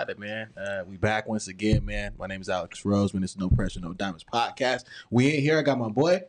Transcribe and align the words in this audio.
excited, 0.00 0.18
man. 0.18 0.48
Uh, 0.56 0.82
we 0.88 0.96
back 0.96 1.28
once 1.28 1.46
again, 1.48 1.84
man. 1.84 2.14
My 2.18 2.26
name 2.26 2.40
is 2.40 2.48
Alex 2.48 2.84
Rose 2.86 3.12
man. 3.12 3.22
It's 3.22 3.36
No 3.36 3.50
Pressure, 3.50 3.80
No 3.80 3.92
Diamonds 3.92 4.24
podcast. 4.32 4.84
We 5.10 5.34
in 5.36 5.42
here. 5.42 5.58
I 5.58 5.62
got 5.62 5.78
my 5.78 5.88
boy. 5.90 6.22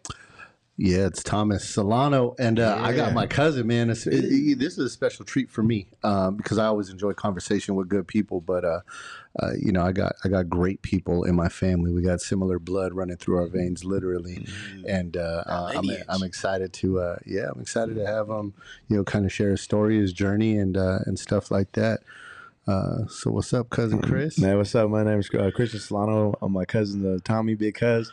Yeah, 0.77 1.05
it's 1.05 1.21
Thomas 1.23 1.67
Solano, 1.69 2.33
and 2.39 2.59
uh, 2.59 2.77
I 2.81 2.93
got 2.93 3.13
my 3.13 3.27
cousin. 3.27 3.67
Man, 3.67 3.89
it- 3.89 4.05
it- 4.07 4.59
this 4.59 4.73
is 4.73 4.79
a 4.79 4.89
special 4.89 5.23
treat 5.25 5.49
for 5.49 5.61
me 5.63 5.87
um, 6.03 6.35
because 6.35 6.57
I 6.57 6.65
always 6.65 6.89
enjoy 6.89 7.13
conversation 7.13 7.75
with 7.75 7.87
good 7.87 8.07
people. 8.07 8.41
But 8.41 8.65
uh, 8.65 8.79
uh, 9.39 9.51
you 9.61 9.71
know, 9.71 9.83
I 9.83 9.91
got 9.93 10.15
I 10.25 10.27
got 10.27 10.49
great 10.49 10.81
people 10.81 11.23
in 11.23 11.35
my 11.35 11.47
family. 11.49 11.91
We 11.91 12.01
got 12.01 12.19
similar 12.19 12.57
blood 12.59 12.93
running 12.93 13.17
through 13.17 13.37
our 13.37 13.47
veins, 13.47 13.85
literally. 13.85 14.45
And 14.87 15.15
uh, 15.15 15.43
I'm. 15.77 15.85
I'm 16.09 16.23
excited 16.23 16.73
to 16.73 16.99
uh, 16.99 17.15
yeah, 17.25 17.47
I'm 17.53 17.61
excited 17.61 17.95
to 17.95 18.05
have 18.05 18.27
him. 18.29 18.53
You 18.89 18.97
know, 18.97 19.03
kind 19.05 19.25
of 19.25 19.31
share 19.31 19.51
his 19.51 19.61
story, 19.61 19.97
his 19.99 20.11
journey, 20.13 20.57
and 20.57 20.75
uh, 20.75 20.99
and 21.05 21.17
stuff 21.17 21.51
like 21.51 21.71
that. 21.73 22.01
Uh, 22.67 23.07
so 23.07 23.31
what's 23.31 23.53
up, 23.53 23.69
cousin 23.69 24.01
Chris? 24.01 24.37
Man, 24.37 24.57
what's 24.57 24.75
up? 24.75 24.89
My 24.89 25.03
name 25.03 25.19
is 25.19 25.29
uh, 25.33 25.49
Christian 25.53 25.79
Solano. 25.79 26.35
I'm 26.41 26.51
my 26.51 26.65
cousin, 26.65 27.15
uh, 27.15 27.17
Tommy 27.23 27.55
Big 27.55 27.75
Cuz. 27.75 28.11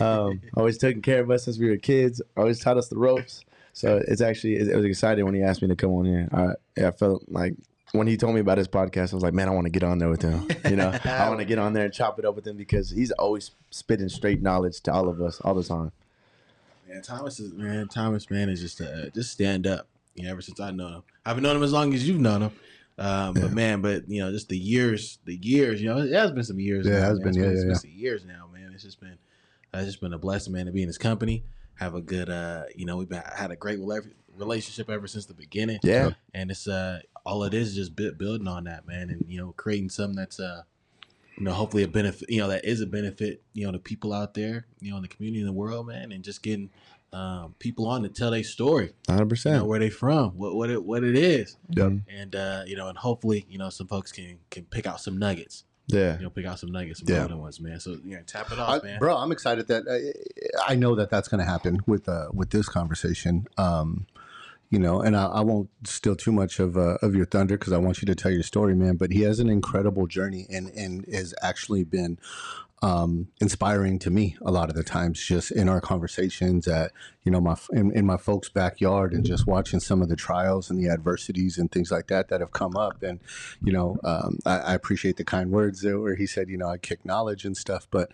Um, 0.00 0.42
always 0.56 0.76
taking 0.76 1.00
care 1.00 1.20
of 1.20 1.30
us 1.30 1.44
since 1.44 1.58
we 1.58 1.70
were 1.70 1.78
kids. 1.78 2.20
Always 2.36 2.60
taught 2.60 2.76
us 2.76 2.88
the 2.88 2.98
ropes. 2.98 3.44
So 3.72 4.02
it's 4.06 4.20
actually 4.20 4.56
it, 4.56 4.68
it 4.68 4.76
was 4.76 4.84
exciting 4.84 5.24
when 5.24 5.34
he 5.34 5.42
asked 5.42 5.62
me 5.62 5.68
to 5.68 5.76
come 5.76 5.92
on 5.92 6.04
here. 6.04 6.28
I 6.32 6.86
I 6.86 6.90
felt 6.90 7.24
like 7.28 7.54
when 7.92 8.06
he 8.06 8.18
told 8.18 8.34
me 8.34 8.40
about 8.40 8.58
his 8.58 8.68
podcast, 8.68 9.12
I 9.12 9.16
was 9.16 9.22
like, 9.22 9.34
man, 9.34 9.48
I 9.48 9.52
want 9.52 9.64
to 9.64 9.70
get 9.70 9.82
on 9.82 9.98
there 9.98 10.10
with 10.10 10.22
him. 10.22 10.46
You 10.68 10.76
know, 10.76 10.98
I 11.04 11.28
want 11.28 11.40
to 11.40 11.46
get 11.46 11.58
on 11.58 11.72
there 11.72 11.84
and 11.84 11.92
chop 11.92 12.18
it 12.18 12.24
up 12.26 12.36
with 12.36 12.46
him 12.46 12.56
because 12.56 12.90
he's 12.90 13.12
always 13.12 13.52
spitting 13.70 14.08
straight 14.10 14.42
knowledge 14.42 14.80
to 14.82 14.92
all 14.92 15.08
of 15.08 15.22
us 15.22 15.40
all 15.40 15.54
the 15.54 15.64
time. 15.64 15.92
Man, 16.88 17.00
Thomas 17.02 17.40
is 17.40 17.52
man. 17.54 17.88
Thomas, 17.88 18.30
man, 18.30 18.50
is 18.50 18.60
just 18.60 18.80
uh, 18.80 19.08
just 19.14 19.32
stand 19.32 19.66
up. 19.66 19.86
You 20.14 20.24
know, 20.24 20.32
ever 20.32 20.42
since 20.42 20.60
I 20.60 20.70
know 20.70 20.88
him, 20.88 21.02
I 21.24 21.30
haven't 21.30 21.44
known 21.44 21.56
him 21.56 21.62
as 21.62 21.72
long 21.72 21.94
as 21.94 22.06
you've 22.06 22.20
known 22.20 22.42
him. 22.42 22.52
Um, 22.98 23.34
But 23.34 23.52
man, 23.52 23.82
but 23.82 24.08
you 24.08 24.22
know, 24.22 24.30
just 24.30 24.48
the 24.48 24.58
years, 24.58 25.18
the 25.24 25.36
years. 25.36 25.82
You 25.82 25.88
know, 25.88 25.98
it 25.98 26.12
has 26.12 26.32
been 26.32 26.44
some 26.44 26.60
years. 26.60 26.86
Yeah, 26.86 26.98
it 26.98 27.02
has 27.02 27.18
man. 27.20 27.32
been, 27.32 27.34
It's 27.34 27.36
yeah, 27.36 27.44
it's 27.44 27.56
yeah, 27.58 27.62
been 27.62 27.68
yeah. 27.70 27.74
some 27.76 27.90
years 27.90 28.24
now, 28.24 28.48
man. 28.52 28.70
It's 28.74 28.82
just 28.84 29.00
been, 29.00 29.18
uh, 29.74 29.78
it's 29.78 29.86
just 29.86 30.00
been 30.00 30.12
a 30.12 30.18
blessing, 30.18 30.52
man, 30.52 30.66
to 30.66 30.72
be 30.72 30.82
in 30.82 30.88
his 30.88 30.98
company. 30.98 31.44
Have 31.74 31.94
a 31.94 32.00
good, 32.00 32.30
uh, 32.30 32.64
you 32.74 32.86
know, 32.86 32.96
we've 32.96 33.08
been, 33.08 33.22
had 33.34 33.50
a 33.50 33.56
great 33.56 33.78
relationship 34.34 34.88
ever 34.88 35.06
since 35.06 35.26
the 35.26 35.34
beginning. 35.34 35.78
Yeah. 35.82 36.10
and 36.32 36.50
it's 36.50 36.66
uh, 36.66 37.00
all 37.24 37.44
it 37.44 37.52
is 37.52 37.70
is 37.70 37.74
just 37.74 37.96
bu- 37.96 38.12
building 38.12 38.48
on 38.48 38.64
that, 38.64 38.86
man, 38.86 39.10
and 39.10 39.24
you 39.28 39.38
know, 39.38 39.52
creating 39.56 39.90
something 39.90 40.16
that's 40.16 40.40
uh, 40.40 40.62
you 41.36 41.44
know, 41.44 41.52
hopefully 41.52 41.82
a 41.82 41.88
benefit, 41.88 42.30
you 42.30 42.40
know, 42.40 42.48
that 42.48 42.64
is 42.64 42.80
a 42.80 42.86
benefit, 42.86 43.42
you 43.52 43.66
know, 43.66 43.72
to 43.72 43.78
people 43.78 44.14
out 44.14 44.32
there, 44.32 44.66
you 44.80 44.90
know, 44.90 44.96
in 44.96 45.02
the 45.02 45.08
community, 45.08 45.40
in 45.40 45.46
the 45.46 45.52
world, 45.52 45.86
man, 45.86 46.12
and 46.12 46.24
just 46.24 46.42
getting 46.42 46.70
um, 47.12 47.54
people 47.58 47.86
on 47.86 48.02
to 48.02 48.08
tell 48.08 48.30
their 48.30 48.42
story, 48.44 48.92
100%. 49.08 49.44
you 49.46 49.50
know, 49.58 49.64
where 49.64 49.78
they 49.78 49.90
from, 49.90 50.30
what 50.32 50.54
what 50.54 50.70
it 50.70 50.84
what 50.84 51.02
it 51.04 51.16
is, 51.16 51.56
Yep. 51.70 51.92
and 52.08 52.34
uh, 52.36 52.62
you 52.66 52.76
know, 52.76 52.88
and 52.88 52.98
hopefully, 52.98 53.46
you 53.48 53.58
know, 53.58 53.70
some 53.70 53.86
folks 53.86 54.12
can 54.12 54.38
can 54.50 54.64
pick 54.64 54.86
out 54.86 55.00
some 55.00 55.16
nuggets, 55.18 55.64
Yeah. 55.86 56.16
you 56.18 56.24
know, 56.24 56.30
pick 56.30 56.44
out 56.46 56.58
some 56.58 56.70
nuggets, 56.72 57.00
some 57.00 57.08
Yeah. 57.08 57.20
golden 57.20 57.38
ones, 57.38 57.60
man. 57.60 57.80
So 57.80 57.96
yeah, 58.04 58.20
tap 58.26 58.50
it 58.52 58.58
off, 58.58 58.82
I, 58.82 58.86
man. 58.86 58.98
bro, 58.98 59.16
I'm 59.16 59.32
excited 59.32 59.68
that 59.68 59.84
I, 59.88 60.72
I 60.72 60.74
know 60.74 60.94
that 60.96 61.08
that's 61.10 61.28
going 61.28 61.38
to 61.44 61.50
happen 61.50 61.80
with 61.86 62.08
uh, 62.08 62.28
with 62.34 62.50
this 62.50 62.68
conversation. 62.68 63.46
Um, 63.56 64.06
you 64.68 64.80
know, 64.80 65.00
and 65.00 65.16
I, 65.16 65.26
I 65.26 65.40
won't 65.42 65.70
steal 65.84 66.16
too 66.16 66.32
much 66.32 66.58
of 66.58 66.76
uh, 66.76 66.98
of 67.00 67.14
your 67.14 67.24
thunder 67.24 67.56
because 67.56 67.72
I 67.72 67.78
want 67.78 68.02
you 68.02 68.06
to 68.06 68.16
tell 68.16 68.32
your 68.32 68.42
story, 68.42 68.74
man. 68.74 68.96
But 68.96 69.12
he 69.12 69.20
has 69.20 69.38
an 69.38 69.48
incredible 69.48 70.08
journey 70.08 70.44
and 70.50 70.68
and 70.70 71.06
has 71.14 71.32
actually 71.40 71.84
been 71.84 72.18
um, 72.82 73.28
inspiring 73.40 73.98
to 74.00 74.10
me 74.10 74.36
a 74.44 74.50
lot 74.50 74.68
of 74.68 74.76
the 74.76 74.84
times, 74.84 75.24
just 75.24 75.50
in 75.50 75.68
our 75.68 75.80
conversations 75.80 76.68
at 76.68 76.92
you 77.24 77.32
know 77.32 77.40
my 77.40 77.56
in, 77.72 77.90
in 77.92 78.04
my 78.04 78.18
folks' 78.18 78.48
backyard 78.50 79.12
and 79.12 79.24
just 79.24 79.46
watching 79.46 79.80
some 79.80 80.02
of 80.02 80.08
the 80.08 80.16
trials 80.16 80.68
and 80.70 80.78
the 80.78 80.90
adversities 80.90 81.56
and 81.56 81.72
things 81.72 81.90
like 81.90 82.08
that 82.08 82.28
that 82.28 82.40
have 82.40 82.52
come 82.52 82.76
up. 82.76 83.02
And 83.02 83.20
you 83.62 83.72
know, 83.72 83.96
um, 84.04 84.38
I, 84.44 84.58
I 84.58 84.74
appreciate 84.74 85.16
the 85.16 85.24
kind 85.24 85.50
words 85.50 85.80
there 85.80 85.98
where 85.98 86.16
he 86.16 86.26
said, 86.26 86.48
you 86.48 86.58
know, 86.58 86.68
I 86.68 86.76
kick 86.76 87.04
knowledge 87.04 87.44
and 87.44 87.56
stuff, 87.56 87.86
but 87.90 88.10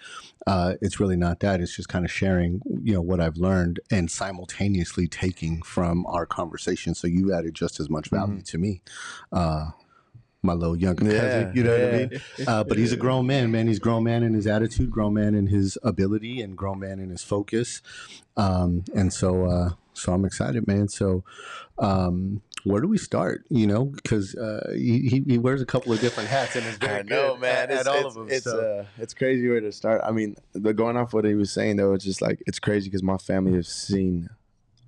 uh, 0.46 0.74
it's 0.80 1.00
really 1.00 1.16
not 1.16 1.40
that. 1.40 1.60
It's 1.60 1.74
just 1.74 1.88
kind 1.88 2.04
of 2.04 2.12
sharing, 2.12 2.62
you 2.82 2.94
know, 2.94 3.02
what 3.02 3.20
I've 3.20 3.36
learned 3.36 3.80
and 3.90 4.10
simultaneously 4.10 5.08
taking 5.08 5.62
from 5.62 6.06
our 6.06 6.24
conversation. 6.24 6.94
So 6.94 7.08
you 7.08 7.34
added 7.34 7.54
just 7.54 7.80
as 7.80 7.90
much 7.90 8.10
value 8.10 8.42
to 8.42 8.58
me. 8.58 8.82
Uh, 9.32 9.70
my 10.42 10.52
little 10.54 10.76
younger 10.76 11.04
Yeah, 11.04 11.20
cousin, 11.20 11.52
you 11.54 11.62
know 11.62 11.72
what 11.72 11.88
I 11.88 11.98
mean? 11.98 12.20
Uh, 12.46 12.64
but 12.64 12.76
he's 12.76 12.92
a 12.92 12.96
grown 13.04 13.26
man, 13.26 13.50
man. 13.52 13.68
He's 13.68 13.78
grown 13.78 14.04
man 14.04 14.22
in 14.22 14.34
his 14.34 14.46
attitude, 14.46 14.90
grown 14.90 15.14
man 15.14 15.34
in 15.34 15.46
his 15.46 15.78
ability, 15.82 16.40
and 16.40 16.56
grown 16.56 16.80
man 16.80 16.98
in 16.98 17.10
his 17.10 17.22
focus. 17.22 17.80
Um, 18.36 18.84
and 18.94 19.12
so, 19.12 19.44
uh, 19.46 19.70
so 19.94 20.12
I'm 20.12 20.24
excited, 20.24 20.66
man. 20.66 20.88
So, 20.88 21.22
um, 21.78 22.42
where 22.64 22.80
do 22.80 22.88
we 22.88 22.98
start? 22.98 23.44
You 23.50 23.66
know, 23.66 23.84
because 23.84 24.34
uh, 24.34 24.72
he, 24.74 25.22
he- 25.26 25.38
wears 25.38 25.60
a 25.62 25.66
couple 25.66 25.92
of 25.92 26.00
different 26.00 26.28
hats 26.28 26.56
and 26.56 26.64
is 26.66 26.76
very 26.76 27.00
I 27.00 27.02
know, 27.02 27.36
man. 27.36 27.50
at, 27.50 27.70
it's, 27.70 27.80
at 27.80 27.86
all 27.88 27.98
it's, 27.98 28.06
of 28.06 28.14
them. 28.14 28.26
It's 28.30 28.44
so. 28.44 28.60
uh, 28.60 28.84
it's 28.98 29.14
crazy 29.14 29.48
where 29.48 29.60
to 29.60 29.72
start. 29.72 30.00
I 30.04 30.10
mean, 30.12 30.36
but 30.54 30.76
going 30.76 30.96
off 30.96 31.12
what 31.12 31.24
he 31.24 31.34
was 31.34 31.52
saying 31.52 31.76
though, 31.76 31.92
it's 31.92 32.04
just 32.04 32.22
like 32.22 32.40
it's 32.46 32.58
crazy 32.58 32.88
because 32.88 33.02
my 33.02 33.16
family 33.18 33.54
has 33.54 33.68
seen 33.68 34.28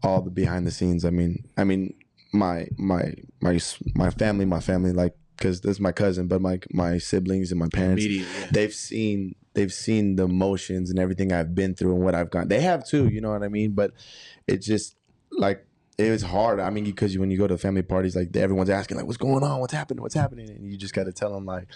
all 0.02 0.20
the 0.20 0.30
behind 0.30 0.66
the 0.66 0.70
scenes. 0.70 1.04
I 1.04 1.10
mean, 1.10 1.44
I 1.56 1.64
mean, 1.64 1.94
my 2.32 2.68
my 2.78 3.14
my 3.40 3.58
my 3.94 4.10
family, 4.10 4.44
my 4.44 4.60
family, 4.60 4.92
like 4.92 5.14
because 5.36 5.60
this 5.60 5.72
is 5.72 5.80
my 5.80 5.92
cousin, 5.92 6.28
but 6.28 6.40
my 6.40 6.60
my 6.72 6.98
siblings 6.98 7.50
and 7.50 7.58
my 7.58 7.68
parents, 7.68 8.04
yeah. 8.04 8.24
they've 8.50 8.74
seen 8.74 9.34
they've 9.54 9.72
seen 9.72 10.16
the 10.16 10.24
emotions 10.24 10.90
and 10.90 10.98
everything 10.98 11.32
I've 11.32 11.54
been 11.54 11.74
through 11.74 11.94
and 11.94 12.04
what 12.04 12.14
I've 12.14 12.30
gone. 12.30 12.48
They 12.48 12.60
have 12.60 12.86
too, 12.86 13.08
you 13.08 13.20
know 13.20 13.30
what 13.30 13.42
I 13.42 13.48
mean? 13.48 13.72
But 13.72 13.92
it's 14.46 14.66
just 14.66 14.96
like 15.30 15.66
it 15.96 16.10
was 16.10 16.22
hard. 16.22 16.60
I 16.60 16.70
mean, 16.70 16.84
because 16.84 17.16
when 17.18 17.30
you 17.30 17.38
go 17.38 17.46
to 17.46 17.56
family 17.56 17.82
parties, 17.82 18.16
like 18.16 18.34
everyone's 18.36 18.70
asking, 18.70 18.96
like, 18.96 19.06
"What's 19.06 19.16
going 19.16 19.44
on? 19.44 19.60
What's 19.60 19.72
happening? 19.72 20.02
What's 20.02 20.14
happening?" 20.14 20.50
And 20.50 20.70
you 20.70 20.76
just 20.76 20.92
got 20.92 21.04
to 21.04 21.12
tell 21.12 21.32
them, 21.32 21.46
like, 21.46 21.68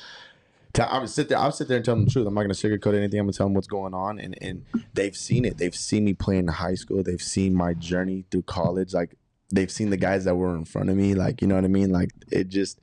tell, 0.72 0.88
I 0.88 0.98
would 0.98 1.08
sit 1.08 1.28
there. 1.28 1.38
I'll 1.38 1.52
sit 1.52 1.68
there 1.68 1.76
and 1.76 1.84
tell 1.84 1.94
them 1.94 2.04
the 2.04 2.10
truth. 2.10 2.26
I'm 2.26 2.34
not 2.34 2.42
gonna 2.42 2.54
sugarcoat 2.54 2.96
anything. 2.96 3.20
I'm 3.20 3.26
gonna 3.26 3.32
tell 3.32 3.46
them 3.46 3.54
what's 3.54 3.68
going 3.68 3.94
on, 3.94 4.18
and 4.18 4.36
and 4.42 4.64
they've 4.94 5.16
seen 5.16 5.44
it. 5.44 5.58
They've 5.58 5.74
seen 5.74 6.04
me 6.04 6.14
play 6.14 6.38
in 6.38 6.48
high 6.48 6.74
school. 6.74 7.02
They've 7.02 7.22
seen 7.22 7.54
my 7.54 7.74
journey 7.74 8.24
through 8.30 8.42
college. 8.42 8.92
Like 8.92 9.14
they've 9.52 9.70
seen 9.70 9.90
the 9.90 9.96
guys 9.96 10.24
that 10.24 10.34
were 10.34 10.56
in 10.56 10.64
front 10.64 10.90
of 10.90 10.96
me. 10.96 11.14
Like 11.14 11.40
you 11.40 11.46
know 11.46 11.54
what 11.54 11.64
I 11.64 11.68
mean? 11.68 11.90
Like 11.90 12.10
it 12.30 12.48
just. 12.48 12.80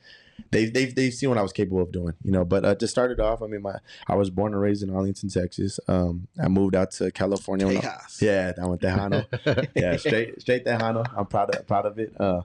They, 0.52 0.66
they've, 0.66 0.94
they've 0.94 1.14
seen 1.14 1.30
what 1.30 1.38
I 1.38 1.42
was 1.42 1.54
capable 1.54 1.82
of 1.82 1.92
doing, 1.92 2.14
you 2.24 2.32
know. 2.32 2.46
But 2.46 2.66
uh, 2.66 2.76
to 2.76 2.88
start 2.88 3.12
it 3.12 3.20
off, 3.20 3.42
I 3.42 3.48
mean, 3.48 3.62
my 3.62 3.76
I 4.08 4.16
was 4.16 4.30
born 4.30 4.54
and 4.54 4.62
raised 4.62 4.84
in 4.84 4.90
Arlington, 4.90 5.30
Texas. 5.30 5.80
Um, 5.88 6.28
I 6.42 6.48
moved 6.48 6.76
out 6.76 6.92
to 6.92 7.12
California. 7.12 7.68
when 7.68 7.78
I- 7.78 7.98
yeah, 8.22 8.52
I 8.62 8.66
went 8.66 8.82
to 8.82 8.88
Hano. 8.88 9.68
yeah, 9.76 9.98
straight 9.98 10.42
straight 10.42 10.66
to 10.66 10.78
Hano. 10.78 11.06
I'm 11.18 11.26
proud 11.26 11.56
of 11.56 11.66
proud 11.68 11.86
of 11.86 12.00
it. 12.00 12.14
Uh, 12.20 12.42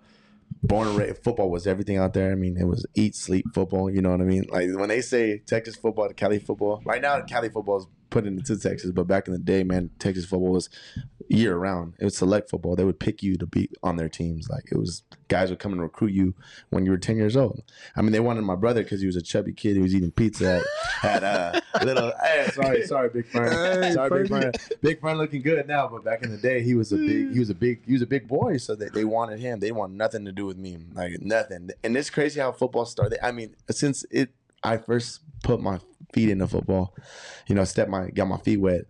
born 0.62 0.88
and 0.88 0.96
raised, 0.98 1.22
football 1.22 1.50
was 1.50 1.66
everything 1.66 1.96
out 1.98 2.12
there. 2.14 2.32
I 2.32 2.34
mean, 2.34 2.56
it 2.56 2.64
was 2.64 2.84
eat, 2.94 3.14
sleep, 3.14 3.46
football. 3.54 3.90
You 3.90 4.02
know 4.02 4.10
what 4.10 4.20
I 4.20 4.24
mean? 4.24 4.46
Like 4.50 4.68
when 4.74 4.88
they 4.88 5.00
say 5.02 5.38
Texas 5.38 5.76
football 5.76 6.08
to 6.08 6.14
Cali 6.14 6.38
football, 6.38 6.82
right 6.84 7.00
now 7.02 7.20
Cali 7.22 7.48
football 7.48 7.78
is 7.78 7.86
put 8.10 8.26
into 8.26 8.56
Texas, 8.58 8.90
but 8.90 9.04
back 9.06 9.28
in 9.28 9.32
the 9.32 9.38
day, 9.38 9.62
man, 9.62 9.90
Texas 10.00 10.24
football 10.24 10.50
was 10.52 10.68
year 11.30 11.56
round. 11.56 11.94
It 12.00 12.04
was 12.04 12.16
select 12.16 12.50
football. 12.50 12.74
They 12.74 12.84
would 12.84 12.98
pick 12.98 13.22
you 13.22 13.36
to 13.36 13.46
be 13.46 13.70
on 13.82 13.96
their 13.96 14.08
teams. 14.08 14.48
Like 14.48 14.64
it 14.70 14.76
was 14.76 15.02
guys 15.28 15.48
would 15.48 15.60
come 15.60 15.72
and 15.72 15.80
recruit 15.80 16.12
you 16.12 16.34
when 16.70 16.84
you 16.84 16.90
were 16.90 16.98
ten 16.98 17.16
years 17.16 17.36
old. 17.36 17.62
I 17.94 18.02
mean, 18.02 18.10
they 18.10 18.20
wanted 18.20 18.42
my 18.42 18.56
brother 18.56 18.82
because 18.82 19.00
he 19.00 19.06
was 19.06 19.16
a 19.16 19.22
chubby 19.22 19.52
kid 19.52 19.76
who 19.76 19.82
was 19.82 19.94
eating 19.94 20.10
pizza 20.10 20.62
at, 21.02 21.22
at 21.22 21.24
uh, 21.24 21.60
little. 21.84 22.12
Hey, 22.22 22.48
sorry, 22.52 22.86
sorry, 22.86 23.08
big 23.10 23.26
friend. 23.26 23.84
Hey, 23.84 23.92
sorry, 23.92 24.22
big 24.22 24.28
friend. 24.28 24.56
Big 24.82 25.00
friend 25.00 25.18
looking 25.18 25.42
good 25.42 25.66
now, 25.68 25.88
but 25.88 26.04
back 26.04 26.22
in 26.24 26.30
the 26.30 26.36
day, 26.36 26.62
he 26.62 26.74
was 26.74 26.92
a 26.92 26.96
big, 26.96 27.32
he 27.32 27.38
was 27.38 27.50
a 27.50 27.54
big, 27.54 27.86
he 27.86 27.92
was 27.92 28.02
a 28.02 28.06
big 28.06 28.26
boy. 28.26 28.56
So 28.56 28.74
they, 28.74 28.88
they 28.88 29.04
wanted 29.04 29.38
him. 29.38 29.60
They 29.60 29.72
want 29.72 29.92
nothing 29.92 30.24
to 30.24 30.32
do 30.32 30.46
with 30.46 30.58
me, 30.58 30.78
like 30.94 31.20
nothing. 31.20 31.70
And 31.84 31.96
it's 31.96 32.10
crazy 32.10 32.40
how 32.40 32.50
football 32.52 32.86
started. 32.86 33.24
I 33.24 33.30
mean, 33.30 33.54
since 33.70 34.04
it, 34.10 34.30
I 34.64 34.78
first 34.78 35.20
put 35.44 35.60
my 35.60 35.78
feet 36.12 36.28
into 36.28 36.48
football, 36.48 36.94
you 37.46 37.54
know, 37.54 37.64
step 37.64 37.88
my, 37.88 38.10
got 38.10 38.26
my 38.26 38.38
feet 38.38 38.58
wet. 38.58 38.86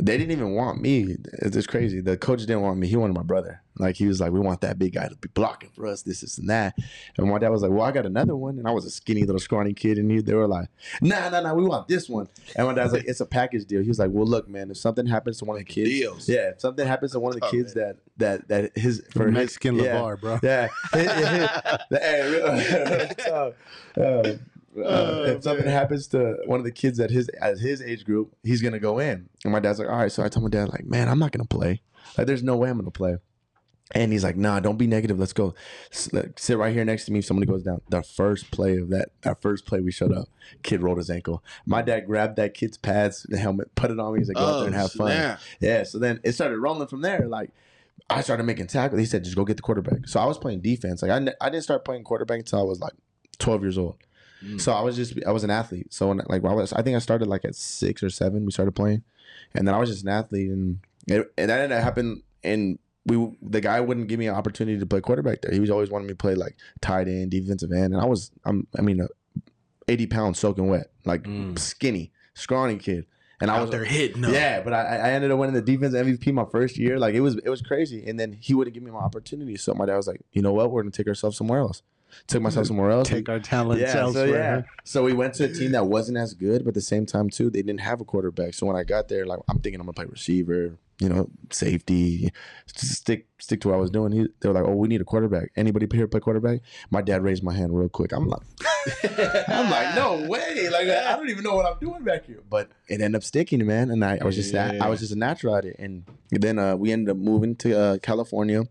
They 0.00 0.16
didn't 0.16 0.30
even 0.30 0.54
want 0.54 0.80
me. 0.80 1.16
It's 1.40 1.54
just 1.56 1.68
crazy. 1.68 2.00
The 2.00 2.16
coach 2.16 2.38
didn't 2.40 2.60
want 2.60 2.78
me. 2.78 2.86
He 2.86 2.94
wanted 2.94 3.14
my 3.14 3.22
brother. 3.24 3.62
Like 3.80 3.96
he 3.96 4.06
was 4.06 4.20
like, 4.20 4.30
we 4.30 4.38
want 4.38 4.60
that 4.60 4.78
big 4.78 4.92
guy 4.94 5.08
to 5.08 5.16
be 5.16 5.28
blocking 5.34 5.70
for 5.70 5.86
us, 5.88 6.02
this, 6.02 6.20
this, 6.20 6.38
and 6.38 6.48
that. 6.50 6.76
And 7.16 7.28
my 7.28 7.38
dad 7.38 7.48
was 7.48 7.62
like, 7.62 7.72
well, 7.72 7.82
I 7.82 7.90
got 7.90 8.06
another 8.06 8.36
one. 8.36 8.58
And 8.58 8.68
I 8.68 8.70
was 8.70 8.84
a 8.84 8.90
skinny 8.90 9.22
little 9.24 9.40
scrawny 9.40 9.72
kid, 9.74 9.98
and 9.98 10.08
he, 10.10 10.20
they 10.20 10.34
were 10.34 10.46
like, 10.46 10.68
nah, 11.00 11.28
nah, 11.30 11.40
nah, 11.40 11.52
we 11.52 11.64
want 11.64 11.88
this 11.88 12.08
one. 12.08 12.28
And 12.54 12.68
my 12.68 12.74
dad's 12.74 12.92
like, 12.92 13.06
it's 13.06 13.20
a 13.20 13.26
package 13.26 13.64
deal. 13.66 13.82
He 13.82 13.88
was 13.88 13.98
like, 13.98 14.10
well, 14.12 14.26
look, 14.26 14.48
man, 14.48 14.70
if 14.70 14.76
something 14.76 15.06
happens 15.06 15.38
to 15.38 15.44
one 15.46 15.56
of 15.56 15.66
the 15.66 15.72
kids, 15.72 15.90
Deals. 15.90 16.28
yeah, 16.28 16.50
if 16.50 16.60
something 16.60 16.86
happens 16.86 17.12
to 17.12 17.20
one 17.20 17.34
of 17.34 17.40
the 17.40 17.46
Oh, 17.46 17.50
kids 17.50 17.74
man. 17.74 17.94
that 18.18 18.48
that 18.48 18.48
that 18.74 18.78
his 18.78 19.02
for 19.12 19.26
his- 19.26 19.34
Mexican 19.34 19.76
yeah, 19.76 19.96
LeVar, 19.96 20.20
bro. 20.20 20.38
yeah, 20.42 20.68
hey, 20.92 22.30
real- 22.30 23.10
so, 23.24 23.54
uh, 24.00 24.32
uh, 24.84 24.88
Oh, 24.88 25.24
if 25.24 25.42
something 25.42 25.64
man. 25.66 25.74
happens 25.74 26.06
to 26.08 26.36
one 26.46 26.58
of 26.60 26.64
the 26.64 26.72
kids 26.72 26.98
at 27.00 27.10
his 27.10 27.28
at 27.40 27.58
his 27.58 27.80
age 27.82 28.04
group, 28.04 28.34
he's 28.42 28.62
gonna 28.62 28.78
go 28.78 28.98
in. 28.98 29.28
And 29.44 29.52
my 29.52 29.60
dad's 29.60 29.78
like, 29.78 29.88
all 29.88 29.96
right. 29.96 30.12
So 30.12 30.22
I 30.24 30.28
told 30.28 30.44
my 30.44 30.50
dad, 30.50 30.68
like, 30.70 30.84
man, 30.86 31.08
I'm 31.08 31.18
not 31.18 31.32
gonna 31.32 31.44
play. 31.44 31.82
Like, 32.16 32.26
there's 32.26 32.42
no 32.42 32.56
way 32.56 32.70
I'm 32.70 32.78
gonna 32.78 32.90
play. 32.90 33.16
And 33.94 34.12
he's 34.12 34.22
like, 34.22 34.36
nah, 34.36 34.60
don't 34.60 34.76
be 34.76 34.86
negative. 34.86 35.18
Let's 35.18 35.32
go. 35.32 35.54
S- 35.90 36.12
like, 36.12 36.38
sit 36.38 36.58
right 36.58 36.74
here 36.74 36.84
next 36.84 37.06
to 37.06 37.12
me 37.12 37.20
if 37.20 37.24
somebody 37.24 37.46
goes 37.46 37.62
down. 37.62 37.80
The 37.88 38.02
first 38.02 38.50
play 38.50 38.76
of 38.76 38.90
that, 38.90 39.08
our 39.24 39.34
first 39.40 39.64
play 39.64 39.80
we 39.80 39.90
showed 39.92 40.12
up, 40.12 40.28
kid 40.62 40.82
rolled 40.82 40.98
his 40.98 41.08
ankle. 41.08 41.42
My 41.64 41.80
dad 41.80 42.00
grabbed 42.06 42.36
that 42.36 42.52
kid's 42.52 42.76
pads, 42.76 43.22
the 43.30 43.38
helmet, 43.38 43.74
put 43.76 43.90
it 43.90 43.98
on 43.98 44.12
me. 44.12 44.20
He's 44.20 44.28
like, 44.28 44.36
go 44.36 44.42
out 44.44 44.56
there 44.58 44.66
and 44.66 44.74
have 44.74 44.92
fun. 44.92 45.12
Oh. 45.12 45.36
Yeah. 45.60 45.84
So 45.84 45.98
then 45.98 46.20
it 46.22 46.32
started 46.32 46.58
rolling 46.58 46.86
from 46.86 47.00
there. 47.00 47.26
Like 47.28 47.50
I 48.10 48.20
started 48.20 48.42
making 48.42 48.66
tackles. 48.66 48.98
He 49.00 49.06
said, 49.06 49.24
just 49.24 49.36
go 49.36 49.46
get 49.46 49.56
the 49.56 49.62
quarterback. 49.62 50.06
So 50.06 50.20
I 50.20 50.26
was 50.26 50.36
playing 50.36 50.60
defense. 50.60 51.00
Like 51.00 51.10
I, 51.10 51.18
ne- 51.18 51.34
I 51.40 51.48
didn't 51.48 51.64
start 51.64 51.86
playing 51.86 52.04
quarterback 52.04 52.40
until 52.40 52.60
I 52.60 52.64
was 52.64 52.80
like 52.80 52.92
12 53.38 53.62
years 53.62 53.78
old. 53.78 53.96
Mm. 54.44 54.60
So 54.60 54.72
I 54.72 54.82
was 54.82 54.96
just 54.96 55.14
I 55.26 55.32
was 55.32 55.44
an 55.44 55.50
athlete. 55.50 55.92
So 55.92 56.08
when, 56.08 56.18
like 56.28 56.44
I 56.44 56.52
was 56.52 56.72
I 56.72 56.82
think 56.82 56.96
I 56.96 57.00
started 57.00 57.26
like 57.28 57.44
at 57.44 57.54
six 57.54 58.02
or 58.02 58.10
seven. 58.10 58.44
We 58.44 58.52
started 58.52 58.72
playing, 58.72 59.02
and 59.54 59.66
then 59.66 59.74
I 59.74 59.78
was 59.78 59.90
just 59.90 60.02
an 60.04 60.10
athlete, 60.10 60.50
and 60.50 60.78
it, 61.06 61.32
and 61.36 61.50
that 61.50 61.60
ended 61.60 61.76
up 61.78 61.82
happening. 61.84 62.22
And 62.44 62.78
we 63.04 63.30
the 63.42 63.60
guy 63.60 63.80
wouldn't 63.80 64.08
give 64.08 64.18
me 64.18 64.26
an 64.28 64.34
opportunity 64.34 64.78
to 64.78 64.86
play 64.86 65.00
quarterback 65.00 65.42
there. 65.42 65.52
He 65.52 65.60
was 65.60 65.70
always 65.70 65.90
wanting 65.90 66.06
me 66.06 66.12
to 66.12 66.16
play 66.16 66.34
like 66.34 66.56
tight 66.80 67.08
end, 67.08 67.30
defensive 67.32 67.72
end, 67.72 67.94
and 67.94 68.00
I 68.00 68.04
was 68.06 68.30
I'm 68.44 68.66
I 68.78 68.82
mean, 68.82 69.00
uh, 69.00 69.08
eighty 69.88 70.06
pounds 70.06 70.38
soaking 70.38 70.68
wet, 70.68 70.90
like 71.04 71.22
Mm. 71.24 71.58
skinny, 71.58 72.12
scrawny 72.34 72.76
kid, 72.76 73.06
and 73.40 73.50
I 73.50 73.60
was 73.60 73.70
there 73.70 73.84
hitting 73.84 74.20
them. 74.20 74.32
yeah, 74.32 74.60
but 74.62 74.72
I, 74.72 74.82
I 74.82 75.10
ended 75.12 75.30
up 75.32 75.38
winning 75.38 75.54
the 75.54 75.62
defense 75.62 75.94
MVP 75.94 76.32
my 76.32 76.44
first 76.44 76.76
year. 76.78 76.98
Like 76.98 77.14
it 77.14 77.20
was 77.20 77.36
it 77.38 77.48
was 77.48 77.62
crazy. 77.62 78.06
And 78.06 78.20
then 78.20 78.32
he 78.38 78.54
wouldn't 78.54 78.74
give 78.74 78.82
me 78.82 78.90
my 78.90 79.00
opportunity. 79.00 79.56
So 79.56 79.74
my 79.74 79.86
dad 79.86 79.96
was 79.96 80.06
like, 80.06 80.20
you 80.32 80.42
know 80.42 80.52
what? 80.52 80.70
We're 80.70 80.82
gonna 80.82 80.92
take 80.92 81.08
ourselves 81.08 81.36
somewhere 81.36 81.60
else. 81.60 81.82
Took 82.26 82.42
myself 82.42 82.66
somewhere 82.66 82.90
else. 82.90 83.08
Take 83.08 83.28
our 83.28 83.40
talents 83.40 83.80
yeah, 83.82 83.92
so 83.92 83.98
elsewhere. 84.00 84.28
yeah. 84.28 84.62
So 84.84 85.04
we 85.04 85.12
went 85.12 85.34
to 85.34 85.44
a 85.44 85.48
team 85.48 85.72
that 85.72 85.86
wasn't 85.86 86.18
as 86.18 86.34
good, 86.34 86.64
but 86.64 86.68
at 86.68 86.74
the 86.74 86.80
same 86.80 87.06
time 87.06 87.30
too, 87.30 87.50
they 87.50 87.62
didn't 87.62 87.80
have 87.80 88.00
a 88.00 88.04
quarterback. 88.04 88.54
So 88.54 88.66
when 88.66 88.76
I 88.76 88.84
got 88.84 89.08
there, 89.08 89.26
like 89.26 89.40
I'm 89.48 89.58
thinking 89.60 89.80
I'm 89.80 89.86
gonna 89.86 89.94
play 89.94 90.06
receiver, 90.06 90.76
you 90.98 91.08
know, 91.08 91.28
safety, 91.50 92.32
just 92.66 92.94
stick 92.94 93.26
stick 93.38 93.60
to 93.60 93.68
what 93.68 93.74
I 93.74 93.78
was 93.78 93.90
doing. 93.90 94.12
He, 94.12 94.26
they 94.40 94.48
were 94.48 94.54
like, 94.54 94.64
"Oh, 94.64 94.74
we 94.74 94.88
need 94.88 95.00
a 95.00 95.04
quarterback. 95.04 95.50
Anybody 95.56 95.86
here 95.92 96.08
play 96.08 96.20
quarterback?" 96.20 96.60
My 96.90 97.02
dad 97.02 97.22
raised 97.22 97.42
my 97.42 97.54
hand 97.54 97.76
real 97.76 97.88
quick. 97.88 98.12
I'm 98.12 98.26
like, 98.28 98.42
I'm 99.48 99.70
like, 99.70 99.94
no 99.94 100.26
way. 100.28 100.68
Like 100.70 100.88
I 100.88 101.16
don't 101.16 101.28
even 101.30 101.44
know 101.44 101.54
what 101.54 101.66
I'm 101.66 101.78
doing 101.78 102.02
back 102.02 102.26
here. 102.26 102.42
But 102.48 102.70
it 102.88 103.00
ended 103.00 103.16
up 103.16 103.24
sticking, 103.24 103.64
man. 103.66 103.90
And 103.90 104.04
I, 104.04 104.18
I 104.20 104.24
was 104.24 104.34
just 104.34 104.52
Yeah. 104.52 104.78
I 104.80 104.88
was 104.88 105.00
just 105.00 105.12
a 105.12 105.18
natural 105.18 105.54
at 105.56 105.64
it. 105.64 105.76
And 105.78 106.04
then 106.30 106.58
uh, 106.58 106.76
we 106.76 106.92
ended 106.92 107.10
up 107.10 107.16
moving 107.16 107.54
to 107.56 107.78
uh, 107.78 107.98
California. 107.98 108.64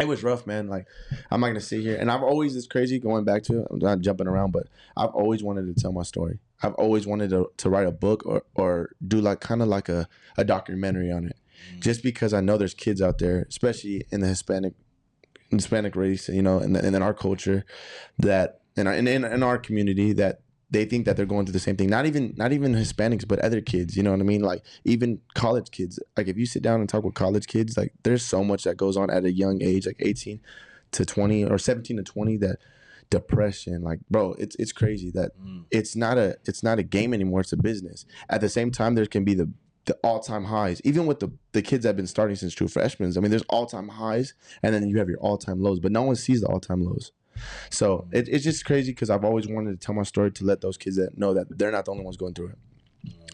It 0.00 0.06
was 0.06 0.22
rough, 0.22 0.46
man. 0.46 0.68
Like 0.68 0.86
I'm 1.30 1.40
not 1.40 1.48
gonna 1.48 1.60
sit 1.60 1.80
here, 1.80 1.96
and 1.96 2.10
I've 2.10 2.22
always 2.22 2.54
it's 2.54 2.66
crazy 2.66 2.98
going 2.98 3.24
back 3.24 3.42
to 3.44 3.60
it. 3.60 3.66
I'm 3.70 3.78
not 3.78 4.00
jumping 4.00 4.26
around, 4.26 4.52
but 4.52 4.68
I've 4.96 5.10
always 5.10 5.42
wanted 5.42 5.74
to 5.74 5.80
tell 5.80 5.92
my 5.92 6.02
story. 6.02 6.38
I've 6.62 6.74
always 6.74 7.06
wanted 7.06 7.30
to, 7.30 7.50
to 7.56 7.70
write 7.70 7.86
a 7.86 7.92
book 7.92 8.24
or 8.26 8.42
or 8.54 8.90
do 9.06 9.20
like 9.20 9.40
kind 9.40 9.62
of 9.62 9.68
like 9.68 9.88
a, 9.88 10.08
a 10.36 10.44
documentary 10.44 11.10
on 11.10 11.26
it, 11.26 11.36
mm. 11.74 11.80
just 11.80 12.02
because 12.02 12.34
I 12.34 12.40
know 12.40 12.58
there's 12.58 12.74
kids 12.74 13.00
out 13.00 13.18
there, 13.18 13.46
especially 13.48 14.06
in 14.10 14.20
the 14.20 14.28
Hispanic 14.28 14.74
Hispanic 15.50 15.96
race, 15.96 16.28
you 16.28 16.42
know, 16.42 16.58
and, 16.58 16.76
and 16.76 16.94
in 16.94 17.02
our 17.02 17.14
culture, 17.14 17.64
that 18.18 18.60
and 18.76 18.88
in, 18.88 19.08
in 19.08 19.24
in 19.24 19.42
our 19.42 19.56
community 19.56 20.12
that 20.12 20.40
they 20.70 20.84
think 20.84 21.06
that 21.06 21.16
they're 21.16 21.26
going 21.26 21.46
through 21.46 21.52
the 21.52 21.60
same 21.60 21.76
thing. 21.76 21.88
Not 21.88 22.06
even 22.06 22.34
not 22.36 22.52
even 22.52 22.74
Hispanics, 22.74 23.26
but 23.26 23.38
other 23.38 23.60
kids. 23.60 23.96
You 23.96 24.02
know 24.02 24.10
what 24.10 24.20
I 24.20 24.24
mean? 24.24 24.42
Like 24.42 24.62
even 24.84 25.20
college 25.34 25.70
kids. 25.70 25.98
Like 26.16 26.28
if 26.28 26.36
you 26.36 26.46
sit 26.46 26.62
down 26.62 26.80
and 26.80 26.88
talk 26.88 27.04
with 27.04 27.14
college 27.14 27.46
kids, 27.46 27.76
like 27.76 27.92
there's 28.02 28.24
so 28.24 28.42
much 28.42 28.64
that 28.64 28.76
goes 28.76 28.96
on 28.96 29.08
at 29.10 29.24
a 29.24 29.32
young 29.32 29.62
age, 29.62 29.86
like 29.86 29.96
18 30.00 30.40
to 30.92 31.04
20 31.04 31.44
or 31.44 31.58
17 31.58 31.96
to 31.98 32.02
20, 32.02 32.36
that 32.38 32.56
depression. 33.10 33.82
Like 33.82 34.00
bro, 34.10 34.32
it's 34.38 34.56
it's 34.56 34.72
crazy 34.72 35.10
that 35.12 35.32
Mm. 35.40 35.64
it's 35.70 35.94
not 35.96 36.18
a 36.18 36.36
it's 36.44 36.62
not 36.62 36.78
a 36.78 36.82
game 36.82 37.14
anymore. 37.14 37.40
It's 37.40 37.52
a 37.52 37.56
business. 37.56 38.04
At 38.28 38.40
the 38.40 38.48
same 38.48 38.70
time, 38.70 38.94
there 38.94 39.06
can 39.06 39.24
be 39.24 39.34
the 39.34 39.50
the 39.84 39.94
all 40.02 40.18
time 40.18 40.46
highs, 40.46 40.80
even 40.84 41.06
with 41.06 41.20
the 41.20 41.30
the 41.52 41.62
kids 41.62 41.84
that 41.84 41.90
have 41.90 41.96
been 41.96 42.06
starting 42.08 42.36
since 42.36 42.54
true 42.54 42.68
freshmen. 42.68 43.12
I 43.16 43.20
mean, 43.20 43.30
there's 43.30 43.44
all 43.48 43.66
time 43.66 43.88
highs, 43.88 44.34
and 44.62 44.74
then 44.74 44.88
you 44.88 44.98
have 44.98 45.08
your 45.08 45.18
all 45.18 45.38
time 45.38 45.62
lows, 45.62 45.78
but 45.80 45.92
no 45.92 46.02
one 46.02 46.16
sees 46.16 46.40
the 46.40 46.48
all 46.48 46.58
time 46.60 46.82
lows. 46.84 47.12
So 47.70 48.06
it, 48.12 48.28
it's 48.28 48.44
just 48.44 48.64
crazy 48.64 48.92
because 48.92 49.10
I've 49.10 49.24
always 49.24 49.46
wanted 49.48 49.78
to 49.80 49.84
tell 49.84 49.94
my 49.94 50.02
story 50.04 50.30
to 50.32 50.44
let 50.44 50.60
those 50.60 50.76
kids 50.76 50.96
that 50.96 51.16
know 51.18 51.34
that 51.34 51.46
they're 51.58 51.72
not 51.72 51.84
the 51.84 51.92
only 51.92 52.04
ones 52.04 52.16
going 52.16 52.34
through 52.34 52.48
it. 52.48 52.58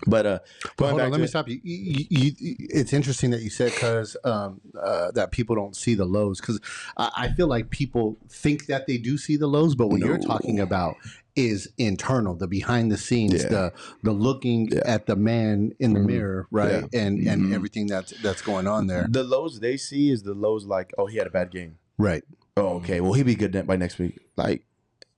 But 0.04 0.26
uh, 0.26 0.38
But 0.76 0.88
hold 0.90 1.00
on, 1.00 1.10
let 1.12 1.18
me 1.20 1.24
it- 1.26 1.28
stop 1.28 1.48
you. 1.48 1.60
You, 1.62 2.06
you, 2.10 2.32
you. 2.36 2.56
It's 2.58 2.92
interesting 2.92 3.30
that 3.30 3.40
you 3.42 3.50
said 3.50 3.70
because 3.72 4.16
um, 4.24 4.60
uh, 4.80 5.12
that 5.12 5.30
people 5.30 5.54
don't 5.54 5.76
see 5.76 5.94
the 5.94 6.04
lows 6.04 6.40
because 6.40 6.60
I, 6.96 7.10
I 7.16 7.28
feel 7.28 7.46
like 7.46 7.70
people 7.70 8.18
think 8.28 8.66
that 8.66 8.88
they 8.88 8.98
do 8.98 9.16
see 9.16 9.36
the 9.36 9.46
lows, 9.46 9.76
but 9.76 9.86
what 9.88 10.00
you're 10.00 10.18
talking 10.18 10.58
about 10.58 10.96
is 11.36 11.68
internal, 11.78 12.34
the 12.34 12.48
behind 12.48 12.90
the 12.90 12.98
scenes, 12.98 13.44
Yeah. 13.44 13.48
the 13.48 13.72
the 14.02 14.10
looking 14.12 14.70
Yeah. 14.72 14.80
at 14.84 15.06
the 15.06 15.14
man 15.16 15.72
in 15.78 15.92
the 15.94 16.00
Mhm. 16.00 16.06
mirror, 16.06 16.48
right, 16.50 16.84
and 16.92 17.20
and 17.20 17.44
Mhm. 17.44 17.54
everything 17.54 17.86
that's 17.86 18.12
that's 18.22 18.42
going 18.42 18.66
on 18.66 18.88
there, 18.88 19.06
the 19.08 19.22
lows 19.22 19.60
they 19.60 19.76
see 19.76 20.10
is 20.10 20.24
the 20.24 20.34
lows 20.34 20.66
like, 20.66 20.92
oh, 20.98 21.06
he 21.06 21.16
had 21.18 21.28
a 21.28 21.30
bad 21.30 21.52
game. 21.52 21.78
right? 21.96 22.24
Oh, 22.56 22.76
okay. 22.76 23.00
Well, 23.00 23.12
he'll 23.14 23.24
be 23.24 23.34
good 23.34 23.66
by 23.66 23.76
next 23.76 23.98
week. 23.98 24.18
Like, 24.36 24.64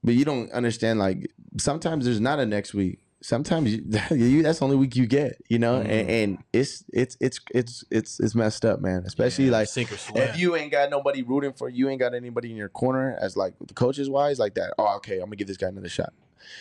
but 0.03 0.15
you 0.15 0.25
don't 0.25 0.51
understand. 0.53 0.99
Like, 0.99 1.31
sometimes 1.59 2.05
there's 2.05 2.21
not 2.21 2.39
a 2.39 2.47
next 2.47 2.75
week. 2.75 3.01
Sometimes 3.23 3.73
you, 3.75 3.83
you 4.11 4.43
that's 4.43 4.59
the 4.59 4.65
only 4.67 4.77
week 4.77 4.95
you 4.97 5.07
get. 5.07 5.41
You 5.49 5.59
know, 5.59 5.77
and, 5.81 5.89
Mhm. 5.89 6.09
and 6.11 6.39
it's 6.53 6.85
it's 6.93 7.17
it's 7.21 7.41
it's 7.55 7.83
it's 7.91 8.21
it's 8.21 8.35
messed 8.35 8.65
up, 8.67 8.81
man. 8.81 9.03
Especially 9.07 9.47
Yeah, 9.47 9.53
like 9.53 9.69
sink 9.69 9.91
or 9.91 9.97
swim. 9.97 10.23
if 10.23 10.39
you 10.39 10.55
ain't 10.57 10.71
got 10.71 10.91
nobody 10.91 11.23
rooting 11.23 11.55
for 11.55 11.69
you, 11.71 11.89
ain't 11.89 12.01
got 12.01 12.15
anybody 12.15 12.51
in 12.51 12.57
your 12.57 12.69
corner 12.69 13.17
as 13.21 13.35
like 13.37 13.55
the 13.67 13.73
coaches 13.75 14.11
wise, 14.11 14.39
like 14.39 14.55
that. 14.57 14.75
Oh, 14.79 14.97
okay, 14.97 15.15
I'm 15.15 15.25
gonna 15.27 15.37
give 15.37 15.49
this 15.49 15.57
guy 15.57 15.69
another 15.69 15.89
shot. 15.89 16.13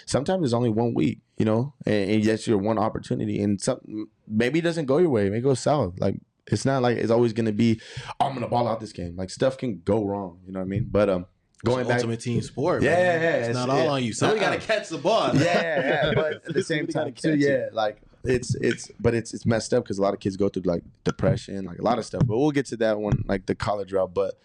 Sometimes 0.06 0.46
it's 0.46 0.54
only 0.54 0.70
one 0.70 0.94
week, 0.94 1.20
you 1.38 1.44
know, 1.44 1.74
and, 1.86 2.10
and 2.12 2.24
that's 2.24 2.48
your 2.48 2.58
one 2.58 2.78
opportunity. 2.78 3.42
And 3.42 3.60
some 3.62 4.08
maybe 4.26 4.60
it 4.60 4.64
doesn't 4.64 4.86
go 4.86 4.98
your 5.00 5.10
way, 5.10 5.26
maybe 5.26 5.40
it 5.40 5.42
goes 5.42 5.60
south. 5.60 5.96
Like 6.00 6.16
it's 6.48 6.66
not 6.66 6.82
like 6.82 6.98
it's 6.98 7.12
always 7.12 7.34
gonna 7.34 7.52
be, 7.52 7.80
oh, 8.20 8.28
I'm 8.28 8.34
gonna 8.34 8.48
ball 8.48 8.68
out 8.68 8.80
this 8.80 8.92
game. 8.94 9.16
Like 9.16 9.30
stuff 9.30 9.58
can 9.58 9.82
go 9.86 10.04
wrong, 10.06 10.40
you 10.46 10.52
know 10.52 10.60
what 10.60 10.66
I 10.66 10.70
mean? 10.70 10.88
But 10.92 11.10
um, 11.10 11.26
going 11.64 11.82
an 11.82 11.88
back, 11.88 11.98
ultimate 11.98 12.20
team 12.20 12.42
sport. 12.42 12.84
Yeah, 12.84 12.92
man. 12.92 13.00
yeah, 13.00 13.22
yeah, 13.22 13.36
It's, 13.38 13.50
it's- 13.50 13.68
not 13.68 13.70
all 13.70 13.90
on 13.90 14.04
you. 14.04 14.14
Somebody 14.14 14.40
got 14.42 14.52
to 14.60 14.60
catch 14.60 14.90
the 14.90 14.98
ball. 14.98 15.32
yeah, 15.36 15.42
yeah, 15.44 15.80
yeah. 16.08 16.14
But 16.14 16.34
at 16.48 16.54
the 16.54 16.64
same 16.64 16.88
time, 16.88 17.14
too, 17.14 17.36
yeah, 17.36 17.68
like 17.72 18.02
it's 18.26 18.56
it's, 18.56 18.90
but 19.00 19.14
it's 19.14 19.34
it's 19.34 19.46
messed 19.46 19.74
up 19.74 19.84
because 19.84 19.98
a 19.98 20.02
lot 20.02 20.14
of 20.14 20.20
kids 20.20 20.38
go 20.38 20.50
through 20.50 20.64
like 20.64 20.84
depression, 21.04 21.66
like 21.66 21.80
a 21.80 21.84
lot 21.84 21.98
of 22.00 22.06
stuff. 22.06 22.24
But 22.26 22.38
we'll 22.38 22.52
get 22.52 22.66
to 22.68 22.78
that 22.78 23.00
one, 23.00 23.24
like 23.28 23.46
the 23.46 23.56
college 23.56 23.92
route. 23.94 24.14
But 24.14 24.36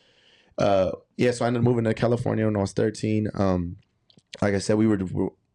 uh, 0.59 0.93
yeah, 1.17 1.31
so 1.33 1.45
I 1.45 1.49
ended 1.49 1.61
up 1.61 1.65
moving 1.65 1.85
to 1.85 1.95
California 1.95 2.45
when 2.45 2.57
I 2.57 2.61
was 2.61 2.73
thirteen. 2.73 3.29
Um, 3.35 3.77
like 4.43 4.55
I 4.55 4.59
said, 4.59 4.77
we 4.77 4.87
were, 4.87 4.99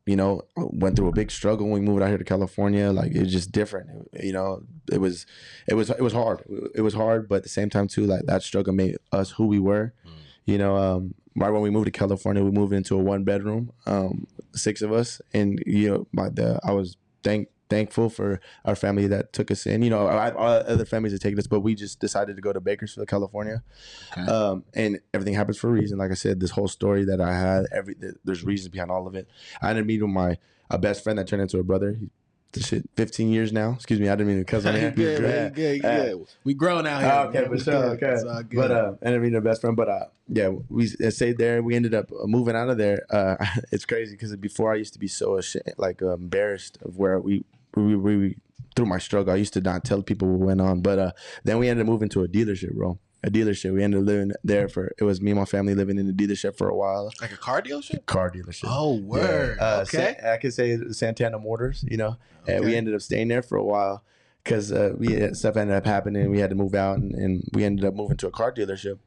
you 0.06 0.16
know, 0.16 0.42
went 0.56 0.96
through 0.96 1.08
a 1.08 1.14
big 1.14 1.32
struggle 1.32 1.68
when 1.70 1.82
we 1.82 1.88
moved 1.88 2.02
out 2.02 2.10
here 2.10 2.18
to 2.18 2.24
California. 2.24 2.92
Like 2.92 3.14
it 3.14 3.22
was 3.22 3.32
just 3.32 3.52
different, 3.52 4.10
you 4.22 4.34
know. 4.34 4.64
It 4.92 5.00
was, 5.00 5.26
it 5.68 5.76
was, 5.76 5.90
it 5.90 6.02
was 6.02 6.14
hard. 6.14 6.44
It 6.76 6.82
was 6.82 6.94
hard, 6.94 7.30
but 7.30 7.36
at 7.36 7.44
the 7.44 7.50
same 7.50 7.70
time 7.70 7.88
too, 7.88 8.06
like 8.06 8.26
that 8.26 8.44
struggle 8.44 8.74
made 8.74 8.98
us 9.12 9.32
who 9.32 9.48
we 9.48 9.60
were. 9.60 9.94
Mm. 10.06 10.12
You 10.46 10.58
know, 10.58 10.76
um, 10.76 11.14
right 11.36 11.50
when 11.50 11.62
we 11.62 11.70
moved 11.70 11.86
to 11.86 11.92
California, 11.92 12.44
we 12.44 12.52
moved 12.52 12.74
into 12.74 12.96
a 12.96 13.02
one 13.02 13.24
bedroom, 13.24 13.72
um, 13.86 14.28
six 14.54 14.82
of 14.82 14.92
us, 14.92 15.22
and 15.34 15.64
you 15.66 15.90
know, 15.90 16.08
my 16.12 16.30
the 16.30 16.60
I 16.64 16.74
was 16.74 16.98
thank 17.24 17.48
thankful 17.69 18.10
for 18.10 18.39
our 18.65 18.75
family 18.75 19.07
that 19.07 19.33
took 19.33 19.51
us 19.51 19.65
in. 19.65 19.81
You 19.81 19.89
know, 19.89 20.07
I, 20.07 20.30
I, 20.30 20.31
other 20.31 20.86
families 20.86 21.12
had 21.12 21.21
taken 21.21 21.39
us, 21.39 21.48
but 21.48 21.62
we 21.62 21.75
just 21.75 22.00
decided 22.00 22.36
to 22.36 22.42
go 22.42 22.54
to 22.54 22.60
Bakersfield, 22.60 23.07
California. 23.07 23.63
Okay. 24.12 24.29
Um, 24.29 24.63
and 24.74 25.00
everything 25.13 25.34
happens 25.34 25.58
for 25.58 25.70
a 25.70 25.72
reason. 25.72 25.98
Like 25.98 26.12
I 26.12 26.15
said, 26.15 26.39
this 26.39 26.51
whole 26.51 26.67
story 26.67 27.05
that 27.05 27.22
I 27.22 27.34
had, 27.34 27.65
every 27.72 27.96
there's 28.24 28.43
reasons 28.43 28.70
behind 28.70 28.91
all 28.91 29.08
of 29.08 29.15
it. 29.15 29.27
I 29.62 29.70
ended 29.70 29.84
up 29.84 29.88
meeting 29.88 30.12
my 30.12 30.38
a 30.70 30.77
best 30.77 31.03
friend 31.03 31.20
that 31.20 31.27
turned 31.27 31.41
into 31.41 31.60
a 31.60 31.63
brother. 31.63 31.93
He, 32.00 32.10
this 32.53 32.67
shit, 32.67 32.88
15 32.95 33.29
years 33.31 33.51
now. 33.51 33.74
Excuse 33.74 34.00
me, 34.00 34.07
I 34.10 34.15
didn't 34.15 34.27
mean 34.27 34.38
to 34.39 34.45
cuss 34.45 34.65
on 34.65 34.74
You 34.75 34.79
here. 34.79 34.91
good, 34.91 35.22
Yeah. 35.22 35.50
good, 35.50 35.81
good. 35.81 36.27
We 36.43 36.53
grown 36.53 36.88
out 36.88 37.01
here. 37.33 37.41
Okay, 37.41 37.50
for 37.50 37.57
sure. 37.63 37.75
Okay, 37.95 38.12
It's 38.13 38.24
all 38.24 38.43
good. 38.43 38.55
but 38.57 38.72
uh, 38.72 38.93
ended 39.01 39.19
up 39.19 39.22
being 39.22 39.36
a 39.36 39.41
best 39.41 39.62
friend. 39.62 39.75
But 39.75 39.89
uh, 39.89 40.05
yeah, 40.29 40.50
we 40.69 40.88
stayed 40.88 41.38
there. 41.38 41.62
We 41.62 41.75
ended 41.75 41.93
up 41.93 42.12
uh, 42.12 42.25
moving 42.27 42.55
out 42.55 42.69
of 42.69 42.77
there. 42.77 43.05
Uh, 43.10 43.36
it's 43.72 43.86
crazy 43.86 44.13
because 44.13 44.36
before 44.38 44.72
I 44.72 44.75
used 44.75 44.93
to 44.93 45.00
be 45.00 45.07
so 45.07 45.38
ashamed, 45.38 45.74
like 45.77 46.01
uh, 46.01 46.13
embarrassed 46.13 46.77
of 46.83 46.98
where 46.98 47.19
we 47.19 47.43
we, 47.75 47.95
we, 47.95 48.17
we 48.17 48.38
through 48.75 48.86
my 48.88 48.98
struggle. 49.00 49.33
I 49.33 49.38
used 49.38 49.53
to 49.53 49.62
not 49.62 49.83
tell 49.83 50.01
people 50.01 50.27
what 50.27 50.45
went 50.48 50.62
on. 50.62 50.81
But 50.81 51.00
uh, 51.00 51.12
then 51.43 51.57
we 51.60 51.69
ended 51.69 51.86
up 51.86 51.89
moving 51.91 52.10
to 52.10 52.24
a 52.24 52.27
dealership, 52.27 52.74
bro. 52.74 53.00
A 53.25 53.30
dealership. 53.30 53.74
We 53.74 53.82
ended 53.84 54.01
up 54.01 54.06
living 54.06 54.32
there 54.44 54.68
for. 54.68 54.92
It 54.98 55.03
was 55.06 55.22
me 55.22 55.32
and 55.32 55.39
my 55.39 55.46
family 55.46 55.74
living 55.75 55.98
in 55.98 56.08
the 56.08 56.13
dealership 56.13 56.58
for 56.58 56.68
a 56.68 56.75
while. 56.75 57.12
like 57.22 57.32
a 57.32 57.38
car 57.38 57.62
dealership. 57.62 58.06
Car 58.06 58.30
dealership. 58.30 58.65
Oh, 58.68 58.96
word. 58.98 59.58
Yeah. 59.60 59.65
Uh, 59.65 59.82
okay. 59.84 60.18
Sa- 60.22 60.30
I 60.34 60.38
could 60.38 60.53
say 60.53 60.77
Santana 60.92 61.39
Motors, 61.39 61.86
you 61.89 61.96
know, 61.96 62.18
and 62.48 62.65
we 62.65 62.75
ended 62.75 62.94
up 62.94 63.01
staying 63.01 63.30
there 63.30 63.42
for 63.42 63.58
a 63.58 63.63
while 63.63 64.03
because 64.44 64.74
uh, 64.74 64.94
we 64.98 65.34
stuff 65.34 65.56
ended 65.56 65.75
up 65.77 65.86
happening. 65.86 66.30
We 66.32 66.39
had 66.39 66.50
to 66.50 66.56
move 66.58 66.75
out, 66.75 66.98
and, 66.98 67.13
and 67.13 67.44
we 67.53 67.63
ended 67.63 67.86
up 67.86 67.94
moving 67.94 68.18
to 68.18 68.27
a 68.27 68.32
car 68.32 68.51
dealership. 68.51 69.00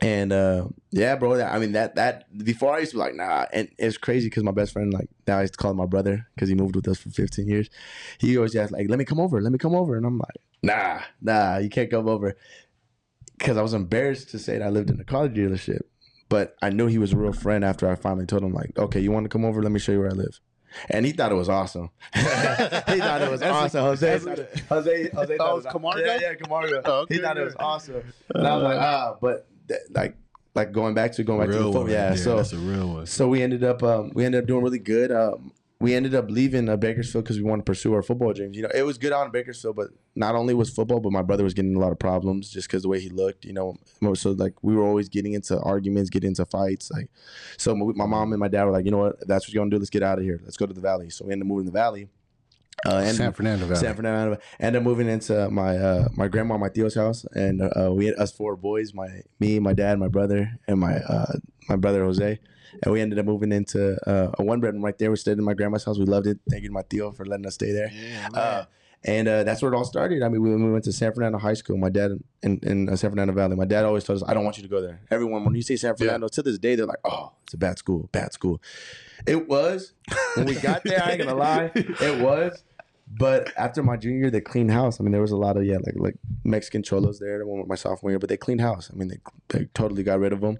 And 0.00 0.32
uh, 0.32 0.68
yeah, 0.92 1.16
bro. 1.16 1.36
that- 1.36 1.52
I 1.52 1.58
mean 1.58 1.72
that 1.72 1.96
that 1.96 2.26
before 2.44 2.72
I 2.72 2.78
used 2.78 2.92
to 2.92 2.98
be 2.98 3.00
like 3.00 3.16
nah, 3.16 3.46
and 3.52 3.68
it's 3.78 3.98
crazy 3.98 4.28
because 4.28 4.44
my 4.44 4.52
best 4.52 4.72
friend 4.72 4.94
like 4.94 5.08
now 5.26 5.38
I 5.38 5.40
used 5.40 5.54
to 5.54 5.58
call 5.58 5.72
him 5.72 5.78
my 5.78 5.86
brother 5.86 6.28
because 6.36 6.48
he 6.48 6.54
moved 6.54 6.76
with 6.76 6.86
us 6.86 6.98
for 6.98 7.10
15 7.10 7.48
years. 7.48 7.68
He 8.18 8.36
always 8.36 8.54
asked 8.54 8.70
like, 8.70 8.88
"Let 8.88 9.00
me 9.00 9.04
come 9.04 9.18
over, 9.18 9.40
let 9.42 9.50
me 9.50 9.58
come 9.58 9.74
over," 9.74 9.96
and 9.96 10.06
I'm 10.06 10.18
like, 10.18 10.36
"Nah, 10.62 11.00
nah, 11.20 11.58
you 11.58 11.68
can't 11.68 11.90
come 11.90 12.06
over," 12.08 12.36
because 13.40 13.56
I 13.56 13.62
was 13.62 13.74
embarrassed 13.74 14.30
to 14.30 14.38
say 14.38 14.58
that 14.58 14.64
I 14.64 14.70
lived 14.70 14.90
in 14.90 15.00
a 15.00 15.04
car 15.04 15.28
dealership. 15.28 15.80
But 16.28 16.54
I 16.62 16.70
knew 16.70 16.86
he 16.86 16.98
was 16.98 17.12
a 17.12 17.16
real 17.16 17.32
friend 17.32 17.64
after 17.64 17.90
I 17.90 17.96
finally 17.96 18.24
told 18.26 18.44
him 18.44 18.52
like, 18.52 18.78
"Okay, 18.78 19.00
you 19.00 19.10
want 19.10 19.24
to 19.24 19.28
come 19.28 19.44
over? 19.44 19.60
Let 19.60 19.72
me 19.72 19.80
show 19.80 19.90
you 19.90 19.98
where 19.98 20.10
I 20.10 20.12
live." 20.12 20.38
And 20.88 21.04
he 21.04 21.10
thought 21.10 21.32
it 21.32 21.34
was 21.34 21.48
awesome. 21.48 21.90
he 22.14 22.20
thought 22.22 23.22
it 23.22 23.28
was 23.28 23.42
awesome. 23.42 23.80
Jose, 23.82 24.06
that's 24.08 24.24
thought 24.24 24.38
a- 24.38 24.42
it- 24.42 24.60
Jose, 24.68 25.10
Jose, 25.10 25.10
Oh, 25.12 25.16
thought 25.16 25.30
it 25.30 25.32
it 25.50 25.54
was 25.56 25.66
Camargo? 25.66 26.04
Yeah, 26.04 26.18
yeah, 26.20 26.34
Camargo. 26.34 26.82
Oh, 26.84 26.92
okay, 27.00 27.16
he 27.16 27.20
thought 27.20 27.36
it 27.36 27.44
was 27.44 27.56
awesome. 27.58 28.02
And 28.32 28.46
I 28.46 28.54
was 28.54 28.62
like, 28.62 28.78
ah, 28.78 29.16
but 29.20 29.48
th- 29.66 29.80
like, 29.90 30.16
like 30.54 30.70
going 30.70 30.94
back 30.94 31.10
to 31.14 31.24
going 31.24 31.40
back 31.40 31.48
to 31.50 31.54
the 31.58 31.72
phone, 31.72 31.82
one. 31.82 31.90
yeah. 31.90 32.10
there. 32.10 32.16
So 32.18 32.36
that's 32.36 32.52
a 32.52 32.58
real 32.58 32.94
one. 32.94 33.06
so 33.06 33.26
we 33.26 33.42
ended 33.42 33.64
up 33.64 33.82
um, 33.82 34.12
we 34.14 34.24
ended 34.24 34.42
up 34.42 34.46
doing 34.46 34.62
really 34.62 34.78
good. 34.78 35.10
Um, 35.10 35.50
we 35.80 35.94
ended 35.94 36.14
up 36.14 36.30
leaving 36.30 36.68
uh, 36.68 36.76
Bakersfield 36.76 37.24
because 37.24 37.38
we 37.38 37.42
wanted 37.42 37.64
to 37.64 37.70
pursue 37.70 37.94
our 37.94 38.02
football 38.02 38.34
dreams. 38.34 38.54
You 38.54 38.64
know, 38.64 38.70
it 38.74 38.82
was 38.82 38.98
good 38.98 39.12
out 39.12 39.24
in 39.24 39.32
Bakersfield, 39.32 39.76
but 39.76 39.88
not 40.14 40.34
only 40.34 40.52
was 40.52 40.68
football, 40.68 41.00
but 41.00 41.10
my 41.10 41.22
brother 41.22 41.42
was 41.42 41.54
getting 41.54 41.74
a 41.74 41.78
lot 41.78 41.90
of 41.90 41.98
problems 41.98 42.50
just 42.50 42.68
because 42.68 42.82
the 42.82 42.88
way 42.88 43.00
he 43.00 43.08
looked. 43.08 43.46
You 43.46 43.54
know, 43.54 43.78
so 44.14 44.32
like 44.32 44.54
we 44.62 44.76
were 44.76 44.84
always 44.84 45.08
getting 45.08 45.32
into 45.32 45.58
arguments, 45.60 46.10
getting 46.10 46.28
into 46.28 46.44
fights. 46.44 46.90
Like, 46.90 47.08
so 47.56 47.74
my, 47.74 47.92
my 47.94 48.06
mom 48.06 48.32
and 48.32 48.40
my 48.40 48.48
dad 48.48 48.64
were 48.64 48.72
like, 48.72 48.84
you 48.84 48.90
know 48.90 48.98
what, 48.98 49.26
that's 49.26 49.46
what 49.46 49.54
you're 49.54 49.62
gonna 49.62 49.70
do. 49.70 49.78
Let's 49.78 49.90
get 49.90 50.02
out 50.02 50.18
of 50.18 50.24
here. 50.24 50.40
Let's 50.44 50.58
go 50.58 50.66
to 50.66 50.74
the 50.74 50.82
valley. 50.82 51.08
So 51.08 51.24
we 51.24 51.32
ended 51.32 51.46
up 51.46 51.48
moving 51.48 51.64
to 51.64 51.70
the 51.70 51.78
valley. 51.78 52.08
Uh, 52.84 53.02
and 53.04 53.16
San 53.16 53.32
Fernando 53.32 53.66
Valley. 53.66 53.80
San 53.80 53.94
Fernando. 53.94 54.38
Ended 54.58 54.80
up 54.80 54.84
moving 54.84 55.08
into 55.08 55.50
my 55.50 55.76
uh, 55.78 56.08
my 56.14 56.28
grandma, 56.28 56.58
my 56.58 56.68
tío's 56.68 56.94
house, 56.94 57.24
and 57.34 57.62
uh, 57.62 57.90
we 57.92 58.06
had 58.06 58.16
us 58.16 58.32
four 58.32 58.56
boys, 58.56 58.92
my 58.92 59.22
me, 59.38 59.58
my 59.58 59.72
dad, 59.72 59.98
my 59.98 60.08
brother, 60.08 60.58
and 60.68 60.78
my 60.78 60.96
uh, 60.96 61.32
my 61.68 61.76
brother 61.76 62.04
Jose. 62.04 62.38
And 62.82 62.92
we 62.92 63.00
ended 63.00 63.18
up 63.18 63.26
moving 63.26 63.52
into 63.52 63.98
uh, 64.08 64.32
a 64.38 64.42
one 64.42 64.60
bedroom 64.60 64.84
right 64.84 64.96
there. 64.98 65.10
We 65.10 65.16
stayed 65.16 65.38
in 65.38 65.44
my 65.44 65.54
grandma's 65.54 65.84
house. 65.84 65.98
We 65.98 66.04
loved 66.04 66.26
it. 66.26 66.38
Thank 66.48 66.62
you 66.62 66.68
to 66.68 66.72
my 66.72 66.82
tío 66.82 67.14
for 67.14 67.24
letting 67.24 67.46
us 67.46 67.54
stay 67.54 67.72
there. 67.72 67.90
Yeah. 67.92 68.28
Uh, 68.32 68.64
and 69.02 69.28
uh, 69.28 69.44
that's 69.44 69.62
where 69.62 69.72
it 69.72 69.76
all 69.76 69.84
started. 69.84 70.22
I 70.22 70.28
mean, 70.28 70.42
we, 70.42 70.54
we 70.54 70.70
went 70.70 70.84
to 70.84 70.92
San 70.92 71.12
Fernando 71.14 71.38
High 71.38 71.54
School. 71.54 71.78
My 71.78 71.88
dad 71.88 72.12
in, 72.42 72.58
in 72.62 72.88
uh, 72.88 72.96
San 72.96 73.10
Fernando 73.10 73.32
Valley. 73.32 73.56
My 73.56 73.64
dad 73.64 73.86
always 73.86 74.04
told 74.04 74.22
us, 74.22 74.28
"I 74.28 74.34
don't 74.34 74.44
want 74.44 74.58
you 74.58 74.62
to 74.62 74.68
go 74.68 74.82
there." 74.82 75.00
Everyone, 75.10 75.44
when 75.44 75.54
you 75.54 75.62
say 75.62 75.76
San 75.76 75.96
Fernando, 75.96 76.28
to 76.28 76.42
this 76.42 76.58
day, 76.58 76.74
they're 76.74 76.86
like, 76.86 77.00
"Oh, 77.04 77.32
it's 77.44 77.54
a 77.54 77.56
bad 77.56 77.78
school, 77.78 78.10
bad 78.12 78.34
school." 78.34 78.60
It 79.26 79.48
was 79.48 79.94
when 80.34 80.46
we 80.46 80.54
got 80.54 80.84
there. 80.84 81.02
I 81.02 81.12
ain't 81.12 81.22
gonna 81.22 81.34
lie, 81.34 81.70
it 81.74 82.20
was. 82.20 82.62
But 83.12 83.52
after 83.56 83.82
my 83.82 83.96
junior 83.96 84.18
year, 84.18 84.30
they 84.30 84.40
cleaned 84.40 84.70
house. 84.70 85.00
I 85.00 85.02
mean, 85.02 85.10
there 85.10 85.20
was 85.20 85.32
a 85.32 85.36
lot 85.36 85.56
of 85.56 85.64
yeah, 85.64 85.78
like 85.84 85.96
like 85.96 86.14
Mexican 86.44 86.82
cholos 86.82 87.18
there. 87.18 87.38
The 87.38 87.46
one 87.46 87.58
with 87.58 87.68
my 87.68 87.74
sophomore 87.74 88.12
year, 88.12 88.20
but 88.20 88.28
they 88.28 88.36
cleaned 88.36 88.60
house. 88.60 88.88
I 88.92 88.96
mean, 88.96 89.08
they, 89.08 89.18
they 89.48 89.64
totally 89.74 90.04
got 90.04 90.20
rid 90.20 90.32
of 90.32 90.40
them, 90.40 90.58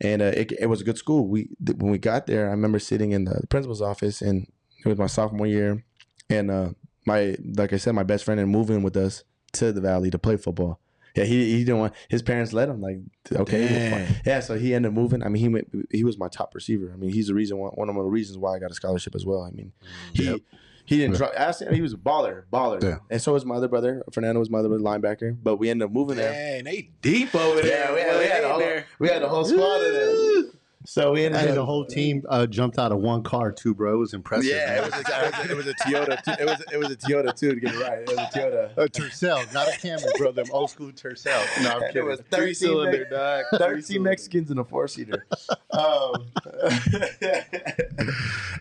and 0.00 0.22
uh, 0.22 0.26
it, 0.26 0.52
it 0.52 0.66
was 0.66 0.80
a 0.80 0.84
good 0.84 0.96
school. 0.96 1.26
We 1.26 1.48
th- 1.64 1.78
when 1.78 1.90
we 1.90 1.98
got 1.98 2.26
there, 2.26 2.46
I 2.46 2.50
remember 2.50 2.78
sitting 2.78 3.10
in 3.10 3.24
the 3.24 3.46
principal's 3.48 3.82
office, 3.82 4.22
and 4.22 4.46
it 4.84 4.88
was 4.88 4.98
my 4.98 5.08
sophomore 5.08 5.48
year, 5.48 5.84
and 6.30 6.50
uh, 6.50 6.70
my 7.04 7.36
like 7.56 7.72
I 7.72 7.78
said, 7.78 7.92
my 7.96 8.04
best 8.04 8.24
friend 8.24 8.38
and 8.38 8.48
moving 8.48 8.84
with 8.84 8.96
us 8.96 9.24
to 9.54 9.72
the 9.72 9.80
valley 9.80 10.10
to 10.10 10.18
play 10.18 10.36
football. 10.36 10.78
Yeah, 11.16 11.24
he 11.24 11.50
he 11.50 11.64
didn't 11.64 11.78
want 11.78 11.94
his 12.08 12.22
parents 12.22 12.52
let 12.52 12.68
him 12.68 12.80
like 12.80 12.98
okay, 13.34 14.08
yeah. 14.24 14.38
So 14.38 14.56
he 14.56 14.72
ended 14.72 14.90
up 14.90 14.94
moving. 14.94 15.24
I 15.24 15.28
mean, 15.28 15.42
he 15.42 15.48
went, 15.48 15.68
he 15.90 16.04
was 16.04 16.16
my 16.16 16.28
top 16.28 16.54
receiver. 16.54 16.92
I 16.94 16.96
mean, 16.96 17.10
he's 17.10 17.26
the 17.26 17.34
reason 17.34 17.58
one 17.58 17.72
one 17.72 17.88
of 17.88 17.96
the 17.96 18.02
reasons 18.02 18.38
why 18.38 18.54
I 18.54 18.60
got 18.60 18.70
a 18.70 18.74
scholarship 18.74 19.16
as 19.16 19.26
well. 19.26 19.42
I 19.42 19.50
mean, 19.50 19.72
he 20.12 20.30
Yep. 20.30 20.40
He 20.88 20.96
didn't. 20.96 21.16
Try, 21.16 21.28
I 21.28 21.34
asked 21.48 21.60
him, 21.60 21.74
he 21.74 21.82
was 21.82 21.92
a 21.92 21.96
baller, 21.98 22.44
baller, 22.50 22.82
Yeah. 22.82 22.96
and 23.10 23.20
so 23.20 23.34
was 23.34 23.44
my 23.44 23.56
other 23.56 23.68
brother. 23.68 24.02
Fernando 24.10 24.40
was 24.40 24.48
my 24.48 24.60
other 24.60 24.70
linebacker, 24.70 25.36
but 25.42 25.56
we 25.56 25.68
ended 25.68 25.86
up 25.86 25.92
moving 25.92 26.16
there. 26.16 26.32
Dang, 26.32 26.64
they 26.64 26.90
deep 27.02 27.34
over 27.34 27.60
there. 27.60 27.90
Yeah, 27.90 27.94
we 27.94 28.00
had, 28.00 28.18
we 28.18 28.24
had, 28.26 28.44
a 28.44 28.48
whole, 28.48 28.82
we 28.98 29.08
had 29.08 29.22
a 29.22 29.28
whole 29.28 29.44
squad 29.44 29.82
in 29.82 29.92
there. 29.92 30.42
So 30.86 31.12
we 31.12 31.24
ended 31.24 31.40
And 31.40 31.50
up 31.50 31.54
the 31.56 31.64
whole 31.66 31.84
team 31.84 32.22
uh, 32.28 32.46
jumped 32.46 32.78
out 32.78 32.92
of 32.92 32.98
one 32.98 33.22
car, 33.24 33.50
two 33.50 33.74
bros. 33.74 34.14
Impressive. 34.14 34.46
Yeah, 34.50 34.76
it 34.84 34.90
man. 34.90 34.90
was, 34.90 35.08
a, 35.08 35.50
it 35.52 35.56
was 35.56 35.66
a 35.66 35.74
Toyota. 35.74 36.22
Too. 36.22 36.30
It 36.40 36.46
was 36.46 36.64
it 36.72 36.76
was 36.78 36.90
a 36.90 36.96
Toyota 36.96 37.34
too 37.36 37.54
to 37.54 37.60
get 37.60 37.74
it 37.74 37.80
right. 37.80 37.98
It 37.98 38.08
was 38.08 38.18
a 38.18 38.30
Toyota. 38.38 38.76
a 38.76 38.88
Tercel, 38.88 39.52
not 39.52 39.66
a 39.68 39.72
Camry, 39.72 40.16
bro. 40.18 40.30
Them 40.32 40.46
old 40.52 40.70
school 40.70 40.92
Tercel. 40.92 41.32
No, 41.62 41.70
I'm 41.70 41.76
And 41.76 41.84
it 41.84 41.92
kidding. 41.92 42.08
was 42.08 42.20
Three 42.30 42.54
13 42.54 42.54
cylinder, 42.54 42.98
Mex- 42.98 43.10
dog. 43.10 43.44
Thirteen 43.60 44.02
Mexicans 44.04 44.50
in 44.52 44.58
a 44.58 44.64
four 44.64 44.86
seater. 44.88 45.26
Um, 45.72 46.26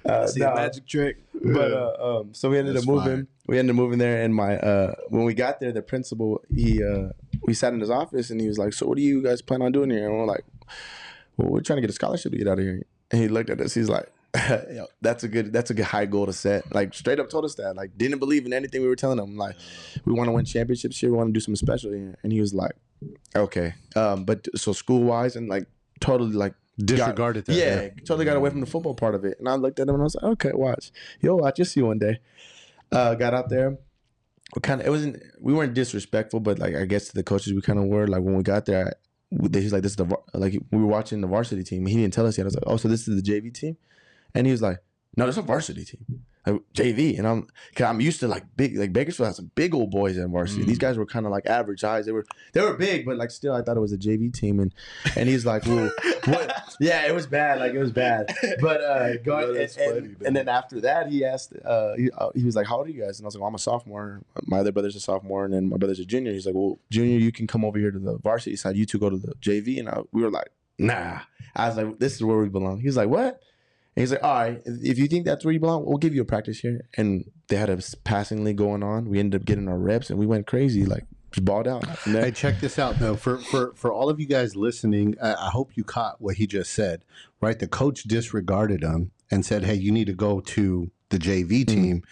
uh, 0.05 0.27
See 0.27 0.39
no, 0.39 0.51
a 0.51 0.55
magic 0.55 0.87
trick. 0.87 1.17
but 1.33 1.71
uh, 1.71 2.19
um, 2.21 2.33
so 2.33 2.49
we 2.49 2.57
ended 2.57 2.75
That's 2.75 2.85
up 2.87 2.93
moving. 2.93 3.15
fine. 3.15 3.27
We 3.47 3.59
ended 3.59 3.71
up 3.75 3.77
moving 3.77 3.99
there, 3.99 4.23
and 4.23 4.33
my 4.35 4.57
uh, 4.57 4.95
when 5.09 5.23
we 5.23 5.33
got 5.33 5.59
there, 5.59 5.71
the 5.71 5.81
principal 5.81 6.41
he 6.53 6.83
uh, 6.83 7.09
we 7.43 7.53
sat 7.53 7.73
in 7.73 7.79
his 7.79 7.89
office, 7.89 8.29
and 8.29 8.41
he 8.41 8.47
was 8.47 8.57
like, 8.57 8.73
"So 8.73 8.85
what 8.87 8.97
do 8.97 9.03
you 9.03 9.21
guys 9.23 9.41
plan 9.41 9.61
on 9.61 9.71
doing 9.71 9.89
here?" 9.89 10.07
And 10.09 10.17
we're 10.17 10.25
like, 10.25 10.43
"Well, 11.37 11.49
we're 11.49 11.61
trying 11.61 11.77
to 11.77 11.81
get 11.81 11.89
a 11.89 11.93
scholarship 11.93 12.31
to 12.31 12.37
get 12.37 12.47
out 12.47 12.59
of 12.59 12.65
here." 12.65 12.85
And 13.11 13.21
he 13.21 13.27
looked 13.27 13.49
at 13.49 13.61
us. 13.61 13.73
He's 13.73 13.89
like. 13.89 14.11
Yo, 14.49 14.85
that's 15.01 15.23
a 15.23 15.27
good. 15.27 15.51
That's 15.53 15.71
a 15.71 15.73
good 15.73 15.85
high 15.85 16.05
goal 16.05 16.25
to 16.25 16.33
set. 16.33 16.75
Like 16.75 16.93
straight 16.93 17.19
up 17.19 17.29
told 17.29 17.45
us 17.45 17.55
that. 17.55 17.75
Like 17.75 17.97
didn't 17.97 18.19
believe 18.19 18.45
in 18.45 18.53
anything 18.53 18.81
we 18.81 18.87
were 18.87 18.95
telling 18.95 19.17
him. 19.17 19.37
Like 19.37 19.55
we 20.05 20.13
want 20.13 20.27
to 20.27 20.31
win 20.31 20.45
championships 20.45 20.99
here. 20.99 21.09
We 21.09 21.17
want 21.17 21.29
to 21.29 21.33
do 21.33 21.39
something 21.39 21.55
special 21.55 21.91
here. 21.91 22.17
And 22.21 22.31
he 22.31 22.39
was 22.39 22.53
like, 22.53 22.73
okay. 23.35 23.73
Um, 23.95 24.25
but 24.25 24.47
so 24.55 24.73
school 24.73 25.03
wise 25.03 25.37
and 25.37 25.47
like 25.47 25.65
totally 26.01 26.33
like 26.33 26.53
Disregarded 26.79 27.45
that. 27.45 27.55
yeah, 27.55 27.89
totally 28.05 28.25
got 28.25 28.37
away 28.37 28.51
from 28.51 28.59
the 28.59 28.67
football 28.67 28.93
part 28.93 29.15
of 29.15 29.25
it. 29.25 29.39
And 29.39 29.49
I 29.49 29.55
looked 29.55 29.79
at 29.79 29.87
him 29.87 29.95
and 29.95 30.01
I 30.01 30.03
was 30.03 30.15
like, 30.15 30.31
okay, 30.33 30.51
watch. 30.53 30.91
You'll 31.19 31.39
watch. 31.39 31.57
You'll 31.57 31.65
see 31.65 31.81
one 31.81 31.97
day. 31.97 32.19
Uh, 32.91 33.15
got 33.15 33.33
out 33.33 33.49
there. 33.49 33.79
We 34.55 34.61
kind 34.61 34.81
of, 34.81 34.87
it 34.87 34.91
wasn't, 34.91 35.23
we 35.41 35.53
weren't 35.53 35.73
disrespectful, 35.73 36.39
but 36.39 36.59
like, 36.59 36.75
I 36.75 36.85
guess 36.85 37.07
to 37.07 37.15
the 37.15 37.23
coaches, 37.23 37.53
we 37.53 37.61
kind 37.61 37.79
of 37.79 37.85
were. 37.85 38.07
Like, 38.07 38.21
when 38.21 38.37
we 38.37 38.43
got 38.43 38.65
there, 38.65 38.93
He's 39.29 39.73
like, 39.73 39.83
this 39.83 39.91
is 39.91 39.97
the, 39.97 40.17
like, 40.33 40.53
we 40.71 40.77
were 40.77 40.87
watching 40.87 41.21
the 41.21 41.27
varsity 41.27 41.63
team. 41.63 41.85
He 41.85 41.95
didn't 41.95 42.13
tell 42.13 42.25
us 42.25 42.37
yet. 42.37 42.45
I 42.45 42.45
was 42.45 42.55
like, 42.55 42.63
oh, 42.67 42.77
so 42.77 42.87
this 42.87 43.07
is 43.07 43.21
the 43.21 43.31
JV 43.31 43.53
team? 43.53 43.77
And 44.33 44.47
he 44.47 44.51
was 44.51 44.61
like, 44.61 44.79
no, 45.15 45.27
it's 45.27 45.37
a 45.37 45.41
varsity 45.41 45.83
team. 45.83 46.23
JV. 46.73 47.17
And 47.17 47.27
I'm, 47.27 47.47
cause 47.75 47.87
I'm 47.87 48.01
used 48.01 48.19
to 48.21 48.27
like 48.27 48.43
big, 48.55 48.77
like 48.77 48.93
Bakersfield 48.93 49.27
has 49.27 49.35
some 49.37 49.51
big 49.55 49.73
old 49.73 49.91
boys 49.91 50.17
in 50.17 50.31
varsity. 50.31 50.63
Mm. 50.63 50.67
These 50.67 50.77
guys 50.79 50.97
were 50.97 51.05
kind 51.05 51.25
of 51.25 51.31
like 51.31 51.45
average 51.45 51.81
size. 51.81 52.05
They 52.05 52.11
were, 52.11 52.25
they 52.53 52.61
were 52.61 52.73
big, 52.73 53.05
but 53.05 53.17
like 53.17 53.31
still, 53.31 53.53
I 53.53 53.61
thought 53.61 53.77
it 53.77 53.81
was 53.81 53.93
a 53.93 53.97
JV 53.97 54.33
team. 54.33 54.59
And, 54.59 54.73
and 55.15 55.27
he's 55.27 55.45
like, 55.45 55.65
well, 55.65 55.91
what? 56.25 56.63
Yeah, 56.79 57.07
it 57.07 57.15
was 57.15 57.25
bad. 57.25 57.59
Like 57.59 57.73
it 57.73 57.79
was 57.79 57.91
bad. 57.91 58.35
But 58.61 58.81
uh, 58.81 59.17
going, 59.23 59.53
No, 59.53 59.59
and, 59.59 59.71
funny, 59.71 59.87
and, 59.87 60.21
and 60.23 60.35
then 60.35 60.47
after 60.47 60.81
that, 60.81 61.07
he 61.07 61.25
asked. 61.25 61.53
Uh, 61.65 61.93
he, 61.95 62.11
uh, 62.11 62.29
he 62.35 62.43
was 62.43 62.55
like, 62.55 62.67
"How 62.67 62.77
old 62.77 62.87
are 62.87 62.91
you 62.91 63.01
guys?" 63.01 63.19
And 63.19 63.25
I 63.25 63.27
was 63.27 63.35
like, 63.35 63.41
well, 63.41 63.49
"I'm 63.49 63.55
a 63.55 63.59
sophomore. 63.59 64.21
My 64.43 64.59
other 64.59 64.71
brother's 64.71 64.95
a 64.95 64.99
sophomore, 64.99 65.45
and 65.45 65.53
then 65.53 65.69
my 65.69 65.77
brother's 65.77 65.99
a 65.99 66.05
junior." 66.05 66.31
He's 66.31 66.45
like, 66.45 66.55
"Well, 66.55 66.77
junior, 66.91 67.17
you 67.17 67.31
can 67.31 67.47
come 67.47 67.65
over 67.65 67.79
here 67.79 67.91
to 67.91 67.99
the 67.99 68.17
varsity 68.19 68.55
side. 68.55 68.75
You 68.75 68.85
two 68.85 68.99
go 68.99 69.09
to 69.09 69.17
the 69.17 69.33
JV." 69.41 69.79
And 69.79 69.89
I, 69.89 70.01
we 70.11 70.21
were 70.21 70.29
like, 70.29 70.49
"Nah." 70.77 71.21
I 71.55 71.67
was 71.67 71.77
like, 71.77 71.97
"This 71.97 72.15
is 72.15 72.23
where 72.23 72.37
we 72.37 72.49
belong." 72.49 72.79
He's 72.79 72.97
like, 72.97 73.09
"What?" 73.09 73.41
He's 73.97 74.11
like, 74.11 74.23
"All 74.23 74.33
right, 74.33 74.61
if 74.65 74.97
you 74.97 75.07
think 75.07 75.25
that's 75.25 75.43
where 75.43 75.53
you 75.53 75.59
belong, 75.59 75.85
we'll 75.85 75.97
give 75.97 76.13
you 76.13 76.21
a 76.21 76.25
practice 76.25 76.59
here." 76.59 76.81
And 76.95 77.29
they 77.47 77.55
had 77.55 77.69
a 77.69 77.79
passingly 78.03 78.53
going 78.53 78.83
on. 78.83 79.09
We 79.09 79.19
ended 79.19 79.41
up 79.41 79.45
getting 79.45 79.67
our 79.67 79.77
reps, 79.77 80.09
and 80.09 80.19
we 80.19 80.27
went 80.27 80.45
crazy, 80.45 80.85
like 80.85 81.05
just 81.31 81.45
balled 81.45 81.67
out. 81.67 81.85
There. 82.05 82.25
Hey, 82.25 82.31
check 82.31 82.59
this 82.59 82.79
out 82.79 82.99
though. 82.99 83.15
For 83.15 83.37
for 83.39 83.73
for 83.75 83.91
all 83.91 84.09
of 84.09 84.19
you 84.19 84.27
guys 84.27 84.55
listening, 84.55 85.15
I, 85.21 85.33
I 85.33 85.49
hope 85.49 85.75
you 85.75 85.83
caught 85.83 86.21
what 86.21 86.35
he 86.35 86.47
just 86.47 86.71
said. 86.71 87.01
Right, 87.41 87.57
the 87.57 87.67
coach 87.67 88.03
disregarded 88.03 88.83
him 88.83 89.11
and 89.31 89.45
said, 89.45 89.63
"Hey, 89.63 89.75
you 89.75 89.91
need 89.91 90.07
to 90.07 90.13
go 90.13 90.41
to 90.41 90.91
the 91.09 91.17
JV 91.17 91.65
mm-hmm. 91.65 91.75
team." 91.75 92.03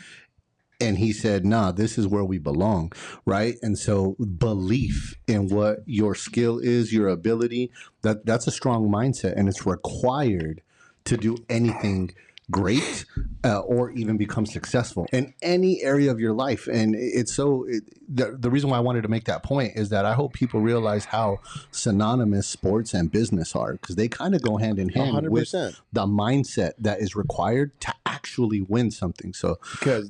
And 0.81 0.97
he 0.97 1.13
said, 1.13 1.45
"Nah, 1.45 1.71
this 1.71 1.97
is 1.97 2.07
where 2.07 2.25
we 2.25 2.37
belong." 2.37 2.91
Right, 3.25 3.55
and 3.61 3.77
so 3.77 4.15
belief 4.15 5.15
in 5.27 5.47
what 5.47 5.79
your 5.85 6.15
skill 6.15 6.59
is, 6.59 6.91
your 6.91 7.07
ability 7.07 7.71
that 8.01 8.25
that's 8.25 8.47
a 8.47 8.51
strong 8.51 8.89
mindset, 8.89 9.35
and 9.37 9.47
it's 9.47 9.65
required 9.65 10.61
to 11.05 11.17
do 11.17 11.37
anything 11.49 12.11
great 12.51 13.05
uh, 13.43 13.59
or 13.59 13.89
even 13.91 14.17
become 14.17 14.45
successful 14.45 15.07
in 15.11 15.33
any 15.41 15.81
area 15.83 16.11
of 16.11 16.19
your 16.19 16.33
life. 16.33 16.67
And 16.67 16.95
it's 16.95 17.33
so, 17.33 17.65
it, 17.67 17.83
the, 18.07 18.37
the 18.37 18.51
reason 18.51 18.69
why 18.69 18.77
I 18.77 18.81
wanted 18.81 19.01
to 19.01 19.07
make 19.07 19.25
that 19.25 19.41
point 19.41 19.73
is 19.75 19.89
that 19.89 20.05
I 20.05 20.13
hope 20.13 20.33
people 20.33 20.59
realize 20.59 21.05
how 21.05 21.39
synonymous 21.71 22.47
sports 22.47 22.93
and 22.93 23.11
business 23.11 23.55
are 23.55 23.73
because 23.73 23.95
they 23.95 24.07
kind 24.07 24.35
of 24.35 24.43
go 24.43 24.57
hand 24.57 24.77
in 24.77 24.89
hand 24.89 25.11
hundred 25.11 25.31
with 25.31 25.51
the 25.91 26.05
mindset 26.05 26.73
that 26.77 26.99
is 26.99 27.15
required 27.15 27.79
to 27.81 27.93
actually 28.05 28.61
win 28.61 28.91
something. 28.91 29.33
So 29.33 29.57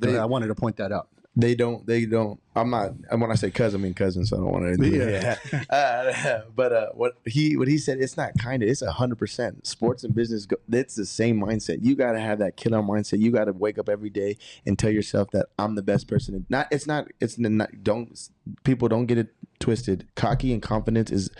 I 0.20 0.26
wanted 0.26 0.48
to 0.48 0.54
point 0.54 0.76
that 0.76 0.92
out. 0.92 1.08
They 1.38 1.54
don't 1.54 1.86
they 1.86 2.06
don't 2.06 2.40
i'm 2.56 2.70
not 2.70 2.92
and 3.10 3.20
when 3.20 3.30
i 3.30 3.34
say 3.34 3.50
cousin 3.50 3.80
i 3.80 3.84
mean 3.84 3.92
cousin 3.92 4.24
so 4.24 4.36
i 4.36 4.40
don't 4.40 4.52
want 4.52 4.80
to 4.80 4.88
Yeah. 4.88 5.64
uh, 5.70 6.40
but 6.54 6.72
uh 6.72 6.88
what 6.94 7.18
he 7.26 7.56
what 7.56 7.68
he 7.68 7.76
said 7.76 7.98
it's 8.00 8.16
not 8.16 8.32
kind 8.38 8.62
of 8.62 8.68
it's 8.68 8.82
a 8.82 8.92
hundred 8.92 9.18
percent. 9.18 9.66
Sports 9.66 10.02
and 10.02 10.14
business 10.14 10.46
go, 10.46 10.56
it's 10.72 10.94
the 10.94 11.04
same 11.04 11.40
mindset. 11.40 11.78
You 11.82 11.94
got 11.94 12.12
to 12.12 12.20
have 12.20 12.38
that 12.38 12.56
killer 12.56 12.78
mindset. 12.78 13.20
You 13.20 13.30
got 13.30 13.44
to 13.44 13.52
wake 13.52 13.78
up 13.78 13.88
every 13.88 14.10
day 14.10 14.38
and 14.64 14.78
tell 14.78 14.90
yourself 14.90 15.30
that 15.32 15.46
i'm 15.58 15.74
the 15.74 15.82
best 15.82 16.08
person. 16.08 16.46
Not 16.48 16.68
it's 16.70 16.86
not 16.86 17.08
it's 17.20 17.38
not 17.38 17.68
don't 17.82 18.18
people 18.64 18.88
don't 18.88 19.06
get 19.06 19.18
it 19.18 19.28
twisted. 19.58 20.08
Cocky 20.14 20.52
and 20.52 20.62
confidence 20.62 21.10
is 21.10 21.30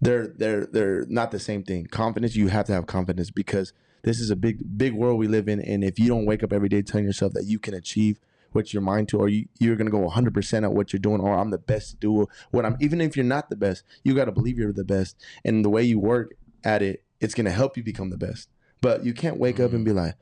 they're 0.00 0.28
they're 0.28 0.66
they're 0.66 1.04
not 1.08 1.30
the 1.30 1.38
same 1.38 1.62
thing. 1.64 1.86
Confidence, 1.86 2.34
you 2.34 2.48
have 2.48 2.66
to 2.66 2.72
have 2.72 2.86
confidence 2.86 3.30
because 3.30 3.72
this 4.04 4.20
is 4.20 4.30
a 4.30 4.36
big 4.36 4.78
big 4.78 4.94
world 4.94 5.18
we 5.18 5.26
live 5.26 5.48
in, 5.48 5.60
and 5.60 5.84
if 5.84 5.98
you 5.98 6.08
don't 6.08 6.24
wake 6.24 6.42
up 6.42 6.52
every 6.52 6.68
day 6.68 6.82
telling 6.82 7.04
yourself 7.04 7.32
that 7.34 7.44
you 7.44 7.58
can 7.58 7.74
achieve 7.74 8.20
what 8.52 8.72
your 8.72 8.82
mind 8.82 9.08
to, 9.08 9.18
or 9.18 9.28
you 9.28 9.46
you're 9.58 9.76
gonna 9.76 9.90
go 9.90 9.98
100 9.98 10.34
percent 10.34 10.64
at 10.64 10.72
what 10.72 10.92
you're 10.92 11.00
doing, 11.00 11.20
or 11.20 11.36
I'm 11.36 11.50
the 11.50 11.58
best 11.58 12.00
do 12.00 12.26
what 12.50 12.64
I'm. 12.64 12.76
Even 12.80 13.00
if 13.00 13.16
you're 13.16 13.24
not 13.24 13.50
the 13.50 13.56
best, 13.56 13.84
you 14.04 14.14
got 14.14 14.26
to 14.26 14.32
believe 14.32 14.58
you're 14.58 14.72
the 14.72 14.84
best, 14.84 15.16
and 15.44 15.64
the 15.64 15.70
way 15.70 15.82
you 15.82 15.98
work 15.98 16.34
at 16.64 16.82
it, 16.82 17.02
it's 17.20 17.34
gonna 17.34 17.50
help 17.50 17.76
you 17.76 17.82
become 17.82 18.10
the 18.10 18.18
best. 18.18 18.48
But 18.80 19.04
you 19.04 19.12
can't 19.12 19.38
wake 19.38 19.60
up 19.60 19.72
and 19.72 19.84
be 19.84 19.92
like, 19.92 20.14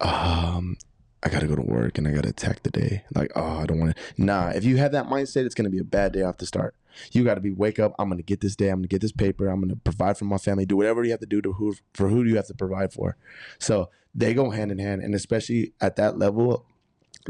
um. 0.00 0.76
I 1.22 1.28
gotta 1.28 1.46
go 1.46 1.54
to 1.54 1.60
work 1.60 1.98
and 1.98 2.08
I 2.08 2.12
gotta 2.12 2.30
attack 2.30 2.62
the 2.62 2.70
day. 2.70 3.04
Like, 3.14 3.30
oh, 3.36 3.58
I 3.58 3.66
don't 3.66 3.78
want 3.78 3.94
to. 3.94 4.02
Nah, 4.16 4.52
if 4.54 4.64
you 4.64 4.78
have 4.78 4.92
that 4.92 5.06
mindset, 5.06 5.44
it's 5.44 5.54
gonna 5.54 5.68
be 5.68 5.78
a 5.78 5.84
bad 5.84 6.12
day 6.12 6.22
off 6.22 6.38
the 6.38 6.46
start. 6.46 6.74
You 7.12 7.24
got 7.24 7.34
to 7.34 7.40
be 7.40 7.52
wake 7.52 7.78
up. 7.78 7.94
I'm 7.98 8.08
gonna 8.08 8.22
get 8.22 8.40
this 8.40 8.56
day. 8.56 8.68
I'm 8.68 8.78
gonna 8.78 8.88
get 8.88 9.00
this 9.00 9.12
paper. 9.12 9.48
I'm 9.48 9.60
gonna 9.60 9.76
provide 9.76 10.16
for 10.16 10.24
my 10.24 10.38
family. 10.38 10.66
Do 10.66 10.76
whatever 10.76 11.04
you 11.04 11.10
have 11.10 11.20
to 11.20 11.26
do 11.26 11.42
to 11.42 11.52
who 11.52 11.74
for 11.94 12.08
who 12.08 12.24
do 12.24 12.30
you 12.30 12.36
have 12.36 12.46
to 12.46 12.54
provide 12.54 12.92
for. 12.92 13.16
So 13.58 13.90
they 14.14 14.34
go 14.34 14.50
hand 14.50 14.72
in 14.72 14.78
hand, 14.78 15.02
and 15.02 15.14
especially 15.14 15.72
at 15.80 15.96
that 15.96 16.18
level, 16.18 16.66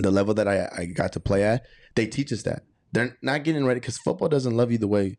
the 0.03 0.11
level 0.11 0.35
that 0.35 0.49
I 0.49 0.69
I 0.77 0.85
got 0.87 1.13
to 1.13 1.21
play 1.21 1.45
at, 1.45 1.67
they 1.95 2.07
teach 2.07 2.33
us 2.33 2.43
that 2.43 2.65
they're 2.93 3.17
not 3.23 3.45
getting 3.45 3.65
ready 3.65 3.81
because 3.81 3.99
football 3.99 4.29
doesn't 4.29 4.57
love 4.57 4.73
you 4.73 4.79
the 4.79 4.89
way 4.89 5.17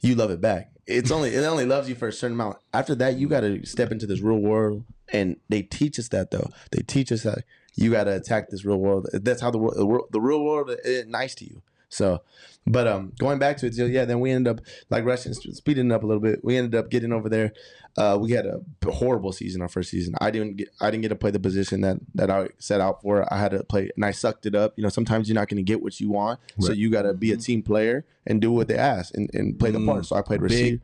you 0.00 0.14
love 0.14 0.30
it 0.30 0.40
back. 0.40 0.70
It's 0.86 1.10
only 1.10 1.34
it 1.34 1.44
only 1.44 1.64
loves 1.64 1.88
you 1.88 1.94
for 1.94 2.08
a 2.08 2.12
certain 2.12 2.34
amount. 2.34 2.58
After 2.72 2.94
that, 2.96 3.16
you 3.16 3.28
got 3.28 3.40
to 3.40 3.64
step 3.64 3.90
into 3.90 4.06
this 4.06 4.20
real 4.20 4.38
world, 4.38 4.84
and 5.12 5.36
they 5.48 5.62
teach 5.62 5.98
us 5.98 6.08
that 6.08 6.30
though. 6.30 6.50
They 6.72 6.82
teach 6.82 7.10
us 7.10 7.22
that 7.22 7.44
you 7.74 7.90
got 7.90 8.04
to 8.04 8.14
attack 8.14 8.50
this 8.50 8.64
real 8.64 8.76
world. 8.76 9.08
That's 9.12 9.40
how 9.40 9.50
the 9.50 9.58
world, 9.58 9.76
the, 9.76 9.86
world, 9.86 10.08
the 10.10 10.20
real 10.20 10.44
world 10.44 10.70
is 10.84 11.06
nice 11.06 11.34
to 11.36 11.44
you. 11.44 11.62
So, 11.94 12.22
but 12.66 12.86
um, 12.88 13.12
going 13.18 13.38
back 13.38 13.56
to 13.58 13.66
it, 13.66 13.74
yeah, 13.74 14.04
then 14.04 14.20
we 14.20 14.30
ended 14.30 14.58
up 14.58 14.64
like 14.90 15.04
rushing, 15.04 15.32
speeding 15.34 15.92
up 15.92 16.02
a 16.02 16.06
little 16.06 16.20
bit. 16.22 16.44
We 16.44 16.56
ended 16.56 16.74
up 16.74 16.90
getting 16.90 17.12
over 17.12 17.28
there. 17.28 17.52
Uh, 17.96 18.18
we 18.20 18.32
had 18.32 18.46
a 18.46 18.60
horrible 18.90 19.30
season 19.30 19.62
our 19.62 19.68
first 19.68 19.90
season. 19.90 20.14
I 20.20 20.32
didn't 20.32 20.56
get, 20.56 20.68
I 20.80 20.90
didn't 20.90 21.02
get 21.02 21.10
to 21.10 21.14
play 21.14 21.30
the 21.30 21.38
position 21.38 21.82
that 21.82 21.98
that 22.16 22.30
I 22.30 22.48
set 22.58 22.80
out 22.80 23.00
for. 23.02 23.32
I 23.32 23.38
had 23.38 23.52
to 23.52 23.62
play, 23.62 23.90
and 23.94 24.04
I 24.04 24.10
sucked 24.10 24.46
it 24.46 24.54
up. 24.56 24.72
You 24.76 24.82
know, 24.82 24.88
sometimes 24.88 25.28
you're 25.28 25.34
not 25.36 25.48
going 25.48 25.58
to 25.58 25.62
get 25.62 25.80
what 25.82 26.00
you 26.00 26.10
want, 26.10 26.40
so 26.58 26.72
you 26.72 26.90
got 26.90 27.02
to 27.02 27.14
be 27.14 27.30
a 27.32 27.36
team 27.36 27.62
player 27.62 28.04
and 28.26 28.40
do 28.40 28.50
what 28.50 28.66
they 28.66 28.76
ask 28.76 29.14
and, 29.16 29.30
and 29.34 29.58
play 29.58 29.70
the 29.70 29.84
part. 29.84 30.06
So 30.06 30.16
I 30.16 30.22
played 30.22 30.42
receiver. 30.42 30.78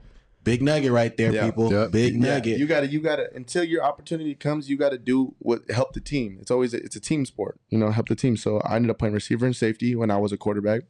Big, 0.44 0.60
big 0.60 0.62
nugget 0.62 0.92
right 0.92 1.16
there, 1.16 1.32
Yeah. 1.32 1.46
people. 1.46 1.72
Yeah. 1.72 1.88
Big 1.90 2.14
Yeah, 2.14 2.34
nugget. 2.34 2.58
you 2.60 2.66
gotta, 2.66 2.86
you 2.86 3.00
gotta. 3.00 3.28
Until 3.34 3.64
your 3.64 3.82
opportunity 3.82 4.36
comes, 4.36 4.70
you 4.70 4.76
gotta 4.76 4.98
do 4.98 5.34
what 5.40 5.68
help 5.70 5.94
the 5.94 6.00
team. 6.00 6.38
It's 6.40 6.50
always 6.52 6.74
a, 6.74 6.76
it's 6.84 6.94
a 6.94 7.00
team 7.00 7.24
sport. 7.26 7.58
You 7.70 7.78
know, 7.78 7.90
help 7.90 8.08
the 8.08 8.14
team. 8.14 8.36
So 8.36 8.60
I 8.60 8.76
ended 8.76 8.90
up 8.92 8.98
playing 9.00 9.14
receiver 9.14 9.46
and 9.46 9.56
safety 9.56 9.96
when 9.96 10.12
I 10.12 10.18
was 10.18 10.30
a 10.30 10.36
quarterback. 10.36 10.82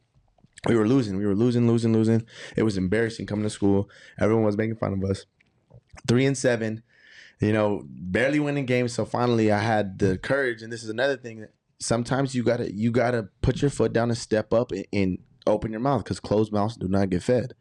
We 0.67 0.75
were 0.75 0.87
losing. 0.87 1.17
We 1.17 1.25
were 1.25 1.35
losing, 1.35 1.67
losing, 1.67 1.91
losing. 1.93 2.23
It 2.55 2.63
was 2.63 2.77
embarrassing 2.77 3.25
coming 3.25 3.43
to 3.43 3.49
school. 3.49 3.89
Everyone 4.19 4.43
was 4.45 4.57
making 4.57 4.75
fun 4.75 4.93
of 4.93 5.03
us. 5.09 5.25
Three 6.07 6.25
and 6.25 6.37
seven. 6.37 6.83
You 7.39 7.53
know, 7.53 7.83
barely 7.87 8.39
winning 8.39 8.67
games. 8.67 8.93
So 8.93 9.03
finally, 9.05 9.51
I 9.51 9.57
had 9.59 9.97
the 9.97 10.17
courage. 10.19 10.61
And 10.61 10.71
this 10.71 10.83
is 10.83 10.89
another 10.89 11.17
thing 11.17 11.41
that 11.41 11.53
sometimes 11.79 12.35
you 12.35 12.43
gotta, 12.43 12.71
you 12.71 12.91
gotta 12.91 13.29
put 13.41 13.61
your 13.61 13.71
foot 13.71 13.91
down 13.93 14.09
and 14.09 14.17
step 14.17 14.53
up 14.53 14.71
and, 14.71 14.85
and 14.93 15.17
open 15.47 15.71
your 15.71 15.81
mouth 15.81 16.03
because 16.03 16.19
closed 16.19 16.51
mouths 16.53 16.77
do 16.77 16.87
not 16.87 17.09
get 17.09 17.23
fed. 17.23 17.53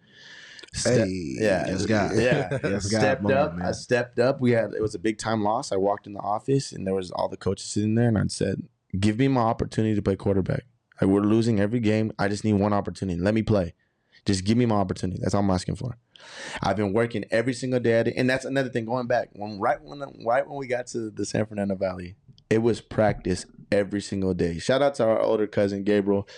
Step- 0.74 1.06
Hey, 1.06 1.36
yeah, 1.40 1.66
yes, 1.66 1.86
God. 1.86 2.12
yeah. 2.16 2.58
Yes, 2.64 2.86
stepped 2.90 3.24
up. 3.30 3.54
I 3.62 3.72
stepped 3.72 4.18
up. 4.18 4.40
We 4.40 4.50
had 4.52 4.72
it 4.74 4.82
was 4.82 4.94
a 4.94 4.98
big 4.98 5.16
time 5.18 5.42
loss. 5.42 5.72
I 5.72 5.76
walked 5.76 6.06
in 6.06 6.12
the 6.12 6.20
office 6.20 6.70
and 6.72 6.86
there 6.86 6.94
was 6.94 7.10
all 7.10 7.28
the 7.30 7.38
coaches 7.38 7.66
sitting 7.70 7.94
there, 7.94 8.08
and 8.08 8.18
I 8.18 8.26
said, 8.28 8.62
"Give 9.00 9.18
me 9.18 9.26
my 9.28 9.40
opportunity 9.40 9.94
to 9.96 10.02
play 10.02 10.14
quarterback. 10.16 10.64
Like 11.00 11.10
we're 11.10 11.20
losing 11.20 11.60
every 11.60 11.80
game. 11.80 12.12
I 12.18 12.28
just 12.28 12.44
need 12.44 12.54
one 12.54 12.72
opportunity. 12.72 13.20
Let 13.20 13.34
me 13.34 13.42
play. 13.42 13.74
Just 14.26 14.44
give 14.44 14.58
me 14.58 14.66
my 14.66 14.76
opportunity. 14.76 15.18
That's 15.22 15.34
all 15.34 15.40
I'm 15.40 15.50
asking 15.50 15.76
for." 15.76 15.96
I've 16.62 16.76
been 16.76 16.92
working 16.92 17.24
every 17.30 17.54
single 17.54 17.80
day, 17.80 18.12
and 18.16 18.28
that's 18.28 18.44
another 18.44 18.68
thing. 18.68 18.84
Going 18.84 19.06
back 19.06 19.30
when 19.32 19.58
right 19.58 19.80
when 19.82 20.02
right 20.24 20.46
when 20.46 20.58
we 20.58 20.66
got 20.66 20.86
to 20.88 21.10
the 21.10 21.24
San 21.24 21.46
Fernando 21.46 21.74
Valley, 21.74 22.16
it 22.48 22.58
was 22.58 22.80
practice 22.80 23.46
every 23.72 24.00
single 24.00 24.34
day. 24.34 24.58
Shout 24.58 24.82
out 24.82 24.94
to 24.96 25.04
our 25.04 25.20
older 25.20 25.46
cousin 25.46 25.84
Gabriel 25.84 26.28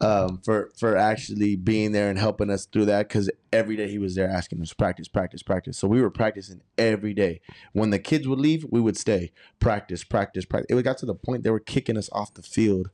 um, 0.00 0.40
for 0.44 0.70
for 0.76 0.96
actually 0.96 1.56
being 1.56 1.92
there 1.92 2.08
and 2.08 2.18
helping 2.18 2.50
us 2.50 2.66
through 2.66 2.86
that 2.86 3.08
because 3.08 3.30
every 3.52 3.76
day 3.76 3.88
he 3.88 3.98
was 3.98 4.14
there 4.14 4.28
asking 4.28 4.62
us 4.62 4.72
practice, 4.72 5.08
practice, 5.08 5.42
practice. 5.42 5.78
So 5.78 5.88
we 5.88 6.00
were 6.00 6.10
practicing 6.10 6.62
every 6.76 7.14
day. 7.14 7.40
When 7.72 7.90
the 7.90 7.98
kids 7.98 8.26
would 8.26 8.40
leave, 8.40 8.64
we 8.70 8.80
would 8.80 8.96
stay 8.96 9.32
practice, 9.60 10.04
practice, 10.04 10.44
practice. 10.44 10.76
It 10.76 10.82
got 10.82 10.98
to 10.98 11.06
the 11.06 11.14
point 11.14 11.44
they 11.44 11.50
were 11.50 11.60
kicking 11.60 11.96
us 11.96 12.08
off 12.12 12.34
the 12.34 12.42
field 12.42 12.90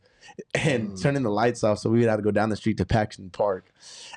and 0.54 0.90
Mm. 0.90 1.02
turning 1.02 1.22
the 1.22 1.30
lights 1.30 1.62
off, 1.64 1.78
so 1.78 1.90
we 1.90 2.00
would 2.00 2.08
have 2.08 2.18
to 2.18 2.22
go 2.24 2.30
down 2.30 2.48
the 2.50 2.56
street 2.56 2.76
to 2.78 2.84
Paxton 2.84 3.30
Park 3.30 3.70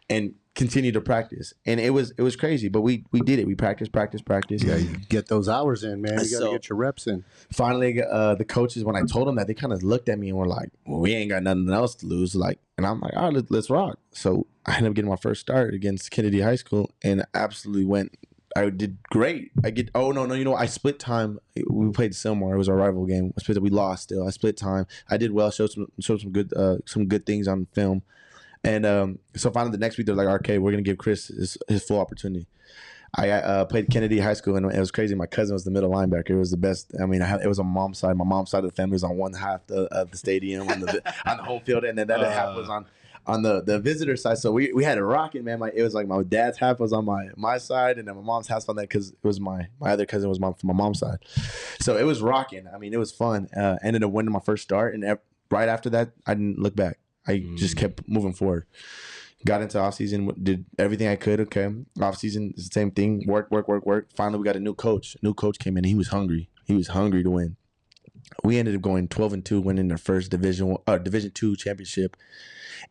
and 0.10 0.34
continue 0.56 0.92
to 0.92 1.02
practice. 1.02 1.54
And 1.68 1.80
it 1.80 1.92
was 1.92 2.12
it 2.18 2.22
was 2.24 2.36
crazy, 2.36 2.68
but 2.68 2.82
we 2.82 3.04
we 3.12 3.20
did 3.22 3.38
it. 3.40 3.46
We 3.46 3.54
practiced, 3.56 3.92
practice, 3.92 4.22
practice. 4.22 4.64
Yeah, 4.64 4.78
you 4.78 4.98
get 5.10 5.28
those 5.28 5.48
hours 5.48 5.84
in, 5.84 6.02
man. 6.02 6.14
You 6.14 6.18
got 6.18 6.24
to 6.24 6.28
So- 6.28 6.52
get 6.52 6.70
your 6.70 6.78
reps 6.78 7.06
in. 7.08 7.24
finally 7.52 8.02
uh 8.02 8.36
the 8.36 8.44
coaches 8.46 8.84
when 8.84 8.96
i 8.96 9.02
told 9.04 9.28
them 9.28 9.36
that 9.36 9.48
they 9.48 9.54
kind 9.54 9.72
of 9.72 9.82
looked 9.84 10.10
at 10.10 10.20
me 10.20 10.30
and 10.30 10.38
were 10.38 10.48
like 10.48 10.70
well, 10.86 11.00
we 11.00 11.14
ain't 11.14 11.30
got 11.30 11.44
nothing 11.44 11.70
else 11.70 11.96
to 11.96 12.06
lose 12.06 12.36
like 12.36 12.60
and 12.78 12.86
i'm 12.86 13.00
like 13.00 13.16
all 13.16 13.24
right 13.26 13.34
let, 13.34 13.50
let's 13.50 13.70
rock 13.70 13.98
so 14.12 14.46
i 14.66 14.76
ended 14.76 14.90
up 14.90 14.96
getting 14.96 15.10
my 15.10 15.16
first 15.16 15.40
start 15.42 15.74
against 15.74 16.12
kennedy 16.12 16.42
high 16.42 16.56
school 16.58 16.92
and 17.02 17.26
absolutely 17.34 17.86
went 17.86 18.16
i 18.58 18.70
did 18.70 18.98
great 19.10 19.52
i 19.64 19.70
get 19.70 19.90
oh 19.96 20.12
no 20.12 20.26
no 20.26 20.34
you 20.34 20.44
know 20.44 20.56
i 20.56 20.66
split 20.66 21.00
time 21.00 21.40
we 21.70 21.90
played 21.92 22.12
Sylmar. 22.12 22.54
it 22.54 22.58
was 22.58 22.70
our 22.70 22.76
rival 22.76 23.06
game 23.06 23.34
I 23.38 23.42
split, 23.42 23.62
we 23.62 23.70
lost 23.70 24.04
still 24.04 24.28
i 24.28 24.32
split 24.32 24.58
time 24.58 24.86
i 25.10 25.18
did 25.18 25.32
well 25.32 25.52
showed 25.52 25.72
some 25.72 25.92
showed 26.00 26.22
some 26.22 26.32
good 26.32 26.54
uh 26.54 26.78
some 26.86 27.08
good 27.08 27.26
things 27.26 27.48
on 27.48 27.68
film 27.74 28.02
and 28.64 28.86
um 28.86 29.20
so 29.36 29.52
finally 29.52 29.72
the 29.72 29.78
next 29.78 29.98
week 29.98 30.08
they're 30.08 30.16
like 30.16 30.28
okay 30.42 30.58
we're 30.58 30.72
gonna 30.72 30.84
give 30.84 30.98
chris 30.98 31.28
his, 31.28 31.58
his 31.68 31.84
full 31.84 32.00
opportunity 32.00 32.48
I 33.16 33.30
uh, 33.32 33.66
played 33.66 33.90
Kennedy 33.90 34.20
High 34.20 34.34
School, 34.34 34.58
and 34.58 34.72
it 34.72 34.80
was 34.80 34.92
crazy. 34.92 35.16
My 35.16 35.26
cousin 35.26 35.54
was 35.54 35.64
the 35.64 35.72
middle 35.72 35.90
linebacker. 35.90 36.32
It 36.32 36.36
was 36.36 36.52
the 36.52 36.58
best. 36.58 36.94
I 37.02 37.06
mean, 37.06 37.22
I 37.22 37.26
had, 37.26 37.42
it 37.42 37.48
was 37.48 37.58
on 37.58 37.68
mom's 37.68 38.00
side. 38.00 38.18
My 38.18 38.26
mom's 38.26 38.52
side 38.52 38.64
of 38.64 38.70
the 38.70 38.76
family 38.76 38.94
was 38.94 39.04
on 39.04 39.16
one 39.18 39.34
half 39.34 39.66
the, 39.68 39.84
of 39.86 40.12
the 40.12 40.18
stadium 40.18 40.68
on 40.68 40.82
the 40.82 41.02
on 41.26 41.38
the 41.38 41.44
home 41.44 41.62
field, 41.62 41.86
and 41.86 41.98
then 41.98 42.08
the 42.08 42.16
other 42.16 42.30
half 42.30 42.56
was 42.56 42.70
on 42.70 42.86
on 43.28 43.42
the 43.44 43.62
the 43.62 43.80
visitor 43.80 44.16
side. 44.16 44.38
So 44.38 44.52
we, 44.52 44.72
we 44.74 44.84
had 44.84 44.98
it 44.98 45.04
rocking, 45.04 45.44
man. 45.44 45.60
My 45.60 45.72
it 45.74 45.82
was 45.84 45.94
like 45.94 46.08
my 46.08 46.24
dad's 46.24 46.58
half 46.58 46.80
was 46.80 46.94
on 46.94 47.06
my 47.06 47.28
my 47.36 47.58
side, 47.58 47.98
and 47.98 48.08
then 48.08 48.16
my 48.16 48.22
mom's 48.22 48.48
half 48.48 48.68
on 48.70 48.76
that 48.78 48.84
because 48.84 49.10
it 49.12 49.18
was 49.24 49.40
my 49.40 49.68
my 49.80 49.92
other 49.92 50.06
cousin 50.06 50.30
was 50.30 50.40
my 50.40 50.52
from 50.54 50.68
my 50.68 50.74
mom's 50.74 51.00
side. 51.00 51.20
So 51.80 51.98
it 51.98 52.04
was 52.04 52.22
rocking. 52.22 52.66
I 52.74 52.78
mean, 52.78 52.94
it 52.94 52.98
was 53.00 53.12
fun. 53.12 53.48
Uh, 53.56 53.78
ended 53.84 54.04
up 54.04 54.12
winning 54.12 54.32
my 54.32 54.40
first 54.40 54.64
start, 54.64 54.94
and 54.96 55.18
right 55.52 55.70
after 55.70 55.90
that, 55.92 56.12
I 56.26 56.34
didn't 56.34 56.60
look 56.60 56.76
back. 56.76 57.00
I 57.28 57.40
just 57.56 57.76
Mm. 57.76 57.80
kept 57.80 58.08
moving 58.08 58.34
forward 58.34 58.66
got 59.46 59.62
into 59.62 59.80
off 59.80 59.94
season, 59.94 60.30
did 60.42 60.66
everything 60.80 61.08
I 61.08 61.16
could. 61.16 61.40
Okay, 61.40 61.70
off 62.02 62.18
season, 62.18 62.54
it's 62.58 62.68
the 62.70 62.74
same 62.74 62.90
thing. 62.92 63.24
Work, 63.28 63.50
work, 63.52 63.68
work, 63.68 63.86
work. 63.86 64.08
Finally, 64.16 64.40
we 64.40 64.46
got 64.46 64.56
a 64.56 64.60
new 64.60 64.74
coach. 64.74 65.16
New 65.22 65.34
coach 65.34 65.60
came 65.60 65.74
in. 65.78 65.86
and 65.86 65.86
He 65.86 65.96
was 65.96 66.08
hungry. 66.10 66.50
He 66.66 66.74
was 66.74 66.88
hungry 66.90 67.24
to 67.24 67.30
win. 67.30 67.56
We 68.44 68.58
ended 68.58 68.76
up 68.76 68.82
going 68.82 69.08
twelve 69.08 69.34
and 69.34 69.44
two, 69.44 69.62
winning 69.62 69.88
their 69.88 69.98
first 69.98 70.32
division 70.32 70.78
uh, 70.86 70.98
division 70.98 71.32
two 71.32 71.56
championship 71.56 72.18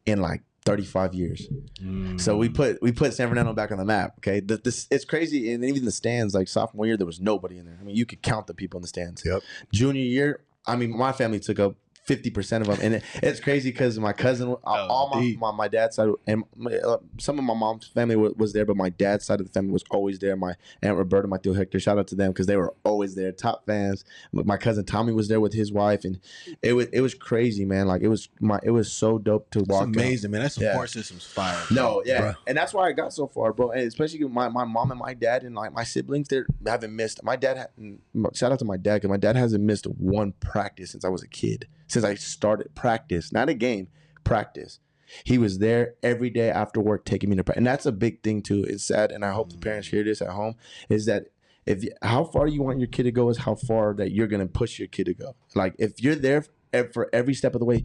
in 0.04 0.20
like 0.20 0.42
thirty 0.64 0.84
five 0.84 1.14
years. 1.14 1.48
Mm. 1.80 2.20
So 2.20 2.36
we 2.36 2.48
put 2.48 2.82
we 2.82 2.92
put 2.92 3.14
San 3.14 3.28
Fernando 3.28 3.52
back 3.52 3.70
on 3.70 3.78
the 3.78 3.84
map. 3.84 4.14
Okay, 4.18 4.40
the, 4.40 4.56
this 4.56 4.86
it's 4.90 5.04
crazy, 5.04 5.52
and 5.52 5.64
even 5.64 5.84
the 5.84 5.92
stands. 5.92 6.34
Like 6.34 6.48
sophomore 6.48 6.86
year, 6.86 6.96
there 6.96 7.06
was 7.06 7.20
nobody 7.20 7.58
in 7.58 7.66
there. 7.66 7.78
I 7.80 7.84
mean, 7.84 7.96
you 7.96 8.06
could 8.06 8.22
count 8.22 8.46
the 8.46 8.54
people 8.54 8.78
in 8.78 8.82
the 8.82 8.88
stands. 8.88 9.24
Yep. 9.24 9.42
Junior 9.72 10.02
year, 10.02 10.40
I 10.66 10.76
mean, 10.76 10.96
my 10.96 11.12
family 11.12 11.40
took 11.40 11.58
up 11.58 11.76
fifty 12.06 12.30
percent 12.30 12.66
of 12.66 12.68
them, 12.68 12.78
and 12.84 12.94
it, 12.94 13.02
it's 13.22 13.40
crazy 13.40 13.70
because 13.70 13.98
my 13.98 14.12
cousin, 14.12 14.48
Oh, 14.48 14.58
all 14.64 15.10
my, 15.12 15.34
my 15.38 15.50
my 15.52 15.68
dad's 15.68 15.96
side, 15.96 16.08
and 16.26 16.44
my, 16.56 16.72
uh, 16.74 16.98
some 17.18 17.38
of 17.38 17.44
my 17.44 17.54
mom's 17.54 17.86
family 17.88 18.16
was, 18.16 18.32
was 18.36 18.52
there, 18.52 18.64
but 18.64 18.76
my 18.76 18.90
dad's 18.90 19.24
side 19.24 19.40
of 19.40 19.46
the 19.46 19.52
family 19.52 19.72
was 19.72 19.84
always 19.90 20.18
there. 20.18 20.36
My 20.36 20.54
aunt 20.82 20.96
Roberta, 20.96 21.26
my 21.28 21.38
tío 21.38 21.56
Hector, 21.56 21.80
shout 21.80 21.98
out 21.98 22.06
to 22.08 22.14
them 22.14 22.30
because 22.32 22.46
they 22.46 22.56
were 22.56 22.72
always 22.84 23.14
there, 23.14 23.32
top 23.32 23.66
fans. 23.66 24.04
My 24.32 24.56
cousin 24.56 24.84
Tommy 24.84 25.12
was 25.12 25.28
there 25.28 25.40
with 25.40 25.52
his 25.52 25.72
wife, 25.72 26.04
and 26.04 26.20
it 26.62 26.72
was 26.74 26.86
it 26.92 27.00
was 27.00 27.14
crazy, 27.14 27.64
man. 27.64 27.86
Like 27.88 28.02
it 28.02 28.08
was 28.08 28.28
my 28.40 28.60
it 28.62 28.70
was 28.70 28.90
so 28.92 29.18
dope 29.18 29.50
to 29.50 29.60
It's 29.60 29.68
walk. 29.68 29.82
out. 29.82 29.88
amazing, 29.88 30.30
man. 30.30 30.42
That 30.42 30.56
Yeah. 30.56 30.72
support 30.72 30.90
system's 30.90 31.24
fire. 31.24 31.60
No, 31.70 32.02
yeah, 32.06 32.20
Bruh. 32.22 32.36
and 32.46 32.56
that's 32.56 32.72
why 32.72 32.88
I 32.88 32.92
got 32.92 33.12
so 33.12 33.26
far, 33.26 33.52
bro. 33.52 33.70
And 33.72 33.82
especially 33.82 34.20
my, 34.24 34.48
my 34.48 34.64
mom 34.64 34.90
and 34.92 35.00
my 35.00 35.14
dad 35.14 35.42
and 35.42 35.54
like 35.54 35.72
my 35.72 35.84
siblings, 35.84 36.28
they 36.28 36.42
haven't 36.64 36.94
missed. 36.94 37.22
My 37.24 37.36
dad, 37.36 37.56
had, 37.56 38.36
shout 38.36 38.52
out 38.52 38.58
to 38.60 38.64
my 38.64 38.76
dad 38.76 38.94
because 38.96 39.10
my 39.10 39.16
dad 39.16 39.36
hasn't 39.36 39.64
missed 39.64 39.86
one 39.86 40.32
practice 40.40 40.90
since 40.90 41.04
I 41.04 41.08
was 41.08 41.22
a 41.22 41.28
kid. 41.28 41.66
Since 41.86 42.04
I 42.04 42.14
started 42.14 42.74
practice, 42.74 43.32
not 43.32 43.48
a 43.48 43.54
game, 43.54 43.88
practice. 44.24 44.80
He 45.24 45.38
was 45.38 45.58
there 45.58 45.94
every 46.02 46.30
day 46.30 46.50
after 46.50 46.80
work, 46.80 47.04
taking 47.04 47.30
me 47.30 47.36
to 47.36 47.44
practice, 47.44 47.58
and 47.58 47.66
that's 47.66 47.86
a 47.86 47.92
big 47.92 48.22
thing 48.22 48.42
too. 48.42 48.64
It's 48.64 48.84
sad, 48.84 49.12
and 49.12 49.24
I 49.24 49.32
hope 49.32 49.52
the 49.52 49.58
parents 49.58 49.88
hear 49.88 50.02
this 50.02 50.20
at 50.20 50.30
home. 50.30 50.56
Is 50.88 51.06
that 51.06 51.26
if 51.64 51.84
how 52.02 52.24
far 52.24 52.46
you 52.46 52.62
want 52.62 52.80
your 52.80 52.88
kid 52.88 53.04
to 53.04 53.12
go 53.12 53.28
is 53.28 53.38
how 53.38 53.54
far 53.54 53.94
that 53.94 54.12
you're 54.12 54.26
gonna 54.26 54.46
push 54.46 54.78
your 54.78 54.88
kid 54.88 55.06
to 55.06 55.14
go. 55.14 55.36
Like 55.54 55.74
if 55.78 56.02
you're 56.02 56.14
there 56.14 56.44
for 56.92 57.08
every 57.12 57.34
step 57.34 57.54
of 57.54 57.60
the 57.60 57.64
way, 57.64 57.84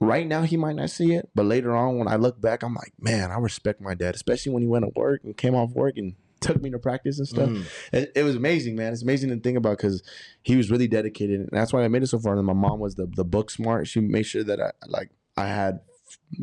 right 0.00 0.26
now 0.26 0.42
he 0.42 0.56
might 0.56 0.76
not 0.76 0.90
see 0.90 1.14
it, 1.14 1.30
but 1.34 1.46
later 1.46 1.74
on 1.74 1.98
when 1.98 2.08
I 2.08 2.16
look 2.16 2.40
back, 2.40 2.62
I'm 2.62 2.74
like, 2.74 2.92
man, 2.98 3.30
I 3.30 3.36
respect 3.38 3.80
my 3.80 3.94
dad, 3.94 4.14
especially 4.14 4.52
when 4.52 4.62
he 4.62 4.68
went 4.68 4.84
to 4.84 4.92
work 4.98 5.22
and 5.24 5.36
came 5.36 5.54
off 5.54 5.70
work 5.70 5.96
and 5.96 6.14
took 6.44 6.62
me 6.62 6.70
to 6.70 6.78
practice 6.78 7.18
and 7.18 7.26
stuff. 7.28 7.48
Mm. 7.48 7.64
It, 7.92 8.12
it 8.14 8.22
was 8.22 8.36
amazing, 8.36 8.76
man. 8.76 8.92
It's 8.92 9.02
amazing 9.02 9.30
to 9.30 9.36
think 9.40 9.58
about 9.58 9.76
because 9.78 10.02
he 10.42 10.56
was 10.56 10.70
really 10.70 10.88
dedicated, 10.88 11.40
and 11.40 11.48
that's 11.52 11.72
why 11.72 11.82
I 11.84 11.88
made 11.88 12.02
it 12.02 12.08
so 12.08 12.18
far. 12.18 12.36
And 12.36 12.46
my 12.46 12.52
mom 12.52 12.78
was 12.78 12.94
the 12.94 13.06
the 13.06 13.24
book 13.24 13.50
smart. 13.50 13.88
She 13.88 14.00
made 14.00 14.24
sure 14.24 14.44
that 14.44 14.60
I 14.60 14.70
like 14.86 15.10
I 15.36 15.46
had 15.48 15.80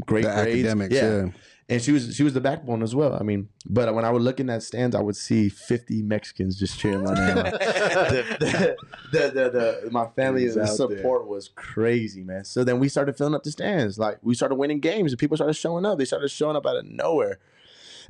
great 0.05 0.23
The 0.25 0.31
grades. 0.33 0.47
academics, 0.67 0.95
yeah. 0.95 1.29
And 1.69 1.81
she 1.81 1.93
was 1.93 2.13
she 2.13 2.23
was 2.23 2.33
the 2.33 2.41
backbone 2.41 2.83
as 2.83 2.93
well. 2.93 3.15
I 3.17 3.23
mean, 3.23 3.47
but 3.65 3.95
when 3.95 4.03
I 4.03 4.09
would 4.11 4.21
look 4.21 4.41
in 4.41 4.47
that 4.47 4.61
stands, 4.61 4.93
I 4.93 4.99
would 5.01 5.15
see 5.15 5.47
fifty 5.47 6.01
Mexicans 6.01 6.59
just 6.59 6.77
cheering 6.77 7.03
my 7.05 7.13
name. 7.13 7.35
the, 7.35 8.35
the, 8.39 8.75
the, 9.13 9.31
the, 9.31 9.49
the, 9.85 9.91
my 9.91 10.07
family 10.07 10.41
He's 10.41 10.55
the 10.55 10.63
out 10.63 10.77
there. 10.77 10.97
support 10.97 11.27
was 11.27 11.47
crazy, 11.47 12.23
man. 12.23 12.43
So 12.43 12.65
then 12.65 12.79
we 12.79 12.89
started 12.89 13.15
filling 13.15 13.35
up 13.35 13.43
the 13.43 13.51
stands. 13.51 13.97
Like 13.97 14.17
we 14.21 14.33
started 14.35 14.55
winning 14.55 14.81
games, 14.81 15.13
and 15.13 15.19
people 15.19 15.37
started 15.37 15.53
showing 15.53 15.85
up. 15.85 15.97
They 15.97 16.03
started 16.03 16.27
showing 16.29 16.57
up 16.57 16.65
out 16.65 16.75
of 16.75 16.85
nowhere. 16.85 17.39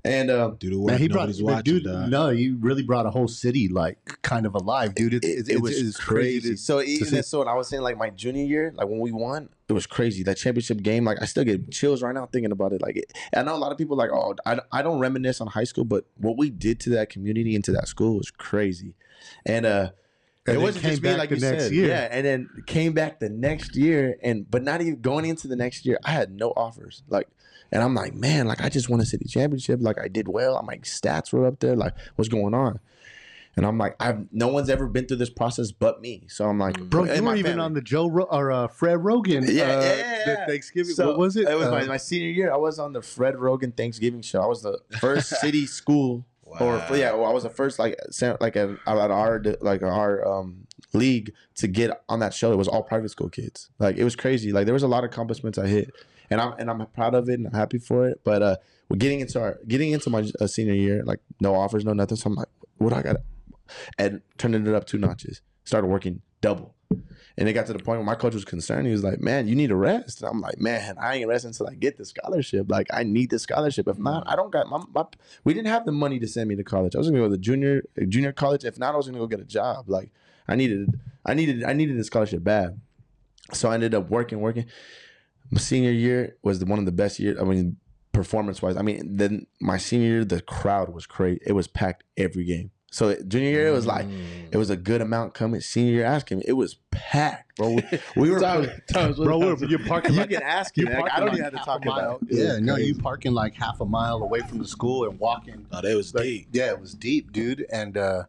And 0.04 0.32
um, 0.32 0.56
Do 0.60 0.72
the 0.72 0.80
work. 0.80 0.88
Man, 0.88 1.00
he 1.00 1.08
brought 1.08 1.30
Nobody's 1.30 1.42
but 1.42 1.46
watching, 1.54 1.74
dude. 1.76 1.84
dog. 1.84 2.10
No, 2.10 2.30
you 2.30 2.58
really 2.60 2.82
brought 2.82 3.06
a 3.06 3.12
whole 3.12 3.28
city 3.28 3.68
like 3.68 3.98
kind 4.24 4.48
of 4.48 4.56
alive, 4.56 4.96
dude. 4.96 5.14
It's, 5.14 5.28
it, 5.28 5.32
it's, 5.32 5.50
it 5.50 5.62
was 5.62 5.78
it's 5.80 5.98
crazy. 5.98 6.52
to- 6.52 6.58
so 6.58 6.80
to 6.82 6.88
even 6.88 7.22
so, 7.22 7.40
when 7.40 7.48
I 7.48 7.54
was 7.54 7.68
saying 7.68 7.84
like 7.84 7.98
my 7.98 8.10
junior 8.10 8.44
year, 8.44 8.74
like 8.76 8.88
when 8.88 9.00
we 9.00 9.12
won, 9.12 9.50
it 9.70 9.74
was 9.74 9.86
crazy. 9.86 10.24
That 10.24 10.38
championship 10.38 10.82
game, 10.82 11.06
like 11.06 11.22
I 11.22 11.26
still 11.26 11.44
get 11.44 11.70
chills 11.72 12.02
right 12.02 12.16
now 12.16 12.26
thinking 12.26 12.52
about 12.52 12.74
it. 12.74 12.82
Like 12.82 12.98
it, 12.98 13.14
I 13.36 13.44
know 13.44 13.56
a 13.56 13.58
lot 13.58 13.72
of 13.72 13.78
people 13.78 13.96
like, 13.96 14.10
oh, 14.12 14.36
I, 14.44 14.60
I 14.72 14.82
don't 14.82 14.98
reminisce 15.00 15.40
on 15.40 15.46
high 15.48 15.66
school, 15.66 15.86
but 15.86 16.06
what 16.18 16.36
we 16.36 16.50
did 16.50 16.80
to 16.82 16.90
that 16.92 17.10
community 17.10 17.54
and 17.54 17.64
to 17.66 17.72
that 17.74 17.88
school 17.88 18.18
was 18.18 18.32
crazy. 18.32 18.96
And 19.46 19.68
uh, 19.68 19.92
And 20.48 20.58
it 20.58 20.60
wasn't 20.62 20.82
came 20.82 20.92
just 20.94 21.04
me, 21.04 21.10
back 21.10 21.20
like 21.20 21.30
the 21.30 21.36
you 21.36 21.42
next 21.42 21.64
said. 21.66 21.72
year. 21.74 21.88
Yeah, 21.90 22.08
and 22.12 22.26
then 22.26 22.50
came 22.66 22.94
back 22.94 23.20
the 23.20 23.30
next 23.30 23.76
year, 23.76 24.18
and 24.24 24.50
but 24.50 24.64
not 24.64 24.82
even 24.82 25.00
going 25.00 25.26
into 25.26 25.48
the 25.48 25.56
next 25.56 25.86
year, 25.86 26.00
I 26.04 26.10
had 26.10 26.32
no 26.32 26.54
offers. 26.58 27.04
Like, 27.08 27.28
and 27.72 27.82
I'm 27.84 27.94
like, 27.96 28.14
man, 28.14 28.48
like 28.48 28.62
I 28.62 28.70
just 28.70 28.90
won 28.90 29.00
a 29.00 29.06
city 29.06 29.26
championship. 29.26 29.80
Like 29.82 30.00
I 30.00 30.08
did 30.08 30.28
well. 30.28 30.58
I'm 30.58 30.66
like, 30.66 30.84
stats 30.84 31.32
were 31.34 31.46
up 31.46 31.60
there. 31.60 31.76
Like, 31.76 31.94
what's 32.16 32.30
going 32.30 32.54
on? 32.54 32.80
And 33.58 33.66
I'm 33.66 33.78
like, 33.78 33.98
I've 34.00 34.32
no 34.32 34.48
one's 34.48 34.70
ever 34.70 34.88
been 34.88 35.08
through 35.08 35.18
this 35.18 35.30
process 35.30 35.74
but 35.74 36.00
me. 36.02 36.24
So 36.30 36.48
I'm 36.48 36.58
like, 36.58 36.80
Bro, 36.90 37.14
you 37.14 37.22
my 37.22 37.32
were 37.32 37.36
even 37.38 37.52
family. 37.54 37.66
on 37.66 37.74
the 37.74 37.82
Joe 37.82 38.08
Ro- 38.08 38.28
or 38.32 38.50
uh, 38.50 38.68
Fred 38.70 39.00
Roggin. 39.00 39.42
Yeah, 39.46 39.64
uh, 39.64 39.82
yeah, 39.82 39.82
yeah, 39.82 40.26
the. 40.46 40.46
Thanksgiving. 40.52 40.94
So, 40.94 41.08
what 41.10 41.18
was 41.20 41.36
it? 41.36 41.50
It 41.50 41.56
was 41.58 41.68
Uh, 41.68 41.72
my, 41.72 41.84
my 41.86 41.98
senior 41.98 42.30
year. 42.30 42.54
I 42.54 42.56
was 42.56 42.80
on 42.80 42.94
the 42.94 43.02
Fred 43.02 43.36
Roggin 43.36 43.76
Thanksgiving 43.76 44.22
show. 44.22 44.42
I 44.42 44.46
was 44.46 44.62
the 44.62 44.80
first 45.02 45.30
city 45.42 45.66
school, 45.66 46.26
or 46.46 46.78
yeah, 46.94 47.12
well, 47.14 47.26
I 47.26 47.34
was 47.34 47.44
the 47.44 47.50
first 47.50 47.78
like 47.78 48.00
sa- 48.10 48.38
like 48.40 48.56
at, 48.56 48.70
at 48.88 49.12
our 49.12 49.44
like 49.60 49.84
our 49.84 50.26
um 50.26 50.66
league 50.94 51.34
to 51.56 51.68
get 51.68 52.02
on 52.08 52.20
that 52.20 52.34
show. 52.34 52.54
It 52.54 52.58
was 52.58 52.70
all 52.70 52.84
private 52.84 53.10
school 53.12 53.28
kids. 53.30 53.70
Like 53.80 53.98
it 53.98 54.06
was 54.06 54.16
crazy. 54.16 54.54
Like 54.54 54.64
there 54.66 54.74
was 54.74 54.84
a 54.84 54.88
lot 54.88 55.04
of 55.04 55.10
accomplishments 55.12 55.58
I 55.58 55.68
hit, 55.68 55.92
and 56.32 56.40
I'm 56.42 56.54
and 56.58 56.70
I'm 56.72 56.86
proud 56.88 57.14
of 57.14 57.30
it 57.30 57.34
and 57.34 57.48
I'm 57.48 57.54
happy 57.54 57.78
for 57.78 58.08
it. 58.08 58.22
But 58.24 58.42
uh, 58.42 58.56
we're 58.90 58.98
getting 58.98 59.20
into 59.20 59.40
our 59.40 59.60
getting 59.68 59.92
into 59.92 60.10
my 60.10 60.28
uh, 60.40 60.48
senior 60.48 60.74
year, 60.74 61.04
like 61.06 61.20
no 61.40 61.54
offers, 61.54 61.86
no 61.86 61.94
nothing. 61.94 62.18
So 62.18 62.30
I'm 62.30 62.36
like, 62.36 62.48
what 62.78 62.90
do 62.90 62.96
I 62.96 63.02
got? 63.04 63.18
And 64.00 64.22
turning 64.38 64.66
it 64.66 64.74
up 64.74 64.88
two 64.88 64.98
notches. 64.98 65.42
Started 65.66 65.88
working 65.88 66.22
double. 66.40 66.74
And 67.38 67.48
it 67.48 67.54
got 67.54 67.66
to 67.68 67.74
the 67.74 67.80
point 67.80 68.00
where 68.00 68.06
my 68.06 68.16
coach 68.16 68.34
was 68.34 68.44
concerned. 68.44 68.88
He 68.88 68.92
was 68.92 69.04
like, 69.04 69.22
"Man, 69.22 69.48
you 69.48 69.56
need 69.56 69.68
to 69.68 69.76
rest." 69.76 70.22
And 70.22 70.30
I'm 70.30 70.42
like, 70.42 70.60
"Man, 70.60 70.98
I 70.98 71.16
ain't 71.16 71.30
resting 71.30 71.50
until 71.50 71.68
I 71.68 71.76
get 71.76 71.98
the 71.98 72.04
scholarship. 72.04 72.70
Like, 72.70 72.88
I 72.94 73.04
need 73.04 73.30
the 73.30 73.40
scholarship. 73.40 73.88
If 73.88 73.98
not, 73.98 74.28
I 74.28 74.36
don't 74.36 74.52
got 74.52 74.68
my, 74.68 74.84
my. 74.94 75.06
We 75.46 75.54
didn't 75.54 75.68
have 75.68 75.86
the 75.86 75.94
money 75.94 76.20
to 76.20 76.28
send 76.28 76.50
me 76.50 76.58
to 76.58 76.64
college. 76.64 76.94
I 76.94 76.98
was 76.98 77.10
gonna 77.10 77.22
go 77.22 77.30
to 77.30 77.38
junior 77.38 77.84
junior 78.10 78.34
college. 78.34 78.66
If 78.66 78.78
not, 78.78 78.94
I 78.94 78.98
was 78.98 79.08
gonna 79.08 79.20
go 79.20 79.28
get 79.28 79.40
a 79.40 79.46
job. 79.46 79.86
Like, 79.88 80.12
I 80.48 80.56
needed, 80.56 81.00
I 81.26 81.34
needed, 81.34 81.64
I 81.64 81.72
needed 81.72 81.98
the 81.98 82.04
scholarship 82.04 82.44
bad. 82.44 82.80
So 83.54 83.70
I 83.70 83.76
ended 83.76 83.96
up 83.96 84.10
working, 84.10 84.42
working. 84.42 84.66
My 85.52 85.60
senior 85.60 85.92
year 85.92 86.38
was 86.42 86.60
the, 86.60 86.66
one 86.66 86.80
of 86.80 86.86
the 86.86 86.92
best 86.92 87.20
years. 87.20 87.38
I 87.40 87.44
mean, 87.44 87.78
performance 88.14 88.62
wise. 88.62 88.78
I 88.78 88.82
mean, 88.82 89.18
then 89.18 89.48
my 89.60 89.78
senior 89.78 90.08
year, 90.08 90.26
the 90.26 90.42
crowd 90.42 90.94
was 90.94 91.06
crazy. 91.06 91.42
It 91.46 91.54
was 91.54 91.68
packed 91.68 92.04
every 92.18 92.46
game. 92.46 92.72
So 92.94 93.16
junior 93.26 93.50
year, 93.50 93.68
it 93.68 93.72
was 93.72 93.86
like 93.88 94.06
it 94.52 94.58
was 94.58 94.70
a 94.70 94.76
good 94.76 95.00
amount 95.00 95.34
coming. 95.34 95.62
Senior 95.62 95.94
year, 95.94 96.06
ask 96.06 96.30
him, 96.30 96.42
it 96.46 96.54
was 96.54 96.76
packed, 96.92 97.56
bro. 97.56 97.80
We 98.18 98.30
were, 98.32 98.40
Thomas, 98.42 98.70
Thomas, 98.92 99.18
bro, 99.18 99.40
we're, 99.40 99.56
you're 99.66 99.80
parking. 99.80 100.14
you 100.14 100.20
like, 100.20 100.30
can 100.30 100.42
ask 100.44 100.78
him. 100.78 100.88
you're 100.88 101.00
Like, 101.00 101.06
I 101.06 101.20
parking 101.20 101.26
don't 101.26 101.28
like 101.30 101.40
even 101.40 101.54
have 101.54 101.54
to 101.54 101.66
talk 101.66 101.86
about 101.86 102.22
it. 102.24 102.38
It 102.38 102.44
Yeah, 102.44 102.60
no, 102.60 102.76
you 102.76 102.96
parking 102.96 103.32
like 103.32 103.54
half 103.56 103.80
a 103.80 103.86
mile 103.86 104.22
away 104.22 104.42
from 104.42 104.58
the 104.58 104.68
school 104.68 105.10
and 105.10 105.18
walking. 105.20 105.68
Oh, 105.72 105.82
that 105.82 105.96
was 105.96 106.14
Like, 106.14 106.24
deep. 106.24 106.48
Yeah, 106.52 106.72
it 106.72 106.82
was 106.82 106.94
deep, 106.94 107.32
dude, 107.32 107.66
and 107.72 107.96
uh, 107.96 108.24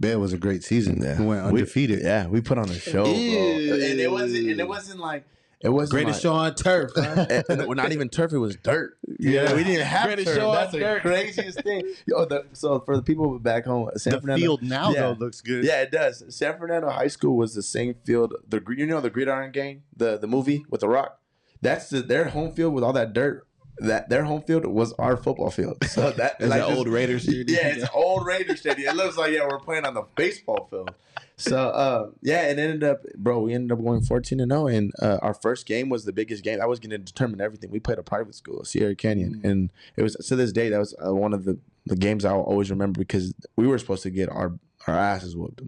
man, 0.00 0.12
it 0.12 0.18
was 0.18 0.32
a 0.32 0.38
great 0.38 0.64
season. 0.64 1.02
Yeah. 1.02 1.18
We 1.20 1.26
went 1.26 1.42
We- 1.52 1.60
undefeated. 1.60 2.00
Yeah, 2.02 2.26
we 2.26 2.40
put 2.40 2.56
on 2.56 2.70
a 2.70 2.78
show, 2.78 3.04
bro. 3.04 3.12
And 3.12 4.00
it 4.00 4.10
wasn't. 4.10 4.48
And 4.48 4.60
it 4.60 4.68
wasn't 4.68 5.00
like 5.00 5.24
it 5.64 5.70
wasn't 5.70 5.90
Greatest 5.92 6.16
like, 6.16 6.22
show 6.22 6.32
on 6.34 6.54
turf. 6.54 6.90
huh? 6.94 7.26
and- 7.30 7.44
and 7.48 7.66
we're 7.66 7.74
not 7.74 7.90
even 7.92 8.08
turf. 8.08 8.32
It 8.32 8.38
was 8.38 8.54
dirt. 8.56 8.96
Yeah. 9.18 9.54
we 9.54 9.64
didn't 9.64 9.86
have 9.86 10.06
Greatest 10.06 10.28
turf. 10.28 10.36
show 10.36 10.50
on 10.50 10.54
That's 10.56 10.72
the 10.72 10.78
dirt. 10.78 11.02
craziest 11.02 11.62
thing. 11.62 11.82
Yo, 12.06 12.24
the, 12.26 12.44
so 12.52 12.80
for 12.80 12.94
the 12.96 13.02
people 13.02 13.38
back 13.38 13.64
home, 13.64 13.90
San 13.96 14.12
The 14.12 14.20
Fernando, 14.20 14.40
field 14.42 14.62
now 14.62 14.92
Yeah. 14.92 15.00
though 15.00 15.12
looks 15.12 15.40
good. 15.40 15.64
Yeah, 15.64 15.82
it 15.82 15.90
does. 15.90 16.22
San 16.28 16.58
Fernando 16.58 16.88
High 16.90 17.08
School 17.08 17.36
was 17.36 17.54
the 17.54 17.62
same 17.62 17.94
field. 18.04 18.34
The 18.48 18.62
you 18.76 18.86
know 18.86 19.00
the 19.00 19.10
Gridiron 19.10 19.50
Gang, 19.52 19.82
the 19.96 20.18
the 20.18 20.26
movie 20.26 20.64
with 20.70 20.82
the 20.82 20.88
Rock. 20.88 21.18
That's 21.62 21.88
the, 21.88 22.02
their 22.02 22.26
home 22.26 22.52
field 22.52 22.74
with 22.74 22.84
all 22.84 22.92
that 22.92 23.14
dirt. 23.14 23.46
That 23.78 24.08
their 24.08 24.24
home 24.24 24.42
field 24.42 24.64
was 24.66 24.92
our 24.94 25.16
football 25.16 25.50
field. 25.50 25.84
So 25.86 26.10
that 26.16 26.40
Is 26.40 26.48
like 26.48 26.66
this- 26.66 26.76
old 26.78 26.88
Raiders 26.88 27.24
stadium? 27.24 27.46
Yeah, 27.48 27.68
it's 27.68 27.82
an 27.82 27.88
old 27.94 28.24
Raider 28.26 28.56
stadium. 28.56 28.90
It 28.90 28.96
looks 28.96 29.16
like 29.16 29.32
yeah, 29.32 29.46
we're 29.48 29.58
playing 29.58 29.84
on 29.84 29.94
the 29.94 30.04
baseball 30.14 30.68
field. 30.70 30.92
So 31.36 31.56
uh, 31.70 32.10
yeah, 32.22 32.42
it 32.42 32.58
ended 32.60 32.84
up, 32.84 33.02
bro. 33.16 33.40
We 33.40 33.54
ended 33.54 33.72
up 33.76 33.82
going 33.84 34.02
fourteen 34.02 34.38
and 34.38 34.52
zero, 34.52 34.68
and 34.68 34.92
uh, 35.02 35.18
our 35.20 35.34
first 35.34 35.66
game 35.66 35.88
was 35.88 36.04
the 36.04 36.12
biggest 36.12 36.44
game. 36.44 36.60
That 36.60 36.68
was 36.68 36.78
going 36.78 36.90
to 36.90 36.98
determine 36.98 37.40
everything. 37.40 37.70
We 37.72 37.80
played 37.80 37.98
a 37.98 38.04
private 38.04 38.36
school, 38.36 38.64
Sierra 38.64 38.94
Canyon, 38.94 39.40
and 39.42 39.70
it 39.96 40.02
was 40.02 40.14
to 40.14 40.36
this 40.36 40.52
day 40.52 40.68
that 40.68 40.78
was 40.78 40.94
uh, 41.04 41.12
one 41.12 41.32
of 41.34 41.44
the 41.44 41.58
the 41.86 41.96
games 41.96 42.24
I'll 42.24 42.40
always 42.42 42.70
remember 42.70 43.00
because 43.00 43.34
we 43.56 43.66
were 43.66 43.78
supposed 43.78 44.04
to 44.04 44.10
get 44.10 44.28
our 44.28 44.52
our 44.86 44.94
asses 44.96 45.34
whooped. 45.36 45.62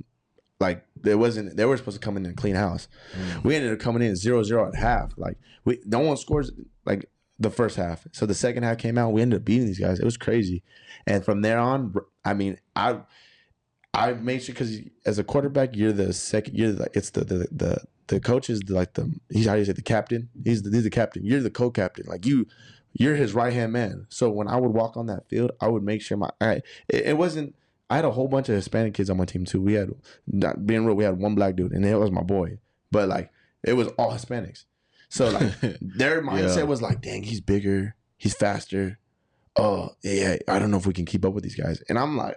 Like 0.61 0.87
there 0.97 1.19
wasn't, 1.19 1.57
they 1.57 1.67
were 1.67 1.77
supposed 1.77 2.01
to 2.01 2.05
come 2.05 2.17
in 2.17 2.25
and 2.25 2.35
clean 2.35 2.55
house. 2.55 2.89
We 3.43 3.55
ended 3.55 3.73
up 3.75 3.79
coming 3.79 4.01
in 4.03 4.15
0-0 4.15 4.69
at 4.69 4.75
half. 4.75 5.13
Like 5.19 5.37
we, 5.67 5.81
no 5.85 5.99
one 5.99 6.17
scores 6.17 6.51
like 6.87 7.11
the 7.39 7.51
first 7.51 7.77
half. 7.77 8.07
So 8.13 8.27
the 8.27 8.35
second 8.35 8.63
half 8.63 8.79
came 8.79 8.97
out. 8.99 9.13
We 9.13 9.23
ended 9.23 9.41
up 9.41 9.45
beating 9.45 9.67
these 9.67 9.79
guys. 9.79 9.99
It 9.99 10.05
was 10.05 10.17
crazy. 10.17 10.63
And 11.07 11.25
from 11.25 11.43
there 11.43 11.59
on, 11.59 11.95
I 12.25 12.35
mean, 12.35 12.59
I 12.75 13.01
I 13.93 14.13
made 14.13 14.43
sure 14.43 14.55
because 14.55 14.79
as 15.05 15.19
a 15.19 15.25
quarterback, 15.25 15.77
you're 15.77 15.93
the 15.93 16.13
second. 16.13 16.57
You're 16.57 16.73
like 16.73 16.95
it's 16.95 17.11
the 17.11 17.25
the 17.25 17.49
the 17.51 17.85
the 18.09 18.21
coach 18.21 18.51
is 18.51 18.69
like 18.69 18.95
the 18.95 19.13
he's 19.31 19.47
how 19.47 19.55
do 19.55 19.61
you 19.61 19.65
say 19.65 19.73
the 19.73 19.83
captain. 19.83 20.29
He's 20.45 20.63
the 20.63 20.71
he's 20.71 20.85
the 20.85 20.91
captain. 20.91 21.25
You're 21.25 21.41
the 21.41 21.51
co-captain. 21.51 22.07
Like 22.07 22.27
you, 22.27 22.47
you're 22.93 23.17
his 23.17 23.35
right 23.35 23.53
hand 23.53 23.73
man. 23.73 24.07
So 24.09 24.31
when 24.31 24.49
I 24.49 24.57
would 24.57 24.73
walk 24.73 24.97
on 24.97 25.07
that 25.07 25.29
field, 25.29 25.53
I 25.61 25.69
would 25.69 25.83
make 25.83 26.03
sure 26.03 26.17
my 26.17 26.31
I, 26.41 26.63
it, 26.89 27.07
it 27.07 27.19
wasn't. 27.19 27.55
I 27.89 27.97
had 27.97 28.05
a 28.05 28.11
whole 28.11 28.27
bunch 28.29 28.49
of 28.49 28.57
Hispanic 28.57 28.95
kids 28.95 29.11
on 29.11 29.17
my 29.17 29.25
team 29.25 29.45
too. 29.45 29.61
We 29.61 29.75
had 29.75 29.91
not 30.27 30.67
being 30.67 30.85
real, 30.85 30.97
we 30.97 31.05
had 31.05 31.19
one 31.19 31.35
black 31.35 31.57
dude, 31.57 31.73
and 31.73 31.85
it 31.85 31.97
was 31.97 32.11
my 32.11 32.23
boy. 32.23 32.59
But 32.91 33.09
like 33.09 33.31
it 33.63 33.75
was 33.75 33.89
all 33.99 34.13
Hispanics. 34.13 34.65
So 35.17 35.31
like 35.31 35.53
their 35.81 36.23
mindset 36.23 36.57
Yeah. 36.59 36.63
was 36.65 36.83
like, 36.83 37.01
dang, 37.01 37.23
he's 37.23 37.41
bigger, 37.41 37.95
he's 38.17 38.35
faster. 38.35 38.99
Oh 39.59 39.91
yeah, 40.03 40.37
I 40.49 40.59
don't 40.59 40.71
know 40.71 40.77
if 40.77 40.87
we 40.87 40.93
can 40.93 41.07
keep 41.07 41.25
up 41.25 41.33
with 41.33 41.43
these 41.43 41.55
guys. 41.55 41.83
And 41.89 41.99
I'm 41.99 42.17
like, 42.17 42.35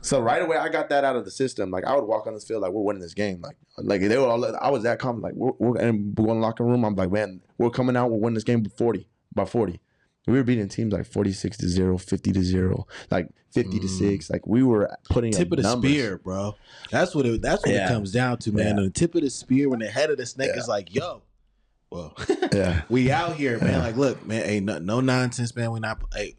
so 0.00 0.20
right 0.20 0.40
away 0.40 0.56
I 0.56 0.70
got 0.70 0.88
that 0.88 1.04
out 1.04 1.16
of 1.16 1.26
the 1.26 1.30
system. 1.30 1.70
Like 1.70 1.84
I 1.84 1.94
would 1.94 2.04
walk 2.04 2.26
on 2.26 2.32
this 2.32 2.44
field 2.44 2.62
like 2.62 2.72
we're 2.72 2.80
winning 2.82 3.02
this 3.02 3.12
game. 3.12 3.42
Like 3.42 3.56
like 3.78 4.00
they 4.00 4.16
were 4.16 4.26
all. 4.26 4.42
I 4.56 4.70
was 4.70 4.82
that 4.84 4.98
confident. 4.98 5.24
Like 5.24 5.58
we're, 5.58 5.70
we're 5.72 5.78
and 5.78 6.18
we 6.18 6.24
go 6.24 6.32
in 6.32 6.40
locker 6.40 6.64
room. 6.64 6.84
I'm 6.84 6.94
like, 6.94 7.10
man, 7.12 7.42
we're 7.58 7.68
coming 7.70 7.94
out. 7.96 8.10
We're 8.10 8.16
winning 8.18 8.34
this 8.36 8.44
game 8.44 8.62
by 8.62 8.70
40 8.70 9.06
by 9.34 9.44
40. 9.44 9.80
We 10.26 10.34
were 10.34 10.44
beating 10.44 10.68
teams 10.68 10.92
like 10.94 11.04
46 11.04 11.56
to 11.58 11.68
0, 11.68 11.98
50 11.98 12.32
to 12.32 12.42
0, 12.42 12.86
like 13.10 13.28
50 13.52 13.80
to 13.80 13.86
Mm. 13.86 13.98
6. 13.98 14.30
Like 14.30 14.46
we 14.46 14.62
were 14.62 14.88
putting 15.10 15.32
tip 15.32 15.50
of 15.52 15.56
the 15.58 15.62
numbers. 15.64 15.90
spear, 15.90 16.18
bro. 16.18 16.54
That's 16.90 17.14
what 17.14 17.26
it. 17.26 17.42
That's 17.42 17.66
what 17.66 17.74
Yeah. 17.74 17.86
it 17.86 17.88
comes 17.88 18.12
down 18.12 18.38
to, 18.38 18.52
man. 18.52 18.78
Yeah. 18.78 18.84
The 18.84 18.90
tip 18.90 19.14
of 19.16 19.20
the 19.22 19.30
spear 19.30 19.68
when 19.68 19.80
the 19.80 19.88
head 19.88 20.10
of 20.10 20.16
the 20.16 20.24
snake 20.24 20.52
Yeah. 20.54 20.60
is 20.60 20.68
like, 20.68 20.94
yo, 20.94 21.22
well, 21.92 22.16
Yeah. 22.52 22.82
we 22.88 23.10
out 23.10 23.36
here, 23.36 23.58
man. 23.60 23.72
Yeah. 23.72 23.78
Like, 23.82 23.96
look, 23.96 24.26
man, 24.26 24.44
ain't 24.44 24.66
no, 24.66 24.78
no 24.78 25.00
nonsense, 25.00 25.54
man. 25.54 25.70
We 25.72 25.80
not, 25.80 26.02
hey, 26.14 26.36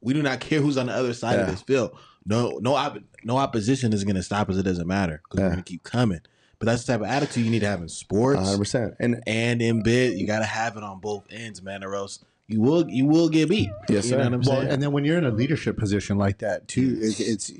we 0.00 0.12
do 0.14 0.22
not 0.22 0.40
care 0.40 0.60
who's 0.60 0.76
on 0.78 0.86
the 0.86 0.92
other 0.94 1.12
side 1.14 1.38
of 1.38 1.46
this 1.48 1.62
field. 1.62 1.96
No, 2.24 2.58
no, 2.62 2.74
op- 2.74 2.98
no 3.24 3.36
opposition 3.36 3.92
is 3.92 4.04
gonna 4.04 4.22
stop 4.22 4.48
us. 4.48 4.56
It 4.56 4.62
doesn't 4.62 4.86
matter 4.86 5.20
because 5.24 5.38
Yeah. 5.40 5.46
we're 5.46 5.50
gonna 5.50 5.62
keep 5.62 5.82
coming. 5.82 6.20
But 6.58 6.66
that's 6.66 6.84
the 6.84 6.92
type 6.92 7.00
of 7.00 7.08
attitude 7.08 7.44
you 7.44 7.50
need 7.50 7.60
to 7.60 7.66
have 7.66 7.80
in 7.82 7.88
sports 7.88 8.40
100%. 8.40 8.94
And 9.00 9.20
and 9.26 9.60
in 9.60 9.82
bid. 9.82 10.16
You 10.18 10.26
gotta 10.28 10.44
have 10.44 10.76
it 10.76 10.84
on 10.84 11.00
both 11.00 11.24
ends, 11.30 11.60
man, 11.62 11.82
or 11.82 11.96
else 11.96 12.20
you 12.52 12.60
will 12.60 12.88
you 12.88 13.06
will 13.06 13.28
get 13.28 13.48
beat. 13.48 13.70
Yes, 13.88 14.06
you 14.06 14.12
know 14.12 14.24
what 14.24 14.26
I'm 14.34 14.40
Well, 14.42 14.60
saying? 14.60 14.68
and 14.68 14.82
then 14.82 14.92
when 14.92 15.04
you're 15.04 15.18
in 15.18 15.24
a 15.24 15.30
leadership 15.30 15.76
position 15.76 16.18
like 16.18 16.38
that 16.38 16.68
too, 16.68 16.98
it's 17.00 17.18
it's, 17.20 17.52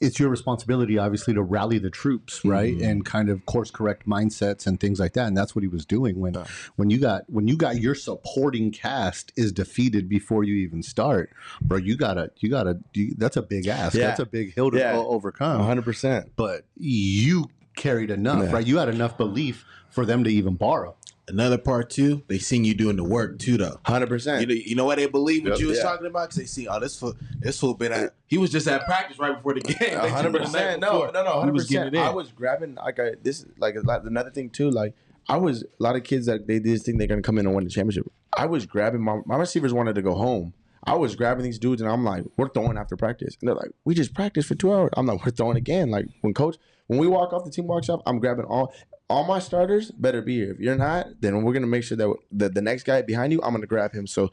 it's 0.00 0.18
your 0.18 0.28
responsibility 0.28 0.98
obviously 0.98 1.34
to 1.34 1.42
rally 1.42 1.78
the 1.78 1.90
troops, 1.90 2.44
right, 2.44 2.76
Mhm. 2.76 2.86
and 2.88 3.04
kind 3.04 3.28
of 3.28 3.44
course 3.46 3.70
correct 3.70 4.06
mindsets 4.06 4.66
and 4.66 4.80
things 4.80 4.98
like 5.00 5.12
that. 5.14 5.26
And 5.28 5.36
that's 5.36 5.54
what 5.54 5.62
he 5.62 5.68
was 5.68 5.84
doing 5.84 6.18
when 6.20 6.34
Yeah. 6.34 6.44
when 6.76 6.90
you 6.90 6.98
got 6.98 7.22
when 7.28 7.48
you 7.48 7.56
got 7.56 7.80
your 7.80 7.94
supporting 7.94 8.70
cast 8.70 9.32
is 9.36 9.52
defeated 9.52 10.08
before 10.08 10.44
you 10.44 10.54
even 10.56 10.82
start, 10.82 11.30
bro. 11.60 11.78
You 11.78 11.96
gotta 11.96 12.30
you 12.38 12.48
gotta 12.48 12.78
you, 12.94 13.14
that's 13.18 13.36
a 13.36 13.42
big 13.42 13.66
ask. 13.66 13.94
Yeah. 13.94 14.08
That's 14.08 14.20
a 14.20 14.26
big 14.26 14.54
hill 14.54 14.70
to 14.70 14.78
Yeah. 14.78 14.96
overcome. 14.96 15.60
100%. 15.60 16.30
But 16.36 16.64
you 16.76 17.48
carried 17.76 18.10
enough, 18.10 18.52
right? 18.52 18.66
You 18.66 18.78
had 18.78 18.88
enough 18.88 19.16
belief 19.16 19.64
for 19.90 20.04
them 20.06 20.24
to 20.24 20.30
even 20.30 20.54
borrow. 20.54 20.94
Another 21.28 21.56
part 21.56 21.88
too, 21.88 22.22
they 22.26 22.38
seen 22.38 22.64
you 22.64 22.74
doing 22.74 22.96
the 22.96 23.04
work 23.04 23.38
too, 23.38 23.56
though. 23.56 23.78
100%. 23.86 24.40
You 24.40 24.46
know, 24.46 24.54
you 24.54 24.74
know 24.74 24.84
why 24.84 24.96
they 24.96 25.06
believe 25.06 25.44
what 25.44 25.50
Yep. 25.52 25.60
you 25.60 25.68
was 25.68 25.76
Yeah. 25.78 25.82
talking 25.84 26.06
about? 26.08 26.24
Because 26.28 26.36
they 26.36 26.46
see, 26.46 26.66
oh, 26.66 26.80
this 26.80 26.98
fool, 26.98 27.14
this 27.38 27.60
fool 27.60 27.74
been 27.74 27.92
at, 27.92 28.14
he 28.26 28.38
was 28.38 28.50
just 28.50 28.66
at 28.66 28.84
practice 28.86 29.18
right 29.20 29.36
before 29.36 29.54
the 29.54 29.60
game. 29.60 29.76
They 29.80 29.86
A 29.94 30.00
took 30.00 30.10
hundred 30.10 30.26
him 30.26 30.32
the 30.32 30.38
night 30.40 30.52
percent. 30.52 30.80
No, 30.80 31.10
no, 31.10 31.22
no. 31.24 31.30
Hundred 31.40 31.54
percent. 31.54 31.96
I 31.96 32.10
was 32.10 32.32
grabbing 32.32 32.74
like 32.74 32.98
I, 32.98 33.12
this, 33.22 33.46
like 33.58 33.76
a 33.76 33.82
another 34.04 34.30
thing 34.30 34.50
too. 34.50 34.68
Like 34.70 34.94
I 35.28 35.36
was 35.36 35.62
a 35.62 35.66
lot 35.82 35.94
of 35.94 36.02
kids 36.02 36.26
that 36.26 36.48
they 36.48 36.58
just 36.58 36.84
think 36.84 36.98
they're 36.98 37.06
gonna 37.06 37.22
come 37.22 37.38
in 37.38 37.46
and 37.46 37.54
win 37.54 37.64
the 37.64 37.70
championship. 37.70 38.10
I 38.36 38.46
was 38.46 38.66
grabbing 38.66 39.00
my 39.00 39.20
my 39.24 39.36
receivers 39.36 39.72
wanted 39.72 39.94
to 39.94 40.02
go 40.02 40.14
home. 40.14 40.54
I 40.84 40.96
was 40.96 41.14
grabbing 41.14 41.44
these 41.44 41.60
dudes 41.60 41.80
and 41.80 41.88
I'm 41.88 42.02
like, 42.04 42.24
we're 42.36 42.48
throwing 42.48 42.76
after 42.76 42.96
practice. 42.96 43.36
And 43.40 43.46
they're 43.48 43.54
like, 43.54 43.70
we 43.84 43.94
just 43.94 44.12
practiced 44.14 44.48
for 44.48 44.56
two 44.56 44.74
hours. 44.74 44.90
I'm 44.96 45.06
like, 45.06 45.24
we're 45.24 45.30
throwing 45.30 45.56
again. 45.56 45.92
Like 45.92 46.06
when 46.22 46.34
coach, 46.34 46.56
when 46.88 46.98
we 46.98 47.06
walk 47.06 47.32
off, 47.32 47.44
the 47.44 47.52
team 47.52 47.70
off, 47.70 48.02
I'm 48.04 48.18
grabbing 48.18 48.46
all 48.46 48.74
all 49.12 49.24
my 49.24 49.38
starters 49.38 49.90
better 49.90 50.22
be 50.22 50.36
here. 50.36 50.52
If 50.52 50.58
you're 50.58 50.74
not, 50.74 51.20
then 51.20 51.42
we're 51.42 51.52
gonna 51.52 51.66
make 51.66 51.84
sure 51.84 51.98
that 51.98 52.14
the, 52.30 52.48
the 52.48 52.62
next 52.62 52.84
guy 52.84 53.02
behind 53.02 53.30
you, 53.30 53.42
I'm 53.42 53.52
gonna 53.52 53.66
grab 53.66 53.92
him. 53.92 54.06
So 54.06 54.30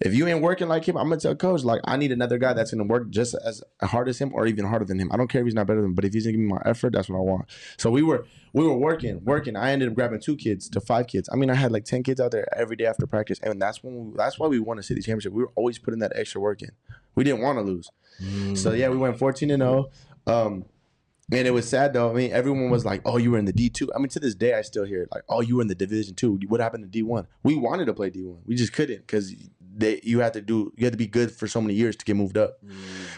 if 0.00 0.12
you 0.14 0.26
ain't 0.26 0.42
working 0.42 0.66
like 0.66 0.86
him, 0.86 0.96
I'm 0.96 1.08
gonna 1.08 1.20
tell 1.20 1.36
coach 1.36 1.62
like 1.62 1.80
I 1.84 1.96
need 1.96 2.10
another 2.10 2.36
guy 2.36 2.52
that's 2.52 2.72
gonna 2.72 2.84
work 2.84 3.08
just 3.10 3.36
as 3.36 3.62
hard 3.80 4.08
as 4.08 4.18
him 4.18 4.32
or 4.34 4.48
even 4.48 4.64
harder 4.64 4.84
than 4.84 4.98
him. 4.98 5.10
I 5.12 5.16
don't 5.16 5.28
care 5.28 5.42
if 5.42 5.46
he's 5.46 5.54
not 5.54 5.68
better 5.68 5.80
than 5.80 5.90
him, 5.90 5.94
but 5.94 6.04
if 6.04 6.12
he's 6.12 6.24
gonna 6.24 6.32
give 6.32 6.40
me 6.40 6.48
my 6.48 6.60
effort, 6.64 6.92
that's 6.92 7.08
what 7.08 7.18
I 7.18 7.20
want. 7.20 7.46
So 7.76 7.88
we 7.88 8.02
were 8.02 8.26
we 8.52 8.64
were 8.64 8.76
working, 8.76 9.24
working. 9.24 9.54
I 9.54 9.70
ended 9.70 9.88
up 9.88 9.94
grabbing 9.94 10.18
two 10.18 10.34
kids 10.34 10.68
to 10.70 10.80
five 10.80 11.06
kids. 11.06 11.28
I 11.32 11.36
mean, 11.36 11.48
I 11.48 11.54
had 11.54 11.70
like 11.70 11.84
ten 11.84 12.02
kids 12.02 12.20
out 12.20 12.32
there 12.32 12.46
every 12.58 12.74
day 12.74 12.86
after 12.86 13.06
practice, 13.06 13.38
and 13.44 13.62
that's 13.62 13.84
when 13.84 14.10
we, 14.10 14.16
that's 14.16 14.40
why 14.40 14.48
we 14.48 14.58
won 14.58 14.78
a 14.80 14.82
city 14.82 15.02
championship. 15.02 15.34
We 15.34 15.44
were 15.44 15.52
always 15.54 15.78
putting 15.78 16.00
that 16.00 16.12
extra 16.16 16.40
work 16.40 16.62
in. 16.62 16.72
We 17.14 17.22
didn't 17.22 17.42
want 17.42 17.58
to 17.58 17.62
lose. 17.62 17.90
Mm. 18.20 18.58
So 18.58 18.72
yeah, 18.72 18.88
we 18.88 18.96
went 18.96 19.18
14 19.18 19.52
and 19.52 19.62
0. 19.62 19.90
Um, 20.26 20.64
and 21.32 21.46
it 21.46 21.50
was 21.52 21.68
sad 21.68 21.92
though. 21.92 22.10
I 22.10 22.14
mean, 22.14 22.32
everyone 22.32 22.70
was 22.70 22.84
like, 22.84 23.02
"Oh, 23.04 23.16
you 23.16 23.30
were 23.32 23.38
in 23.38 23.44
the 23.44 23.52
D 23.52 23.68
two. 23.68 23.92
I 23.94 23.98
mean, 23.98 24.08
to 24.10 24.20
this 24.20 24.34
day, 24.34 24.54
I 24.54 24.62
still 24.62 24.84
hear 24.84 25.02
it, 25.02 25.08
like, 25.12 25.24
"Oh, 25.28 25.40
you 25.40 25.56
were 25.56 25.62
in 25.62 25.68
the 25.68 25.74
Division 25.74 26.14
two. 26.14 26.38
What 26.48 26.60
happened 26.60 26.84
to 26.84 26.88
D 26.90 27.02
one? 27.02 27.26
We 27.42 27.56
wanted 27.56 27.86
to 27.86 27.94
play 27.94 28.10
D 28.10 28.22
one. 28.24 28.42
We 28.46 28.54
just 28.54 28.72
couldn't 28.72 28.98
because 28.98 29.34
they 29.78 30.00
you 30.02 30.20
had 30.20 30.32
to 30.32 30.40
do 30.40 30.72
you 30.76 30.86
had 30.86 30.92
to 30.92 30.96
be 30.98 31.06
good 31.06 31.30
for 31.30 31.46
so 31.46 31.60
many 31.60 31.74
years 31.74 31.96
to 31.96 32.04
get 32.04 32.16
moved 32.16 32.38
up. 32.38 32.58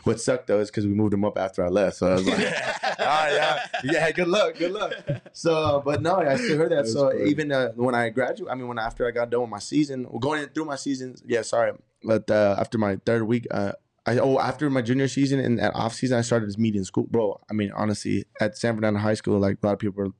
What 0.04 0.20
sucked 0.20 0.48
though 0.48 0.58
is 0.58 0.70
because 0.70 0.86
we 0.86 0.92
moved 0.92 1.12
them 1.12 1.24
up 1.24 1.38
after 1.38 1.64
I 1.64 1.68
left. 1.68 1.96
So 1.96 2.08
I 2.08 2.14
was 2.14 2.26
like, 2.26 2.38
all 2.38 3.06
right, 3.06 3.32
yeah, 3.34 3.66
yeah, 3.84 4.10
good 4.10 4.28
luck, 4.28 4.56
good 4.56 4.72
luck. 4.72 4.92
So, 5.32 5.82
but 5.84 6.02
no, 6.02 6.16
I 6.16 6.36
still 6.36 6.56
heard 6.58 6.70
that. 6.72 6.76
That's 6.76 6.92
so 6.92 7.10
funny. 7.10 7.30
even 7.30 7.52
uh, 7.52 7.72
when 7.72 7.94
I 7.94 8.08
graduated, 8.08 8.50
I 8.50 8.54
mean, 8.56 8.68
when 8.68 8.78
after 8.78 9.06
I 9.06 9.10
got 9.12 9.30
done 9.30 9.42
with 9.42 9.50
my 9.50 9.58
season, 9.58 10.06
well, 10.08 10.18
going 10.18 10.46
through 10.48 10.64
my 10.64 10.76
season, 10.76 11.14
yeah, 11.26 11.42
sorry, 11.42 11.72
but 12.02 12.30
uh, 12.30 12.56
after 12.58 12.78
my 12.78 12.96
third 13.04 13.22
week, 13.24 13.46
uh, 13.50 13.72
I 14.08 14.18
oh 14.18 14.38
after 14.38 14.68
my 14.70 14.82
junior 14.82 15.08
season 15.08 15.38
and 15.40 15.60
at 15.60 15.74
off 15.74 15.94
season, 15.94 16.18
I 16.18 16.22
started 16.22 16.48
this 16.48 16.58
meeting 16.58 16.84
school, 16.84 17.06
bro. 17.10 17.40
I 17.50 17.52
mean, 17.52 17.70
honestly, 17.74 18.24
at 18.40 18.56
San 18.56 18.74
Fernando 18.74 19.00
High 19.00 19.14
School, 19.14 19.38
like 19.38 19.58
a 19.62 19.66
lot 19.66 19.72
of 19.74 19.78
people 19.78 20.04
are. 20.04 20.12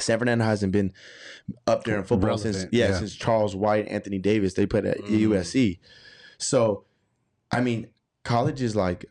San 0.00 0.18
Fernando 0.18 0.44
hasn't 0.44 0.72
been 0.72 0.92
up 1.66 1.84
there 1.84 1.96
in 1.96 2.04
football 2.04 2.36
since 2.36 2.66
yeah, 2.70 2.88
yeah. 2.88 2.98
since 2.98 3.14
Charles 3.14 3.56
White, 3.56 3.88
Anthony 3.88 4.18
Davis. 4.18 4.52
They 4.54 4.66
played 4.66 4.84
at 4.84 4.98
Mm. 4.98 5.20
USC. 5.28 5.78
So, 6.38 6.84
I 7.50 7.62
mean, 7.62 7.88
colleges 8.22 8.76
like 8.76 9.06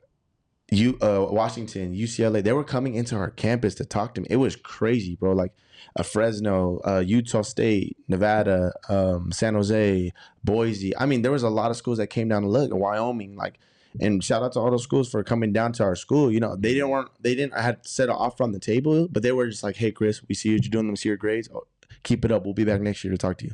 you, 0.71 0.97
uh, 1.01 1.25
Washington, 1.29 1.95
UCLA, 1.95 2.43
they 2.43 2.53
were 2.53 2.63
coming 2.63 2.93
into 2.93 3.15
our 3.15 3.31
campus 3.31 3.73
to 3.75 3.85
talk 3.85 4.13
to 4.15 4.21
me. 4.21 4.27
It 4.29 4.35
was 4.35 4.55
crazy, 4.55 5.15
bro. 5.15 5.33
Like 5.33 5.53
a 5.95 6.03
Fresno, 6.03 6.79
uh, 6.85 6.99
Utah 6.99 7.41
State, 7.41 7.97
Nevada, 8.07 8.73
um, 8.89 9.31
San 9.31 9.55
Jose, 9.55 10.11
Boise. 10.43 10.95
I 10.97 11.05
mean, 11.05 11.21
there 11.23 11.31
was 11.31 11.43
a 11.43 11.49
lot 11.49 11.71
of 11.71 11.77
schools 11.77 11.97
that 11.97 12.07
came 12.07 12.27
down 12.27 12.43
to 12.43 12.47
look. 12.47 12.71
Wyoming, 12.73 13.35
like, 13.35 13.59
and 13.99 14.23
shout 14.23 14.43
out 14.43 14.53
to 14.53 14.59
all 14.59 14.71
those 14.71 14.83
schools 14.83 15.09
for 15.09 15.23
coming 15.23 15.53
down 15.53 15.73
to 15.73 15.83
our 15.83 15.95
school. 15.95 16.31
You 16.31 16.39
know, 16.39 16.55
they 16.55 16.73
didn't 16.73 16.89
weren't 16.89 17.09
they 17.21 17.35
didn't. 17.35 17.53
I 17.53 17.61
had 17.61 17.85
set 17.87 18.09
an 18.09 18.15
offer 18.15 18.43
on 18.43 18.51
the 18.51 18.59
table, 18.59 19.07
but 19.09 19.23
they 19.23 19.31
were 19.31 19.47
just 19.47 19.63
like, 19.63 19.75
"Hey, 19.77 19.91
Chris, 19.91 20.21
we 20.27 20.35
see 20.35 20.53
what 20.53 20.63
you're 20.63 20.69
doing. 20.71 20.89
We 20.89 20.95
see 20.95 21.09
your 21.09 21.17
grades. 21.17 21.49
Oh, 21.53 21.63
keep 22.03 22.25
it 22.25 22.31
up. 22.31 22.43
We'll 22.45 22.53
be 22.53 22.63
back 22.65 22.81
next 22.81 23.03
year 23.03 23.11
to 23.11 23.17
talk 23.17 23.37
to 23.39 23.45
you." 23.45 23.51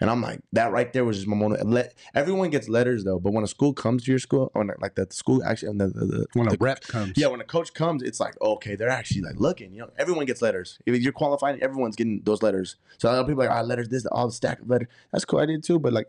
And 0.00 0.08
I'm 0.08 0.22
like, 0.22 0.40
that 0.54 0.72
right 0.72 0.90
there 0.94 1.04
was 1.04 1.18
just 1.18 1.28
my 1.28 1.36
moment. 1.36 1.68
Let 1.68 1.94
everyone 2.14 2.48
gets 2.48 2.70
letters 2.70 3.04
though, 3.04 3.18
but 3.20 3.32
when 3.34 3.44
a 3.44 3.46
school 3.46 3.74
comes 3.74 4.02
to 4.04 4.10
your 4.10 4.18
school, 4.18 4.50
or 4.54 4.64
like 4.80 4.94
that 4.94 5.12
school 5.12 5.44
actually, 5.44 5.76
the, 5.76 5.88
the, 5.88 6.04
the, 6.06 6.26
When 6.32 6.46
a 6.46 6.52
the- 6.52 6.56
rep 6.58 6.80
comes, 6.80 7.12
yeah, 7.16 7.26
when 7.26 7.40
a 7.42 7.44
coach 7.44 7.74
comes, 7.74 8.02
it's 8.02 8.18
like 8.18 8.34
okay, 8.40 8.76
they're 8.76 8.88
actually 8.88 9.20
like 9.20 9.38
looking. 9.38 9.74
You 9.74 9.80
know, 9.82 9.90
everyone 9.98 10.24
gets 10.24 10.40
letters. 10.40 10.78
If 10.86 11.02
you're 11.02 11.12
qualifying, 11.12 11.62
everyone's 11.62 11.96
getting 11.96 12.22
those 12.24 12.42
letters. 12.42 12.76
So 12.96 13.10
a 13.10 13.12
lot 13.12 13.20
of 13.20 13.26
people 13.26 13.42
are 13.42 13.48
like, 13.48 13.56
"Ah, 13.58 13.60
letters, 13.60 13.90
this, 13.90 14.06
all 14.06 14.26
the 14.28 14.32
stack 14.32 14.60
of 14.62 14.70
letters." 14.70 14.88
That's 15.12 15.26
cool. 15.26 15.38
I 15.38 15.44
did 15.46 15.62
too, 15.62 15.78
but 15.78 15.92
like, 15.92 16.08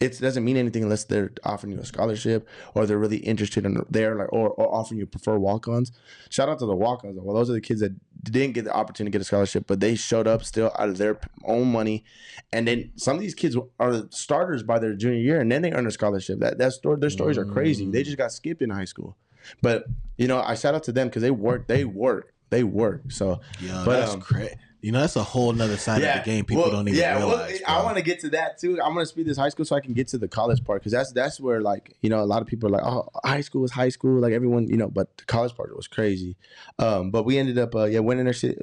it 0.00 0.20
doesn't 0.20 0.44
mean 0.44 0.56
anything 0.56 0.84
unless 0.84 1.04
they're 1.04 1.32
offering 1.42 1.72
you 1.72 1.80
a 1.80 1.84
scholarship 1.84 2.46
or 2.74 2.86
they're 2.86 2.98
really 2.98 3.16
interested 3.16 3.66
in 3.66 3.84
there, 3.90 4.14
like, 4.14 4.32
or, 4.32 4.50
or 4.50 4.72
offering 4.72 5.00
you 5.00 5.06
prefer 5.06 5.36
walk-ons. 5.36 5.90
Shout 6.30 6.48
out 6.48 6.60
to 6.60 6.66
the 6.66 6.76
walk-ons. 6.76 7.18
Well, 7.20 7.34
those 7.34 7.50
are 7.50 7.54
the 7.54 7.60
kids 7.60 7.80
that 7.80 7.94
didn't 8.22 8.52
get 8.52 8.64
the 8.64 8.72
opportunity 8.72 9.10
to 9.10 9.18
get 9.18 9.22
a 9.22 9.24
scholarship, 9.24 9.64
but 9.66 9.80
they 9.80 9.96
showed 9.96 10.28
up 10.28 10.44
still 10.44 10.70
out 10.78 10.88
of 10.88 10.98
their 10.98 11.18
own 11.44 11.72
money. 11.72 12.04
And 12.52 12.68
then 12.68 12.92
some 12.94 13.16
of 13.16 13.20
these 13.22 13.34
kids 13.34 13.56
are 13.80 13.92
the 13.92 14.08
starters 14.10 14.62
by 14.62 14.78
their 14.78 14.94
junior 14.94 15.18
year, 15.18 15.40
and 15.40 15.50
then 15.50 15.62
they 15.62 15.72
earn 15.72 15.86
a 15.86 15.90
scholarship. 15.90 16.38
That 16.38 16.58
that 16.58 16.72
story, 16.74 16.98
their 17.00 17.10
stories 17.10 17.36
are 17.36 17.44
crazy. 17.44 17.90
They 17.90 18.04
just 18.04 18.18
got 18.18 18.30
skipped 18.30 18.62
in 18.62 18.70
high 18.70 18.84
school. 18.84 19.16
But 19.62 19.86
you 20.16 20.28
know, 20.28 20.40
I 20.40 20.54
shout 20.54 20.74
out 20.74 20.84
to 20.84 20.92
them 20.92 21.08
because 21.08 21.22
they 21.22 21.30
work, 21.32 21.66
they 21.66 21.84
work, 21.84 22.32
they 22.50 22.62
work. 22.62 23.10
So 23.10 23.40
Yo, 23.60 23.84
But, 23.84 24.00
that's 24.00 24.14
um, 24.14 24.20
crazy. 24.20 24.54
You 24.80 24.92
know, 24.92 25.00
that's 25.00 25.16
a 25.16 25.22
whole 25.22 25.52
nother 25.52 25.76
side 25.76 26.02
of 26.02 26.24
the 26.24 26.30
game 26.30 26.44
people 26.44 26.62
well, 26.62 26.70
don't 26.70 26.86
even 26.88 27.00
yeah, 27.00 27.16
well, 27.16 27.30
realize. 27.30 27.60
I 27.66 27.82
want 27.82 27.96
to 27.96 28.02
get 28.02 28.20
to 28.20 28.30
that 28.30 28.58
too. 28.58 28.80
I'm 28.80 28.94
gonna 28.94 29.06
speed 29.06 29.26
this 29.26 29.36
high 29.36 29.48
school 29.48 29.64
so 29.64 29.74
I 29.74 29.80
can 29.80 29.92
get 29.92 30.06
to 30.08 30.18
the 30.18 30.28
college 30.28 30.64
part 30.64 30.80
because 30.80 30.92
that's 30.92 31.12
that's 31.12 31.40
where 31.40 31.60
like 31.60 31.96
you 32.00 32.10
know 32.10 32.20
a 32.20 32.26
lot 32.26 32.42
of 32.42 32.48
people 32.48 32.68
are 32.68 32.72
like, 32.72 32.84
oh, 32.84 33.08
high 33.24 33.40
school 33.40 33.64
is 33.64 33.72
high 33.72 33.88
school, 33.88 34.20
like 34.20 34.32
everyone 34.32 34.68
you 34.68 34.76
know, 34.76 34.88
but 34.88 35.16
the 35.16 35.24
college 35.24 35.54
part 35.56 35.74
was 35.76 35.88
crazy. 35.88 36.36
Um, 36.78 37.10
but 37.10 37.24
we 37.24 37.38
ended 37.38 37.58
up 37.58 37.74
uh, 37.74 37.84
yeah 37.86 37.98
winning 37.98 38.28
our 38.28 38.32
shit. 38.32 38.56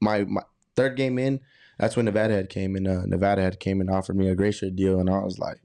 My 0.00 0.24
my 0.24 0.42
third 0.76 0.96
game 0.96 1.18
in, 1.18 1.40
that's 1.78 1.96
when 1.96 2.04
Nevada 2.04 2.34
had 2.34 2.48
came 2.48 2.76
and 2.76 2.86
uh, 2.86 3.06
Nevada 3.06 3.42
had 3.42 3.58
came 3.60 3.80
and 3.80 3.90
offered 3.90 4.16
me 4.16 4.28
a 4.28 4.34
Glacier 4.34 4.70
deal, 4.70 5.00
and 5.00 5.10
I 5.10 5.18
was 5.18 5.38
like, 5.38 5.60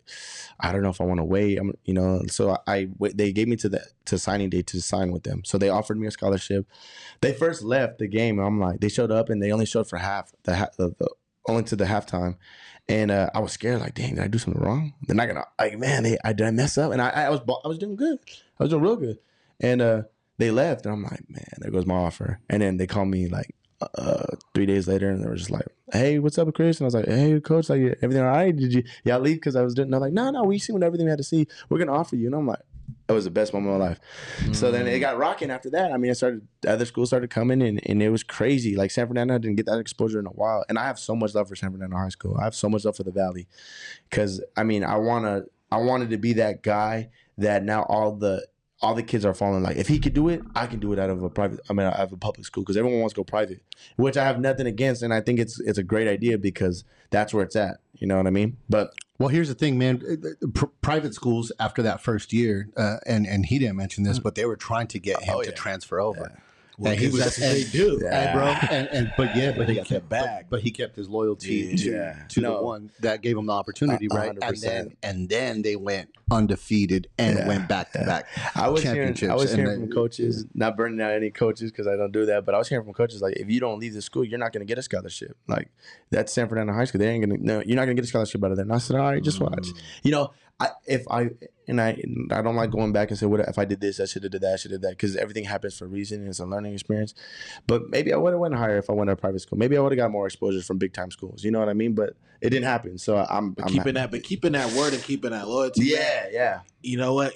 I 0.60 0.72
don't 0.72 0.82
know 0.82 0.90
if 0.90 1.02
I 1.02 1.04
want 1.04 1.20
to 1.20 1.26
wait. 1.26 1.58
I'm 1.58 1.74
you 1.86 1.94
know, 1.94 2.22
so 2.28 2.52
I, 2.52 2.58
I 2.68 2.88
they 3.14 3.32
gave 3.32 3.48
me 3.48 3.56
to 3.58 3.70
the 3.70 3.82
to 4.06 4.18
signing 4.18 4.50
day 4.50 4.62
to 4.64 4.82
sign 4.82 5.12
with 5.12 5.24
them. 5.24 5.44
So 5.46 5.58
they 5.58 5.70
offered 5.70 5.98
me 6.00 6.08
a 6.08 6.12
scholarship. 6.12 6.66
They 7.22 7.34
first 7.34 7.64
left 7.64 8.00
the 8.00 8.08
game, 8.08 8.40
and 8.40 8.48
I'm 8.48 8.60
like, 8.60 8.80
they 8.80 8.90
showed 8.90 9.12
up 9.12 9.30
and 9.30 9.42
they 9.42 9.52
only 9.52 9.66
showed 9.66 9.88
for 9.90 9.98
half 9.98 10.32
the, 10.44 10.56
ha- 10.56 10.70
the, 10.78 10.96
the 10.98 11.10
only 11.48 11.64
to 11.64 11.76
the 11.76 11.86
halftime. 11.86 12.38
And 12.90 13.12
uh, 13.12 13.30
I 13.34 13.40
was 13.40 13.52
scared, 13.52 13.82
like, 13.82 13.96
dang, 13.96 14.16
did 14.16 14.24
I 14.24 14.28
do 14.28 14.38
something 14.38 14.62
wrong? 14.62 14.94
They're 15.02 15.16
not 15.16 15.28
gonna, 15.28 15.46
like, 15.60 15.78
man, 15.78 16.04
they, 16.04 16.18
I 16.24 16.32
did 16.32 16.48
I 16.48 16.52
mess 16.52 16.78
up? 16.78 16.94
And 16.94 17.02
I, 17.02 17.10
I 17.10 17.30
was, 17.30 17.42
I 17.42 17.68
was 17.68 17.78
doing 17.78 17.98
good. 17.98 18.20
I 18.60 18.64
was 18.64 18.70
doing 18.70 18.82
real 18.84 18.96
good. 18.96 19.20
And 19.60 19.82
uh, 19.82 20.04
they 20.38 20.52
left, 20.52 20.86
and 20.86 20.94
I'm 20.94 21.04
like, 21.04 21.30
man, 21.30 21.44
there 21.58 21.72
goes 21.72 21.86
my 21.86 21.96
offer. 21.96 22.40
And 22.50 22.62
then 22.62 22.78
they 22.78 22.88
called 22.88 23.10
me 23.10 23.28
like 23.28 23.54
uh, 23.82 24.36
three 24.54 24.66
days 24.66 24.88
later, 24.88 25.10
and 25.10 25.24
they 25.24 25.28
were 25.28 25.36
just 25.36 25.52
like, 25.52 25.68
hey, 25.92 26.20
what's 26.20 26.38
up, 26.38 26.54
Chris? 26.54 26.80
And 26.80 26.86
I 26.86 26.88
was 26.88 26.96
like, 26.96 27.08
hey, 27.08 27.40
coach, 27.40 27.70
like, 27.70 27.82
everything 28.02 28.24
all 28.24 28.30
right? 28.30 28.56
Did 28.56 28.74
you, 28.74 28.84
yeah, 29.04 29.18
leave 29.18 29.38
because 29.38 29.56
I 29.56 29.62
was 29.62 29.74
doing. 29.74 29.90
They're 29.90 30.00
like, 30.00 30.14
no, 30.14 30.30
no, 30.32 30.44
we 30.44 30.60
seen 30.60 30.82
everything 30.84 31.06
we 31.06 31.12
had 31.12 31.20
to 31.20 31.24
see. 31.24 31.48
We're 31.70 31.80
gonna 31.80 31.94
offer 31.94 32.16
you. 32.16 32.28
And 32.28 32.36
I'm 32.36 32.48
like, 32.48 32.60
that 33.08 33.14
was 33.14 33.24
the 33.24 33.32
best 33.32 33.54
moment 33.54 33.74
of 33.74 33.80
my 33.80 33.88
life. 33.88 34.00
So 34.54 34.70
then 34.70 34.86
it 34.86 35.00
got 35.00 35.18
rocking 35.18 35.50
after 35.50 35.70
that. 35.72 35.92
I 35.94 35.98
mean, 35.98 36.12
I 36.12 36.14
started 36.14 36.46
other 36.68 36.86
schools 36.86 37.10
started 37.10 37.30
coming 37.30 37.62
and, 37.62 37.80
and 37.86 38.04
it 38.04 38.10
was 38.10 38.24
crazy. 38.24 38.76
Like 38.76 38.92
San 38.92 39.08
Fernando 39.08 39.38
didn't 39.38 39.56
get 39.56 39.66
that 39.68 39.80
exposure 39.80 40.20
in 40.20 40.26
a 40.26 40.32
while. 40.32 40.66
And 40.68 40.78
I 40.78 40.86
have 40.86 41.00
so 41.00 41.16
much 41.16 41.34
love 41.34 41.48
for 41.48 41.56
San 41.56 41.72
Fernando 41.72 41.96
High 41.96 42.10
School. 42.10 42.38
I 42.38 42.44
have 42.44 42.56
so 42.56 42.68
much 42.68 42.84
love 42.84 42.98
for 42.98 43.04
the 43.04 43.12
Valley. 43.12 43.48
Cause 44.12 44.42
I 44.58 44.64
mean 44.64 44.84
I 44.84 44.98
wanna 44.98 45.44
I 45.72 45.78
wanted 45.78 46.10
to 46.10 46.18
be 46.18 46.34
that 46.34 46.64
guy 46.64 47.10
that 47.38 47.64
now 47.64 47.84
all 47.84 48.14
the 48.14 48.46
all 48.82 48.94
the 48.94 49.04
kids 49.04 49.26
are 49.26 49.34
falling 49.34 49.64
like 49.64 49.78
if 49.78 49.88
he 49.88 50.00
could 50.00 50.14
do 50.14 50.30
it, 50.30 50.42
I 50.56 50.68
can 50.68 50.80
do 50.80 50.94
it 50.94 51.00
out 51.00 51.10
of 51.10 51.24
a 51.24 51.30
private 51.30 51.60
I 51.70 51.74
mean 51.74 51.88
out 51.88 51.96
of 51.96 52.14
a 52.14 52.18
public 52.18 52.46
school 52.46 52.64
because 52.64 52.78
everyone 52.78 53.00
wants 53.00 53.14
to 53.14 53.20
go 53.20 53.24
private. 53.24 53.62
Which 53.96 54.18
I 54.18 54.24
have 54.24 54.40
nothing 54.40 54.68
against 54.68 55.02
and 55.02 55.14
I 55.14 55.22
think 55.22 55.40
it's 55.40 55.60
it's 55.60 55.78
a 55.78 55.84
great 55.84 56.08
idea 56.08 56.38
because 56.38 56.84
that's 57.10 57.34
where 57.34 57.44
it's 57.44 57.56
at. 57.56 57.80
You 57.96 58.08
know 58.08 58.18
what 58.18 58.28
I 58.28 58.32
mean? 58.32 58.58
But 58.70 58.94
Well, 59.18 59.30
here's 59.30 59.48
the 59.48 59.56
thing, 59.56 59.78
man. 59.78 60.02
Uh, 60.08 60.46
uh, 60.46 60.48
pr- 60.54 60.66
private 60.82 61.16
schools 61.16 61.52
after 61.60 61.82
that 61.82 62.02
first 62.02 62.32
year, 62.34 62.70
uh, 62.78 62.98
and 63.06 63.26
and 63.26 63.46
he 63.48 63.58
didn't 63.58 63.78
mention 63.78 64.04
this, 64.04 64.20
mm. 64.20 64.24
but 64.24 64.36
they 64.36 64.46
were 64.46 64.56
trying 64.56 64.88
to 64.88 65.00
get 65.00 65.18
oh, 65.22 65.26
him 65.26 65.36
Oh, 65.38 65.44
to 65.44 65.52
transfer 65.52 66.00
over. 66.00 66.40
Well, 66.80 66.92
And 66.92 67.00
he 67.02 67.08
'cause 67.08 67.14
was- 67.16 67.24
that's 67.24 67.40
what 67.40 67.54
they 67.54 67.62
and- 67.64 67.72
do. 67.72 68.00
Yeah. 68.04 68.28
Hey, 68.28 68.34
bro, 68.34 68.46
and, 68.78 68.88
and 68.90 69.14
but 69.18 69.36
yeah, 69.36 69.52
but 69.58 69.66
They 69.66 69.74
he 69.74 69.80
got 69.80 69.88
kept 69.88 70.10
back. 70.10 70.46
but, 70.50 70.58
but 70.58 70.62
he 70.62 70.70
kept 70.70 70.96
his 70.96 71.10
loyalty 71.10 71.56
Yeah. 71.72 71.76
to 71.76 71.90
Yeah. 71.92 72.24
to 72.30 72.42
No. 72.42 72.58
the 72.58 72.64
one 72.64 72.92
that 73.00 73.22
gave 73.24 73.36
him 73.36 73.48
the 73.48 73.54
opportunity, 73.54 74.08
A- 74.12 74.14
a 74.14 74.18
right? 74.18 74.28
hundred 74.28 74.44
And 74.44 74.58
then 74.62 74.98
and 75.02 75.30
then 75.30 75.62
they 75.64 75.76
went 75.76 76.10
undefeated 76.30 77.08
and 77.18 77.38
Yeah. 77.40 77.48
went 77.48 77.68
back 77.68 77.92
to 77.94 78.00
back. 78.00 78.28
I 78.56 78.70
was 78.70 78.84
hearing. 78.84 79.16
I 79.30 79.34
was 79.36 79.54
hearing 79.54 79.70
then- 79.80 79.88
from 79.88 79.92
coaches, 79.92 80.46
not 80.54 80.78
burning 80.78 81.02
out 81.02 81.14
any 81.14 81.32
coaches 81.32 81.72
because 81.72 81.88
I 81.88 81.96
don't 81.96 82.12
do 82.12 82.26
that, 82.28 82.46
but 82.46 82.54
I 82.54 82.60
was 82.60 82.70
hearing 82.70 82.86
from 82.86 82.94
coaches 82.94 83.22
like, 83.22 83.36
if 83.38 83.50
you 83.50 83.60
don't 83.60 83.80
leave 83.80 83.94
the 83.96 84.02
school, 84.02 84.24
you're 84.24 84.38
not 84.40 84.54
going 84.54 84.62
to 84.66 84.70
get 84.70 84.78
a 84.78 84.84
scholarship. 84.84 85.36
Like 85.48 85.70
that's 86.12 86.32
San 86.32 86.48
Fernando 86.48 86.74
High 86.74 86.86
School. 86.86 87.00
They 87.00 87.08
ain't 87.10 87.26
going 87.28 87.40
to. 87.40 87.46
No, 87.46 87.64
you're 87.66 87.76
not 87.76 87.86
going 87.86 87.96
to 87.98 88.02
get 88.02 88.06
a 88.06 88.10
scholarship 88.10 88.44
out 88.44 88.52
of 88.52 88.58
there. 88.58 88.64
And 88.64 88.72
I 88.74 88.78
said, 88.78 88.96
all 88.98 89.02
right, 89.12 89.24
just 89.24 89.40
watch. 89.42 89.68
Mm. 89.68 89.82
You 90.04 90.12
know, 90.12 90.32
I 90.60 90.70
if 90.88 91.06
I 91.10 91.30
and 91.68 91.80
I 91.80 91.90
and 91.90 92.32
I 92.34 92.42
don't 92.42 92.56
like 92.56 92.72
going 92.72 92.92
back 92.92 93.10
and 93.10 93.20
say, 93.20 93.26
what 93.28 93.42
if 93.42 93.60
I 93.60 93.66
did 93.66 93.80
this? 93.80 94.00
I 94.00 94.06
should 94.06 94.24
have 94.24 94.32
did 94.32 94.42
that. 94.42 94.54
I 94.54 94.56
should 94.56 94.72
have 94.72 94.82
that 94.82 94.92
because 94.92 95.16
everything 95.16 95.44
happens 95.44 95.78
for 95.78 95.86
a 95.86 95.88
reason. 95.88 96.22
And 96.22 96.30
it's 96.30 96.40
a 96.40 96.46
learning 96.46 96.74
experience. 96.74 97.14
But 97.68 97.90
maybe 97.90 98.12
I 98.12 98.18
would 98.18 98.32
have 98.34 98.40
went 98.40 98.56
higher 98.56 98.78
if 98.78 98.90
I 98.90 98.94
went 98.94 99.10
to 99.10 99.14
a 99.14 99.16
private 99.16 99.40
school. 99.42 99.60
Maybe 99.60 99.78
I 99.78 99.82
would 99.82 99.92
have 99.92 99.98
got 99.98 100.10
more 100.10 100.26
exposure 100.26 100.62
from 100.64 100.78
big 100.80 100.94
time 100.94 101.12
schools. 101.12 101.44
You 101.44 101.52
know 101.52 101.60
what 101.60 101.70
I 101.70 101.74
mean? 101.74 101.94
But 101.94 102.14
it 102.42 102.50
didn't 102.50 102.66
happen. 102.66 102.98
So 102.98 103.18
I'm, 103.18 103.56
I'm 103.62 103.68
keeping 103.70 103.94
that, 103.96 104.10
but 104.10 104.24
keeping 104.24 104.54
that 104.54 104.72
word 104.74 104.94
and 104.94 105.04
keeping 105.04 105.32
that 105.32 105.48
loyalty. 105.48 105.86
Yeah, 105.86 106.28
yeah. 106.32 106.60
you 106.82 106.98
know 106.98 107.14
what? 107.14 107.36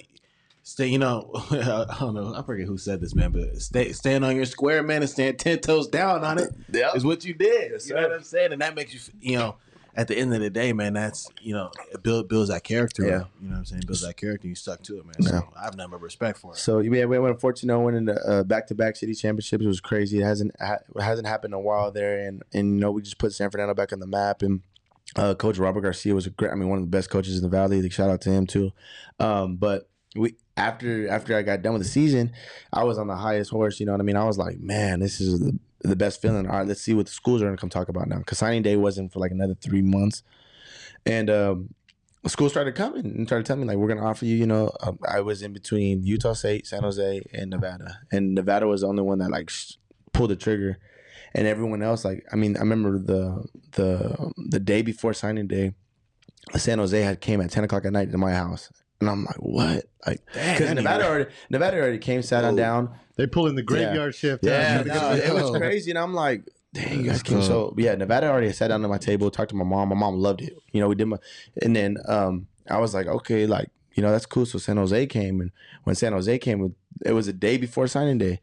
Stay, 0.64 0.86
you 0.86 0.98
know, 0.98 1.30
I 1.50 1.96
don't 1.98 2.14
know, 2.14 2.34
I 2.36 2.42
forget 2.42 2.68
who 2.68 2.78
said 2.78 3.00
this, 3.00 3.16
man, 3.16 3.32
but 3.32 3.60
stay, 3.60 3.90
stand 3.92 4.24
on 4.24 4.36
your 4.36 4.44
square, 4.44 4.84
man, 4.84 5.02
and 5.02 5.10
stand 5.10 5.40
ten 5.40 5.58
toes 5.58 5.88
down 5.88 6.22
on 6.22 6.38
it 6.38 6.50
Yeah. 6.72 6.92
is 6.94 7.04
what 7.04 7.24
you 7.24 7.34
did. 7.34 7.72
Yes, 7.72 7.88
you 7.88 7.96
know 7.96 8.02
what 8.02 8.12
I'm 8.12 8.22
saying? 8.22 8.52
And 8.52 8.62
that 8.62 8.76
makes 8.76 8.94
you, 8.94 9.00
you 9.20 9.38
know, 9.38 9.56
at 9.94 10.08
the 10.08 10.16
end 10.16 10.32
of 10.32 10.40
the 10.40 10.50
day, 10.50 10.72
man, 10.72 10.94
that's 10.94 11.28
you 11.40 11.52
know, 11.52 11.70
it 11.92 12.02
build, 12.02 12.28
builds 12.28 12.50
that 12.50 12.64
character. 12.64 13.02
Yeah. 13.02 13.24
you 13.40 13.48
know 13.48 13.52
what 13.52 13.58
I'm 13.58 13.64
saying? 13.64 13.82
Builds 13.86 14.02
that 14.02 14.16
character. 14.16 14.48
You 14.48 14.54
stuck 14.54 14.82
to 14.84 14.98
it, 14.98 15.04
man. 15.04 15.14
Yeah. 15.20 15.28
So 15.28 15.48
I 15.56 15.64
have 15.64 15.76
nothing 15.76 15.90
but 15.90 16.00
respect 16.00 16.38
for 16.38 16.52
it. 16.52 16.58
So 16.58 16.80
yeah, 16.80 17.04
we 17.04 17.18
went 17.18 17.40
14 17.40 17.68
0 17.68 17.80
winning 17.80 18.06
the 18.06 18.14
uh, 18.14 18.42
back-to-back 18.44 18.96
city 18.96 19.14
championships. 19.14 19.64
It 19.64 19.68
was 19.68 19.80
crazy. 19.80 20.20
It 20.20 20.24
hasn't 20.24 20.52
ha- 20.60 20.78
hasn't 20.98 21.26
happened 21.26 21.52
in 21.52 21.58
a 21.58 21.60
while 21.60 21.92
there, 21.92 22.26
and 22.26 22.42
and 22.52 22.74
you 22.74 22.80
know 22.80 22.90
we 22.90 23.02
just 23.02 23.18
put 23.18 23.32
San 23.32 23.50
Fernando 23.50 23.74
back 23.74 23.92
on 23.92 24.00
the 24.00 24.06
map. 24.06 24.42
And 24.42 24.62
uh, 25.16 25.34
Coach 25.34 25.58
Robert 25.58 25.82
Garcia 25.82 26.14
was 26.14 26.26
a 26.26 26.30
great. 26.30 26.52
I 26.52 26.54
mean, 26.54 26.68
one 26.68 26.78
of 26.78 26.84
the 26.84 26.90
best 26.90 27.10
coaches 27.10 27.36
in 27.36 27.42
the 27.42 27.48
valley. 27.48 27.82
Like, 27.82 27.92
shout 27.92 28.10
out 28.10 28.22
to 28.22 28.30
him 28.30 28.46
too. 28.46 28.72
Um, 29.18 29.56
but 29.56 29.88
we 30.16 30.36
after 30.56 31.08
after 31.08 31.36
I 31.36 31.42
got 31.42 31.62
done 31.62 31.74
with 31.74 31.82
the 31.82 31.88
season, 31.88 32.32
I 32.72 32.84
was 32.84 32.98
on 32.98 33.08
the 33.08 33.16
highest 33.16 33.50
horse. 33.50 33.80
You 33.80 33.86
know 33.86 33.92
what 33.92 34.00
I 34.00 34.04
mean? 34.04 34.16
I 34.16 34.24
was 34.24 34.38
like, 34.38 34.58
man, 34.58 35.00
this 35.00 35.20
is 35.20 35.40
the 35.40 35.58
the 35.82 35.96
best 35.96 36.22
feeling. 36.22 36.46
All 36.46 36.58
right, 36.58 36.66
let's 36.66 36.80
see 36.80 36.94
what 36.94 37.06
the 37.06 37.12
schools 37.12 37.42
are 37.42 37.46
gonna 37.46 37.56
come 37.56 37.70
talk 37.70 37.88
about 37.88 38.08
now. 38.08 38.18
Because 38.18 38.38
signing 38.38 38.62
day 38.62 38.76
wasn't 38.76 39.12
for 39.12 39.20
like 39.20 39.30
another 39.30 39.54
three 39.54 39.82
months, 39.82 40.22
and 41.06 41.28
um, 41.30 41.74
school 42.26 42.48
started 42.48 42.74
coming 42.74 43.04
and 43.04 43.26
started 43.26 43.46
telling 43.46 43.62
me 43.62 43.68
like 43.68 43.76
we're 43.76 43.88
gonna 43.88 44.06
offer 44.06 44.24
you. 44.24 44.36
You 44.36 44.46
know, 44.46 44.70
um, 44.82 44.98
I 45.08 45.20
was 45.20 45.42
in 45.42 45.52
between 45.52 46.04
Utah 46.04 46.34
State, 46.34 46.66
San 46.66 46.82
Jose, 46.82 47.22
and 47.32 47.50
Nevada, 47.50 47.98
and 48.10 48.34
Nevada 48.34 48.66
was 48.66 48.82
the 48.82 48.88
only 48.88 49.02
one 49.02 49.18
that 49.18 49.30
like 49.30 49.50
sh- 49.50 49.74
pulled 50.12 50.30
the 50.30 50.36
trigger, 50.36 50.78
and 51.34 51.46
everyone 51.46 51.82
else 51.82 52.04
like 52.04 52.24
I 52.32 52.36
mean 52.36 52.56
I 52.56 52.60
remember 52.60 52.98
the 52.98 53.44
the 53.72 54.32
the 54.36 54.60
day 54.60 54.82
before 54.82 55.14
signing 55.14 55.48
day, 55.48 55.74
San 56.56 56.78
Jose 56.78 57.00
had 57.00 57.20
came 57.20 57.40
at 57.40 57.50
ten 57.50 57.64
o'clock 57.64 57.84
at 57.84 57.92
night 57.92 58.12
to 58.12 58.18
my 58.18 58.32
house. 58.32 58.70
And 59.02 59.10
I'm 59.10 59.24
like, 59.24 59.36
what? 59.36 59.84
Like, 60.06 60.20
Damn, 60.32 60.58
because 60.58 60.74
Nevada 60.74 61.06
already, 61.08 61.30
Nevada 61.50 61.76
already 61.78 61.98
came, 61.98 62.22
sat 62.22 62.44
on 62.44 62.56
down, 62.56 62.94
They 63.16 63.26
pull 63.26 63.46
in 63.48 63.56
the 63.56 63.62
graveyard 63.62 64.14
shift. 64.14 64.44
yeah, 64.44 64.82
no, 64.86 65.12
it 65.12 65.34
was 65.34 65.50
crazy, 65.56 65.90
and 65.90 65.98
I'm 65.98 66.14
like, 66.14 66.48
dang, 66.72 67.00
you 67.04 67.10
guys 67.10 67.22
came 67.22 67.42
so. 67.42 67.74
Yeah, 67.76 67.94
Nevada 67.96 68.30
already 68.30 68.52
sat 68.52 68.68
down 68.68 68.84
at 68.84 68.88
my 68.90 68.98
table, 68.98 69.30
talked 69.30 69.50
to 69.50 69.56
my 69.56 69.64
mom. 69.64 69.88
My 69.88 69.96
mom 69.96 70.14
loved 70.16 70.40
it. 70.40 70.56
You 70.72 70.80
know, 70.80 70.88
we 70.88 70.94
did 70.94 71.06
my, 71.06 71.16
and 71.60 71.74
then 71.74 71.96
um, 72.06 72.46
I 72.70 72.78
was 72.78 72.94
like, 72.94 73.06
okay, 73.06 73.46
like 73.46 73.70
you 73.94 74.02
know, 74.02 74.10
that's 74.10 74.26
cool. 74.26 74.46
So 74.46 74.58
San 74.58 74.76
Jose 74.76 75.06
came, 75.06 75.40
and 75.40 75.50
when 75.84 75.96
San 75.96 76.12
Jose 76.12 76.38
came 76.38 76.60
with 76.60 76.72
it 77.04 77.12
was 77.12 77.26
a 77.26 77.32
day 77.32 77.56
before 77.56 77.88
signing 77.88 78.18
day, 78.18 78.40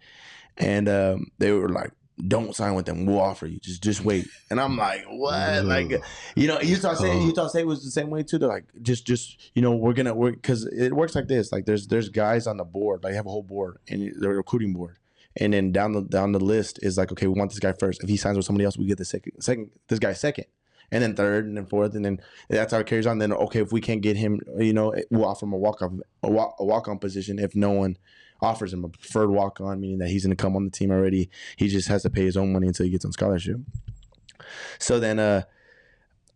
and 0.57 0.89
um, 0.89 1.27
they 1.37 1.51
were 1.51 1.69
like, 1.69 1.91
"Don't 2.27 2.55
sign 2.55 2.75
with 2.75 2.85
them. 2.85 3.05
We'll 3.05 3.19
offer 3.19 3.47
you. 3.47 3.59
Just 3.59 3.83
just 3.83 4.03
wait." 4.03 4.27
And 4.49 4.59
I'm 4.59 4.77
like, 4.77 5.05
"What?" 5.09 5.65
Like, 5.65 5.91
you 6.35 6.47
know, 6.47 6.59
Utah 6.61 6.93
State. 6.93 7.21
Utah 7.21 7.47
State 7.47 7.65
was 7.65 7.83
the 7.83 7.91
same 7.91 8.09
way 8.09 8.23
too. 8.23 8.37
They're 8.37 8.49
like, 8.49 8.65
"Just 8.81 9.05
just 9.05 9.51
you 9.55 9.61
know, 9.61 9.75
we're 9.75 9.93
gonna 9.93 10.13
work 10.15 10.35
because 10.35 10.65
it 10.65 10.93
works 10.93 11.15
like 11.15 11.27
this. 11.27 11.51
Like, 11.51 11.65
there's 11.65 11.87
there's 11.87 12.09
guys 12.09 12.47
on 12.47 12.57
the 12.57 12.65
board. 12.65 13.03
Like, 13.03 13.13
they 13.13 13.15
have 13.17 13.25
a 13.25 13.29
whole 13.29 13.43
board 13.43 13.77
and 13.87 14.13
they're 14.19 14.35
recruiting 14.35 14.73
board." 14.73 14.97
And 15.37 15.53
then 15.53 15.71
down 15.71 15.93
the 15.93 16.01
down 16.01 16.31
the 16.31 16.39
list 16.39 16.79
is 16.81 16.97
like, 16.97 17.11
okay, 17.11 17.27
we 17.27 17.37
want 17.37 17.51
this 17.51 17.59
guy 17.59 17.73
first. 17.73 18.03
If 18.03 18.09
he 18.09 18.17
signs 18.17 18.35
with 18.35 18.45
somebody 18.45 18.65
else, 18.65 18.77
we 18.77 18.85
get 18.85 18.97
the 18.97 19.05
second 19.05 19.33
second 19.41 19.71
this 19.87 19.99
guy 19.99 20.13
second, 20.13 20.45
and 20.91 21.03
then 21.03 21.15
third, 21.15 21.45
and 21.45 21.55
then 21.55 21.65
fourth, 21.65 21.95
and 21.95 22.03
then 22.03 22.19
that's 22.49 22.73
how 22.73 22.79
it 22.79 22.87
carries 22.87 23.07
on. 23.07 23.19
Then 23.19 23.31
okay, 23.31 23.61
if 23.61 23.71
we 23.71 23.79
can't 23.79 24.01
get 24.01 24.17
him, 24.17 24.41
you 24.57 24.73
know, 24.73 24.93
we'll 25.11 25.25
offer 25.25 25.45
him 25.45 25.53
a 25.53 25.57
walk 25.57 25.81
off 25.81 25.91
a 26.23 26.29
walk 26.29 26.55
a 26.59 26.65
walk 26.65 26.87
on 26.87 26.97
position. 26.99 27.39
If 27.39 27.55
no 27.55 27.71
one 27.71 27.97
offers 28.41 28.73
him 28.73 28.83
a 28.83 28.89
preferred 28.89 29.29
walk 29.29 29.61
on, 29.61 29.79
meaning 29.79 29.99
that 29.99 30.09
he's 30.09 30.25
going 30.25 30.35
to 30.35 30.41
come 30.41 30.55
on 30.55 30.65
the 30.65 30.71
team 30.71 30.91
already, 30.91 31.29
he 31.57 31.67
just 31.67 31.87
has 31.87 32.03
to 32.03 32.09
pay 32.09 32.23
his 32.23 32.37
own 32.37 32.53
money 32.53 32.67
until 32.67 32.85
he 32.85 32.91
gets 32.91 33.05
on 33.05 33.11
scholarship. 33.11 33.57
So 34.79 34.99
then, 34.99 35.19
uh, 35.19 35.43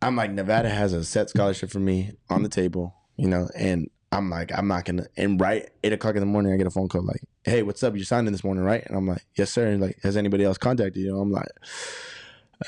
I'm 0.02 0.16
like, 0.16 0.32
Nevada 0.32 0.70
has 0.70 0.94
a 0.94 1.04
set 1.04 1.30
scholarship 1.30 1.70
for 1.72 1.80
me 1.80 2.12
on 2.30 2.44
the 2.44 2.50
table, 2.50 2.94
you 3.16 3.28
know, 3.28 3.50
and 3.56 3.90
I'm 4.12 4.30
like, 4.30 4.52
I'm 4.56 4.68
not 4.68 4.86
gonna. 4.86 5.08
And 5.18 5.40
right 5.40 5.70
eight 5.84 5.94
o'clock 5.94 6.16
in 6.16 6.20
the 6.20 6.28
morning, 6.28 6.54
I 6.54 6.58
get 6.58 6.68
a 6.68 6.72
phone 6.72 6.88
call 6.88 7.04
like, 7.04 7.22
"Hey, 7.44 7.64
what's 7.64 7.82
up? 7.84 7.96
You 7.96 8.04
signed 8.04 8.28
in 8.28 8.34
this 8.34 8.44
morning, 8.44 8.64
right?" 8.64 8.86
And 8.86 8.96
I'm 8.96 9.08
like, 9.08 9.26
"Yes, 9.36 9.52
sir." 9.52 9.68
And 9.68 9.82
like, 9.82 10.00
has 10.04 10.16
anybody 10.16 10.44
else 10.44 10.58
contacted 10.58 11.02
you? 11.02 11.18
I'm 11.18 11.32
like, 11.32 11.50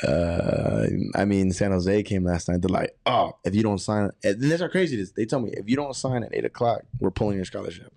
uh, 0.03 0.87
I 1.13 1.25
mean, 1.25 1.51
San 1.51 1.71
Jose 1.71 2.03
came 2.03 2.23
last 2.23 2.49
night. 2.49 2.61
They're 2.61 2.69
like, 2.69 2.97
"Oh, 3.05 3.33
if 3.43 3.53
you 3.53 3.61
don't 3.61 3.77
sign," 3.77 4.09
and 4.23 4.41
this 4.41 4.53
is 4.53 4.61
how 4.61 4.67
crazy 4.67 4.97
it 4.97 5.01
is. 5.01 5.11
They 5.11 5.25
tell 5.25 5.39
me 5.39 5.51
if 5.53 5.69
you 5.69 5.75
don't 5.75 5.95
sign 5.95 6.23
at 6.23 6.33
eight 6.33 6.45
o'clock, 6.45 6.81
we're 6.99 7.11
pulling 7.11 7.35
your 7.35 7.45
scholarship. 7.45 7.93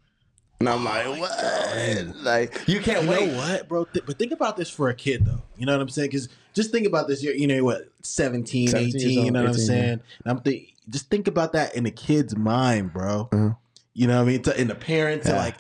And 0.61 0.69
I'm 0.69 0.85
like, 0.85 1.07
what? 1.21 2.17
Like, 2.23 2.67
you 2.69 2.81
can't 2.81 3.05
You 3.05 3.11
wait. 3.11 3.31
know 3.31 3.37
what, 3.37 3.69
bro? 3.69 3.85
Th- 3.85 4.05
but 4.05 4.19
think 4.19 4.33
about 4.33 4.57
this 4.57 4.69
for 4.69 4.89
a 4.89 4.95
kid, 4.95 5.25
though. 5.25 5.43
You 5.57 5.67
know 5.67 5.73
what 5.73 5.81
I'm 5.83 5.89
saying? 5.89 6.09
Because 6.09 6.29
just 6.53 6.73
think 6.73 6.87
about 6.87 7.07
this. 7.07 7.23
You're, 7.23 7.35
you 7.35 7.47
know, 7.47 7.63
what, 7.63 7.89
17, 8.03 8.69
17 8.69 8.91
years 8.93 9.05
18, 9.05 9.11
you 9.19 9.23
old, 9.25 9.33
know 9.35 9.41
what 9.43 9.49
I'm 9.51 9.55
18, 9.55 9.67
saying? 9.67 9.89
And 9.91 10.01
I'm 10.27 10.41
think, 10.41 10.75
just 10.89 11.09
think 11.11 11.29
about 11.29 11.53
that 11.53 11.77
in 11.77 11.87
a 11.87 11.93
kid's 11.93 12.37
mind, 12.37 12.93
bro. 12.93 13.29
Uh-huh. 13.31 13.51
You 13.95 14.07
know 14.09 14.17
what 14.17 14.23
I 14.29 14.33
mean? 14.33 14.43
To, 14.43 14.59
and 14.59 14.69
the 14.69 14.75
parents 14.75 15.29
are 15.29 15.35
Yeah. 15.35 15.39
like, 15.39 15.55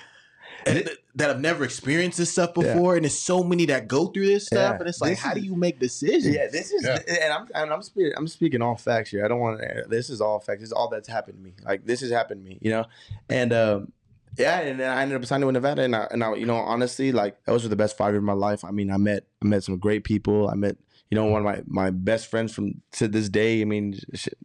and 0.66 0.84
th- 0.84 0.98
that 1.14 1.28
have 1.28 1.40
never 1.40 1.64
experienced 1.64 2.18
this 2.18 2.30
stuff 2.32 2.52
before. 2.52 2.96
And 2.96 3.04
there's 3.04 3.18
so 3.18 3.42
many 3.44 3.66
that 3.66 3.86
go 3.88 4.06
through 4.08 4.26
this 4.26 4.46
stuff. 4.46 4.72
Yeah. 4.74 4.78
And 4.80 4.88
it's 4.88 5.00
like, 5.00 5.12
This 5.12 5.20
how 5.20 5.30
is- 5.32 5.40
do 5.40 5.46
you 5.46 5.54
make 5.54 5.78
decisions? 5.78 6.34
Yeah, 6.34 6.48
this 6.48 6.72
is, 6.72 6.84
Yeah. 6.84 6.98
and 7.22 7.32
I'm 7.32 7.48
and 7.54 7.72
I'm 7.72 7.82
speaking 7.82 8.12
I'm 8.16 8.28
speaking 8.28 8.60
all 8.62 8.76
facts 8.76 9.10
here. 9.10 9.24
I 9.24 9.28
don't 9.28 9.38
want 9.40 9.60
to. 9.60 9.84
This 9.88 10.10
is 10.10 10.20
all 10.20 10.40
facts. 10.40 10.60
This 10.60 10.68
is 10.68 10.72
all 10.72 10.88
that's 10.88 11.08
happened 11.08 11.38
to 11.38 11.42
me. 11.44 11.54
Like 11.64 11.86
this 11.86 12.00
has 12.00 12.10
happened 12.10 12.44
to 12.44 12.48
me, 12.50 12.58
you 12.60 12.70
know, 12.70 12.84
and 13.30 13.52
um, 13.52 13.92
yeah, 14.36 14.60
and 14.60 14.82
I 14.82 15.02
ended 15.02 15.16
up 15.20 15.26
signing 15.26 15.46
with 15.46 15.54
Nevada, 15.54 15.82
and 15.82 15.94
I, 15.94 16.08
and 16.10 16.22
I, 16.22 16.34
you 16.34 16.46
know, 16.46 16.56
honestly, 16.56 17.12
like 17.12 17.42
those 17.44 17.62
were 17.62 17.68
the 17.68 17.76
best 17.76 17.96
five 17.96 18.12
years 18.12 18.18
of 18.18 18.24
my 18.24 18.32
life. 18.32 18.64
I 18.64 18.70
mean, 18.70 18.90
I 18.90 18.96
met 18.96 19.24
I 19.42 19.46
met 19.46 19.64
some 19.64 19.78
great 19.78 20.04
people. 20.04 20.48
I 20.48 20.54
met 20.54 20.76
you 21.10 21.14
know 21.16 21.24
one 21.26 21.40
of 21.40 21.44
my 21.44 21.62
my 21.66 21.90
best 21.90 22.28
friends 22.28 22.52
from 22.52 22.82
to 22.92 23.08
this 23.08 23.28
day. 23.28 23.60
I 23.60 23.64
mean, 23.64 23.98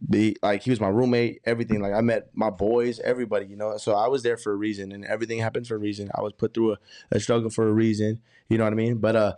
be 0.10 0.36
like 0.41 0.63
he 0.63 0.69
was 0.69 0.80
my 0.80 0.88
roommate, 0.88 1.41
everything. 1.46 1.82
Like 1.82 1.93
I 1.93 2.02
met 2.02 2.30
my 2.34 2.50
boys, 2.50 3.00
everybody, 3.00 3.46
you 3.48 3.56
know. 3.56 3.78
So 3.78 3.96
I 3.96 4.08
was 4.08 4.24
there 4.24 4.38
for 4.38 4.52
a 4.54 4.56
reason, 4.56 4.91
and 4.91 5.06
everything 5.06 5.39
happens 5.39 5.67
for 5.67 5.76
a 5.76 5.80
reason. 5.80 6.10
I 6.15 6.22
was 6.22 6.34
put 6.34 6.54
through 6.54 6.74
a, 6.74 6.78
a 7.12 7.19
struggle 7.19 7.50
for 7.50 7.67
a 7.67 7.74
reason. 7.74 8.22
You 8.50 8.58
know 8.58 8.63
what 8.63 8.74
I 8.74 8.78
mean? 8.78 8.98
But 8.98 9.15
uh. 9.15 9.34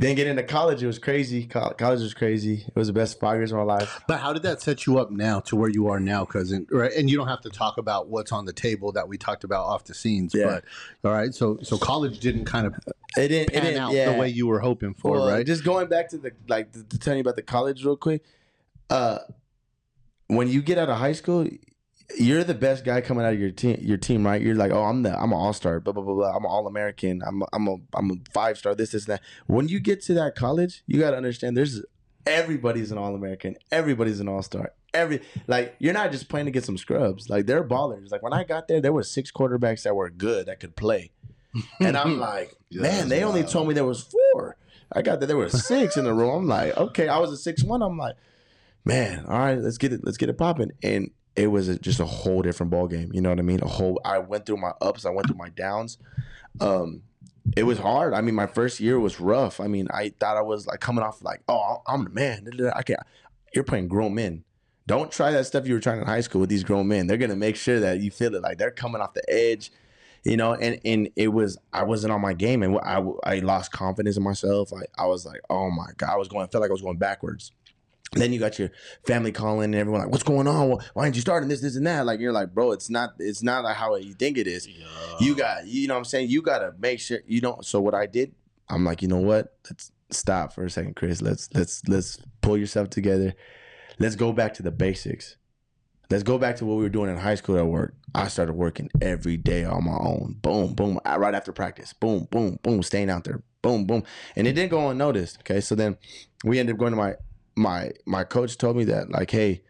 Then 0.00 0.14
getting 0.14 0.30
into 0.30 0.44
college, 0.44 0.80
it 0.82 0.86
was 0.86 0.98
crazy. 0.98 1.46
College 1.46 2.00
was 2.00 2.14
crazy. 2.14 2.64
It 2.66 2.76
was 2.76 2.86
the 2.86 2.92
best 2.92 3.18
five 3.18 3.38
years 3.38 3.50
of 3.50 3.58
my 3.58 3.64
life. 3.64 4.00
But 4.06 4.20
how 4.20 4.32
did 4.32 4.44
that 4.44 4.62
set 4.62 4.86
you 4.86 4.98
up 4.98 5.10
now 5.10 5.40
to 5.40 5.56
where 5.56 5.68
you 5.68 5.88
are 5.88 5.98
now, 5.98 6.24
cousin? 6.24 6.68
Right, 6.70 6.92
and 6.92 7.10
you 7.10 7.16
don't 7.16 7.26
have 7.26 7.40
to 7.40 7.50
talk 7.50 7.78
about 7.78 8.08
what's 8.08 8.30
on 8.30 8.44
the 8.44 8.52
table 8.52 8.92
that 8.92 9.08
we 9.08 9.18
talked 9.18 9.42
about 9.42 9.66
off 9.66 9.84
the 9.84 9.94
scenes. 9.94 10.34
Yeah. 10.34 10.60
But 11.02 11.10
all 11.10 11.16
right, 11.16 11.34
so 11.34 11.58
so 11.62 11.78
college 11.78 12.20
didn't 12.20 12.44
kind 12.44 12.66
of 12.68 12.74
It 13.16 13.28
didn't, 13.28 13.50
it 13.50 13.54
pan 13.54 13.64
didn't 13.64 13.82
out 13.82 13.92
yeah. 13.92 14.12
the 14.12 14.18
way 14.18 14.28
you 14.28 14.46
were 14.46 14.60
hoping 14.60 14.94
for, 14.94 15.12
Well, 15.12 15.28
right? 15.28 15.44
Just 15.44 15.64
going 15.64 15.88
back 15.88 16.08
to 16.10 16.18
the 16.18 16.32
like 16.46 16.70
to, 16.72 16.84
to 16.84 16.98
tell 16.98 17.14
you 17.14 17.20
about 17.20 17.36
the 17.36 17.42
college 17.42 17.84
real 17.84 17.96
quick. 17.96 18.22
Uh, 18.90 19.18
when 20.28 20.48
you 20.48 20.62
get 20.62 20.78
out 20.78 20.88
of 20.88 20.98
high 20.98 21.12
school, 21.12 21.48
you're 22.16 22.44
the 22.44 22.54
best 22.54 22.84
guy 22.84 23.00
coming 23.00 23.24
out 23.24 23.34
of 23.34 23.40
your 23.40 23.50
team. 23.50 23.78
Your 23.80 23.98
team, 23.98 24.24
right? 24.24 24.40
You're 24.40 24.54
like, 24.54 24.72
oh, 24.72 24.84
I'm 24.84 25.02
the 25.02 25.14
I'm 25.14 25.32
an 25.32 25.38
all 25.38 25.52
star. 25.52 25.80
Blah 25.80 25.92
blah 25.92 26.02
blah 26.02 26.14
blah. 26.14 26.30
I'm 26.30 26.44
an 26.44 26.50
all 26.50 26.66
American. 26.66 27.22
I'm 27.26 27.42
a, 27.42 27.46
I'm 27.52 27.68
a 27.68 27.76
I'm 27.94 28.10
a 28.10 28.14
five 28.32 28.58
star. 28.58 28.74
This 28.74 28.90
this 28.90 29.06
and 29.06 29.14
that. 29.14 29.22
When 29.46 29.68
you 29.68 29.80
get 29.80 30.02
to 30.04 30.14
that 30.14 30.34
college, 30.34 30.82
you 30.86 30.98
got 30.98 31.10
to 31.10 31.16
understand. 31.16 31.56
There's 31.56 31.82
everybody's 32.26 32.90
an 32.92 32.98
all 32.98 33.14
American. 33.14 33.56
Everybody's 33.70 34.20
an 34.20 34.28
all 34.28 34.42
star. 34.42 34.72
Every 34.94 35.20
like 35.46 35.76
you're 35.78 35.92
not 35.92 36.12
just 36.12 36.28
playing 36.28 36.46
to 36.46 36.52
get 36.52 36.64
some 36.64 36.78
scrubs. 36.78 37.28
Like 37.28 37.46
they're 37.46 37.64
ballers. 37.64 38.10
Like 38.10 38.22
when 38.22 38.32
I 38.32 38.44
got 38.44 38.68
there, 38.68 38.80
there 38.80 38.92
were 38.92 39.02
six 39.02 39.30
quarterbacks 39.30 39.82
that 39.82 39.94
were 39.94 40.08
good 40.08 40.46
that 40.46 40.60
could 40.60 40.76
play, 40.76 41.10
and 41.78 41.96
I'm 41.96 42.18
like, 42.20 42.56
Yeah, 42.70 42.82
man, 42.82 43.08
they 43.10 43.22
only 43.22 43.42
told 43.44 43.68
me 43.68 43.74
there 43.74 43.84
was 43.84 44.02
four. 44.02 44.56
I 44.90 45.02
got 45.02 45.20
that 45.20 45.26
there 45.26 45.36
were 45.36 45.50
six 45.50 45.98
in 45.98 46.04
the 46.04 46.14
room. 46.14 46.30
I'm 46.30 46.46
like, 46.46 46.74
okay, 46.76 47.08
I 47.08 47.18
was 47.18 47.30
a 47.30 47.36
six 47.36 47.62
one. 47.62 47.82
I'm 47.82 47.98
like, 47.98 48.16
man, 48.84 49.26
all 49.26 49.38
right, 49.38 49.58
let's 49.58 49.76
get 49.76 49.92
it, 49.92 50.00
let's 50.02 50.16
get 50.16 50.30
it 50.30 50.38
popping. 50.38 50.72
And 50.82 51.10
it 51.38 51.46
was 51.46 51.68
a, 51.68 51.78
just 51.78 52.00
a 52.00 52.04
whole 52.04 52.42
different 52.42 52.70
ball 52.70 52.88
game. 52.88 53.10
You 53.14 53.20
know 53.20 53.30
what 53.30 53.38
I 53.38 53.42
mean? 53.42 53.60
A 53.62 53.68
whole. 53.68 54.00
I 54.04 54.18
went 54.18 54.44
through 54.44 54.56
my 54.56 54.72
ups. 54.80 55.06
I 55.06 55.10
went 55.10 55.28
through 55.28 55.36
my 55.36 55.50
downs. 55.50 55.96
Um, 56.60 57.02
it 57.56 57.62
was 57.62 57.78
hard. 57.78 58.12
I 58.12 58.20
mean, 58.20 58.34
my 58.34 58.46
first 58.46 58.80
year 58.80 58.98
was 58.98 59.20
rough. 59.20 59.60
I 59.60 59.68
mean, 59.68 59.86
I 59.92 60.12
thought 60.18 60.36
I 60.36 60.42
was 60.42 60.66
like 60.66 60.80
coming 60.80 61.04
off 61.04 61.22
like, 61.22 61.42
oh, 61.48 61.78
I'm 61.86 62.04
the 62.04 62.10
man. 62.10 62.48
I 62.74 62.82
can't. 62.82 62.98
You're 63.54 63.64
playing 63.64 63.86
grown 63.86 64.14
men. 64.14 64.44
Don't 64.86 65.12
try 65.12 65.30
that 65.30 65.46
stuff 65.46 65.66
you 65.68 65.74
were 65.74 65.80
trying 65.80 66.00
in 66.00 66.06
high 66.06 66.22
school 66.22 66.40
with 66.40 66.50
these 66.50 66.64
grown 66.64 66.88
men. 66.88 67.06
They're 67.06 67.18
gonna 67.18 67.36
make 67.36 67.56
sure 67.56 67.78
that 67.80 68.00
you 68.00 68.10
feel 68.10 68.34
it. 68.34 68.42
Like 68.42 68.58
they're 68.58 68.70
coming 68.70 69.00
off 69.00 69.14
the 69.14 69.22
edge, 69.30 69.70
you 70.24 70.36
know. 70.36 70.54
And 70.54 70.80
and 70.84 71.08
it 71.14 71.28
was 71.28 71.56
I 71.72 71.84
wasn't 71.84 72.12
on 72.12 72.20
my 72.20 72.32
game, 72.32 72.62
and 72.62 72.76
I 72.78 73.02
I 73.22 73.38
lost 73.40 73.70
confidence 73.70 74.16
in 74.16 74.22
myself. 74.24 74.72
I 74.72 75.02
I 75.02 75.06
was 75.06 75.24
like, 75.24 75.40
oh 75.50 75.70
my 75.70 75.88
god, 75.98 76.10
I 76.14 76.16
was 76.16 76.26
going. 76.26 76.44
I 76.44 76.48
felt 76.48 76.62
like 76.62 76.70
I 76.70 76.72
was 76.72 76.82
going 76.82 76.96
backwards. 76.96 77.52
Then 78.12 78.32
you 78.32 78.38
got 78.38 78.58
your 78.58 78.70
family 79.06 79.32
calling 79.32 79.66
and 79.66 79.74
everyone 79.74 80.00
like, 80.00 80.10
"What's 80.10 80.22
going 80.24 80.46
on? 80.46 80.70
Why 80.70 81.02
aren't 81.02 81.14
you 81.14 81.20
starting 81.20 81.48
this, 81.48 81.60
this, 81.60 81.76
and 81.76 81.86
that?" 81.86 82.06
Like 82.06 82.20
you're 82.20 82.32
like, 82.32 82.54
"Bro, 82.54 82.72
it's 82.72 82.88
not, 82.88 83.10
it's 83.18 83.42
not 83.42 83.64
like 83.64 83.76
how 83.76 83.94
you 83.96 84.14
think 84.14 84.38
it 84.38 84.46
is." 84.46 84.68
You 85.20 85.34
got, 85.34 85.66
you 85.66 85.88
know, 85.88 85.94
what 85.94 85.98
I'm 85.98 86.04
saying, 86.04 86.30
you 86.30 86.40
got 86.40 86.60
to 86.60 86.74
make 86.78 87.00
sure 87.00 87.18
you 87.26 87.40
don't. 87.40 87.64
So 87.64 87.80
what 87.80 87.94
I 87.94 88.06
did, 88.06 88.34
I'm 88.68 88.84
like, 88.84 89.02
you 89.02 89.08
know 89.08 89.18
what? 89.18 89.56
Let's 89.68 89.92
stop 90.10 90.52
for 90.52 90.64
a 90.64 90.70
second, 90.70 90.96
Chris. 90.96 91.20
Let's 91.20 91.48
let's 91.54 91.86
let's 91.86 92.18
pull 92.40 92.56
yourself 92.56 92.90
together. 92.90 93.34
Let's 93.98 94.16
go 94.16 94.32
back 94.32 94.54
to 94.54 94.62
the 94.62 94.70
basics. 94.70 95.36
Let's 96.10 96.22
go 96.22 96.38
back 96.38 96.56
to 96.56 96.64
what 96.64 96.76
we 96.76 96.84
were 96.84 96.88
doing 96.88 97.10
in 97.10 97.18
high 97.18 97.34
school 97.34 97.58
at 97.58 97.66
work. 97.66 97.94
I 98.14 98.28
started 98.28 98.54
working 98.54 98.88
every 99.02 99.36
day 99.36 99.64
on 99.64 99.84
my 99.84 99.96
own. 99.98 100.36
Boom, 100.40 100.72
boom. 100.72 100.98
Right 101.04 101.34
after 101.34 101.52
practice. 101.52 101.92
Boom, 101.92 102.26
boom, 102.30 102.58
boom. 102.62 102.82
Staying 102.82 103.10
out 103.10 103.24
there. 103.24 103.42
Boom, 103.60 103.84
boom. 103.84 104.04
And 104.34 104.46
it 104.46 104.54
didn't 104.54 104.70
go 104.70 104.88
unnoticed. 104.88 105.38
Okay. 105.40 105.60
So 105.60 105.74
then 105.74 105.98
we 106.44 106.58
ended 106.58 106.76
up 106.76 106.80
going 106.80 106.92
to 106.92 106.96
my 106.96 107.16
my 107.58 107.92
my 108.06 108.24
coach 108.24 108.56
told 108.56 108.76
me 108.76 108.84
that 108.84 109.10
like, 109.10 109.30
hey, 109.30 109.62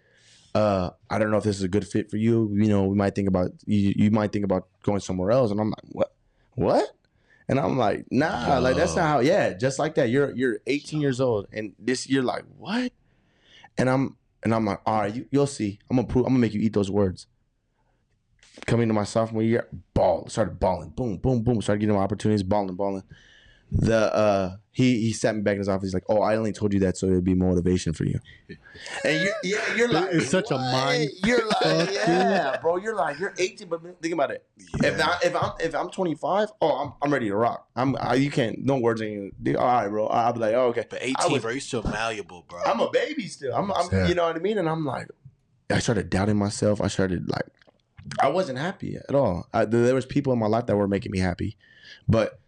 uh, 0.54 0.90
I 1.10 1.18
don't 1.18 1.30
know 1.30 1.38
if 1.38 1.44
this 1.44 1.56
is 1.56 1.62
a 1.62 1.68
good 1.68 1.86
fit 1.86 2.10
for 2.10 2.16
you. 2.16 2.50
You 2.52 2.68
know, 2.68 2.84
we 2.84 2.96
might 2.96 3.14
think 3.14 3.28
about 3.28 3.50
you. 3.66 3.92
You 3.96 4.10
might 4.10 4.32
think 4.32 4.44
about 4.44 4.68
going 4.82 5.00
somewhere 5.00 5.30
else. 5.30 5.50
And 5.50 5.60
I'm 5.60 5.70
like, 5.70 5.84
what? 5.88 6.14
What? 6.54 6.90
And 7.48 7.58
I'm 7.58 7.78
like, 7.78 8.04
nah, 8.10 8.58
like 8.58 8.76
that's 8.76 8.94
not 8.94 9.06
how. 9.06 9.18
Yeah, 9.20 9.54
just 9.54 9.78
like 9.78 9.94
that. 9.94 10.10
You're 10.10 10.34
you're 10.36 10.58
18 10.66 11.00
years 11.00 11.20
old, 11.20 11.48
and 11.52 11.72
this 11.78 12.08
you're 12.08 12.22
like, 12.22 12.44
what? 12.58 12.92
And 13.78 13.88
I'm 13.88 14.16
and 14.42 14.54
I'm 14.54 14.66
like, 14.66 14.80
all 14.84 15.02
right, 15.02 15.14
you, 15.14 15.26
you'll 15.30 15.46
see. 15.46 15.78
I'm 15.90 15.96
gonna 15.96 16.08
prove. 16.08 16.26
I'm 16.26 16.32
gonna 16.32 16.40
make 16.40 16.54
you 16.54 16.60
eat 16.60 16.74
those 16.74 16.90
words. 16.90 17.26
Coming 18.66 18.88
to 18.88 18.94
my 18.94 19.04
sophomore 19.04 19.42
year, 19.42 19.68
ball 19.94 20.28
started 20.28 20.58
balling, 20.58 20.90
boom, 20.90 21.16
boom, 21.16 21.42
boom. 21.42 21.62
Started 21.62 21.80
getting 21.80 21.94
my 21.94 22.02
opportunities, 22.02 22.42
balling, 22.42 22.74
balling. 22.74 23.04
The 23.70 24.14
uh, 24.14 24.56
he 24.70 25.00
he 25.00 25.12
sat 25.12 25.34
me 25.36 25.42
back 25.42 25.52
in 25.52 25.58
his 25.58 25.68
office. 25.68 25.88
He's 25.88 25.94
like, 25.94 26.04
"Oh, 26.08 26.22
I 26.22 26.36
only 26.36 26.52
told 26.52 26.72
you 26.72 26.80
that 26.80 26.96
so 26.96 27.06
it'd 27.06 27.22
be 27.24 27.34
motivation 27.34 27.92
for 27.92 28.04
you." 28.04 28.18
And 29.04 29.22
you're 29.22 29.34
yeah, 29.42 29.74
you're 29.76 29.88
like, 29.92 30.08
It's 30.12 30.30
such 30.30 30.50
a 30.50 30.56
mind 30.56 31.10
You're 31.24 31.46
like, 31.46 31.90
yeah, 31.92 32.56
bro. 32.62 32.76
You're 32.76 32.94
like, 32.94 33.18
you're 33.18 33.34
18, 33.36 33.68
but 33.68 33.82
think 34.00 34.14
about 34.14 34.30
it. 34.30 34.46
If 34.82 34.98
I, 35.04 35.18
if 35.22 35.36
I'm 35.36 35.52
if 35.60 35.74
I'm 35.74 35.90
25, 35.90 36.48
oh, 36.62 36.70
I'm 36.70 36.92
I'm 37.02 37.12
ready 37.12 37.28
to 37.28 37.36
rock. 37.36 37.68
I'm 37.76 37.94
I, 38.00 38.14
you 38.14 38.30
can't 38.30 38.64
no 38.64 38.78
words 38.78 39.02
ain't 39.02 39.34
all 39.56 39.66
right, 39.66 39.88
bro. 39.88 40.06
I'll 40.06 40.32
be 40.32 40.40
like, 40.40 40.54
oh, 40.54 40.68
okay. 40.68 40.84
But 40.88 41.02
I 41.02 41.06
18, 41.06 41.32
was- 41.32 41.42
bro, 41.42 41.50
you're 41.50 41.60
still 41.60 41.82
malleable, 41.82 42.46
bro. 42.48 42.62
I'm 42.64 42.80
a 42.80 42.90
baby 42.90 43.26
still. 43.28 43.54
I'm, 43.54 43.70
I'm 43.72 43.88
Yeah. 43.92 44.08
you 44.08 44.14
know 44.14 44.24
what 44.26 44.36
I 44.36 44.38
mean? 44.38 44.56
And 44.58 44.68
I'm 44.68 44.86
like, 44.86 45.08
I 45.70 45.80
started 45.80 46.08
doubting 46.08 46.36
myself. 46.36 46.80
I 46.80 46.86
started 46.88 47.28
like, 47.28 47.44
I 48.22 48.28
wasn't 48.28 48.58
happy 48.58 48.96
at 48.96 49.14
all. 49.14 49.46
I, 49.52 49.66
there 49.66 49.94
was 49.94 50.06
people 50.06 50.32
in 50.32 50.38
my 50.38 50.46
life 50.46 50.64
that 50.66 50.76
were 50.76 50.88
making 50.88 51.12
me 51.12 51.18
happy, 51.18 51.58
but 52.08 52.40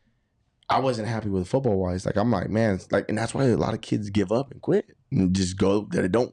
I 0.70 0.78
wasn't 0.78 1.08
happy 1.08 1.28
with 1.28 1.48
football 1.48 1.76
wise. 1.76 2.06
Like 2.06 2.16
I'm 2.16 2.30
like, 2.30 2.48
man, 2.48 2.80
like, 2.90 3.06
and 3.08 3.18
that's 3.18 3.34
why 3.34 3.44
a 3.44 3.56
lot 3.56 3.74
of 3.74 3.80
kids 3.80 4.08
give 4.08 4.30
up 4.30 4.52
and 4.52 4.62
quit 4.62 4.96
and 5.10 5.34
just 5.34 5.58
go. 5.58 5.88
That 5.90 6.02
they 6.02 6.08
don't 6.08 6.32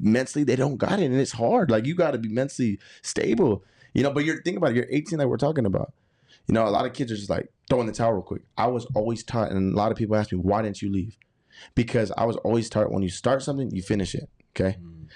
mentally, 0.00 0.44
they 0.44 0.56
don't 0.56 0.76
got 0.76 0.98
it, 0.98 1.04
and 1.04 1.14
it's 1.14 1.32
hard. 1.32 1.70
Like 1.70 1.86
you 1.86 1.94
got 1.94 2.10
to 2.10 2.18
be 2.18 2.28
mentally 2.28 2.80
stable, 3.02 3.64
you 3.94 4.02
know. 4.02 4.10
But 4.10 4.24
you're 4.24 4.42
think 4.42 4.56
about 4.56 4.72
it. 4.72 4.76
You're 4.76 4.86
18, 4.90 5.18
like 5.20 5.28
we're 5.28 5.36
talking 5.36 5.66
about. 5.66 5.92
You 6.48 6.54
know, 6.54 6.66
a 6.66 6.70
lot 6.70 6.86
of 6.86 6.92
kids 6.92 7.10
are 7.12 7.16
just 7.16 7.30
like 7.30 7.48
throwing 7.68 7.86
the 7.86 7.92
towel 7.92 8.12
real 8.12 8.22
quick. 8.22 8.42
I 8.56 8.66
was 8.66 8.86
always 8.94 9.22
taught, 9.24 9.50
and 9.50 9.72
a 9.72 9.76
lot 9.76 9.90
of 9.92 9.98
people 9.98 10.16
ask 10.16 10.32
me, 10.32 10.38
why 10.38 10.62
didn't 10.62 10.82
you 10.82 10.90
leave? 10.90 11.16
Because 11.74 12.12
I 12.16 12.24
was 12.24 12.36
always 12.36 12.68
taught 12.68 12.90
when 12.92 13.02
you 13.02 13.08
start 13.08 13.42
something, 13.42 13.70
you 13.70 13.82
finish 13.82 14.14
it. 14.14 14.28
Okay. 14.54 14.76
Mm. 14.80 15.06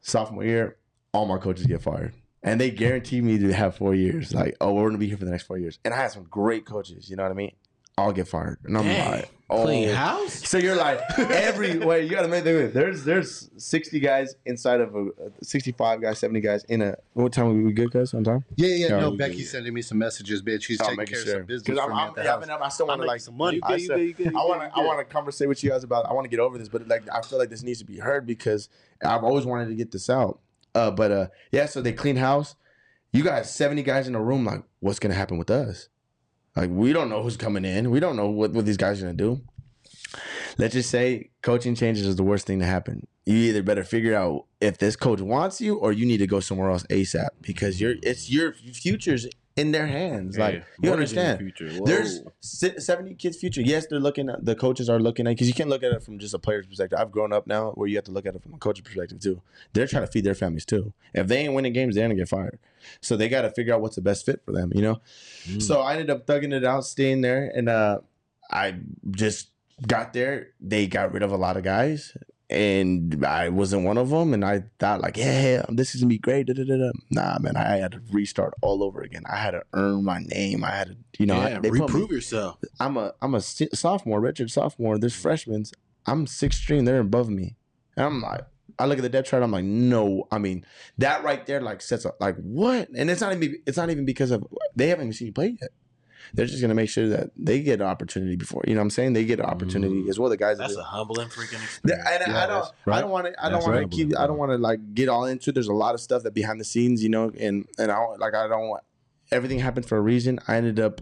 Sophomore 0.00 0.44
year, 0.44 0.76
all 1.12 1.26
my 1.26 1.38
coaches 1.38 1.66
get 1.66 1.82
fired. 1.82 2.12
and 2.42 2.60
they 2.60 2.70
guaranteed 2.70 3.24
me 3.24 3.38
to 3.38 3.52
have 3.52 3.76
four 3.76 3.94
years. 3.94 4.34
Like, 4.34 4.56
oh, 4.60 4.74
we're 4.74 4.86
gonna 4.88 4.98
be 4.98 5.08
here 5.08 5.16
for 5.16 5.24
the 5.24 5.30
next 5.30 5.44
four 5.44 5.58
years. 5.58 5.78
And 5.84 5.94
I 5.94 5.96
had 5.96 6.10
some 6.10 6.24
great 6.24 6.66
coaches. 6.66 7.08
You 7.08 7.16
know 7.16 7.22
what 7.22 7.32
I 7.32 7.34
mean? 7.34 7.52
I'll 7.96 8.12
get 8.12 8.26
fired, 8.26 8.58
and 8.64 8.76
I'm 8.76 8.84
Dang. 8.84 9.12
like, 9.12 9.30
oh, 9.50 9.62
Clean 9.66 9.88
house. 9.90 10.48
so 10.48 10.58
you're 10.58 10.74
like 10.74 10.98
every 11.16 11.78
way 11.86 12.02
you 12.02 12.10
gotta 12.10 12.26
make 12.26 12.42
the 12.42 12.68
there's 12.74 13.04
there's 13.04 13.48
60 13.56 14.00
guys 14.00 14.34
inside 14.46 14.80
of 14.80 14.96
a 14.96 15.10
65 15.44 16.00
guys 16.02 16.18
70 16.18 16.40
guys 16.40 16.64
in 16.64 16.82
a 16.82 16.96
what 17.12 17.32
time 17.32 17.46
are 17.46 17.52
we 17.52 17.72
good 17.72 17.92
guys 17.92 18.12
on 18.12 18.24
time 18.24 18.44
Yeah, 18.56 18.66
yeah. 18.68 18.86
Yeah, 18.88 19.00
no, 19.00 19.10
we 19.10 19.16
Becky's 19.18 19.52
sending 19.52 19.72
me 19.72 19.80
some 19.80 19.98
messages, 19.98 20.42
bitch. 20.42 20.62
She's 20.64 20.80
Oh, 20.80 20.88
taking 20.88 21.06
care 21.06 21.18
sure. 21.20 21.34
of 21.34 21.38
some 21.40 21.46
business 21.46 21.78
'Cause 21.78 21.86
for 21.86 21.92
I'm, 21.92 21.96
me 21.96 22.02
I'm, 22.02 22.24
yeah, 22.24 22.30
house. 22.32 22.46
but 22.48 22.62
I 22.62 22.68
still 22.68 22.86
want 22.88 23.00
to 23.00 23.06
like 23.06 23.20
some 23.20 23.36
money. 23.36 23.60
I, 23.62 23.76
You 23.76 23.88
good, 23.88 23.98
you 24.00 24.14
good, 24.14 24.32
you 24.32 24.38
I 24.40 24.44
want 24.44 24.62
you 24.62 24.68
to 24.70 24.76
I 24.76 24.80
want 24.84 24.98
to 24.98 25.04
conversate 25.12 25.48
with 25.48 25.62
you 25.62 25.70
guys 25.70 25.84
about 25.84 26.06
I 26.06 26.12
want 26.14 26.24
to 26.24 26.28
get 26.28 26.40
over 26.40 26.58
this 26.58 26.68
but 26.68 26.88
like 26.88 27.04
I 27.12 27.22
feel 27.22 27.38
like 27.38 27.50
this 27.50 27.62
needs 27.62 27.78
to 27.78 27.84
be 27.84 27.98
heard 27.98 28.26
because 28.26 28.68
I've 29.04 29.22
always 29.22 29.46
wanted 29.46 29.68
to 29.68 29.74
get 29.76 29.92
this 29.92 30.10
out 30.10 30.40
uh 30.74 30.90
but 30.90 31.12
uh 31.12 31.26
yeah 31.52 31.66
so 31.66 31.80
they 31.80 31.92
clean 31.92 32.16
house 32.16 32.56
you 33.12 33.22
got 33.22 33.46
70 33.46 33.84
guys 33.84 34.08
in 34.08 34.16
a 34.16 34.20
room 34.20 34.44
like 34.44 34.64
what's 34.80 34.98
gonna 34.98 35.14
happen 35.14 35.38
with 35.38 35.48
us 35.50 35.88
like 36.56 36.70
we 36.70 36.92
don't 36.92 37.08
know 37.08 37.22
who's 37.22 37.36
coming 37.36 37.64
in 37.64 37.90
we 37.90 38.00
don't 38.00 38.16
know 38.16 38.28
what, 38.28 38.52
what 38.52 38.64
these 38.64 38.76
guys 38.76 39.02
are 39.02 39.06
gonna 39.06 39.16
do 39.16 39.40
let's 40.58 40.74
just 40.74 40.90
say 40.90 41.30
coaching 41.42 41.74
changes 41.74 42.06
is 42.06 42.16
the 42.16 42.22
worst 42.22 42.46
thing 42.46 42.60
to 42.60 42.66
happen. 42.66 43.06
You 43.26 43.36
either 43.36 43.62
better 43.62 43.84
figure 43.84 44.14
out 44.14 44.46
if 44.60 44.78
this 44.78 44.96
coach 44.96 45.20
wants 45.20 45.60
you 45.60 45.76
or 45.76 45.92
you 45.92 46.04
need 46.06 46.18
to 46.18 46.26
go 46.26 46.40
somewhere 46.40 46.70
else 46.70 46.84
ASAP 46.84 47.28
because 47.40 47.80
you're 47.80 47.94
it's 48.02 48.30
your 48.30 48.52
future's 48.52 49.26
in 49.56 49.72
their 49.72 49.86
hands. 49.86 50.36
Like 50.36 50.64
you 50.82 50.90
Mortgage 50.90 51.12
the 51.12 51.20
understand. 51.20 51.84
There's 51.84 52.22
70 52.40 53.14
kids' 53.14 53.36
future. 53.36 53.60
Yes, 53.60 53.86
they're 53.86 54.00
looking 54.00 54.28
at 54.28 54.44
the 54.44 54.54
coaches 54.54 54.88
are 54.88 54.98
looking 54.98 55.26
at 55.26 55.30
because 55.30 55.48
you 55.48 55.54
can't 55.54 55.68
look 55.68 55.82
at 55.82 55.92
it 55.92 56.02
from 56.02 56.18
just 56.18 56.34
a 56.34 56.38
player's 56.38 56.66
perspective. 56.66 56.98
I've 56.98 57.12
grown 57.12 57.32
up 57.32 57.46
now 57.46 57.70
where 57.72 57.88
you 57.88 57.96
have 57.96 58.04
to 58.04 58.12
look 58.12 58.26
at 58.26 58.34
it 58.34 58.42
from 58.42 58.54
a 58.54 58.58
coach's 58.58 58.82
perspective 58.82 59.20
too. 59.20 59.40
They're 59.72 59.86
trying 59.86 60.04
to 60.04 60.10
feed 60.10 60.24
their 60.24 60.34
families 60.34 60.64
too. 60.64 60.92
If 61.12 61.28
they 61.28 61.38
ain't 61.38 61.54
winning 61.54 61.72
games, 61.72 61.94
they're 61.94 62.04
gonna 62.04 62.14
get 62.14 62.28
fired. 62.28 62.58
So 63.00 63.16
they 63.16 63.28
got 63.28 63.42
to 63.42 63.50
figure 63.50 63.74
out 63.74 63.80
what's 63.80 63.96
the 63.96 64.02
best 64.02 64.26
fit 64.26 64.42
for 64.44 64.52
them. 64.52 64.72
You 64.74 64.82
know. 64.82 65.00
Mm. 65.46 65.62
So 65.62 65.80
I 65.80 65.92
ended 65.92 66.10
up 66.10 66.26
thugging 66.26 66.52
it 66.52 66.64
out, 66.64 66.84
staying 66.84 67.20
there, 67.20 67.50
and 67.54 67.68
uh, 67.68 68.00
I 68.50 68.76
just 69.10 69.50
got 69.86 70.12
there. 70.12 70.48
They 70.60 70.86
got 70.86 71.12
rid 71.12 71.22
of 71.22 71.32
a 71.32 71.36
lot 71.36 71.56
of 71.56 71.62
guys, 71.62 72.16
and 72.50 73.24
I 73.24 73.48
wasn't 73.48 73.84
one 73.84 73.98
of 73.98 74.10
them. 74.10 74.34
And 74.34 74.44
I 74.44 74.64
thought 74.78 75.00
like, 75.00 75.16
yeah, 75.16 75.64
this 75.68 75.94
is 75.94 76.02
gonna 76.02 76.08
be 76.08 76.18
great. 76.18 76.46
Da, 76.46 76.54
da, 76.54 76.64
da. 76.64 76.90
Nah, 77.10 77.38
man, 77.40 77.56
I 77.56 77.76
had 77.76 77.92
to 77.92 78.00
restart 78.12 78.54
all 78.62 78.82
over 78.82 79.02
again. 79.02 79.22
I 79.30 79.36
had 79.36 79.52
to 79.52 79.62
earn 79.72 80.04
my 80.04 80.18
name. 80.20 80.64
I 80.64 80.70
had 80.70 80.88
to, 80.88 80.96
you 81.18 81.26
know, 81.26 81.36
yeah, 81.36 81.56
I, 81.56 81.60
put 81.60 81.72
me- 81.72 81.80
reprove 81.80 82.10
yourself. 82.10 82.58
I'm 82.80 82.96
a 82.96 83.12
I'm 83.22 83.34
a 83.34 83.40
sophomore, 83.40 84.20
redshirt 84.20 84.50
sophomore. 84.50 84.98
There's 84.98 85.16
freshmen. 85.16 85.64
I'm 86.06 86.26
sixth 86.26 86.60
string. 86.60 86.84
They're 86.84 87.00
above 87.00 87.30
me. 87.30 87.56
And 87.96 88.06
I'm 88.06 88.20
like, 88.20 88.42
I 88.78 88.86
look 88.86 88.98
at 88.98 89.02
the 89.02 89.08
depth 89.08 89.28
chart. 89.28 89.42
I'm 89.42 89.52
like, 89.52 89.64
no. 89.64 90.26
I 90.30 90.38
mean, 90.38 90.66
that 90.98 91.22
right 91.24 91.44
there 91.46 91.60
like 91.60 91.80
sets 91.80 92.04
up 92.04 92.16
like 92.20 92.36
what? 92.36 92.88
And 92.90 93.10
it's 93.10 93.20
not 93.20 93.34
even 93.34 93.56
it's 93.66 93.76
not 93.76 93.90
even 93.90 94.04
because 94.04 94.30
of 94.30 94.44
they 94.76 94.88
haven't 94.88 95.06
even 95.06 95.12
seen 95.12 95.26
you 95.26 95.32
play 95.32 95.56
yet. 95.60 95.70
They're 96.32 96.46
just 96.46 96.60
gonna 96.62 96.74
make 96.74 96.88
sure 96.88 97.08
that 97.08 97.30
they 97.36 97.60
get 97.62 97.80
an 97.80 97.86
opportunity 97.86 98.36
before. 98.36 98.62
You 98.66 98.74
know 98.74 98.80
what 98.80 98.84
I'm 98.84 98.90
saying? 98.90 99.12
They 99.12 99.24
get 99.24 99.40
an 99.40 99.46
opportunity 99.46 100.02
Mm. 100.04 100.08
as 100.08 100.18
well. 100.18 100.30
The 100.30 100.36
guys 100.36 100.58
that 100.58 100.64
That's 100.64 100.74
do. 100.74 100.80
a 100.80 100.84
humbling 100.84 101.28
freaking 101.28 101.62
experience. 101.62 102.06
and 102.10 102.32
Yeah, 102.32 102.42
I 102.44 102.46
don't, 102.46 102.72
right. 102.86 102.96
I 102.98 103.00
don't 103.00 103.10
want 103.10 103.26
to, 103.26 103.32
I 103.38 103.44
don't 103.50 103.52
That's 103.58 103.66
want 103.66 103.78
right. 103.78 103.90
to 103.90 103.96
keep, 103.96 104.18
I 104.18 104.26
don't 104.26 104.38
want 104.38 104.50
to 104.52 104.58
like 104.58 104.94
get 104.94 105.08
all 105.08 105.24
into. 105.26 105.50
it. 105.50 105.52
There's 105.54 105.68
a 105.68 105.72
lot 105.74 105.94
of 105.94 106.00
stuff 106.00 106.22
that 106.22 106.32
behind 106.34 106.60
the 106.60 106.64
scenes, 106.64 107.02
you 107.02 107.08
know, 107.08 107.30
and 107.38 107.66
and 107.78 107.90
I 107.90 107.96
don't- 107.96 108.18
like 108.20 108.34
I 108.34 108.48
don't 108.48 108.68
want 108.68 108.82
everything 109.32 109.58
happened 109.58 109.86
for 109.86 109.96
a 109.98 110.00
reason. 110.00 110.38
I 110.48 110.56
ended 110.56 110.78
up 110.80 111.00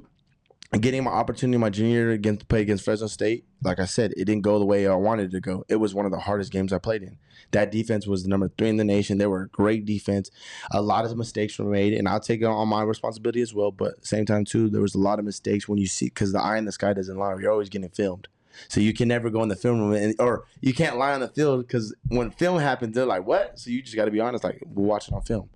getting 0.80 1.04
my 1.04 1.10
opportunity 1.10 1.58
my 1.58 1.68
junior 1.68 1.90
year 1.90 2.10
against 2.12 2.40
to 2.40 2.46
play 2.46 2.62
against 2.62 2.84
Fresno 2.84 3.06
State. 3.06 3.44
Like 3.62 3.78
I 3.78 3.84
said, 3.84 4.12
it 4.16 4.24
didn't 4.24 4.42
go 4.42 4.58
the 4.58 4.64
way 4.64 4.86
I 4.86 4.94
wanted 4.94 5.26
it 5.26 5.32
to 5.32 5.40
go. 5.40 5.64
It 5.68 5.76
was 5.76 5.94
one 5.94 6.06
of 6.06 6.12
the 6.12 6.18
hardest 6.18 6.50
games 6.50 6.72
I 6.72 6.78
played 6.78 7.02
in. 7.02 7.18
That 7.50 7.70
defense 7.70 8.06
was 8.06 8.26
number 8.26 8.48
three 8.56 8.70
in 8.70 8.78
the 8.78 8.84
nation. 8.84 9.18
They 9.18 9.26
were 9.26 9.42
a 9.42 9.48
great 9.48 9.84
defense. 9.84 10.30
A 10.70 10.80
lot 10.80 11.04
of 11.04 11.14
mistakes 11.16 11.58
were 11.58 11.66
made, 11.66 11.92
and 11.92 12.08
I'll 12.08 12.20
take 12.20 12.40
it 12.40 12.46
on 12.46 12.68
my 12.68 12.82
responsibility 12.82 13.42
as 13.42 13.52
well. 13.52 13.70
But 13.70 14.06
same 14.06 14.24
time, 14.24 14.46
too, 14.46 14.70
there 14.70 14.80
was 14.80 14.94
a 14.94 14.98
lot 14.98 15.18
of 15.18 15.26
mistakes 15.26 15.68
when 15.68 15.78
you 15.78 15.86
see 15.86 16.06
because 16.06 16.32
the 16.32 16.40
eye 16.40 16.56
in 16.56 16.64
the 16.64 16.72
sky 16.72 16.94
doesn't 16.94 17.18
lie. 17.18 17.36
You're 17.38 17.52
always 17.52 17.68
getting 17.68 17.90
filmed. 17.90 18.28
So 18.68 18.80
you 18.80 18.94
can 18.94 19.08
never 19.08 19.30
go 19.30 19.42
in 19.42 19.48
the 19.48 19.56
film 19.56 19.80
room 19.80 19.92
and, 19.94 20.14
or 20.18 20.44
you 20.60 20.74
can't 20.74 20.98
lie 20.98 21.12
on 21.12 21.20
the 21.20 21.28
field 21.28 21.66
because 21.66 21.94
when 22.08 22.30
film 22.30 22.58
happens, 22.58 22.94
they're 22.94 23.06
like, 23.06 23.26
"What?" 23.26 23.58
So 23.58 23.70
you 23.70 23.82
just 23.82 23.96
got 23.96 24.06
to 24.06 24.10
be 24.10 24.20
honest, 24.20 24.44
like 24.44 24.62
we'll 24.66 24.86
watch 24.86 25.08
it 25.08 25.14
on 25.14 25.22
film. 25.22 25.50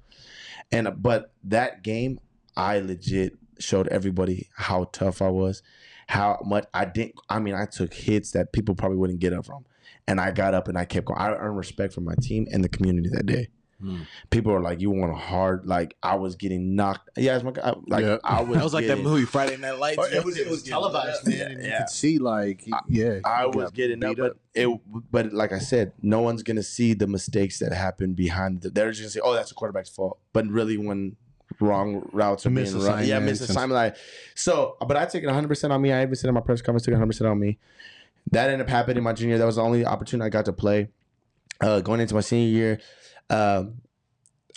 And 0.72 0.88
uh, 0.88 0.92
but 0.92 1.32
that 1.44 1.82
game, 1.82 2.20
I 2.56 2.80
legit 2.80 3.38
showed 3.58 3.88
everybody 3.88 4.48
how 4.54 4.84
tough 4.92 5.20
I 5.22 5.28
was, 5.28 5.62
how 6.08 6.40
much 6.44 6.66
I 6.74 6.84
didn't. 6.84 7.14
I 7.28 7.38
mean, 7.38 7.54
I 7.54 7.66
took 7.66 7.92
hits 7.94 8.32
that 8.32 8.52
people 8.52 8.74
probably 8.74 8.98
wouldn't 8.98 9.18
get 9.20 9.32
up 9.32 9.46
from, 9.46 9.64
and 10.06 10.20
I 10.20 10.30
got 10.30 10.54
up 10.54 10.68
and 10.68 10.76
I 10.78 10.84
kept 10.84 11.06
going. 11.06 11.18
I 11.20 11.30
earned 11.30 11.56
respect 11.56 11.92
from 11.94 12.04
my 12.04 12.14
team 12.20 12.46
and 12.52 12.62
the 12.64 12.68
community 12.68 13.08
that 13.12 13.26
day. 13.26 13.48
Hmm. 13.78 14.02
People 14.30 14.52
were 14.52 14.62
like, 14.62 14.80
"You 14.80 14.88
want 14.88 15.12
a 15.12 15.16
hard?" 15.16 15.66
Like 15.66 15.96
I 16.02 16.14
was 16.14 16.34
getting 16.34 16.74
knocked. 16.76 17.10
Yeah, 17.14 17.34
it's 17.36 17.44
my 17.44 17.52
I- 17.62 17.74
like 17.86 18.04
Yeah. 18.06 18.16
I 18.24 18.40
was. 18.40 18.56
That 18.56 18.64
was 18.64 18.72
like 18.72 18.86
that 18.86 19.00
movie 19.00 19.26
Friday 19.26 19.58
Night 19.58 19.78
Lights. 19.78 20.02
It 20.12 20.24
was, 20.24 20.38
it 20.38 20.48
was 20.48 20.62
televised, 20.62 21.28
man, 21.28 21.50
and 21.50 21.62
you 21.62 21.72
could 21.76 21.90
see 21.90 22.16
like, 22.18 22.66
yeah, 22.88 23.18
I 23.22 23.42
you 23.44 23.50
was 23.50 23.70
getting 23.72 24.02
up, 24.02 24.16
beat 24.16 24.22
but 24.22 24.38
it, 24.54 24.80
but 25.10 25.34
like 25.34 25.52
I 25.52 25.58
said, 25.58 25.92
no 26.00 26.22
one's 26.22 26.42
gonna 26.42 26.62
see 26.62 26.94
the 26.94 27.06
mistakes 27.06 27.58
that 27.58 27.74
happen 27.74 28.14
behind. 28.14 28.62
The, 28.62 28.70
they're 28.70 28.88
just 28.92 29.02
gonna 29.02 29.10
say, 29.10 29.20
"Oh, 29.22 29.34
that's 29.34 29.50
a 29.50 29.54
quarterback's 29.54 29.90
fault." 29.90 30.20
But 30.32 30.46
really, 30.46 30.78
when 30.78 31.16
wrong 31.60 32.08
routes 32.12 32.46
are 32.46 32.50
being 32.50 32.78
run, 32.78 33.06
yeah, 33.06 33.20
misassignment. 33.20 33.70
Like, 33.70 33.96
so, 34.34 34.76
but 34.86 34.96
I 34.96 35.06
take 35.06 35.22
it 35.22 35.26
100 35.26 35.48
percent 35.48 35.72
on 35.72 35.80
me. 35.80 35.92
I 35.92 36.02
even 36.02 36.14
said 36.14 36.28
in 36.28 36.34
my 36.34 36.40
press 36.40 36.62
conference, 36.62 36.84
took 36.84 36.92
100 36.92 37.06
percent 37.06 37.28
on 37.28 37.38
me. 37.38 37.58
That 38.32 38.50
ended 38.50 38.66
up 38.66 38.70
happening 38.70 39.02
my 39.02 39.12
junior. 39.12 39.38
That 39.38 39.46
was 39.46 39.56
the 39.56 39.62
only 39.62 39.84
opportunity 39.84 40.26
I 40.26 40.30
got 40.30 40.46
to 40.46 40.52
play. 40.52 40.88
Uh, 41.60 41.80
going 41.80 42.00
into 42.00 42.14
my 42.14 42.20
senior 42.20 42.48
year, 42.48 42.80
um, 43.30 43.80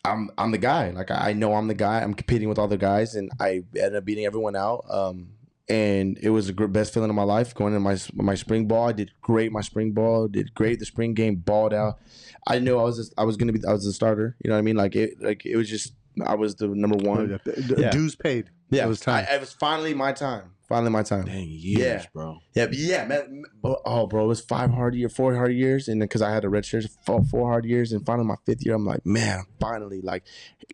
I'm 0.03 0.29
I'm 0.37 0.51
the 0.51 0.57
guy. 0.57 0.89
Like 0.91 1.11
I 1.11 1.33
know 1.33 1.53
I'm 1.53 1.67
the 1.67 1.73
guy. 1.73 2.01
I'm 2.01 2.13
competing 2.13 2.49
with 2.49 2.57
all 2.57 2.67
the 2.67 2.77
guys, 2.77 3.15
and 3.15 3.31
I 3.39 3.63
ended 3.75 3.95
up 3.95 4.05
beating 4.05 4.25
everyone 4.25 4.55
out. 4.55 4.85
Um, 4.89 5.29
and 5.69 6.17
it 6.21 6.31
was 6.31 6.47
the 6.47 6.67
best 6.67 6.93
feeling 6.93 7.11
of 7.11 7.15
my 7.15 7.23
life 7.23 7.53
going 7.53 7.75
into 7.75 7.79
my 7.79 7.97
my 8.15 8.35
spring 8.35 8.67
ball. 8.67 8.89
I 8.89 8.91
did 8.91 9.11
great 9.21 9.51
my 9.51 9.61
spring 9.61 9.91
ball. 9.91 10.27
Did 10.27 10.53
great 10.55 10.79
the 10.79 10.85
spring 10.85 11.13
game. 11.13 11.35
Balled 11.35 11.73
out. 11.73 11.99
I 12.47 12.57
knew 12.57 12.77
I 12.79 12.83
was 12.83 12.97
just, 12.97 13.13
I 13.17 13.23
was 13.23 13.37
gonna 13.37 13.53
be 13.53 13.61
I 13.67 13.71
was 13.71 13.85
the 13.85 13.93
starter. 13.93 14.35
You 14.43 14.49
know 14.49 14.55
what 14.55 14.59
I 14.59 14.63
mean? 14.63 14.75
Like 14.75 14.95
it 14.95 15.21
like 15.21 15.45
it 15.45 15.55
was 15.55 15.69
just 15.69 15.93
I 16.25 16.35
was 16.35 16.55
the 16.55 16.67
number 16.67 16.97
one. 16.97 17.39
Yeah. 17.77 17.89
Dues 17.91 18.15
paid. 18.15 18.49
Yeah, 18.71 18.85
It 18.85 18.87
was 18.87 18.99
time. 18.99 19.25
I, 19.29 19.35
it 19.35 19.39
was 19.39 19.51
finally 19.53 19.93
my 19.93 20.11
time. 20.13 20.51
Finally 20.67 20.91
my 20.91 21.01
time. 21.01 21.25
Dang 21.25 21.47
years, 21.47 21.79
Yeah. 22.03 22.05
bro. 22.13 22.37
Yeah, 22.53 22.67
yeah, 22.71 23.05
man. 23.05 23.43
Oh, 23.63 24.05
bro, 24.05 24.25
it 24.25 24.27
was 24.27 24.39
five 24.41 24.69
hard 24.69 24.93
year, 24.93 25.09
four 25.09 25.33
hard 25.35 25.53
years, 25.53 25.87
and 25.87 25.99
because 25.99 26.21
I 26.21 26.31
had 26.31 26.45
a 26.45 26.49
red 26.49 26.63
shirt, 26.65 26.85
four, 27.03 27.23
four 27.23 27.49
hard 27.49 27.65
years, 27.65 27.91
and 27.91 28.05
finally 28.05 28.27
my 28.27 28.35
fifth 28.45 28.63
year, 28.63 28.75
I'm 28.75 28.85
like, 28.85 29.03
man, 29.03 29.45
finally, 29.59 30.01
like, 30.01 30.23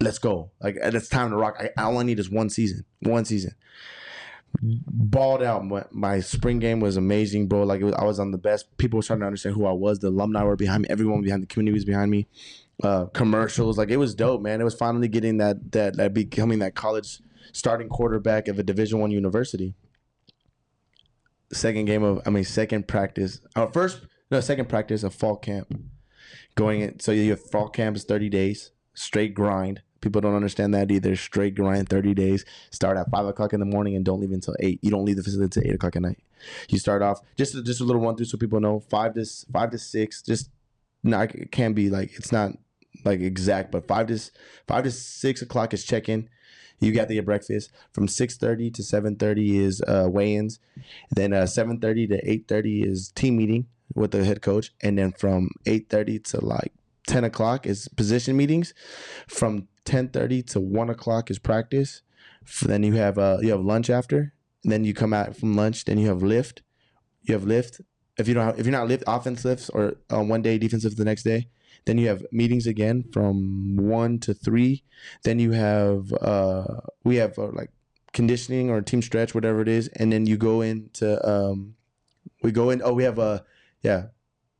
let's 0.01 0.19
go. 0.19 0.51
Like, 0.61 0.75
it's 0.81 1.07
time 1.07 1.29
to 1.29 1.37
rock. 1.37 1.55
I, 1.57 1.69
all 1.81 1.97
I 1.97 2.03
need 2.03 2.19
is 2.19 2.29
one 2.29 2.49
season, 2.49 2.83
one 3.03 3.23
season. 3.23 3.53
Balled 4.61 5.43
out. 5.43 5.65
My, 5.65 5.83
my 5.91 6.19
spring 6.21 6.59
game 6.59 6.79
was 6.79 6.95
amazing, 6.97 7.47
bro. 7.47 7.63
Like, 7.63 7.81
it 7.81 7.85
was, 7.85 7.93
I 7.95 8.03
was 8.05 8.19
on 8.19 8.31
the 8.31 8.37
best. 8.37 8.75
People 8.77 8.97
were 8.97 9.03
starting 9.03 9.21
to 9.21 9.27
understand 9.27 9.55
who 9.55 9.65
I 9.65 9.71
was. 9.73 9.99
The 9.99 10.07
alumni 10.07 10.43
were 10.43 10.55
behind 10.55 10.83
me. 10.83 10.87
Everyone 10.89 11.21
behind 11.21 11.43
the 11.43 11.47
community 11.47 11.73
was 11.73 11.83
behind 11.85 12.09
me. 12.11 12.27
Uh, 12.84 13.05
commercials, 13.05 13.78
like, 13.78 13.89
it 13.89 13.97
was 13.97 14.13
dope, 14.13 14.41
man. 14.41 14.59
It 14.59 14.65
was 14.65 14.76
finally 14.76 15.07
getting 15.07 15.38
that 15.38 15.71
that 15.71 15.95
that 15.97 16.13
becoming 16.13 16.59
that 16.59 16.76
college 16.76 17.19
starting 17.53 17.88
quarterback 17.88 18.47
of 18.47 18.59
a 18.59 18.63
Division 18.63 18.99
One 18.99 19.11
university 19.11 19.76
second 21.53 21.86
game 21.86 22.03
of 22.03 22.21
I 22.26 22.30
mean 22.30 22.43
second 22.43 22.88
practice. 22.88 23.41
Our 23.55 23.71
first 23.71 24.01
no 24.32 24.39
second 24.39 24.69
practice 24.69 25.03
of 25.03 25.13
fall 25.13 25.38
camp. 25.38 25.73
Going 26.55 26.82
in 26.82 26.99
so 26.99 27.11
you 27.11 27.32
have 27.32 27.41
fall 27.49 27.69
camp 27.69 27.95
is 27.95 28.03
thirty 28.03 28.30
days, 28.30 28.71
straight 28.93 29.34
grind. 29.34 29.82
People 30.01 30.21
don't 30.21 30.36
understand 30.36 30.73
that 30.73 30.91
either. 30.91 31.15
Straight 31.15 31.55
grind, 31.55 31.89
thirty 31.89 32.13
days. 32.13 32.45
Start 32.71 32.97
at 32.97 33.09
five 33.09 33.26
o'clock 33.26 33.53
in 33.53 33.59
the 33.59 33.65
morning 33.65 33.95
and 33.95 34.05
don't 34.05 34.19
leave 34.19 34.32
until 34.32 34.55
eight. 34.59 34.80
You 34.82 34.91
don't 34.91 35.05
leave 35.05 35.17
the 35.17 35.23
facility 35.23 35.59
until 35.59 35.69
eight 35.69 35.76
o'clock 35.76 35.95
at 35.95 36.01
night. 36.01 36.19
You 36.69 36.80
start 36.80 37.01
off 37.01 37.21
just 37.38 37.53
just 37.65 37.82
a 37.82 37.84
little 37.84 38.01
run 38.01 38.15
through 38.15 38.28
so 38.28 38.38
people 38.38 38.59
know 38.59 38.80
five 38.80 39.13
to 39.15 39.26
five 39.51 39.71
to 39.71 39.78
six. 39.78 40.21
Just 40.21 40.49
not 41.03 41.36
it 41.36 41.51
can 41.51 41.73
be 41.73 41.89
like 41.89 42.13
it's 42.15 42.32
not 42.32 42.51
like 43.03 43.19
exact, 43.19 43.71
but 43.71 43.87
five 43.87 44.07
to 44.07 44.19
five 44.67 44.83
to 44.83 44.91
six 44.91 45.41
o'clock 45.41 45.73
is 45.73 45.83
check 45.83 46.07
in. 46.09 46.29
You 46.79 46.91
got 46.91 47.07
to 47.07 47.13
get 47.13 47.25
breakfast. 47.25 47.71
From 47.93 48.07
six 48.07 48.37
thirty 48.37 48.69
to 48.71 48.83
seven 48.83 49.15
thirty 49.15 49.57
is 49.57 49.81
uh, 49.87 50.07
weigh-ins. 50.09 50.59
Then 51.11 51.33
uh, 51.33 51.45
seven 51.45 51.79
thirty 51.79 52.05
to 52.07 52.29
eight 52.29 52.47
thirty 52.47 52.83
is 52.83 53.09
team 53.09 53.37
meeting 53.37 53.67
with 53.93 54.11
the 54.11 54.25
head 54.25 54.41
coach, 54.41 54.71
and 54.81 54.97
then 54.97 55.11
from 55.11 55.49
eight 55.65 55.89
thirty 55.89 56.19
to 56.19 56.43
like 56.43 56.73
ten 57.07 57.23
o'clock 57.23 57.65
is 57.65 57.87
position 57.87 58.35
meetings. 58.35 58.73
From 59.27 59.67
ten 59.85 60.09
thirty 60.09 60.41
to 60.43 60.59
one 60.59 60.89
o'clock 60.89 61.31
is 61.31 61.39
practice. 61.39 62.01
Then 62.61 62.83
you 62.83 62.93
have 62.93 63.17
uh, 63.17 63.37
you 63.41 63.51
have 63.51 63.61
lunch 63.61 63.89
after. 63.89 64.33
Then 64.63 64.83
you 64.83 64.93
come 64.93 65.13
out 65.13 65.37
from 65.37 65.55
lunch. 65.55 65.85
Then 65.85 65.97
you 65.97 66.07
have 66.07 66.23
lift. 66.23 66.61
You 67.21 67.33
have 67.35 67.45
lift. 67.45 67.81
If 68.17 68.27
you 68.27 68.33
don't 68.33 68.45
have, 68.45 68.59
if 68.59 68.65
you're 68.65 68.71
not 68.71 68.87
lift 68.87 69.03
offense 69.07 69.43
lifts 69.45 69.69
or 69.69 69.95
uh, 70.11 70.21
one 70.21 70.41
day 70.41 70.57
defensive 70.57 70.95
the 70.95 71.05
next 71.05 71.23
day. 71.23 71.47
Then 71.86 71.97
you 71.97 72.07
have 72.07 72.25
meetings 72.31 72.65
again 72.67 73.03
from 73.13 73.75
one 73.77 74.19
to 74.19 74.33
three. 74.33 74.83
Then 75.23 75.39
you 75.39 75.51
have 75.51 76.11
uh, 76.13 76.81
we 77.03 77.17
have 77.17 77.38
uh, 77.38 77.49
like 77.53 77.69
conditioning 78.13 78.69
or 78.69 78.81
team 78.81 79.01
stretch, 79.01 79.36
whatever 79.36 79.61
it 79.61 79.67
is, 79.67 79.88
and 79.89 80.11
then 80.11 80.25
you 80.25 80.38
go 80.38 80.61
into 80.61 81.07
um, 81.29 81.75
we 82.41 82.51
go 82.51 82.69
in. 82.71 82.81
Oh, 82.83 82.93
we 82.93 83.03
have 83.03 83.19
a 83.19 83.43
yeah, 83.83 84.07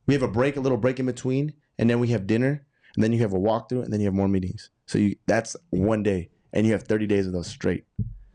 we 0.06 0.14
have 0.14 0.22
a 0.22 0.28
break, 0.28 0.56
a 0.56 0.60
little 0.60 0.78
break 0.78 1.00
in 1.00 1.06
between, 1.06 1.52
and 1.78 1.90
then 1.90 1.98
we 1.98 2.08
have 2.08 2.26
dinner. 2.26 2.64
and 2.94 3.02
then 3.02 3.12
you 3.12 3.18
have 3.20 3.32
a 3.32 3.38
walkthrough, 3.38 3.82
and 3.84 3.92
then 3.92 4.00
you 4.00 4.06
have 4.06 4.14
more 4.14 4.28
meetings. 4.28 4.70
So 4.86 4.98
you 4.98 5.16
that's 5.26 5.56
one 5.70 6.02
day, 6.04 6.30
and 6.52 6.64
you 6.64 6.72
have 6.72 6.84
30 6.84 7.06
days 7.08 7.26
of 7.26 7.32
those 7.32 7.48
straight, 7.48 7.84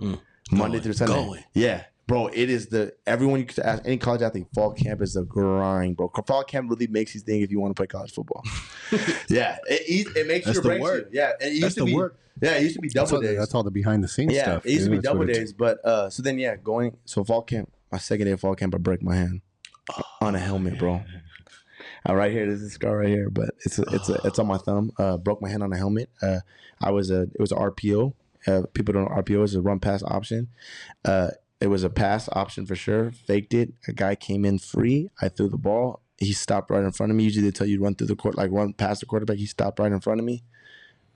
Mm. 0.01 0.19
Monday 0.51 0.73
Going, 0.77 0.81
through 0.83 0.93
Sunday. 0.93 1.13
going. 1.13 1.43
Yeah, 1.53 1.83
bro, 2.11 2.27
it 2.27 2.49
is 2.49 2.67
the 2.67 2.93
everyone 3.07 3.39
you 3.39 3.45
could 3.45 3.59
ask 3.59 3.83
any 3.85 3.97
college 3.97 4.21
athlete. 4.21 4.45
Fall 4.53 4.73
camp 4.73 5.01
is 5.01 5.13
the 5.13 5.23
grind, 5.23 5.95
bro. 5.95 6.11
Fall 6.27 6.43
camp 6.43 6.69
really 6.69 6.87
makes 6.87 7.15
you 7.15 7.21
think 7.21 7.41
if 7.41 7.51
you 7.51 7.59
want 7.61 7.73
to 7.73 7.79
play 7.79 7.87
college 7.87 8.11
football. 8.11 8.43
yeah, 9.29 9.57
it, 9.65 10.07
it, 10.17 10.27
makes 10.27 10.45
That's 10.45 10.57
you 10.57 10.61
the 10.61 10.79
work. 10.79 11.05
you. 11.05 11.19
Yeah, 11.19 11.31
it 11.39 11.53
used 11.53 11.63
That's 11.63 11.75
to 11.75 11.85
be 11.85 11.95
work. 11.95 12.19
yeah, 12.41 12.55
it 12.57 12.63
used 12.63 12.75
to 12.75 12.81
be 12.81 12.89
That's 12.89 13.11
double 13.11 13.23
all, 13.23 13.29
days. 13.29 13.39
that's 13.39 13.55
all 13.55 13.63
the 13.63 13.71
behind 13.71 14.03
the 14.03 14.09
scenes 14.09 14.33
yeah, 14.33 14.43
stuff. 14.43 14.65
it 14.65 14.71
used 14.71 14.85
to 14.85 14.89
be 14.89 14.97
That's 14.97 15.05
double 15.05 15.25
days, 15.25 15.53
but 15.53 15.83
uh, 15.85 16.09
so 16.09 16.21
then 16.21 16.37
yeah, 16.37 16.57
going 16.57 16.97
so 17.05 17.23
fall 17.23 17.43
camp. 17.43 17.71
My 17.93 17.97
second 17.97 18.25
day 18.25 18.31
of 18.31 18.41
fall 18.41 18.55
camp, 18.55 18.75
I 18.75 18.77
break 18.77 19.01
my 19.01 19.15
hand 19.15 19.41
on 20.19 20.35
a 20.35 20.39
helmet, 20.39 20.77
bro. 20.77 21.01
Uh, 22.07 22.15
right 22.15 22.31
here, 22.31 22.45
there's 22.45 22.61
a 22.61 22.69
scar 22.69 22.97
right 22.97 23.07
here, 23.07 23.29
but 23.29 23.51
it's 23.65 23.79
a, 23.79 23.83
it's 23.93 24.09
a, 24.09 24.19
it's 24.25 24.39
on 24.39 24.47
my 24.47 24.57
thumb. 24.57 24.91
Uh, 24.97 25.15
broke 25.17 25.41
my 25.41 25.49
hand 25.49 25.63
on 25.63 25.71
a 25.71 25.77
helmet. 25.77 26.09
Uh, 26.21 26.39
I 26.81 26.91
was 26.91 27.09
a 27.09 27.21
it 27.21 27.39
was 27.39 27.53
a 27.53 27.55
RPO. 27.55 28.13
Uh, 28.47 28.63
people 28.73 28.93
don't 28.93 29.03
know 29.05 29.15
RPO 29.21 29.43
is 29.43 29.55
a 29.55 29.61
run 29.61 29.79
pass 29.79 30.03
option. 30.03 30.49
Uh, 31.05 31.29
it 31.61 31.67
was 31.67 31.83
a 31.83 31.89
pass 31.89 32.27
option 32.33 32.65
for 32.65 32.75
sure. 32.75 33.11
Faked 33.11 33.53
it. 33.53 33.73
A 33.87 33.93
guy 33.93 34.15
came 34.15 34.43
in 34.43 34.57
free. 34.57 35.09
I 35.21 35.29
threw 35.29 35.47
the 35.47 35.57
ball. 35.57 36.01
He 36.17 36.33
stopped 36.33 36.71
right 36.71 36.83
in 36.83 36.91
front 36.91 37.11
of 37.11 37.15
me. 37.15 37.23
Usually 37.23 37.45
they 37.45 37.51
tell 37.51 37.67
you 37.67 37.81
run 37.81 37.95
through 37.95 38.07
the 38.07 38.15
court, 38.15 38.35
like 38.35 38.51
run 38.51 38.73
past 38.73 38.99
the 38.99 39.05
quarterback. 39.05 39.37
He 39.37 39.45
stopped 39.45 39.79
right 39.79 39.91
in 39.91 39.99
front 39.99 40.19
of 40.19 40.25
me. 40.25 40.43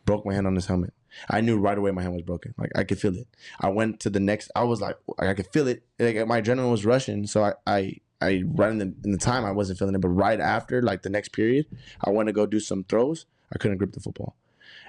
Broke 0.05 0.25
my 0.25 0.35
hand 0.35 0.45
on 0.45 0.55
his 0.55 0.67
helmet. 0.67 0.93
I 1.29 1.41
knew 1.41 1.57
right 1.57 1.77
away 1.77 1.91
my 1.91 2.03
hand 2.03 2.13
was 2.13 2.21
broken. 2.21 2.53
Like 2.57 2.71
I 2.75 2.83
could 2.83 2.99
feel 2.99 3.15
it. 3.15 3.27
I 3.59 3.69
went 3.69 3.99
to 4.01 4.09
the 4.09 4.19
next. 4.19 4.51
I 4.55 4.63
was 4.63 4.81
like, 4.81 4.97
I 5.17 5.33
could 5.33 5.47
feel 5.47 5.67
it. 5.67 5.83
Like 5.97 6.27
my 6.27 6.41
adrenaline 6.41 6.71
was 6.71 6.85
rushing. 6.85 7.25
So 7.25 7.43
I, 7.43 7.53
I, 7.65 7.97
I 8.21 8.43
right 8.45 8.69
in 8.69 8.77
the 8.77 8.93
in 9.03 9.11
the 9.11 9.17
time 9.17 9.45
I 9.45 9.51
wasn't 9.51 9.79
feeling 9.79 9.95
it, 9.95 10.01
but 10.01 10.09
right 10.09 10.39
after, 10.39 10.81
like 10.81 11.01
the 11.01 11.09
next 11.09 11.29
period, 11.29 11.65
I 12.03 12.11
went 12.11 12.27
to 12.27 12.33
go 12.33 12.45
do 12.45 12.59
some 12.59 12.83
throws. 12.83 13.25
I 13.53 13.57
couldn't 13.57 13.77
grip 13.77 13.93
the 13.93 13.99
football, 13.99 14.35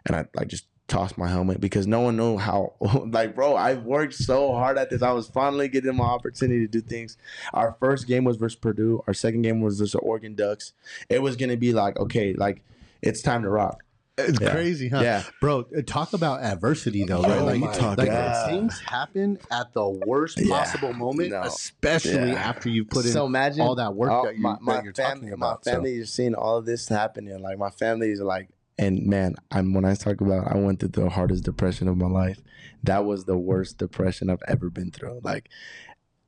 and 0.05 0.17
I 0.17 0.27
like 0.35 0.49
just 0.49 0.67
tossed 0.89 1.19
my 1.19 1.29
helmet 1.29 1.61
because 1.61 1.87
no 1.87 2.01
one 2.01 2.17
knew 2.17 2.37
how. 2.39 2.75
like, 3.11 3.35
bro, 3.35 3.55
I 3.55 3.75
worked 3.75 4.15
so 4.15 4.53
hard 4.53 4.79
at 4.79 4.91
this. 4.91 5.03
I 5.03 5.13
was 5.13 5.27
finally 5.29 5.69
getting 5.69 5.97
my 5.97 6.05
opportunity 6.05 6.61
to 6.61 6.69
do 6.69 6.81
things. 6.81 7.17
Our 7.53 7.77
first 7.81 8.07
game 8.07 8.25
was 8.25 8.37
versus 8.37 8.57
Purdue. 8.57 9.03
Our 9.07 9.15
second 9.15 9.43
game 9.43 9.61
was 9.61 9.79
versus 9.79 9.95
Oregon 9.97 10.35
Ducks. 10.35 10.73
It 11.09 11.23
was 11.23 11.37
gonna 11.37 11.57
be 11.57 11.73
like, 11.73 11.99
okay, 11.99 12.33
like 12.35 12.63
it's 13.03 13.21
time 13.23 13.43
to 13.43 13.49
rock. 13.51 13.83
It's 14.19 14.41
Yeah. 14.41 14.51
crazy, 14.51 14.89
huh? 14.89 15.01
Yeah. 15.03 15.25
Bro, 15.43 15.67
uh, 15.77 15.83
talk 15.87 16.15
about 16.15 16.41
adversity 16.41 17.05
though, 17.05 17.21
right? 17.21 17.39
Oh 17.39 17.45
like, 17.45 17.61
my 17.61 17.73
talk 17.75 17.99
like 17.99 18.09
God. 18.09 18.49
things 18.49 18.81
happen 18.81 19.39
at 19.51 19.75
the 19.75 19.87
worst 19.87 20.39
Yeah. 20.41 20.57
possible 20.57 20.95
moment, 20.95 21.33
No. 21.33 21.43
especially 21.43 22.31
Yeah. 22.31 22.49
after 22.49 22.71
you've 22.71 22.89
put 22.89 23.05
in 23.05 23.13
so 23.13 23.27
imagine 23.27 23.61
all 23.61 23.75
that 23.75 23.95
work 23.95 24.11
all- 24.11 24.25
that, 24.25 24.37
you, 24.37 24.41
my, 24.43 24.53
that 24.55 24.63
my 24.63 24.83
you're 24.83 24.95
family, 24.95 25.15
talking 25.21 25.33
about. 25.35 25.67
My 25.67 25.71
family 25.71 25.91
so. 25.91 25.95
family 25.95 25.95
is 25.97 26.13
seeing 26.13 26.35
all 26.35 26.57
of 26.57 26.65
this 26.65 26.89
happening. 26.89 27.39
like 27.43 27.59
my 27.59 27.69
family 27.69 28.11
is 28.11 28.21
like, 28.23 28.49
and 28.79 29.07
man, 29.07 29.37
I'm 29.51 29.73
when 29.75 29.85
I 29.85 29.95
talk 29.95 30.21
about, 30.21 30.53
I 30.53 30.57
went 30.57 30.81
through 30.81 30.91
the 30.91 31.09
hardest 31.09 31.45
depression 31.45 31.89
of 31.89 31.97
my 31.97 32.09
life. 32.09 32.41
That 32.83 33.05
was 33.05 33.25
the 33.25 33.37
worst 33.37 33.79
depression 33.79 34.29
I've 34.31 34.43
ever 34.47 34.71
been 34.71 34.91
through. 34.91 35.21
Like, 35.23 35.49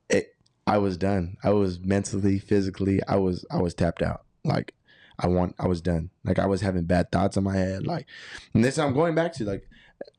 it, 0.09 0.35
I 0.67 0.79
was 0.79 0.97
done. 0.97 1.37
I 1.45 1.51
was 1.51 1.79
mentally, 1.81 2.39
physically, 2.39 3.01
I 3.07 3.17
was, 3.17 3.45
I 3.51 3.61
was 3.61 3.75
tapped 3.75 4.03
out. 4.03 4.23
Like, 4.45 4.75
I 5.19 5.27
want, 5.27 5.57
I 5.59 5.67
was 5.67 5.81
done. 5.81 6.11
Like, 6.25 6.39
I 6.39 6.47
was 6.47 6.61
having 6.61 6.85
bad 6.85 7.13
thoughts 7.13 7.37
in 7.37 7.45
my 7.45 7.57
head. 7.57 7.87
Like, 7.87 8.07
and 8.55 8.65
this 8.65 8.79
I'm 8.79 8.95
going 8.95 9.15
back 9.15 9.33
to. 9.35 9.45
Like, 9.45 9.69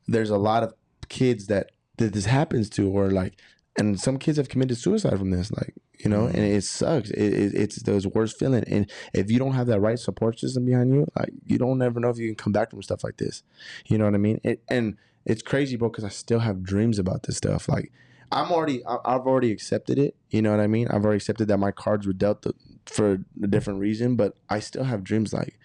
there's 0.06 0.30
a 0.30 0.38
lot 0.38 0.62
of 0.62 0.74
kids 1.08 1.46
that 1.46 1.70
that 1.96 2.12
this 2.12 2.26
happens 2.26 2.70
to, 2.70 2.88
or 2.88 3.10
like, 3.10 3.40
and 3.78 4.00
some 4.00 4.18
kids 4.18 4.38
have 4.38 4.48
committed 4.48 4.76
suicide 4.76 5.18
from 5.18 5.30
this. 5.30 5.50
Like, 5.52 5.74
you 6.02 6.10
know, 6.10 6.22
mm-hmm. 6.22 6.36
and 6.36 6.44
it 6.44 6.64
sucks. 6.64 7.10
It, 7.10 7.32
it, 7.32 7.54
it's 7.54 7.82
those 7.82 8.06
worst 8.06 8.38
feeling. 8.38 8.64
And 8.66 8.90
if 9.12 9.30
you 9.30 9.38
don't 9.38 9.52
have 9.52 9.66
that 9.68 9.80
right 9.80 9.98
support 9.98 10.38
system 10.38 10.64
behind 10.64 10.94
you, 10.94 11.06
like, 11.18 11.30
you 11.44 11.58
don't 11.58 11.80
ever 11.82 12.00
know 12.00 12.10
if 12.10 12.18
you 12.18 12.28
can 12.28 12.36
come 12.36 12.52
back 12.52 12.70
from 12.70 12.82
stuff 12.82 13.04
like 13.04 13.18
this. 13.18 13.42
You 13.86 13.98
know 13.98 14.04
what 14.06 14.14
I 14.14 14.18
mean? 14.18 14.40
It, 14.42 14.62
and 14.68 14.96
it's 15.24 15.42
crazy, 15.42 15.76
bro, 15.76 15.88
because 15.88 16.04
I 16.04 16.08
still 16.08 16.40
have 16.40 16.62
dreams 16.62 16.98
about 16.98 17.24
this 17.24 17.36
stuff. 17.36 17.68
Like, 17.68 17.92
I'm 18.32 18.50
already, 18.50 18.84
I- 18.86 18.98
I've 19.04 19.26
already 19.26 19.52
accepted 19.52 19.98
it. 19.98 20.16
You 20.30 20.42
know 20.42 20.50
what 20.50 20.60
I 20.60 20.66
mean? 20.66 20.88
I've 20.88 21.04
already 21.04 21.18
accepted 21.18 21.48
that 21.48 21.58
my 21.58 21.70
cards 21.70 22.06
were 22.06 22.12
dealt 22.12 22.42
the, 22.42 22.54
for 22.86 23.18
a 23.42 23.46
different 23.46 23.80
reason, 23.80 24.16
but 24.16 24.36
I 24.48 24.60
still 24.60 24.84
have 24.84 25.04
dreams 25.04 25.32
like, 25.32 25.58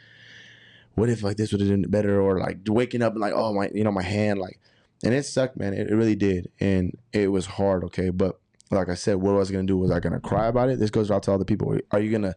what 0.96 1.10
if 1.10 1.24
like 1.24 1.36
this 1.38 1.52
would 1.52 1.60
have 1.60 1.70
been 1.70 1.90
better, 1.90 2.22
or 2.22 2.40
like 2.40 2.60
waking 2.68 3.02
up 3.02 3.14
and 3.14 3.22
like, 3.22 3.34
oh 3.36 3.54
my, 3.54 3.70
you 3.74 3.84
know, 3.84 3.92
my 3.92 4.02
hand, 4.02 4.40
like, 4.40 4.60
and 5.04 5.14
it 5.14 5.26
sucked, 5.26 5.58
man. 5.58 5.74
It, 5.74 5.90
it 5.90 5.96
really 5.96 6.16
did, 6.16 6.50
and 6.60 6.98
it 7.12 7.28
was 7.28 7.46
hard. 7.46 7.84
Okay, 7.84 8.12
but 8.12 8.40
like 8.72 8.90
I 8.90 8.96
said, 8.96 9.16
what 9.18 9.32
was 9.34 9.36
I 9.36 9.40
was 9.40 9.52
gonna 9.52 9.64
do 9.68 9.78
was 9.78 9.92
I 9.92 10.00
gonna 10.00 10.20
cry 10.20 10.48
about 10.48 10.70
it. 10.70 10.80
This 10.80 10.90
goes 10.90 11.12
out 11.12 11.24
to 11.24 11.32
all 11.32 11.38
the 11.38 11.46
people. 11.46 11.78
Are 11.92 12.00
you 12.00 12.12
gonna 12.12 12.36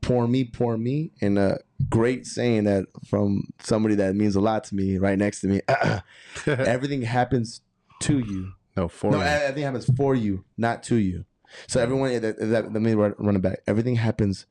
pour 0.00 0.26
me, 0.26 0.44
pour 0.44 0.76
me? 0.78 1.10
And 1.20 1.38
a 1.38 1.58
great 1.90 2.26
saying 2.26 2.64
that 2.64 2.86
from 3.06 3.44
somebody 3.60 3.94
that 3.96 4.14
means 4.16 4.34
a 4.34 4.40
lot 4.40 4.64
to 4.64 4.74
me, 4.74 4.96
right 4.98 5.18
next 5.18 5.40
to 5.42 5.48
me. 5.48 5.60
Everything 6.46 7.02
happens 7.02 7.60
to 8.00 8.18
you. 8.18 8.52
no, 8.76 8.88
for 8.88 9.10
No, 9.10 9.18
you. 9.18 9.24
everything 9.24 9.64
happens 9.64 9.86
for 9.96 10.14
you, 10.14 10.44
not 10.56 10.82
to 10.84 10.96
you. 10.96 11.24
So 11.66 11.80
everyone, 11.80 12.12
that, 12.20 12.38
that, 12.38 12.72
let 12.72 12.82
me 12.82 12.94
run 12.94 13.36
it 13.36 13.42
back. 13.42 13.60
Everything 13.66 13.96
happens 13.96 14.46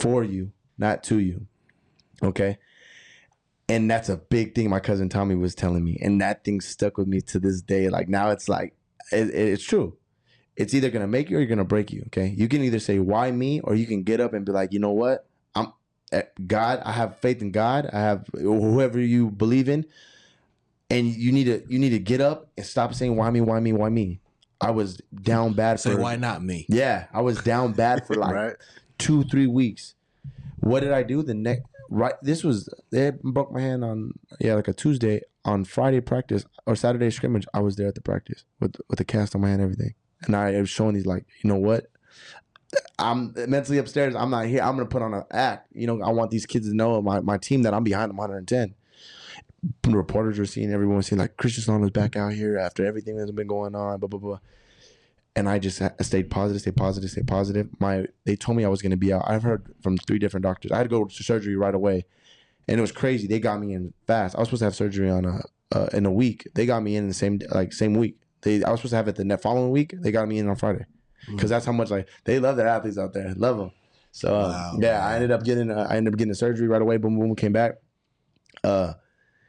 for 0.00 0.24
you, 0.24 0.52
not 0.78 1.02
to 1.04 1.18
you. 1.18 1.46
Okay. 2.22 2.58
And 3.68 3.90
that's 3.90 4.08
a 4.08 4.16
big 4.16 4.54
thing 4.54 4.68
my 4.70 4.80
cousin 4.80 5.08
Tommy 5.08 5.34
was 5.34 5.54
telling 5.54 5.84
me. 5.84 5.98
And 6.02 6.20
that 6.20 6.44
thing 6.44 6.60
stuck 6.60 6.98
with 6.98 7.08
me 7.08 7.20
to 7.22 7.38
this 7.38 7.60
day. 7.62 7.88
Like 7.88 8.08
now 8.08 8.30
it's 8.30 8.48
like, 8.48 8.74
it, 9.10 9.28
it- 9.28 9.34
it's 9.54 9.64
true. 9.64 9.96
It's 10.54 10.74
either 10.74 10.90
going 10.90 11.00
to 11.02 11.08
make 11.08 11.30
you 11.30 11.38
or 11.38 11.40
you're 11.40 11.48
going 11.48 11.56
to 11.58 11.64
break 11.64 11.90
you. 11.90 12.02
Okay. 12.08 12.26
You 12.36 12.46
can 12.46 12.62
either 12.62 12.78
say, 12.78 12.98
why 12.98 13.30
me? 13.30 13.60
Or 13.60 13.74
you 13.74 13.86
can 13.86 14.02
get 14.02 14.20
up 14.20 14.34
and 14.34 14.44
be 14.44 14.52
like, 14.52 14.72
you 14.74 14.78
know 14.80 14.92
what? 14.92 15.26
I'm 15.54 15.72
eh, 16.12 16.22
God. 16.46 16.82
I 16.84 16.92
have 16.92 17.16
faith 17.18 17.40
in 17.40 17.52
God. 17.52 17.88
I 17.90 17.98
have 18.00 18.26
whoever 18.34 19.00
you 19.00 19.30
believe 19.30 19.68
in. 19.70 19.86
And 20.90 21.06
you 21.08 21.32
need 21.32 21.44
to, 21.44 21.62
you 21.68 21.78
need 21.78 21.90
to 21.90 21.98
get 21.98 22.20
up 22.20 22.50
and 22.58 22.66
stop 22.66 22.92
saying, 22.92 23.16
why 23.16 23.30
me? 23.30 23.40
Why 23.40 23.60
me? 23.60 23.72
Why 23.72 23.88
me? 23.88 24.20
I 24.60 24.70
was 24.72 24.98
down 25.22 25.54
bad 25.54 25.80
Say 25.80 25.92
for 25.92 25.98
why 26.00 26.16
not 26.16 26.44
me? 26.44 26.66
yeah, 26.68 27.06
I 27.12 27.22
was 27.22 27.42
down 27.42 27.72
bad 27.72 28.06
for 28.06 28.14
like 28.16 28.34
right? 28.34 28.56
two, 28.98 29.24
three 29.24 29.46
weeks. 29.46 29.94
What 30.60 30.80
did 30.80 30.92
I 30.92 31.02
do? 31.02 31.22
The 31.22 31.34
next 31.34 31.62
right 31.90 32.14
this 32.22 32.44
was 32.44 32.68
they 32.90 33.10
broke 33.10 33.50
my 33.52 33.60
hand 33.60 33.84
on 33.84 34.12
yeah, 34.38 34.54
like 34.54 34.68
a 34.68 34.72
Tuesday. 34.72 35.22
On 35.44 35.64
Friday 35.64 36.00
practice 36.00 36.44
or 36.66 36.76
Saturday 36.76 37.10
scrimmage, 37.10 37.46
I 37.52 37.60
was 37.60 37.76
there 37.76 37.88
at 37.88 37.94
the 37.94 38.00
practice 38.00 38.44
with 38.60 38.76
with 38.88 38.98
the 38.98 39.04
cast 39.04 39.34
on 39.34 39.40
my 39.40 39.48
hand 39.48 39.62
everything. 39.62 39.94
And 40.22 40.36
I 40.36 40.60
was 40.60 40.70
showing 40.70 40.94
these 40.94 41.06
like, 41.06 41.26
you 41.42 41.48
know 41.48 41.56
what? 41.56 41.86
I'm 42.98 43.34
mentally 43.48 43.78
upstairs. 43.78 44.14
I'm 44.14 44.30
not 44.30 44.46
here. 44.46 44.62
I'm 44.62 44.76
gonna 44.76 44.86
put 44.86 45.02
on 45.02 45.14
an 45.14 45.24
act. 45.30 45.68
You 45.74 45.86
know, 45.86 46.00
I 46.00 46.10
want 46.10 46.30
these 46.30 46.46
kids 46.46 46.68
to 46.68 46.74
know 46.74 47.02
my, 47.02 47.20
my 47.20 47.38
team 47.38 47.62
that 47.62 47.74
I'm 47.74 47.84
behind 47.84 48.10
them 48.10 48.16
110. 48.16 48.74
The 49.82 49.96
reporters 49.96 50.38
are 50.38 50.46
seeing 50.46 50.72
everyone 50.72 51.02
seeing 51.02 51.18
like 51.18 51.36
Christian 51.36 51.64
Solano 51.64 51.84
is 51.84 51.90
back 51.90 52.16
out 52.16 52.32
here 52.32 52.58
after 52.58 52.84
everything 52.84 53.16
that's 53.16 53.30
been 53.30 53.46
going 53.46 53.74
on, 53.74 53.98
blah 53.98 54.08
blah 54.08 54.20
blah 54.20 54.38
and 55.34 55.48
I 55.48 55.58
just 55.58 55.80
stayed 56.00 56.30
positive, 56.30 56.60
stay 56.60 56.72
positive, 56.72 57.10
stay 57.10 57.22
positive. 57.22 57.68
My 57.78 58.06
they 58.24 58.36
told 58.36 58.56
me 58.56 58.64
I 58.64 58.68
was 58.68 58.82
to 58.82 58.96
be 58.96 59.12
out. 59.12 59.24
I've 59.26 59.42
heard 59.42 59.74
from 59.82 59.96
three 59.96 60.18
different 60.18 60.44
doctors. 60.44 60.72
I 60.72 60.78
had 60.78 60.84
to 60.84 60.88
go 60.88 61.04
to 61.04 61.22
surgery 61.22 61.56
right 61.56 61.74
away, 61.74 62.04
and 62.68 62.78
it 62.78 62.80
was 62.80 62.92
crazy. 62.92 63.26
They 63.26 63.40
got 63.40 63.60
me 63.60 63.72
in 63.74 63.92
fast. 64.06 64.34
I 64.36 64.38
was 64.40 64.48
supposed 64.48 64.60
to 64.60 64.64
have 64.66 64.74
surgery 64.74 65.10
on 65.10 65.24
a 65.24 65.40
uh, 65.76 65.88
in 65.92 66.06
a 66.06 66.10
week. 66.12 66.46
They 66.54 66.66
got 66.66 66.82
me 66.82 66.96
in 66.96 67.08
the 67.08 67.14
same 67.14 67.40
like 67.50 67.72
same 67.72 67.94
week. 67.94 68.16
They 68.42 68.62
I 68.64 68.70
was 68.70 68.80
supposed 68.80 68.92
to 68.92 68.96
have 68.96 69.08
it 69.08 69.16
the 69.16 69.38
following 69.38 69.70
week. 69.70 69.94
They 69.98 70.10
got 70.12 70.28
me 70.28 70.38
in 70.38 70.48
on 70.48 70.56
Friday 70.56 70.84
because 71.30 71.50
that's 71.50 71.64
how 71.66 71.72
much 71.72 71.90
like 71.90 72.08
they 72.24 72.38
love 72.38 72.56
their 72.56 72.68
athletes 72.68 72.98
out 72.98 73.12
there. 73.12 73.32
Love 73.36 73.58
them. 73.58 73.70
So 74.10 74.34
uh, 74.34 74.48
Wow. 74.48 74.78
yeah, 74.80 75.06
I 75.06 75.14
ended 75.14 75.30
up 75.30 75.44
getting 75.44 75.70
uh, 75.70 75.86
I 75.88 75.96
ended 75.96 76.12
up 76.12 76.18
getting 76.18 76.30
the 76.30 76.34
surgery 76.36 76.68
right 76.68 76.82
away. 76.82 76.96
Boom, 76.98 77.18
boom, 77.18 77.34
came 77.34 77.52
back. 77.52 77.76
Uh, 78.62 78.94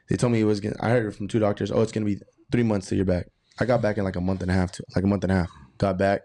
they 0.08 0.16
told 0.16 0.32
me 0.32 0.40
it 0.40 0.44
was. 0.44 0.60
Gonna, 0.60 0.76
I 0.80 0.90
heard 0.90 1.06
it 1.06 1.14
from 1.16 1.28
two 1.28 1.38
doctors. 1.38 1.70
Oh, 1.70 1.82
it's 1.82 1.92
gonna 1.92 2.06
be 2.06 2.18
three 2.50 2.62
months 2.62 2.88
till 2.88 2.96
you're 2.96 3.04
back. 3.04 3.26
I 3.60 3.64
got 3.64 3.82
back 3.82 3.98
in 3.98 4.04
like 4.04 4.16
a 4.16 4.20
month 4.20 4.42
and 4.42 4.50
a 4.50 4.54
half, 4.54 4.72
to, 4.72 4.84
like 4.96 5.04
a 5.04 5.06
month 5.06 5.22
and 5.24 5.32
a 5.32 5.36
half. 5.36 5.50
Got 5.78 5.98
back, 5.98 6.22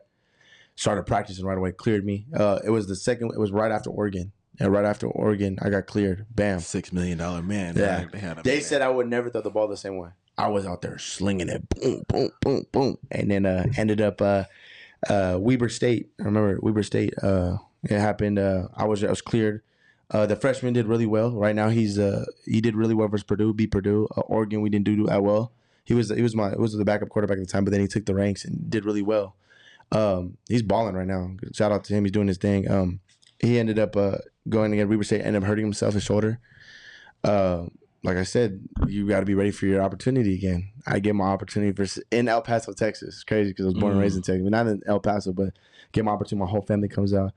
started 0.76 1.04
practicing 1.06 1.46
right 1.46 1.58
away. 1.58 1.72
Cleared 1.72 2.06
me. 2.06 2.26
Uh, 2.36 2.60
it 2.64 2.70
was 2.70 2.88
the 2.88 2.96
second. 2.96 3.32
It 3.34 3.40
was 3.40 3.52
right 3.52 3.72
after 3.72 3.90
Oregon. 3.90 4.32
And 4.60 4.72
right 4.72 4.86
after 4.86 5.07
Oregon, 5.07 5.57
I 5.62 5.70
got 5.70 5.86
cleared. 5.86 6.26
Bam. 6.36 6.60
Six 6.60 6.91
million 6.91 7.18
dollar 7.18 7.41
man. 7.41 7.76
Yeah. 7.78 7.99
man. 7.99 8.10
They, 8.12 8.20
had 8.20 8.38
a 8.39 8.43
They 8.43 8.55
man. 8.55 8.62
said 8.62 8.82
I 8.82 8.89
would 8.89 9.07
never 9.07 9.30
throw 9.30 9.41
the 9.41 9.49
ball 9.49 9.68
the 9.68 9.78
same 9.78 9.97
way. 9.97 10.10
I 10.38 10.47
was 10.47 10.66
out 10.66 10.82
there 10.82 10.97
slinging 10.97 11.49
it, 11.49 11.68
boom, 11.70 12.03
boom, 12.07 12.30
boom, 12.41 12.66
boom, 12.72 12.97
and 13.12 13.30
then 13.30 13.45
uh, 13.45 13.66
ended 13.76 13.99
up 13.99 14.22
uh, 14.22 14.45
uh, 15.10 15.38
Weber 15.39 15.68
State. 15.68 16.10
I 16.20 16.24
remember 16.24 16.57
Weber 16.62 16.82
State. 16.84 17.14
Uh, 17.22 17.57
it 17.84 17.99
happened. 17.99 18.39
Uh, 18.39 18.68
I 18.76 18.86
was 18.86 19.03
I 19.03 19.10
was 19.10 19.22
cleared. 19.22 19.62
Uh, 20.12 20.26
the 20.26 20.36
freshman 20.38 20.74
did 20.74 20.88
really 20.88 21.05
well. 21.05 21.32
Right 21.32 21.55
now, 21.55 21.68
he's 21.70 21.99
uh, 21.99 22.24
he 22.45 22.62
did 22.62 22.76
really 22.76 22.93
well 22.95 23.10
versus 23.10 23.24
Purdue. 23.26 23.53
Beat 23.53 23.72
Purdue. 23.72 24.07
Uh, 24.16 24.22
Oregon, 24.22 24.62
we 24.62 24.70
didn't 24.70 24.86
do 24.86 25.05
that 25.07 25.22
well. 25.24 25.51
He 25.84 25.93
was 25.93 26.10
he 26.10 26.22
was 26.22 26.36
my 26.36 26.55
was 26.55 26.74
the 26.74 26.86
backup 26.86 27.10
quarterback 27.10 27.38
at 27.38 27.45
the 27.45 27.51
time, 27.51 27.66
but 27.66 27.72
then 27.72 27.82
he 27.82 27.88
took 27.88 28.05
the 28.05 28.16
ranks 28.16 28.45
and 28.45 28.70
did 28.70 28.86
really 28.86 29.01
well. 29.01 29.36
Um, 29.91 30.38
he's 30.47 30.62
balling 30.62 30.95
right 30.95 31.07
now. 31.07 31.32
Shout 31.53 31.72
out 31.74 31.84
to 31.86 31.93
him. 31.93 32.05
He's 32.05 32.12
doing 32.14 32.28
his 32.28 32.38
thing. 32.38 32.70
Um, 32.72 32.99
he 33.40 33.60
ended 33.60 33.80
up 33.80 33.96
uh, 33.96 34.18
going 34.48 34.74
against 34.74 34.90
Weber 34.90 35.04
State, 35.04 35.22
ended 35.22 35.44
up 35.44 35.48
hurting 35.48 35.66
himself 35.66 35.94
his 35.94 36.04
shoulder. 36.04 36.40
Uh, 37.24 37.66
like 38.04 38.18
I 38.18 38.24
said, 38.24 38.62
you 38.88 39.08
got 39.08 39.20
to 39.20 39.26
be 39.26 39.36
ready 39.36 39.52
for 39.52 39.66
your 39.66 39.82
opportunity 39.82 40.34
again. 40.34 40.72
I 40.88 41.00
get 41.00 41.16
my 41.16 41.26
opportunity 41.26 41.74
for 41.74 42.02
in 42.12 42.30
El 42.30 42.42
Paso, 42.42 42.72
Texas. 42.72 43.16
It's 43.16 43.24
crazy 43.24 43.52
because 43.52 43.66
I 43.66 43.70
was 43.70 43.78
born 43.78 43.94
and 43.94 44.02
raised 44.02 44.16
in 44.16 44.22
Texas, 44.22 44.44
but 44.44 44.52
not 44.52 44.68
in 44.68 44.82
El 44.88 45.00
Paso, 45.00 45.34
but 45.34 45.54
get 45.92 46.06
my 46.06 46.12
opportunity. 46.12 46.46
My 46.46 46.50
whole 46.50 46.62
family 46.62 46.88
comes 46.88 47.14
out. 47.14 47.34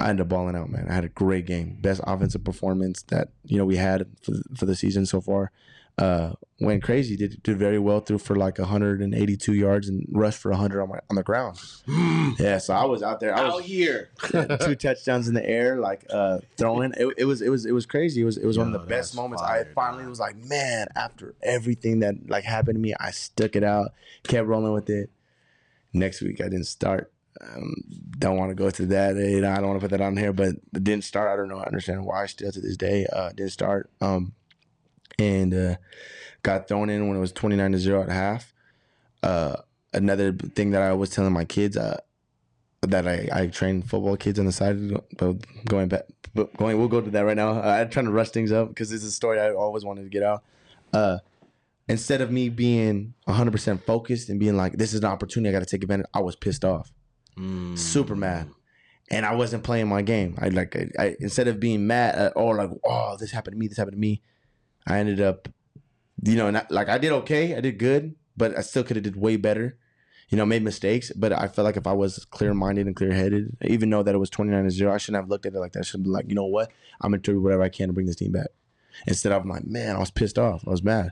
I 0.00 0.10
ended 0.10 0.22
up 0.22 0.28
balling 0.28 0.56
out, 0.56 0.70
man. 0.70 0.86
I 0.88 0.94
had 0.94 1.04
a 1.04 1.08
great 1.08 1.46
game, 1.46 1.78
best 1.80 2.00
offensive 2.04 2.42
performance 2.42 3.02
that 3.04 3.28
you 3.44 3.58
know 3.58 3.64
we 3.64 3.76
had 3.76 4.06
for 4.22 4.32
for 4.56 4.66
the 4.66 4.74
season 4.74 5.06
so 5.06 5.20
far. 5.20 5.52
Uh, 5.98 6.32
went 6.58 6.82
crazy, 6.82 7.16
did 7.16 7.42
did 7.42 7.58
very 7.58 7.78
well, 7.78 8.00
threw 8.00 8.18
for 8.18 8.34
like 8.34 8.58
182 8.58 9.52
yards 9.52 9.88
and 9.88 10.06
rushed 10.10 10.38
for 10.38 10.50
100 10.50 10.82
on 10.82 10.88
my 10.88 10.98
on 11.10 11.16
the 11.16 11.22
ground. 11.22 11.60
yeah, 12.38 12.58
so 12.58 12.74
I 12.74 12.84
was 12.84 13.02
out 13.02 13.20
there. 13.20 13.36
I 13.36 13.44
was 13.44 13.54
Out 13.56 13.62
here. 13.62 14.10
two 14.60 14.74
touchdowns 14.74 15.28
in 15.28 15.34
the 15.34 15.46
air, 15.46 15.78
like 15.78 16.06
uh, 16.10 16.38
throwing. 16.56 16.92
It, 16.96 17.14
it 17.18 17.24
was 17.26 17.42
it 17.42 17.50
was 17.50 17.66
it 17.66 17.72
was 17.72 17.84
crazy. 17.84 18.22
It 18.22 18.24
was 18.24 18.38
it 18.38 18.46
was 18.46 18.56
one 18.56 18.68
of 18.68 18.72
the 18.72 18.86
best 18.86 19.14
moments. 19.14 19.42
fire, 19.42 19.68
I 19.70 19.74
finally 19.74 20.04
dog. 20.04 20.10
was 20.10 20.20
like, 20.20 20.36
man, 20.36 20.86
after 20.96 21.34
everything 21.42 22.00
that 22.00 22.14
like 22.28 22.44
happened 22.44 22.76
to 22.76 22.80
me, 22.80 22.94
I 22.98 23.10
stuck 23.10 23.54
it 23.54 23.64
out, 23.64 23.92
kept 24.22 24.46
rolling 24.46 24.72
with 24.72 24.88
it. 24.88 25.10
Next 25.92 26.22
week, 26.22 26.40
I 26.40 26.44
didn't 26.44 26.64
start. 26.64 27.12
Um, 27.40 27.74
don't 28.18 28.38
want 28.38 28.50
to 28.50 28.54
go 28.54 28.70
to 28.70 28.86
that. 28.86 29.16
You 29.16 29.42
know, 29.42 29.50
I 29.50 29.56
don't 29.56 29.68
want 29.68 29.80
to 29.80 29.84
put 29.88 29.90
that 29.90 30.00
on 30.04 30.16
here, 30.16 30.32
but 30.32 30.54
didn't 30.72 31.04
start. 31.04 31.30
I 31.30 31.36
don't 31.36 31.48
know. 31.48 31.58
I 31.58 31.64
understand 31.64 32.06
why. 32.06 32.24
Still 32.26 32.50
to 32.50 32.60
this 32.60 32.76
day, 32.76 33.06
uh, 33.12 33.30
didn't 33.30 33.52
start. 33.52 33.90
Um, 34.00 34.32
and 35.18 35.52
uh, 35.54 35.76
got 36.42 36.68
thrown 36.68 36.90
in 36.90 37.08
when 37.08 37.16
it 37.16 37.20
was 37.20 37.32
twenty 37.32 37.56
nine 37.56 37.72
to 37.72 37.78
zero 37.78 38.02
at 38.02 38.08
half. 38.08 38.52
Uh, 39.22 39.56
another 39.92 40.32
thing 40.32 40.70
that 40.70 40.82
I 40.82 40.92
was 40.92 41.10
telling 41.10 41.32
my 41.32 41.44
kids, 41.44 41.76
uh, 41.76 42.00
that 42.82 43.06
I, 43.06 43.28
I 43.32 43.46
train 43.46 43.82
football 43.82 44.16
kids 44.16 44.38
on 44.38 44.46
the 44.46 44.52
side. 44.52 44.78
But 45.16 45.36
going 45.66 45.88
back, 45.88 46.04
but 46.34 46.56
going, 46.56 46.78
we'll 46.78 46.88
go 46.88 47.00
to 47.00 47.10
that 47.10 47.20
right 47.24 47.36
now. 47.36 47.60
I'm 47.62 47.90
trying 47.90 48.06
to 48.06 48.12
rush 48.12 48.30
things 48.30 48.50
up 48.52 48.68
because 48.68 48.90
this 48.90 49.02
is 49.02 49.08
a 49.08 49.12
story 49.12 49.38
I 49.40 49.52
always 49.52 49.84
wanted 49.84 50.02
to 50.04 50.08
get 50.08 50.22
out. 50.22 50.42
Uh, 50.92 51.18
instead 51.88 52.20
of 52.20 52.30
me 52.30 52.48
being 52.48 53.14
100% 53.28 53.82
focused 53.84 54.28
and 54.28 54.38
being 54.40 54.56
like, 54.56 54.74
this 54.74 54.92
is 54.92 55.00
an 55.00 55.06
opportunity, 55.06 55.50
I 55.54 55.58
got 55.58 55.66
to 55.66 55.70
take 55.70 55.82
advantage, 55.82 56.06
I 56.14 56.20
was 56.20 56.36
pissed 56.36 56.64
off, 56.64 56.92
Mm. 57.38 57.78
super 57.78 58.14
mad. 58.14 58.48
And 59.10 59.24
I 59.26 59.34
wasn't 59.34 59.62
playing 59.62 59.88
my 59.88 60.00
game. 60.02 60.36
I 60.40 60.48
like, 60.48 60.74
I, 60.76 60.88
I 60.98 61.16
instead 61.20 61.48
of 61.48 61.58
being 61.60 61.86
mad 61.86 62.14
at, 62.14 62.32
or 62.36 62.54
like, 62.56 62.70
oh, 62.84 63.16
this 63.18 63.30
happened 63.30 63.54
to 63.54 63.58
me, 63.58 63.68
this 63.68 63.76
happened 63.78 63.96
to 63.96 64.00
me, 64.00 64.20
I 64.86 64.98
ended 64.98 65.20
up, 65.20 65.48
you 66.22 66.36
know, 66.36 66.50
not, 66.50 66.70
like 66.70 66.88
I 66.88 66.98
did 66.98 67.12
okay, 67.12 67.56
I 67.56 67.60
did 67.60 67.78
good, 67.78 68.14
but 68.36 68.56
I 68.56 68.62
still 68.62 68.84
could 68.84 68.96
have 68.96 69.04
did 69.04 69.16
way 69.16 69.36
better 69.36 69.78
you 70.32 70.38
know, 70.38 70.46
made 70.46 70.62
mistakes, 70.62 71.12
but 71.14 71.30
I 71.30 71.46
felt 71.46 71.66
like 71.66 71.76
if 71.76 71.86
I 71.86 71.92
was 71.92 72.24
clear 72.24 72.54
minded 72.54 72.86
and 72.86 72.96
clear 72.96 73.12
headed, 73.12 73.54
even 73.66 73.90
though 73.90 74.02
that 74.02 74.14
it 74.14 74.18
was 74.18 74.30
29 74.30 74.64
to 74.64 74.70
0, 74.70 74.90
I 74.90 74.96
shouldn't 74.96 75.22
have 75.22 75.28
looked 75.28 75.44
at 75.44 75.52
it 75.52 75.58
like 75.58 75.72
that. 75.72 75.80
I 75.80 75.82
should 75.82 76.02
be 76.02 76.08
like, 76.08 76.26
you 76.26 76.34
know 76.34 76.46
what? 76.46 76.72
I'm 77.02 77.10
going 77.10 77.20
to 77.20 77.32
do 77.32 77.38
whatever 77.38 77.62
I 77.62 77.68
can 77.68 77.88
to 77.88 77.92
bring 77.92 78.06
this 78.06 78.16
team 78.16 78.32
back. 78.32 78.46
Instead 79.06 79.32
of 79.32 79.44
like, 79.44 79.66
man, 79.66 79.94
I 79.94 79.98
was 79.98 80.10
pissed 80.10 80.38
off. 80.38 80.66
I 80.66 80.70
was 80.70 80.82
mad. 80.82 81.10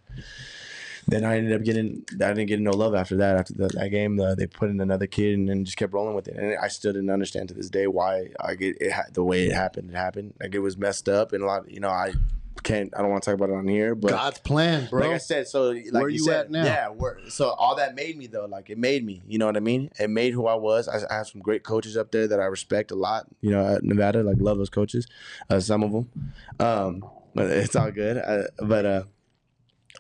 Then 1.07 1.27
I 1.27 1.37
ended 1.37 1.53
up 1.53 1.65
getting, 1.65 2.03
I 2.15 2.29
didn't 2.29 2.47
get 2.47 2.61
no 2.61 2.71
love 2.71 2.95
after 2.95 3.19
that. 3.19 3.37
After 3.37 3.53
the, 3.53 3.69
that 3.69 3.91
game, 3.91 4.17
the, 4.17 4.35
they 4.35 4.47
put 4.47 4.71
in 4.71 4.81
another 4.81 5.07
kid 5.07 5.35
and 5.35 5.51
then 5.51 5.67
just 5.67 5.77
kept 5.77 5.93
rolling 5.93 6.15
with 6.15 6.27
it. 6.27 6.37
And 6.37 6.57
I 6.57 6.69
still 6.69 6.95
didn't 6.95 7.11
understand 7.11 7.49
to 7.49 7.55
this 7.55 7.69
day 7.69 7.87
why 7.87 8.31
I 8.41 8.55
get 8.55 8.81
it, 8.81 8.95
the 9.13 9.23
way 9.23 9.45
it 9.45 9.53
happened. 9.53 9.91
It 9.91 9.97
happened. 9.97 10.33
Like 10.41 10.55
it 10.55 10.61
was 10.61 10.79
messed 10.79 11.11
up. 11.11 11.35
And 11.35 11.43
a 11.43 11.47
lot, 11.47 11.71
you 11.71 11.81
know, 11.81 11.91
I 11.91 12.15
can't, 12.63 12.93
I 12.97 13.01
don't 13.01 13.11
want 13.11 13.23
to 13.23 13.31
talk 13.31 13.37
about 13.37 13.51
it 13.51 13.57
on 13.57 13.67
here, 13.67 13.95
but 13.95 14.11
God's 14.11 14.39
plan, 14.39 14.89
bro. 14.91 15.01
like 15.03 15.11
I 15.13 15.19
said, 15.19 15.49
so 15.49 15.71
like 15.71 15.93
Where 15.93 16.09
you, 16.09 16.17
you 16.17 16.25
said, 16.25 16.47
at 16.47 16.51
now? 16.51 16.65
Yeah, 16.65 16.89
where, 16.89 17.19
so 17.29 17.51
all 17.51 17.77
that 17.77 17.95
made 17.95 18.17
me 18.19 18.27
though, 18.27 18.47
like 18.47 18.71
it 18.71 18.79
made 18.79 19.05
me. 19.05 19.23
You 19.27 19.39
know 19.39 19.47
what 19.47 19.57
I 19.57 19.61
mean? 19.61 19.91
It 19.99 20.11
made 20.11 20.33
who 20.33 20.47
I 20.47 20.55
was. 20.55 20.89
I, 20.89 20.99
I 21.11 21.19
have 21.19 21.29
some 21.29 21.41
great 21.41 21.63
coaches 21.65 21.97
up 21.97 22.11
there 22.13 22.27
that 22.29 22.41
I 22.41 22.45
respect 22.47 22.91
a 22.91 22.97
lot. 22.97 23.27
You 23.41 23.51
know, 23.53 23.67
at 23.77 23.83
Nevada, 23.83 24.23
like 24.23 24.37
love 24.39 24.59
those 24.59 24.71
coaches, 24.71 25.07
uh, 25.49 25.61
some 25.61 25.83
of 25.83 25.93
them. 25.93 26.11
Um, 26.59 27.05
but 27.35 27.47
it's 27.51 27.77
all 27.77 27.91
good. 27.91 28.19
Uh, 28.19 28.43
but 28.59 28.85
uh, 28.87 29.03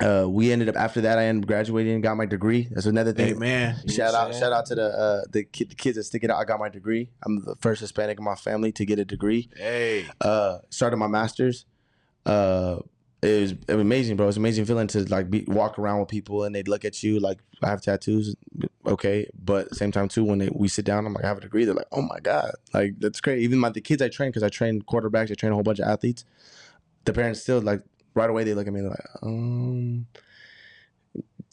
uh, 0.01 0.27
we 0.29 0.53
ended 0.53 0.69
up 0.69 0.77
after 0.77 1.01
that. 1.03 1.19
I 1.19 1.25
ended 1.27 1.45
up 1.45 1.49
graduating 1.49 1.95
and 1.95 2.03
got 2.03 2.17
my 2.17 2.27
degree. 2.27 2.69
That's 2.71 2.87
another 2.87 3.13
thing. 3.13 3.29
Hey 3.29 3.35
man. 3.35 3.77
Shout 3.89 4.15
out, 4.15 4.35
shout 4.35 4.53
out 4.53 4.67
to 4.67 4.75
the 4.75 4.85
uh, 4.87 5.23
the, 5.31 5.45
kid, 5.45 5.71
the 5.71 5.75
kids 5.75 5.97
that 5.97 6.05
stick 6.05 6.25
it 6.25 6.31
out. 6.31 6.39
I 6.39 6.45
got 6.45 6.59
my 6.59 6.69
degree. 6.69 7.11
I'm 7.25 7.45
the 7.45 7.57
first 7.61 7.81
Hispanic 7.81 8.19
in 8.19 8.25
my 8.25 8.35
family 8.35 8.73
to 8.73 8.85
get 8.85 8.99
a 8.99 9.05
degree 9.05 9.49
Hey. 9.57 10.07
uh 10.21 10.59
started 10.71 10.97
my 10.97 11.07
masters 11.07 11.67
uh 12.27 12.79
it 13.23 13.41
was, 13.69 13.79
amazing 13.81 14.17
bro. 14.17 14.29
It's 14.29 14.39
amazing 14.39 14.65
feeling 14.65 14.87
to 14.89 15.05
like 15.05 15.31
be 15.31 15.45
walk 15.47 15.79
around 15.79 16.01
with 16.01 16.09
people 16.09 16.45
and 16.45 16.55
they'd 16.55 16.69
look 16.69 16.87
at 16.87 17.03
you 17.03 17.21
like 17.21 17.39
i 17.63 17.69
have 17.69 17.83
tattoos 17.83 18.35
okay. 18.87 19.29
But 19.39 19.75
same 19.75 19.93
time 19.93 20.09
too 20.09 20.25
when 20.25 20.39
they, 20.39 20.49
we 20.53 20.69
sit 20.69 20.85
down 20.85 21.07
i'm 21.07 21.13
like 21.13 21.25
i 21.25 21.29
have 21.29 21.39
a 21.39 21.43
degree 21.43 21.65
they're 21.65 21.75
like 21.75 21.87
oh 21.93 22.03
my 22.03 22.19
god. 22.21 22.53
Like 22.73 22.95
that's 22.99 23.21
great 23.21 23.41
even 23.41 23.59
my 23.59 23.69
the 23.69 23.81
kids 23.81 24.01
i 24.01 24.09
train 24.09 24.31
because 24.31 24.43
i 24.43 24.49
train 24.49 24.81
quarterbacks 24.83 25.31
i 25.31 25.35
train 25.35 25.53
a 25.53 25.55
whole 25.55 25.63
bunch 25.63 25.81
of 25.81 25.89
athletes 25.89 26.25
the 27.05 27.13
parents 27.13 27.43
still 27.43 27.61
like 27.61 27.83
right 28.15 28.31
away 28.31 28.45
they 28.45 28.55
look 28.55 28.67
at 28.67 28.73
me 28.73 28.81
they're 28.81 28.91
like 28.91 29.07
um 29.23 30.07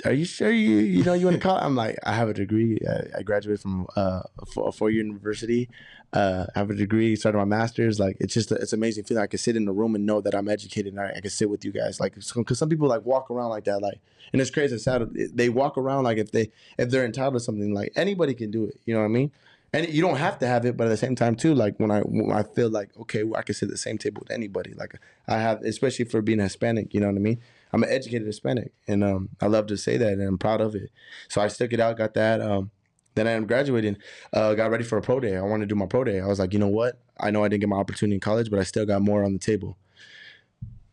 are 0.05 0.13
you 0.13 0.25
sure 0.25 0.51
you 0.51 0.77
you 0.77 1.03
know 1.03 1.13
you 1.13 1.25
want 1.25 1.35
to 1.35 1.41
call 1.41 1.57
i'm 1.57 1.75
like 1.75 1.97
i 2.03 2.13
have 2.13 2.29
a 2.29 2.33
degree 2.33 2.79
i, 2.87 3.19
I 3.19 3.23
graduated 3.23 3.61
from 3.61 3.87
uh, 3.95 4.21
a 4.39 4.45
four- 4.45 4.71
four-year 4.71 5.03
university 5.03 5.69
uh, 6.13 6.45
I 6.55 6.59
have 6.59 6.69
a 6.69 6.75
degree, 6.75 7.15
started 7.15 7.37
my 7.37 7.45
master's. 7.45 7.99
Like 7.99 8.17
it's 8.19 8.33
just, 8.33 8.51
it's 8.51 8.73
amazing 8.73 9.03
feeling. 9.03 9.23
I 9.23 9.27
can 9.27 9.39
sit 9.39 9.55
in 9.55 9.65
the 9.65 9.73
room 9.73 9.95
and 9.95 10.05
know 10.05 10.21
that 10.21 10.33
I'm 10.33 10.47
educated, 10.47 10.93
and 10.93 11.01
I, 11.01 11.13
I 11.17 11.19
can 11.19 11.29
sit 11.29 11.49
with 11.49 11.65
you 11.65 11.71
guys. 11.71 11.99
Like, 11.99 12.15
because 12.15 12.57
some 12.57 12.69
people 12.69 12.87
like 12.87 13.05
walk 13.05 13.29
around 13.29 13.49
like 13.49 13.65
that, 13.65 13.81
like, 13.81 13.99
and 14.31 14.41
it's 14.41 14.51
crazy. 14.51 14.75
It's 14.75 14.85
sad. 14.85 15.09
They 15.13 15.49
walk 15.49 15.77
around 15.77 16.05
like 16.05 16.17
if 16.17 16.31
they, 16.31 16.51
if 16.77 16.89
they're 16.89 17.05
entitled 17.05 17.35
to 17.35 17.39
something, 17.39 17.73
like 17.73 17.91
anybody 17.95 18.33
can 18.33 18.51
do 18.51 18.65
it. 18.65 18.79
You 18.85 18.93
know 18.93 19.01
what 19.01 19.07
I 19.07 19.09
mean? 19.09 19.31
And 19.73 19.87
you 19.89 20.01
don't 20.01 20.15
have 20.15 20.39
to 20.39 20.47
have 20.47 20.65
it, 20.65 20.77
but 20.77 20.87
at 20.87 20.91
the 20.91 20.97
same 20.97 21.15
time 21.15 21.35
too, 21.35 21.53
like 21.53 21.77
when 21.77 21.91
I, 21.91 21.99
when 22.01 22.31
I 22.31 22.43
feel 22.43 22.69
like 22.69 22.89
okay, 23.01 23.23
well, 23.23 23.37
I 23.37 23.43
can 23.43 23.53
sit 23.53 23.65
at 23.65 23.71
the 23.71 23.77
same 23.77 23.97
table 23.97 24.21
with 24.21 24.31
anybody. 24.31 24.73
Like 24.73 24.97
I 25.27 25.39
have, 25.39 25.61
especially 25.63 26.05
for 26.05 26.21
being 26.21 26.39
Hispanic. 26.39 26.93
You 26.93 27.01
know 27.01 27.07
what 27.07 27.17
I 27.17 27.19
mean? 27.19 27.41
I'm 27.73 27.83
an 27.83 27.89
educated 27.89 28.27
Hispanic, 28.27 28.71
and 28.87 29.03
um, 29.03 29.29
I 29.41 29.47
love 29.47 29.67
to 29.67 29.77
say 29.77 29.97
that, 29.97 30.13
and 30.13 30.21
I'm 30.21 30.37
proud 30.37 30.61
of 30.61 30.75
it. 30.75 30.89
So 31.27 31.41
I 31.41 31.47
stuck 31.47 31.73
it 31.73 31.79
out, 31.79 31.97
got 31.97 32.13
that. 32.13 32.41
Um, 32.41 32.71
then 33.15 33.27
I 33.27 33.31
am 33.31 33.47
graduating, 33.47 33.97
uh, 34.31 34.53
got 34.53 34.71
ready 34.71 34.83
for 34.83 34.97
a 34.97 35.01
pro 35.01 35.19
day. 35.19 35.35
I 35.35 35.41
wanted 35.41 35.67
to 35.67 35.73
do 35.73 35.79
my 35.79 35.87
pro 35.87 36.03
day. 36.03 36.19
I 36.19 36.27
was 36.27 36.39
like, 36.39 36.53
you 36.53 36.59
know 36.59 36.67
what? 36.67 36.99
I 37.19 37.31
know 37.31 37.43
I 37.43 37.47
didn't 37.47 37.61
get 37.61 37.69
my 37.69 37.77
opportunity 37.77 38.15
in 38.15 38.19
college, 38.21 38.49
but 38.49 38.59
I 38.59 38.63
still 38.63 38.85
got 38.85 39.01
more 39.01 39.23
on 39.23 39.33
the 39.33 39.39
table. 39.39 39.77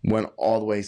Went 0.02 0.30
all 0.36 0.58
the 0.58 0.64
way 0.64 0.82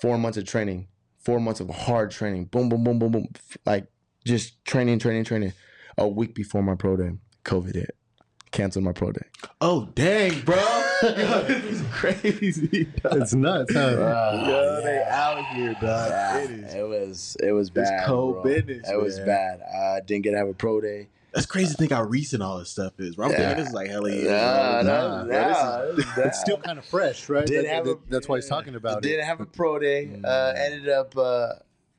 four 0.00 0.18
months 0.18 0.38
of 0.38 0.44
training, 0.44 0.88
four 1.18 1.40
months 1.40 1.60
of 1.60 1.70
hard 1.70 2.10
training. 2.10 2.46
Boom, 2.46 2.68
boom, 2.68 2.84
boom, 2.84 2.98
boom, 2.98 3.12
boom. 3.12 3.26
Like 3.64 3.86
just 4.24 4.64
training, 4.64 4.98
training, 4.98 5.24
training. 5.24 5.52
A 5.98 6.08
week 6.08 6.34
before 6.34 6.62
my 6.62 6.74
pro 6.74 6.96
day, 6.96 7.12
COVID 7.44 7.74
hit. 7.74 7.96
Canceled 8.52 8.84
my 8.84 8.92
pro 8.92 9.10
day. 9.12 9.24
Oh 9.62 9.88
dang, 9.94 10.40
bro. 10.42 10.56
Yo, 11.02 11.42
this 11.44 11.64
is 11.80 11.82
crazy. 11.90 12.86
it's 13.04 13.32
nuts. 13.34 13.72
Huh? 13.72 14.44
Yo, 14.46 14.80
they 14.84 15.02
out 15.08 15.42
here, 15.54 15.74
dog. 15.80 16.44
It 16.44 16.50
is. 16.50 16.74
it 16.74 16.82
was 16.86 17.36
it 17.42 17.52
was 17.52 17.70
bad. 17.70 18.04
cold 18.06 18.42
bro. 18.42 18.52
business, 18.52 18.90
It 18.90 19.00
was 19.00 19.18
bad. 19.20 19.62
I 19.62 20.00
didn't 20.06 20.24
get 20.24 20.32
to 20.32 20.36
have 20.36 20.48
a 20.48 20.52
pro 20.54 20.82
day. 20.82 21.08
That's 21.32 21.46
crazy 21.46 21.70
to 21.70 21.76
think 21.78 21.92
how 21.92 22.02
recent 22.04 22.42
all 22.42 22.58
this 22.58 22.68
stuff 22.68 22.92
is. 23.00 23.16
Bro. 23.16 23.26
I'm 23.28 23.32
Yeah. 23.32 23.38
thinking 23.38 23.56
this 23.56 23.68
is 23.68 23.74
like 23.74 23.88
hella 23.88 24.12
yeah. 24.14 24.82
Nah, 24.84 25.24
bro. 25.24 25.24
nah, 25.24 25.78
bro, 25.78 25.90
is- 25.96 26.06
nah, 26.18 26.22
It's 26.24 26.40
still 26.40 26.58
kind 26.58 26.78
of 26.78 26.84
fresh, 26.84 27.30
right? 27.30 27.46
Didn't 27.46 27.64
That- 27.64 27.74
have 27.74 27.84
that- 27.86 27.90
a- 27.92 28.10
that's 28.10 28.28
why 28.28 28.36
he's 28.36 28.48
talking 28.48 28.74
about 28.74 28.98
it. 28.98 29.08
didn't 29.08 29.24
have 29.24 29.40
a 29.40 29.46
pro 29.46 29.78
day. 29.78 30.10
Uh, 30.22 30.52
ended 30.58 30.90
up 30.90 31.16
uh, 31.16 31.54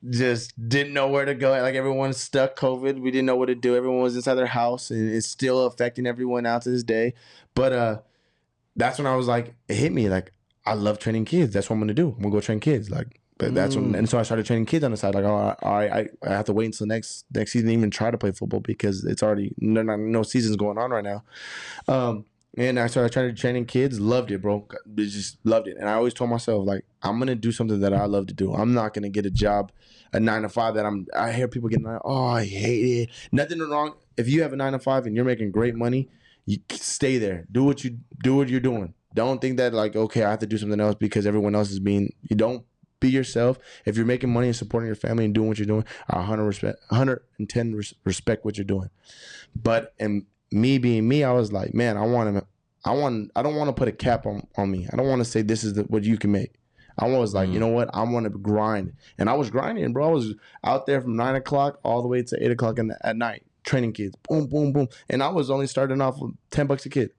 just 0.09 0.53
didn't 0.69 0.93
know 0.93 1.07
where 1.07 1.25
to 1.25 1.33
go. 1.35 1.51
Like 1.51 1.75
everyone's 1.75 2.17
stuck 2.17 2.55
COVID. 2.57 2.99
We 2.99 3.11
didn't 3.11 3.25
know 3.25 3.35
what 3.35 3.47
to 3.47 3.55
do. 3.55 3.75
Everyone 3.75 4.01
was 4.01 4.15
inside 4.15 4.35
their 4.35 4.45
house, 4.47 4.91
and 4.91 5.09
it's 5.13 5.27
still 5.27 5.65
affecting 5.65 6.05
everyone 6.07 6.45
out 6.45 6.63
to 6.63 6.69
this 6.69 6.83
day. 6.83 7.13
But 7.55 7.73
uh, 7.73 7.99
that's 8.75 8.97
when 8.97 9.07
I 9.07 9.15
was 9.15 9.27
like, 9.27 9.55
it 9.67 9.75
hit 9.75 9.91
me. 9.93 10.09
Like 10.09 10.33
I 10.65 10.73
love 10.73 10.99
training 10.99 11.25
kids. 11.25 11.53
That's 11.53 11.69
what 11.69 11.75
I'm 11.75 11.79
gonna 11.81 11.93
do. 11.93 12.09
I'm 12.09 12.21
gonna 12.23 12.31
go 12.31 12.41
train 12.41 12.59
kids. 12.59 12.89
Like. 12.89 13.19
But 13.39 13.55
that's 13.55 13.75
when, 13.75 13.93
Mm. 13.93 13.97
and 13.97 14.07
so 14.09 14.19
I 14.19 14.23
started 14.23 14.45
training 14.45 14.67
kids 14.67 14.85
on 14.85 14.91
the 14.91 14.95
side. 14.97 15.15
Like, 15.15 15.25
oh, 15.25 15.55
all 15.59 15.73
right, 15.73 15.91
I, 15.91 16.07
I 16.25 16.29
have 16.29 16.45
to 16.45 16.53
wait 16.53 16.67
until 16.67 16.85
next 16.85 17.25
next 17.33 17.51
season 17.53 17.67
to 17.67 17.73
even 17.73 17.89
try 17.89 18.11
to 18.11 18.17
play 18.17 18.31
football 18.31 18.59
because 18.59 19.03
it's 19.03 19.23
already 19.23 19.55
no 19.57 19.81
no, 19.81 19.95
no 19.95 20.21
seasons 20.21 20.55
going 20.55 20.77
on 20.77 20.91
right 20.91 21.03
now. 21.03 21.23
Um, 21.87 22.25
and 22.55 22.79
I 22.79 22.87
started 22.87 23.11
trying 23.11 23.29
to 23.29 23.39
training 23.39 23.65
kids. 23.65 23.99
Loved 23.99 24.31
it, 24.31 24.41
bro. 24.41 24.67
Just 24.95 25.37
loved 25.43 25.67
it. 25.67 25.77
And 25.77 25.89
I 25.89 25.93
always 25.93 26.13
told 26.13 26.29
myself, 26.29 26.65
like, 26.65 26.85
I'm 27.01 27.17
gonna 27.19 27.35
do 27.35 27.51
something 27.51 27.79
that 27.79 27.93
I 27.93 28.05
love 28.05 28.27
to 28.27 28.33
do. 28.33 28.53
I'm 28.53 28.73
not 28.73 28.93
gonna 28.93 29.09
get 29.09 29.25
a 29.25 29.31
job, 29.31 29.71
a 30.11 30.19
nine 30.19 30.43
to 30.43 30.49
five 30.49 30.75
that 30.75 30.85
I'm. 30.85 31.07
I 31.15 31.31
hear 31.31 31.47
people 31.47 31.69
getting, 31.69 31.85
like, 31.85 32.01
oh, 32.05 32.25
I 32.25 32.45
hate 32.45 33.01
it. 33.01 33.09
Nothing 33.31 33.59
wrong. 33.59 33.95
If 34.17 34.29
you 34.29 34.43
have 34.43 34.53
a 34.53 34.55
nine 34.55 34.73
to 34.73 34.79
five 34.79 35.05
and 35.05 35.15
you're 35.15 35.25
making 35.25 35.51
great 35.51 35.75
money, 35.75 36.09
you 36.45 36.57
stay 36.71 37.17
there. 37.17 37.45
Do 37.51 37.63
what 37.63 37.83
you 37.83 37.97
do. 38.23 38.35
What 38.35 38.49
you're 38.49 38.59
doing. 38.59 38.93
Don't 39.15 39.41
think 39.41 39.57
that 39.57 39.73
like, 39.73 39.95
okay, 39.95 40.23
I 40.23 40.31
have 40.31 40.39
to 40.39 40.47
do 40.47 40.57
something 40.57 40.79
else 40.79 40.95
because 40.95 41.25
everyone 41.25 41.55
else 41.55 41.71
is 41.71 41.79
being. 41.79 42.13
You 42.29 42.35
don't 42.35 42.65
be 42.99 43.09
yourself. 43.09 43.59
If 43.85 43.97
you're 43.97 44.05
making 44.05 44.31
money 44.31 44.47
and 44.47 44.55
supporting 44.55 44.87
your 44.87 44.95
family 44.95 45.25
and 45.25 45.33
doing 45.33 45.47
what 45.47 45.57
you're 45.57 45.67
doing, 45.67 45.85
I 46.09 46.17
100 46.17 46.43
respect, 46.43 46.79
110 46.89 47.75
res- 47.75 47.93
respect 48.05 48.45
what 48.45 48.57
you're 48.57 48.65
doing. 48.65 48.89
But 49.55 49.93
and 49.99 50.25
me 50.53 50.77
being 50.77 51.07
me, 51.07 51.23
I 51.23 51.31
was 51.31 51.51
like, 51.51 51.73
man, 51.73 51.97
I 51.97 52.05
want 52.05 52.35
to, 52.35 52.45
I 52.85 52.91
want, 52.93 53.31
I 53.35 53.41
don't 53.41 53.55
want 53.55 53.69
to 53.69 53.73
put 53.73 53.87
a 53.87 53.91
cap 53.91 54.25
on 54.25 54.47
on 54.57 54.69
me. 54.71 54.87
I 54.91 54.95
don't 54.95 55.07
want 55.07 55.19
to 55.19 55.25
say 55.25 55.41
this 55.41 55.63
is 55.63 55.73
the, 55.73 55.83
what 55.83 56.03
you 56.03 56.17
can 56.17 56.31
make. 56.31 56.53
I 56.97 57.07
was 57.07 57.33
like, 57.33 57.49
Mm. 57.49 57.53
you 57.53 57.59
know 57.59 57.67
what? 57.69 57.89
I 57.93 58.03
want 58.03 58.25
to 58.25 58.29
grind, 58.29 58.93
and 59.17 59.29
I 59.29 59.33
was 59.33 59.49
grinding, 59.49 59.91
bro. 59.93 60.09
I 60.09 60.11
was 60.11 60.35
out 60.63 60.85
there 60.85 61.01
from 61.01 61.15
nine 61.15 61.35
o'clock 61.35 61.79
all 61.83 62.01
the 62.03 62.07
way 62.07 62.21
to 62.21 62.43
eight 62.43 62.51
o'clock 62.51 62.77
in 62.77 62.87
the, 62.89 62.97
at 63.05 63.17
night, 63.17 63.43
training 63.63 63.93
kids, 63.93 64.15
boom, 64.29 64.45
boom, 64.47 64.71
boom. 64.73 64.87
And 65.09 65.23
I 65.23 65.29
was 65.29 65.49
only 65.49 65.65
starting 65.67 66.01
off 66.01 66.19
with 66.19 66.33
ten 66.51 66.67
bucks 66.67 66.85
a 66.85 66.89
kid, 66.89 67.11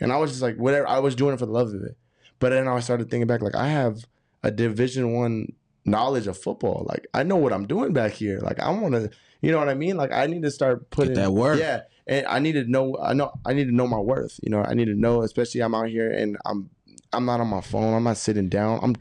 and 0.00 0.12
I 0.12 0.16
was 0.18 0.30
just 0.30 0.42
like, 0.42 0.56
whatever. 0.56 0.88
I 0.88 1.00
was 1.00 1.16
doing 1.16 1.34
it 1.34 1.38
for 1.38 1.46
the 1.46 1.52
love 1.52 1.68
of 1.74 1.82
it. 1.82 1.96
But 2.38 2.50
then 2.50 2.68
I 2.68 2.78
started 2.80 3.10
thinking 3.10 3.26
back, 3.26 3.42
like 3.42 3.56
I 3.56 3.66
have 3.68 4.04
a 4.44 4.50
Division 4.52 5.12
One 5.12 5.52
knowledge 5.86 6.26
of 6.26 6.36
football. 6.36 6.84
Like 6.88 7.06
I 7.14 7.22
know 7.22 7.36
what 7.36 7.52
I'm 7.52 7.66
doing 7.66 7.92
back 7.92 8.12
here. 8.12 8.40
Like 8.40 8.60
I 8.60 8.70
want 8.70 8.94
to, 8.94 9.10
you 9.40 9.52
know 9.52 9.58
what 9.58 9.68
I 9.68 9.74
mean? 9.74 9.96
Like 9.96 10.12
I 10.12 10.26
need 10.26 10.42
to 10.42 10.50
start 10.50 10.90
putting 10.90 11.14
that 11.14 11.32
work. 11.32 11.58
Yeah, 11.58 11.82
and 12.06 12.26
I 12.26 12.38
need 12.38 12.52
to 12.52 12.64
know. 12.64 12.96
I 13.00 13.14
know. 13.14 13.32
I 13.46 13.52
need 13.54 13.66
to 13.66 13.74
know 13.74 13.86
my 13.86 13.98
worth. 13.98 14.38
You 14.42 14.50
know, 14.50 14.62
I 14.62 14.74
need 14.74 14.86
to 14.86 14.94
know. 14.94 15.22
Especially 15.22 15.62
I'm 15.62 15.74
out 15.74 15.88
here 15.88 16.10
and 16.10 16.36
I'm. 16.44 16.70
I'm 17.12 17.24
not 17.24 17.40
on 17.40 17.46
my 17.46 17.60
phone. 17.60 17.94
I'm 17.94 18.02
not 18.02 18.16
sitting 18.16 18.48
down. 18.48 18.80
I'm 18.82 18.96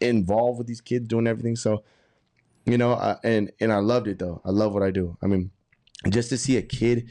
involved 0.00 0.58
with 0.58 0.66
these 0.66 0.82
kids 0.82 1.08
doing 1.08 1.26
everything. 1.26 1.56
So, 1.56 1.82
you 2.66 2.78
know, 2.78 2.92
I, 2.92 3.16
and 3.24 3.50
and 3.58 3.72
I 3.72 3.78
loved 3.78 4.06
it 4.06 4.18
though. 4.18 4.40
I 4.44 4.50
love 4.50 4.74
what 4.74 4.82
I 4.82 4.90
do. 4.90 5.16
I 5.22 5.26
mean, 5.26 5.50
just 6.08 6.28
to 6.28 6.38
see 6.38 6.56
a 6.56 6.62
kid 6.62 7.10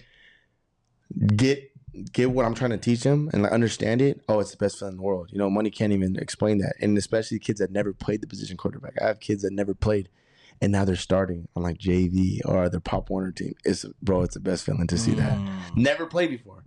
get 1.36 1.72
get 2.14 2.32
what 2.32 2.46
I'm 2.46 2.54
trying 2.56 2.72
to 2.72 2.78
teach 2.78 3.02
them 3.02 3.30
and 3.34 3.44
like 3.44 3.52
understand 3.52 4.02
it. 4.02 4.22
Oh, 4.28 4.40
it's 4.40 4.52
the 4.52 4.58
best 4.58 4.80
feeling 4.80 4.94
in 4.94 4.98
the 4.98 5.04
world. 5.04 5.30
You 5.32 5.38
know, 5.38 5.50
money 5.50 5.70
can't 5.70 5.94
even 5.94 6.16
explain 6.18 6.58
that. 6.60 6.74
And 6.82 6.98
especially 6.98 7.40
kids 7.40 7.60
that 7.60 7.72
never 7.72 7.94
played 7.94 8.22
the 8.22 8.28
position 8.28 8.58
quarterback. 8.58 8.94
I 9.02 9.08
have 9.08 9.20
kids 9.20 9.44
that 9.44 9.54
never 9.54 9.74
played, 9.74 10.10
and 10.62 10.72
now 10.72 10.86
they're 10.86 10.96
starting 10.96 11.48
on 11.56 11.64
like 11.64 11.78
JV 11.78 12.40
or 12.46 12.70
their 12.70 12.80
Pop 12.80 13.10
Warner 13.10 13.32
team. 13.32 13.54
It's 13.66 13.86
bro, 14.02 14.22
it's 14.24 14.34
the 14.36 14.40
best 14.40 14.66
feeling 14.66 14.88
to 14.88 14.98
see 14.98 15.12
that. 15.12 15.34
Mm. 15.38 15.60
Never 15.76 16.06
played 16.06 16.30
before. 16.30 16.64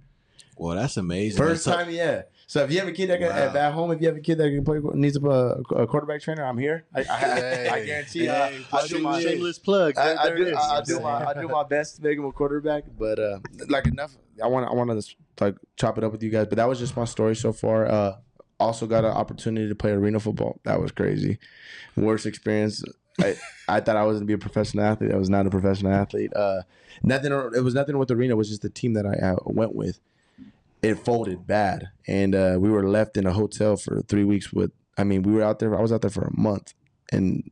Well, 0.56 0.76
that's 0.76 0.96
amazing. 0.98 1.38
First 1.38 1.64
That's- 1.64 1.86
time, 1.86 1.94
yeah. 1.94 2.22
So 2.50 2.64
if 2.64 2.72
you 2.72 2.80
have 2.80 2.88
a 2.88 2.92
kid 2.92 3.10
that 3.10 3.20
can, 3.20 3.28
Wow. 3.28 3.60
at 3.60 3.72
home, 3.74 3.92
if 3.92 4.00
you 4.00 4.08
have 4.08 4.16
a 4.16 4.20
kid 4.20 4.38
that 4.38 4.50
can 4.50 4.64
play 4.64 4.80
needs 4.94 5.16
a, 5.16 5.20
a 5.20 5.86
quarterback 5.86 6.20
trainer, 6.20 6.44
I'm 6.44 6.58
here. 6.58 6.84
I, 6.92 7.04
I, 7.08 7.74
I 7.76 7.84
guarantee. 7.86 8.28
uh, 8.28 8.48
Hey, 8.48 8.64
I 8.72 8.86
do 8.88 8.98
my 8.98 9.22
shameless 9.22 9.60
plug. 9.60 9.96
I, 9.96 10.16
I 10.16 10.34
do. 10.34 10.56
I, 10.56 10.78
I 10.78 10.80
do 10.80 10.98
my. 10.98 11.26
I 11.26 11.40
do 11.40 11.46
my 11.46 11.62
best 11.62 11.96
to 11.96 12.02
make 12.02 12.18
him 12.18 12.24
a 12.24 12.32
quarterback, 12.32 12.86
but 12.98 13.20
uh, 13.20 13.38
like 13.68 13.86
enough. 13.86 14.16
I 14.42 14.48
want. 14.48 14.68
I 14.68 14.74
want 14.74 14.90
to 14.90 15.14
like 15.40 15.54
chop 15.76 15.96
it 15.96 16.02
up 16.02 16.10
with 16.10 16.24
you 16.24 16.30
guys, 16.30 16.48
but 16.48 16.56
that 16.56 16.68
was 16.68 16.80
just 16.80 16.96
my 16.96 17.04
story 17.04 17.36
so 17.36 17.52
far. 17.52 17.86
Uh, 17.86 18.16
also 18.58 18.88
got 18.88 19.04
an 19.04 19.12
opportunity 19.12 19.68
to 19.68 19.76
play 19.76 19.92
arena 19.92 20.18
football. 20.18 20.58
That 20.64 20.80
was 20.80 20.90
crazy. 20.90 21.38
Worst 21.96 22.26
experience. 22.26 22.82
I, 23.20 23.36
I 23.68 23.78
thought 23.78 23.94
I 23.96 24.02
was 24.02 24.16
gonna 24.16 24.26
be 24.26 24.32
a 24.32 24.38
professional 24.38 24.84
athlete. 24.86 25.12
I 25.12 25.16
was 25.16 25.30
not 25.30 25.46
a 25.46 25.50
professional 25.50 25.92
athlete. 25.92 26.34
Uh, 26.34 26.62
nothing. 27.04 27.30
It 27.30 27.62
was 27.62 27.74
nothing 27.74 27.96
with 27.96 28.10
arena. 28.10 28.34
It 28.34 28.38
was 28.38 28.48
just 28.48 28.62
the 28.62 28.70
team 28.70 28.94
that 28.94 29.06
I 29.06 29.12
uh, 29.12 29.36
went 29.44 29.72
with. 29.76 30.00
It 30.82 30.94
folded 30.96 31.46
bad, 31.46 31.88
and 32.06 32.34
uh, 32.34 32.56
we 32.58 32.70
were 32.70 32.88
left 32.88 33.16
in 33.16 33.26
a 33.26 33.32
hotel 33.32 33.76
for 33.76 34.00
three 34.02 34.24
weeks. 34.24 34.52
With 34.52 34.72
I 34.96 35.04
mean, 35.04 35.22
we 35.22 35.32
were 35.32 35.42
out 35.42 35.58
there. 35.58 35.76
I 35.76 35.80
was 35.82 35.92
out 35.92 36.00
there 36.00 36.10
for 36.10 36.22
a 36.24 36.32
month, 36.40 36.72
and 37.12 37.50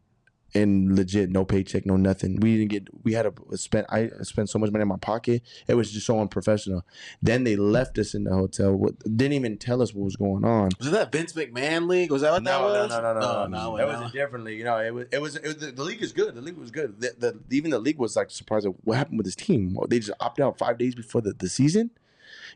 and 0.54 0.96
legit 0.96 1.28
no 1.28 1.44
paycheck, 1.44 1.84
no 1.84 1.96
nothing. 1.96 2.36
We 2.40 2.56
didn't 2.56 2.70
get. 2.70 2.88
We 3.04 3.12
had 3.12 3.24
to 3.24 3.56
spend. 3.58 3.86
I 3.90 4.08
spent 4.22 4.48
so 4.48 4.58
much 4.58 4.70
money 4.70 4.80
in 4.82 4.88
my 4.88 4.96
pocket. 4.96 5.42
It 5.66 5.74
was 5.74 5.92
just 5.92 6.06
so 6.06 6.18
unprofessional. 6.20 6.86
Then 7.20 7.44
they 7.44 7.54
left 7.54 7.98
us 7.98 8.14
in 8.14 8.24
the 8.24 8.32
hotel. 8.34 8.72
What, 8.74 8.98
didn't 9.00 9.34
even 9.34 9.58
tell 9.58 9.82
us 9.82 9.92
what 9.92 10.04
was 10.04 10.16
going 10.16 10.46
on. 10.46 10.70
Was 10.78 10.88
it 10.88 10.92
that 10.92 11.12
Vince 11.12 11.34
McMahon 11.34 11.86
league? 11.86 12.10
Was 12.10 12.22
that 12.22 12.32
what 12.32 12.44
that 12.44 12.50
No, 12.62 12.66
no, 12.68 12.80
was? 12.80 12.90
no, 12.90 13.02
no, 13.02 13.12
no, 13.12 13.20
no, 13.20 13.46
no, 13.46 13.76
That 13.76 13.92
no. 13.92 14.00
was 14.00 14.10
a 14.10 14.12
different 14.14 14.46
league. 14.46 14.58
You 14.58 14.64
know, 14.64 14.78
it 14.78 14.94
was. 14.94 15.06
It 15.12 15.20
was. 15.20 15.36
It 15.36 15.44
was 15.44 15.56
the, 15.58 15.70
the 15.72 15.84
league 15.84 16.00
is 16.02 16.12
good. 16.12 16.34
The 16.34 16.40
league 16.40 16.56
was 16.56 16.70
good. 16.70 16.98
The, 16.98 17.14
the 17.18 17.40
even 17.54 17.70
the 17.70 17.78
league 17.78 17.98
was 17.98 18.16
like 18.16 18.30
surprised 18.30 18.64
at 18.64 18.72
what 18.84 18.96
happened 18.96 19.18
with 19.18 19.26
this 19.26 19.36
team. 19.36 19.76
They 19.88 19.98
just 19.98 20.12
opted 20.18 20.46
out 20.46 20.56
five 20.56 20.78
days 20.78 20.94
before 20.94 21.20
the, 21.20 21.34
the 21.34 21.50
season. 21.50 21.90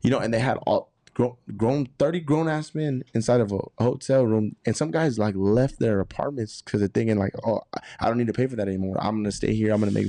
You 0.03 0.11
know, 0.11 0.19
and 0.19 0.33
they 0.35 0.39
had 0.41 0.59
all 0.67 0.91
grown, 1.15 1.37
grown 1.57 1.87
thirty 1.99 2.19
grown 2.21 2.49
ass 2.49 2.75
men 2.75 3.05
inside 3.15 3.41
of 3.41 3.53
a 3.53 3.59
hotel 3.83 4.25
room, 4.27 4.57
and 4.67 4.77
some 4.77 4.91
guys 4.91 5.19
like 5.19 5.35
left 5.37 5.79
their 5.79 6.01
apartments 6.01 6.61
because 6.63 6.81
they're 6.81 6.89
thinking 6.89 7.19
like, 7.19 7.35
oh, 7.45 7.61
I- 7.75 7.81
I 8.01 8.09
don't 8.09 8.19
need 8.19 8.27
to 8.27 8.33
pay 8.33 8.47
for 8.47 8.57
that 8.57 8.67
anymore. 8.69 8.97
I'm 9.01 9.17
gonna 9.17 9.31
stay 9.33 9.55
here. 9.55 9.73
I'm 9.73 9.81
gonna 9.81 9.93
make. 9.93 10.09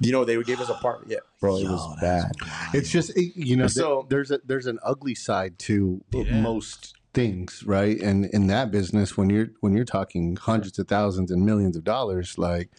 You 0.00 0.12
know, 0.12 0.24
they 0.24 0.40
gave 0.42 0.60
us 0.60 0.68
apartment. 0.68 1.10
Yeah, 1.10 1.18
bro, 1.40 1.56
it 1.56 1.64
was 1.64 1.96
bad. 2.00 2.30
wild. 2.40 2.74
It's 2.74 2.90
just 2.90 3.16
it- 3.16 3.32
you 3.36 3.56
know, 3.56 3.66
So- 3.66 4.02
th- 4.02 4.08
there's 4.10 4.30
a 4.30 4.40
there's 4.44 4.66
an 4.66 4.78
ugly 4.84 5.14
side 5.14 5.58
to 5.60 6.04
Yeah. 6.12 6.40
most 6.40 6.94
things, 7.14 7.62
right? 7.66 8.00
And 8.00 8.24
in 8.26 8.46
that 8.46 8.70
business, 8.70 9.16
when 9.16 9.28
you're 9.28 9.48
when 9.60 9.74
you're 9.74 9.84
talking 9.84 10.36
hundreds 10.36 10.78
of 10.78 10.86
thousands 10.88 11.30
and 11.30 11.44
millions 11.44 11.76
of 11.76 11.84
dollars, 11.84 12.38
like 12.38 12.70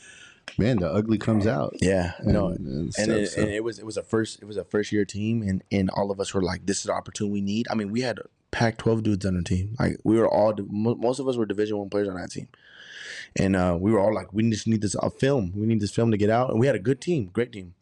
man, 0.58 0.78
the 0.78 0.92
ugly 0.92 1.18
comes 1.18 1.48
out. 1.48 1.76
Yeah, 1.82 2.14
no, 2.24 2.48
and, 2.48 2.60
and 2.68 2.78
and 2.84 2.94
stuff, 2.94 3.08
it, 3.10 3.28
so. 3.30 3.42
and 3.42 3.52
it 3.52 3.64
was 3.64 3.80
it 3.80 3.86
was 3.86 3.98
a 3.98 4.04
first 4.04 4.42
it 4.42 4.46
was 4.46 4.58
a 4.58 4.64
first 4.64 4.92
year 4.92 5.06
team 5.06 5.42
and 5.42 5.64
and 5.72 5.90
all 5.92 6.12
of 6.12 6.20
us 6.20 6.34
were 6.34 6.42
like 6.42 6.66
this 6.66 6.78
is 6.80 6.84
the 6.84 6.94
opportunity 6.94 7.34
we 7.34 7.42
need 7.42 7.68
i 7.72 7.76
mean 7.76 7.92
we 7.92 8.02
had 8.02 8.20
pac 8.52 8.78
12 8.78 9.02
dudes 9.04 9.26
on 9.26 9.36
our 9.36 9.42
team 9.42 9.76
like 9.80 9.98
we 10.04 10.18
were 10.18 10.28
all 10.30 10.54
most 10.70 11.20
of 11.20 11.28
us 11.28 11.36
were 11.38 11.46
division 11.46 11.78
one 11.78 11.90
players 11.90 12.08
on 12.08 12.16
that 12.16 12.30
team 12.32 12.48
and 13.36 13.56
uh, 13.56 13.76
we 13.80 13.92
were 13.92 14.00
all 14.00 14.14
like 14.14 14.32
we 14.32 14.48
just 14.52 14.68
need 14.68 14.82
this 14.82 14.96
a 15.02 15.10
film 15.10 15.52
we 15.56 15.66
need 15.66 15.80
this 15.80 15.92
film 15.92 16.12
to 16.12 16.18
get 16.18 16.30
out 16.30 16.52
and 16.52 16.60
we 16.60 16.68
had 16.68 16.76
a 16.76 16.80
good 16.80 17.02
team 17.02 17.30
great 17.34 17.52
team 17.52 17.74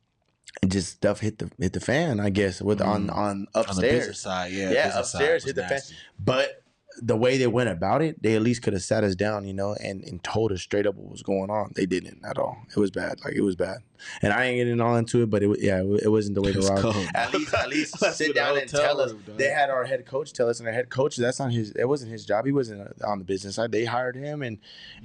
and 0.62 0.72
just 0.72 0.90
stuff 0.94 1.20
hit 1.20 1.40
the 1.40 1.52
hit 1.60 1.74
the 1.74 1.80
fan 1.82 2.20
i 2.22 2.30
guess 2.30 2.62
with 2.62 2.82
on 2.82 3.08
Mm. 3.08 3.16
on 3.16 3.18
on 3.18 3.48
the 3.54 3.60
upstairs 3.60 4.00
business 4.00 4.20
side, 4.22 4.52
yeah, 4.54 4.72
Yeah, 4.72 4.88
business 4.88 4.94
side 5.12 5.22
upstairs 5.22 5.44
was 5.44 5.50
hit 5.50 5.56
the 5.56 5.68
fan. 5.68 5.82
but 6.24 6.61
the 7.02 7.16
way 7.16 7.38
they 7.38 7.48
went 7.48 7.70
about 7.70 8.02
it, 8.02 8.22
they 8.22 8.36
at 8.36 8.42
least 8.42 8.62
could 8.64 8.74
have 8.74 8.84
sat 8.84 9.04
us 9.04 9.16
down, 9.16 9.46
you 9.46 9.54
know, 9.54 9.76
and, 9.82 10.04
and 10.04 10.24
told 10.24 10.52
us 10.52 10.62
straight 10.62 10.86
up 10.86 10.96
what 10.96 11.10
was 11.12 11.24
going 11.24 11.50
on. 11.50 11.72
They 11.76 11.86
didn't 11.86 12.24
at 12.26 12.38
all. 12.38 12.58
It 12.76 12.80
was 12.80 12.92
bad. 12.92 13.20
Like 13.24 13.34
it 13.34 13.42
was 13.42 13.56
bad. 13.56 13.78
And 14.22 14.34
I 14.34 14.46
ain't 14.46 14.58
getting 14.58 14.82
all 14.82 14.96
into 14.96 15.22
it, 15.22 15.30
but 15.30 15.44
it 15.44 15.48
wa- 15.48 15.56
yeah, 15.60 15.82
it, 15.82 16.04
it 16.04 16.10
wasn't 16.10 16.36
the 16.36 16.42
way 16.42 16.52
to 16.54 16.60
rock. 16.62 16.96
At 17.14 17.34
least 17.34 17.54
at 17.54 17.70
least 17.70 17.98
sit 18.16 18.36
down 18.36 18.58
and 18.58 18.68
tell 18.70 19.00
us. 19.00 19.14
They 19.38 19.50
had 19.50 19.70
our 19.70 19.86
head 19.86 20.06
coach 20.06 20.34
tell 20.34 20.50
us, 20.50 20.60
and 20.60 20.68
our 20.68 20.74
head 20.74 20.90
coach 20.90 21.16
that's 21.16 21.40
not 21.40 21.52
his. 21.52 21.72
It 21.72 21.86
wasn't 21.86 22.12
his 22.12 22.26
job. 22.26 22.46
He 22.46 22.52
wasn't 22.52 22.92
on 23.04 23.20
the 23.20 23.26
business 23.26 23.56
side. 23.56 23.72
They 23.72 23.86
hired 23.86 24.16
him, 24.16 24.42
and 24.42 24.58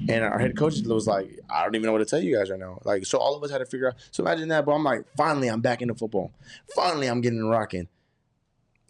and 0.09 0.25
our 0.25 0.39
head 0.39 0.57
coach 0.57 0.81
was 0.85 1.07
like, 1.07 1.39
I 1.51 1.63
don't 1.65 1.75
even 1.75 1.87
know 1.87 1.93
what 1.93 1.99
to 1.99 2.05
tell 2.07 2.21
you 2.23 2.37
guys 2.37 2.51
right 2.51 2.59
now. 2.59 2.81
Like 2.85 3.07
so, 3.07 3.19
all 3.19 3.37
of 3.37 3.43
us 3.45 3.51
had 3.51 3.59
to 3.59 3.67
figure 3.67 3.89
out. 3.89 3.95
So 4.11 4.25
imagine 4.25 4.49
that. 4.49 4.65
But 4.65 4.73
I'm 4.73 4.85
like, 4.85 5.05
finally, 5.17 5.49
I'm 5.49 5.61
back 5.61 5.83
into 5.83 5.95
football. 5.95 6.33
Finally, 6.75 7.07
I'm 7.09 7.21
getting 7.21 7.47
rocking. 7.47 7.89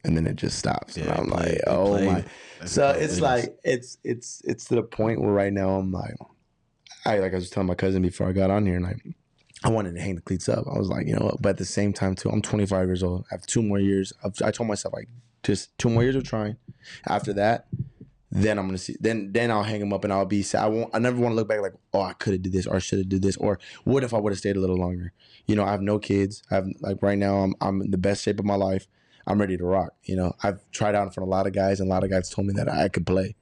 And 0.07 0.17
then 0.17 0.27
it 0.27 0.37
just 0.37 0.59
stops. 0.59 0.97
and 0.97 1.11
I'm 1.11 1.29
like, 1.29 1.61
oh 1.67 1.89
played 1.89 2.07
my. 2.07 2.25
That's 2.61 2.73
So 2.73 2.91
it's 2.91 3.21
like 3.21 3.59
it's 3.65 3.99
it's 4.05 4.41
it's 4.45 4.65
to 4.67 4.77
the 4.77 4.83
point 4.83 5.21
where 5.21 5.33
right 5.33 5.53
now 5.53 5.71
I'm 5.71 5.93
like, 5.93 6.15
I 7.05 7.19
like 7.19 7.33
I 7.33 7.37
was 7.37 7.51
telling 7.51 7.67
my 7.67 7.75
cousin 7.75 8.03
before 8.03 8.29
I 8.29 8.33
got 8.33 8.51
on 8.51 8.65
here, 8.65 8.77
and 8.77 8.85
like 8.85 9.05
I 9.65 9.69
wanted 9.69 9.95
to 9.95 10.01
hang 10.01 10.15
the 10.15 10.23
cleats 10.23 10.49
up. 10.49 10.65
I 10.73 10.79
was 10.79 10.89
like, 10.89 11.07
you 11.07 11.15
know, 11.15 11.27
what? 11.27 11.43
but 11.43 11.51
at 11.51 11.57
the 11.59 11.65
same 11.65 11.93
time 11.93 12.15
too, 12.15 12.31
I'm 12.31 12.41
25 12.41 12.87
years 12.87 13.03
old. 13.03 13.25
I 13.31 13.35
have 13.35 13.47
two 13.47 13.63
more 13.63 13.81
years. 13.81 14.13
Of, 14.23 14.35
I 14.45 14.53
told 14.53 14.69
myself 14.69 14.95
like 14.95 15.09
just 15.43 15.77
two 15.77 15.91
more 15.91 16.03
years 16.03 16.15
of 16.15 16.25
trying. 16.25 16.57
After 17.09 17.33
that, 17.35 17.67
then 18.31 18.59
I'm 18.59 18.67
gonna 18.67 18.79
see. 18.79 18.97
Then 19.01 19.33
then 19.33 19.51
I'll 19.51 19.63
hang 19.63 19.81
them 19.81 19.93
up 19.93 20.05
and 20.05 20.13
I'll 20.13 20.27
be 20.27 20.43
sad. 20.43 20.65
I 20.65 20.69
won't. 20.69 20.95
I 20.95 20.99
never 20.99 21.21
want 21.21 21.33
to 21.33 21.37
look 21.37 21.49
back 21.49 21.63
like, 21.63 21.75
oh, 21.93 22.03
I 22.03 22.13
could 22.13 22.35
have 22.35 22.43
did 22.43 22.53
this 22.53 22.67
or 22.67 22.77
I 22.77 22.79
should 22.79 22.99
have 22.99 23.09
did 23.09 23.23
this 23.23 23.37
or 23.39 23.59
what 23.85 24.05
if 24.05 24.13
I 24.13 24.19
would 24.19 24.33
have 24.33 24.39
stayed 24.39 24.57
a 24.57 24.61
little 24.61 24.77
longer. 24.77 25.13
You 25.47 25.57
know, 25.57 25.65
I 25.65 25.71
have 25.71 25.81
no 25.81 25.99
kids. 25.99 26.43
I 26.51 26.57
have 26.57 26.69
like 26.81 27.03
right 27.03 27.19
now 27.19 27.39
I'm 27.39 27.55
I'm 27.61 27.81
in 27.81 27.91
the 27.91 27.99
best 27.99 28.23
shape 28.23 28.39
of 28.39 28.45
my 28.45 28.57
life. 28.57 28.87
I'm 29.27 29.41
ready 29.41 29.57
to 29.57 29.65
rock. 29.65 29.93
You 30.05 30.17
know, 30.17 30.35
I've 30.43 30.61
tried 30.71 30.95
out 30.95 31.03
in 31.05 31.11
front 31.11 31.25
of 31.25 31.29
a 31.29 31.31
lot 31.31 31.47
of 31.47 31.53
guys, 31.53 31.81
and 31.81 31.89
a 31.89 31.93
lot 31.93 32.05
of 32.05 32.11
guys 32.11 32.31
told 32.31 32.47
me 32.47 32.55
that 32.55 32.69
I 32.69 32.89
could 32.89 33.07
play. 33.07 33.35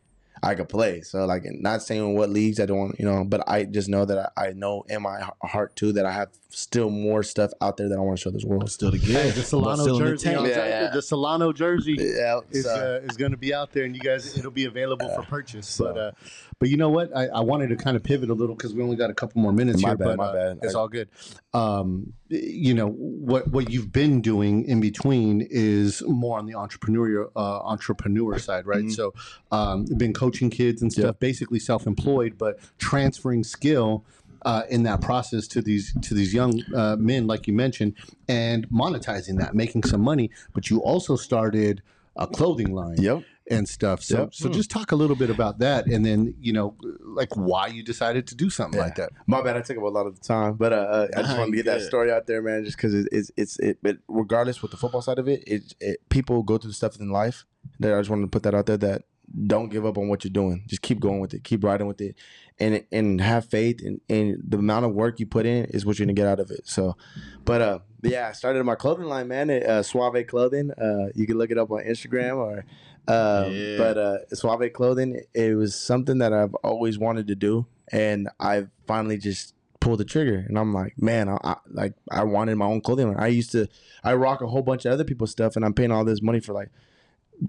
I 0.42 0.54
could 0.54 0.68
play. 0.68 1.00
So 1.00 1.24
like, 1.24 1.44
not 1.46 1.82
saying 1.82 2.16
what 2.16 2.28
leagues 2.28 2.60
I 2.60 2.66
don't, 2.66 2.78
want, 2.78 2.98
you 3.00 3.06
know, 3.06 3.24
but 3.24 3.48
I 3.48 3.64
just 3.64 3.88
know 3.88 4.04
that 4.04 4.32
I, 4.36 4.48
I 4.48 4.52
know 4.52 4.84
in 4.90 5.00
my 5.00 5.26
heart 5.42 5.74
too 5.74 5.92
that 5.92 6.04
I 6.04 6.12
have 6.12 6.28
still 6.50 6.90
more 6.90 7.22
stuff 7.22 7.52
out 7.62 7.78
there 7.78 7.88
that 7.88 7.96
I 7.96 8.00
want 8.00 8.18
to 8.18 8.22
show 8.22 8.30
this 8.30 8.44
world. 8.44 8.70
still 8.70 8.90
the 8.90 8.98
Hey, 8.98 9.24
good. 9.30 9.34
the 9.36 9.42
Solano 9.42 9.82
Still 9.84 9.96
in 9.98 10.04
the 10.04 10.10
jersey, 10.10 10.28
Yeah, 10.30 10.34
top- 10.36 10.46
yeah. 10.66 10.90
the 10.92 11.00
Solano 11.02 11.52
jersey 11.54 11.96
Yeah, 11.98 12.40
is 12.50 12.66
uh, 12.66 13.00
is 13.04 13.16
going 13.16 13.30
to 13.30 13.38
be 13.38 13.54
out 13.54 13.72
there, 13.72 13.84
and 13.84 13.94
you 13.96 14.02
guys, 14.02 14.36
it'll 14.36 14.50
be 14.50 14.66
available 14.66 15.08
for 15.14 15.22
purchase. 15.22 15.66
so- 15.66 15.84
But 15.84 15.98
uh, 15.98 16.10
but 16.58 16.68
you 16.68 16.76
know 16.76 16.90
what? 16.90 17.16
I, 17.16 17.26
I 17.28 17.40
wanted 17.40 17.68
to 17.70 17.76
kind 17.76 17.96
of 17.96 18.02
pivot 18.02 18.28
a 18.28 18.34
little 18.34 18.54
because 18.54 18.74
we 18.74 18.82
only 18.82 18.96
got 18.96 19.08
a 19.10 19.14
couple 19.14 19.40
more 19.40 19.52
minutes 19.52 19.80
My 19.82 19.90
here. 19.90 19.96
bad, 19.96 20.04
but 20.08 20.16
my 20.18 20.24
uh, 20.26 20.32
bad. 20.32 20.58
It's 20.62 20.74
I- 20.74 20.78
all 20.78 20.88
good. 20.88 21.08
Um, 21.54 22.12
you 22.42 22.74
know 22.74 22.88
what 22.88 23.48
what 23.48 23.70
you've 23.70 23.92
been 23.92 24.20
doing 24.20 24.64
in 24.64 24.80
between 24.80 25.46
is 25.50 26.02
more 26.06 26.38
on 26.38 26.46
the 26.46 26.54
entrepreneurial 26.54 27.30
uh, 27.36 27.60
entrepreneur 27.60 28.38
side, 28.38 28.66
right? 28.66 28.84
Mhm. 28.84 28.92
So, 28.92 29.14
um, 29.52 29.84
been 29.96 30.12
coaching 30.12 30.50
kids 30.50 30.82
and 30.82 30.92
stuff, 30.92 31.18
basically 31.18 31.58
self 31.58 31.86
employed, 31.86 32.36
but 32.38 32.58
transferring 32.78 33.44
skill. 33.44 34.04
Uh, 34.46 34.62
in 34.68 34.82
that 34.82 35.00
process 35.00 35.48
to 35.48 35.62
these 35.62 35.94
to 36.02 36.12
these 36.12 36.34
young 36.34 36.60
uh, 36.74 36.96
men, 36.98 37.26
like 37.26 37.46
you 37.46 37.54
mentioned, 37.54 37.94
and 38.28 38.68
monetizing 38.68 39.38
that, 39.38 39.54
making 39.54 39.82
some 39.84 40.02
money. 40.02 40.30
But 40.52 40.68
you 40.68 40.82
also 40.82 41.16
started 41.16 41.80
a 42.16 42.26
clothing 42.26 42.74
line 42.74 43.00
Yep. 43.00 43.22
And 43.50 43.68
stuff. 43.68 44.02
So, 44.02 44.20
Yep. 44.20 44.34
so 44.34 44.48
just 44.48 44.70
talk 44.70 44.92
a 44.92 44.96
little 44.96 45.16
bit 45.16 45.30
about 45.30 45.58
that, 45.58 45.86
and 45.86 46.04
then 46.04 46.34
you 46.40 46.52
know, 46.52 46.76
like 47.00 47.36
why 47.36 47.66
you 47.66 47.82
decided 47.82 48.26
to 48.28 48.34
do 48.34 48.50
something 48.50 48.80
like 48.80 48.96
that. 48.96 49.10
My 49.26 49.42
bad. 49.42 49.56
I 49.56 49.60
took 49.60 49.76
up 49.76 49.82
a 49.82 49.86
lot 49.86 50.06
of 50.06 50.14
the 50.18 50.26
time, 50.26 50.54
but 50.54 50.72
uh, 50.72 50.76
uh, 50.76 51.08
I 51.16 51.22
just 51.22 51.36
wanted 51.38 51.52
to 51.52 51.56
get 51.56 51.66
that 51.66 51.82
story 51.82 52.10
out 52.10 52.26
there, 52.26 52.42
man. 52.42 52.64
Just 52.64 52.76
because 52.76 52.94
it, 52.94 53.08
it's 53.12 53.30
it's 53.36 53.58
it. 53.58 53.78
But 53.82 53.98
regardless, 54.08 54.62
with 54.62 54.70
the 54.70 54.76
football 54.76 55.02
side 55.02 55.18
of 55.18 55.28
it, 55.28 55.44
it, 55.46 55.74
it 55.80 56.08
people 56.08 56.42
go 56.42 56.58
through 56.58 56.72
stuff 56.72 56.98
in 56.98 57.10
life. 57.10 57.44
That 57.80 57.94
I 57.94 57.98
just 57.98 58.10
wanted 58.10 58.22
to 58.22 58.28
put 58.28 58.42
that 58.44 58.54
out 58.54 58.66
there. 58.66 58.76
That 58.76 59.02
don't 59.46 59.70
give 59.70 59.86
up 59.86 59.96
on 59.96 60.08
what 60.08 60.22
you're 60.22 60.30
doing. 60.30 60.64
Just 60.66 60.82
keep 60.82 61.00
going 61.00 61.18
with 61.20 61.32
it. 61.34 61.44
Keep 61.44 61.64
riding 61.64 61.86
with 61.86 62.00
it, 62.00 62.14
and 62.58 62.84
and 62.92 63.20
have 63.20 63.46
faith. 63.46 63.80
And, 63.82 64.00
and 64.08 64.36
the 64.46 64.58
amount 64.58 64.84
of 64.84 64.92
work 64.92 65.18
you 65.20 65.26
put 65.26 65.46
in 65.46 65.64
is 65.66 65.84
what 65.86 65.98
you're 65.98 66.06
gonna 66.06 66.14
get 66.14 66.26
out 66.26 66.40
of 66.40 66.50
it. 66.50 66.68
So, 66.68 66.96
but 67.44 67.60
uh, 67.62 67.78
yeah, 68.02 68.28
I 68.28 68.32
started 68.32 68.64
my 68.64 68.74
clothing 68.74 69.06
line, 69.06 69.28
man. 69.28 69.50
At, 69.50 69.62
uh, 69.64 69.82
Suave 69.82 70.26
Clothing. 70.26 70.70
Uh, 70.72 71.08
you 71.14 71.26
can 71.26 71.38
look 71.38 71.50
it 71.50 71.58
up 71.58 71.70
on 71.70 71.84
Instagram 71.84 72.36
or. 72.36 72.64
Um, 73.06 73.52
Yeah. 73.52 73.76
But 73.78 73.98
uh, 73.98 74.18
Suave 74.34 74.72
Clothing, 74.72 75.20
it 75.34 75.56
was 75.56 75.74
something 75.74 76.18
that 76.18 76.32
I've 76.32 76.54
always 76.56 76.98
wanted 76.98 77.26
to 77.28 77.34
do, 77.34 77.66
and 77.92 78.28
I 78.40 78.66
finally 78.86 79.18
just 79.18 79.54
pulled 79.80 80.00
the 80.00 80.04
trigger. 80.04 80.44
And 80.48 80.58
I'm 80.58 80.72
like, 80.72 81.00
man, 81.00 81.28
I, 81.28 81.38
I 81.44 81.56
like 81.70 81.94
I 82.10 82.24
wanted 82.24 82.56
my 82.56 82.66
own 82.66 82.80
clothing 82.80 83.08
line. 83.08 83.22
I 83.22 83.28
used 83.28 83.52
to, 83.52 83.68
I 84.02 84.14
rock 84.14 84.40
a 84.40 84.46
whole 84.46 84.62
bunch 84.62 84.84
of 84.86 84.92
other 84.92 85.04
people's 85.04 85.30
stuff, 85.30 85.56
and 85.56 85.64
I'm 85.64 85.74
paying 85.74 85.90
all 85.90 86.04
this 86.04 86.22
money 86.22 86.40
for 86.40 86.52
like 86.52 86.70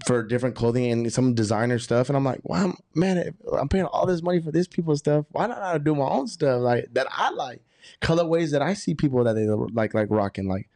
for 0.06 0.22
different 0.22 0.56
clothing 0.56 0.90
and 0.90 1.12
some 1.12 1.34
designer 1.34 1.78
stuff, 1.78 2.08
and 2.08 2.16
I'm 2.16 2.24
like, 2.24 2.40
wow, 2.42 2.74
man, 2.94 3.34
I'm 3.58 3.68
paying 3.68 3.86
all 3.86 4.04
this 4.04 4.22
money 4.22 4.40
for 4.40 4.50
this 4.50 4.66
people's 4.66 4.98
stuff. 4.98 5.24
Why 5.30 5.46
not 5.46 5.62
I 5.62 5.78
do 5.78 5.94
my 5.94 6.08
own 6.08 6.26
stuff 6.26 6.60
like 6.60 6.92
that 6.92 7.06
I 7.10 7.30
like, 7.30 7.62
colorways 8.02 8.50
that 8.50 8.62
I 8.62 8.74
see 8.74 8.94
people 8.94 9.24
that 9.24 9.34
they 9.34 9.46
like 9.46 9.94
like 9.94 10.08
rocking 10.10 10.48
like 10.48 10.68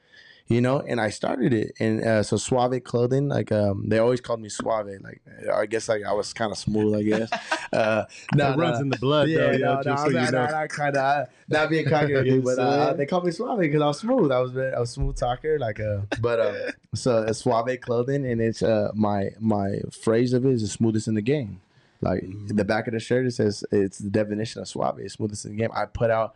you 0.50 0.60
know 0.60 0.80
and 0.80 1.00
i 1.00 1.08
started 1.08 1.52
it 1.52 1.72
and 1.78 2.04
uh, 2.04 2.22
so 2.22 2.36
suave 2.36 2.82
clothing 2.82 3.28
like 3.28 3.52
um 3.52 3.88
they 3.88 3.98
always 3.98 4.20
called 4.20 4.40
me 4.40 4.48
suave 4.48 4.88
like 5.00 5.22
i 5.54 5.64
guess 5.64 5.88
like 5.88 6.02
i 6.04 6.12
was 6.12 6.32
kind 6.32 6.50
of 6.50 6.58
smooth 6.58 6.92
i 6.94 7.02
guess 7.02 7.30
uh 7.72 8.04
no, 8.34 8.52
it 8.52 8.56
runs 8.56 8.78
no, 8.78 8.82
in 8.82 8.88
the 8.88 8.98
blood, 8.98 9.28
yeah, 9.28 9.38
though. 9.38 9.46
no, 9.46 9.52
Yeah, 9.52 9.74
no, 9.74 9.82
just 9.82 10.02
so 10.02 10.08
I'm 10.08 10.12
you 10.12 10.18
not, 10.20 10.32
know. 10.32 10.42
not, 10.42 10.50
not 10.50 10.68
kind 10.68 10.96
of 10.96 11.28
not 11.48 11.70
being 11.70 11.86
cocky 11.86 12.14
or 12.14 12.18
anything, 12.18 12.40
but 12.44 12.58
uh, 12.58 12.92
they 12.94 13.06
called 13.06 13.24
me 13.24 13.30
suave 13.30 13.60
because 13.60 13.80
I 13.80 13.86
was 13.86 13.98
smooth. 14.00 14.32
I 14.32 14.40
was 14.40 14.56
I 14.56 14.78
was 14.78 14.90
a 14.90 14.92
smooth 14.92 15.16
talker, 15.16 15.58
like 15.58 15.78
uh, 15.80 16.00
but 16.20 16.40
uh, 16.40 16.72
so 16.94 17.18
uh, 17.18 17.32
suave 17.32 17.80
clothing, 17.80 18.26
and 18.26 18.40
it's 18.40 18.62
uh 18.62 18.90
my 18.94 19.30
my 19.38 19.80
phrase 19.92 20.32
of 20.32 20.44
it 20.44 20.52
is 20.52 20.62
the 20.62 20.68
smoothest 20.68 21.06
in 21.06 21.14
the 21.14 21.22
game. 21.22 21.60
Like 22.00 22.24
the 22.48 22.64
back 22.64 22.86
of 22.88 22.94
the 22.94 23.00
shirt, 23.00 23.26
it 23.26 23.32
says 23.32 23.62
it's 23.70 23.98
the 23.98 24.10
definition 24.10 24.62
of 24.62 24.68
suave, 24.68 24.98
it's 24.98 25.14
smoothest 25.14 25.44
in 25.44 25.52
the 25.52 25.56
game. 25.58 25.70
I 25.74 25.84
put 25.86 26.10
out 26.10 26.34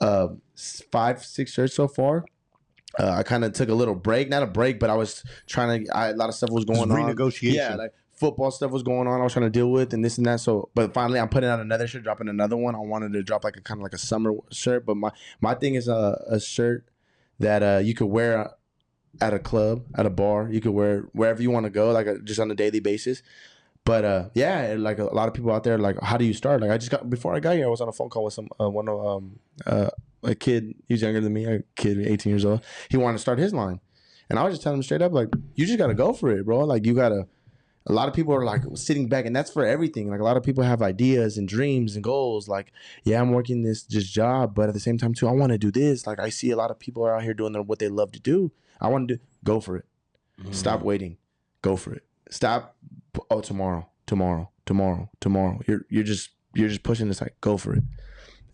uh 0.00 0.28
five 0.90 1.22
six 1.24 1.52
shirts 1.52 1.74
so 1.74 1.88
far. 1.88 2.24
Uh, 2.98 3.10
I 3.10 3.22
kind 3.22 3.44
of 3.44 3.52
took 3.52 3.68
a 3.68 3.74
little 3.74 3.94
break, 3.94 4.28
not 4.28 4.42
a 4.42 4.46
break, 4.46 4.80
but 4.80 4.90
I 4.90 4.94
was 4.94 5.22
trying 5.46 5.84
to. 5.86 5.96
I, 5.96 6.08
a 6.08 6.14
lot 6.14 6.28
of 6.28 6.34
stuff 6.34 6.50
was 6.50 6.64
Just 6.64 6.78
going 6.78 6.90
on. 6.90 7.14
renegotiation. 7.14 7.54
Yeah, 7.54 7.74
like 7.76 7.92
football 8.12 8.50
stuff 8.50 8.70
was 8.70 8.82
going 8.82 9.06
on. 9.06 9.20
I 9.20 9.24
was 9.24 9.32
trying 9.32 9.46
to 9.46 9.50
deal 9.50 9.70
with 9.70 9.94
and 9.94 10.04
this 10.04 10.18
and 10.18 10.26
that. 10.26 10.40
So, 10.40 10.68
but 10.74 10.92
finally, 10.92 11.18
I'm 11.20 11.28
putting 11.28 11.48
out 11.48 11.60
another 11.60 11.86
shirt, 11.86 12.02
dropping 12.02 12.28
another 12.28 12.56
one. 12.56 12.74
I 12.74 12.78
wanted 12.78 13.12
to 13.12 13.22
drop 13.22 13.44
like 13.44 13.56
a 13.56 13.60
kind 13.60 13.78
of 13.78 13.82
like 13.82 13.94
a 13.94 13.98
summer 13.98 14.32
shirt, 14.50 14.84
but 14.86 14.96
my 14.96 15.10
my 15.40 15.54
thing 15.54 15.74
is 15.74 15.88
a 15.88 16.22
a 16.28 16.40
shirt 16.40 16.84
that 17.38 17.62
uh 17.62 17.80
you 17.82 17.94
could 17.94 18.08
wear 18.08 18.50
at 19.20 19.34
a 19.34 19.38
club, 19.38 19.84
at 19.96 20.06
a 20.06 20.10
bar. 20.10 20.48
You 20.50 20.60
could 20.60 20.72
wear 20.72 21.08
wherever 21.12 21.42
you 21.42 21.50
want 21.50 21.64
to 21.64 21.70
go, 21.70 21.90
like 21.92 22.06
a, 22.06 22.18
just 22.18 22.40
on 22.40 22.50
a 22.50 22.54
daily 22.54 22.80
basis. 22.80 23.22
But 23.84 24.04
uh, 24.04 24.28
yeah, 24.34 24.74
like 24.78 24.98
a 24.98 25.04
lot 25.04 25.26
of 25.26 25.34
people 25.34 25.50
out 25.50 25.64
there, 25.64 25.78
like, 25.78 25.96
how 26.02 26.16
do 26.18 26.24
you 26.24 26.34
start? 26.34 26.60
Like, 26.60 26.70
I 26.70 26.76
just 26.76 26.90
got 26.90 27.08
before 27.08 27.34
I 27.34 27.40
got 27.40 27.56
here, 27.56 27.64
I 27.66 27.68
was 27.70 27.80
on 27.80 27.88
a 27.88 27.92
phone 27.92 28.10
call 28.10 28.24
with 28.24 28.34
some 28.34 28.48
uh, 28.60 28.68
one 28.68 28.88
of 28.88 29.04
um 29.06 29.38
uh 29.66 29.88
a 30.22 30.34
kid. 30.34 30.74
He's 30.88 31.02
younger 31.02 31.20
than 31.20 31.32
me, 31.32 31.44
a 31.44 31.62
kid, 31.76 31.98
18 32.06 32.30
years 32.30 32.44
old. 32.44 32.62
He 32.88 32.96
wanted 32.96 33.18
to 33.18 33.22
start 33.22 33.38
his 33.38 33.54
line, 33.54 33.80
and 34.28 34.38
I 34.38 34.44
was 34.44 34.54
just 34.54 34.62
telling 34.62 34.78
him 34.78 34.82
straight 34.82 35.02
up, 35.02 35.12
like, 35.12 35.28
you 35.54 35.66
just 35.66 35.78
gotta 35.78 35.94
go 35.94 36.12
for 36.12 36.30
it, 36.30 36.44
bro. 36.44 36.60
Like, 36.60 36.86
you 36.86 36.94
gotta. 36.94 37.26
A 37.86 37.94
lot 37.94 38.08
of 38.08 38.14
people 38.14 38.34
are 38.34 38.44
like 38.44 38.60
sitting 38.74 39.08
back, 39.08 39.24
and 39.24 39.34
that's 39.34 39.50
for 39.50 39.64
everything. 39.64 40.10
Like 40.10 40.20
a 40.20 40.22
lot 40.22 40.36
of 40.36 40.42
people 40.42 40.62
have 40.62 40.82
ideas 40.82 41.38
and 41.38 41.48
dreams 41.48 41.94
and 41.94 42.04
goals. 42.04 42.46
Like, 42.46 42.72
yeah, 43.04 43.20
I'm 43.20 43.32
working 43.32 43.62
this 43.62 43.82
just 43.82 44.12
job, 44.12 44.54
but 44.54 44.68
at 44.68 44.74
the 44.74 44.80
same 44.80 44.98
time 44.98 45.14
too, 45.14 45.26
I 45.26 45.32
want 45.32 45.52
to 45.52 45.58
do 45.58 45.70
this. 45.70 46.06
Like, 46.06 46.20
I 46.20 46.28
see 46.28 46.50
a 46.50 46.56
lot 46.56 46.70
of 46.70 46.78
people 46.78 47.04
are 47.04 47.16
out 47.16 47.22
here 47.22 47.32
doing 47.32 47.52
their, 47.52 47.62
what 47.62 47.78
they 47.78 47.88
love 47.88 48.12
to 48.12 48.20
do. 48.20 48.52
I 48.82 48.88
want 48.88 49.08
to 49.08 49.16
do. 49.16 49.22
Go 49.44 49.60
for 49.60 49.76
it. 49.76 49.86
Mm-hmm. 50.40 50.52
Stop 50.52 50.82
waiting. 50.82 51.16
Go 51.62 51.76
for 51.76 51.94
it. 51.94 52.04
Stop. 52.30 52.76
Oh, 53.30 53.40
tomorrow, 53.40 53.88
tomorrow, 54.06 54.50
tomorrow, 54.66 55.10
tomorrow. 55.20 55.60
You're 55.66 55.86
you're 55.88 56.04
just 56.04 56.30
you're 56.54 56.68
just 56.68 56.82
pushing 56.82 57.08
this 57.08 57.20
like 57.20 57.34
go 57.40 57.56
for 57.56 57.74
it. 57.74 57.82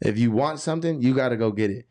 If 0.00 0.18
you 0.18 0.30
want 0.30 0.60
something, 0.60 1.00
you 1.00 1.14
got 1.14 1.30
to 1.30 1.36
go 1.36 1.50
get 1.50 1.70
it. 1.70 1.86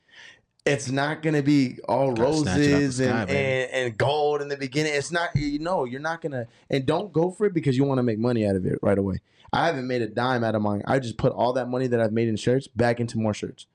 It's 0.65 0.89
not 0.89 1.21
gonna 1.21 1.43
be 1.43 1.77
all 1.87 2.11
Gotta 2.13 2.37
snatch 2.37 2.57
it 2.57 2.63
out 2.63 2.67
the 2.67 2.73
roses 2.73 2.95
sky, 2.95 3.21
and, 3.21 3.29
and 3.29 3.71
and 3.71 3.97
gold 3.99 4.41
in 4.41 4.47
the 4.47 4.57
beginning. 4.57 4.93
It's 4.95 5.11
not. 5.11 5.29
You 5.35 5.59
know, 5.59 5.85
you're 5.85 5.99
not 5.99 6.21
gonna. 6.21 6.47
And 6.71 6.87
don't 6.87 7.13
go 7.13 7.29
for 7.29 7.45
it 7.45 7.53
because 7.53 7.77
you 7.77 7.83
want 7.83 7.99
to 7.99 8.03
make 8.03 8.17
money 8.17 8.47
out 8.47 8.55
of 8.55 8.65
it 8.65 8.79
right 8.81 8.97
away. 8.97 9.17
I 9.53 9.67
haven't 9.67 9.85
made 9.87 10.01
a 10.01 10.07
dime 10.07 10.43
out 10.43 10.55
of 10.55 10.63
mine. 10.63 10.81
I 10.87 10.97
just 10.97 11.17
put 11.19 11.33
all 11.33 11.53
that 11.53 11.69
money 11.69 11.85
that 11.85 12.01
I've 12.01 12.13
made 12.13 12.29
in 12.29 12.35
shirts 12.35 12.67
back 12.67 12.99
into 12.99 13.19
more 13.19 13.35
shirts. 13.35 13.67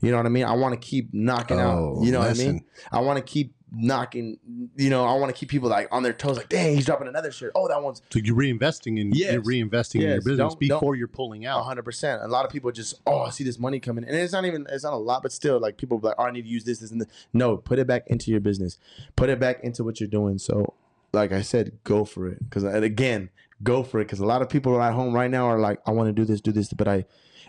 You 0.00 0.12
know 0.12 0.18
what 0.18 0.26
I 0.26 0.28
mean? 0.28 0.44
I 0.44 0.52
want 0.52 0.80
to 0.80 0.88
keep 0.88 1.12
knocking 1.12 1.58
Oh, 1.58 1.96
out. 1.98 2.04
You 2.04 2.12
know 2.12 2.20
what 2.20 2.30
I 2.30 2.34
mean? 2.34 2.64
I 2.92 3.00
want 3.00 3.16
to 3.16 3.24
keep 3.24 3.52
knocking. 3.72 4.38
You 4.76 4.90
know, 4.90 5.04
I 5.04 5.14
want 5.14 5.34
to 5.34 5.38
keep 5.38 5.48
people 5.48 5.68
like 5.68 5.88
on 5.90 6.02
their 6.02 6.12
toes. 6.12 6.36
Like, 6.36 6.48
dang, 6.48 6.74
he's 6.76 6.86
dropping 6.86 7.08
another 7.08 7.30
shirt. 7.30 7.52
Oh, 7.54 7.68
that 7.68 7.82
one's 7.82 8.00
So 8.10 8.18
you're 8.22 8.36
reinvesting 8.36 8.98
in 8.98 9.12
Yes. 9.12 9.32
you're 9.32 9.42
reinvesting 9.42 9.96
in 9.96 10.00
your 10.08 10.16
business 10.18 10.36
Don't- 10.38 10.50
don't- 10.50 10.58
before 10.60 10.94
you're 10.94 11.08
pulling 11.08 11.46
out. 11.46 11.62
hundred 11.64 11.84
percent. 11.84 12.22
A 12.22 12.28
lot 12.28 12.44
of 12.44 12.50
people 12.52 12.70
just, 12.72 13.00
oh, 13.06 13.20
I 13.22 13.30
see 13.30 13.44
this 13.44 13.58
money 13.58 13.80
coming, 13.80 14.04
and 14.04 14.14
it's 14.16 14.32
not 14.32 14.44
even, 14.44 14.66
it's 14.70 14.84
not 14.84 14.92
a 14.92 14.96
lot, 14.98 15.22
but 15.22 15.32
still, 15.32 15.58
like 15.60 15.76
people 15.76 15.98
be 15.98 16.06
like, 16.08 16.16
oh, 16.18 16.24
I 16.24 16.30
need 16.30 16.42
to 16.42 16.48
use 16.48 16.64
this, 16.64 16.78
this, 16.78 16.90
and 16.90 17.00
this. 17.00 17.08
No, 17.32 17.56
put 17.56 17.78
it 17.78 17.86
back 17.86 18.04
into 18.06 18.30
your 18.30 18.40
business. 18.40 18.78
Put 19.16 19.28
it 19.30 19.40
back 19.40 19.60
into 19.62 19.82
what 19.84 20.00
you're 20.00 20.08
doing. 20.08 20.38
So, 20.38 20.74
like 21.12 21.32
I 21.32 21.42
said, 21.42 21.72
go 21.84 22.04
for 22.04 22.28
it. 22.28 22.38
Because 22.44 22.64
uh, 22.64 22.68
again, 22.82 23.30
go 23.62 23.82
for 23.82 24.00
it. 24.00 24.04
Because 24.04 24.20
a 24.20 24.26
lot 24.26 24.42
of 24.42 24.48
people 24.48 24.80
at 24.82 24.92
home 24.94 25.14
right 25.14 25.30
now 25.30 25.46
are 25.46 25.58
like, 25.58 25.80
I 25.86 25.90
want 25.92 26.08
to 26.08 26.12
do 26.12 26.24
this, 26.24 26.40
do 26.40 26.52
this, 26.52 26.72
but 26.72 26.88
I, 26.88 27.04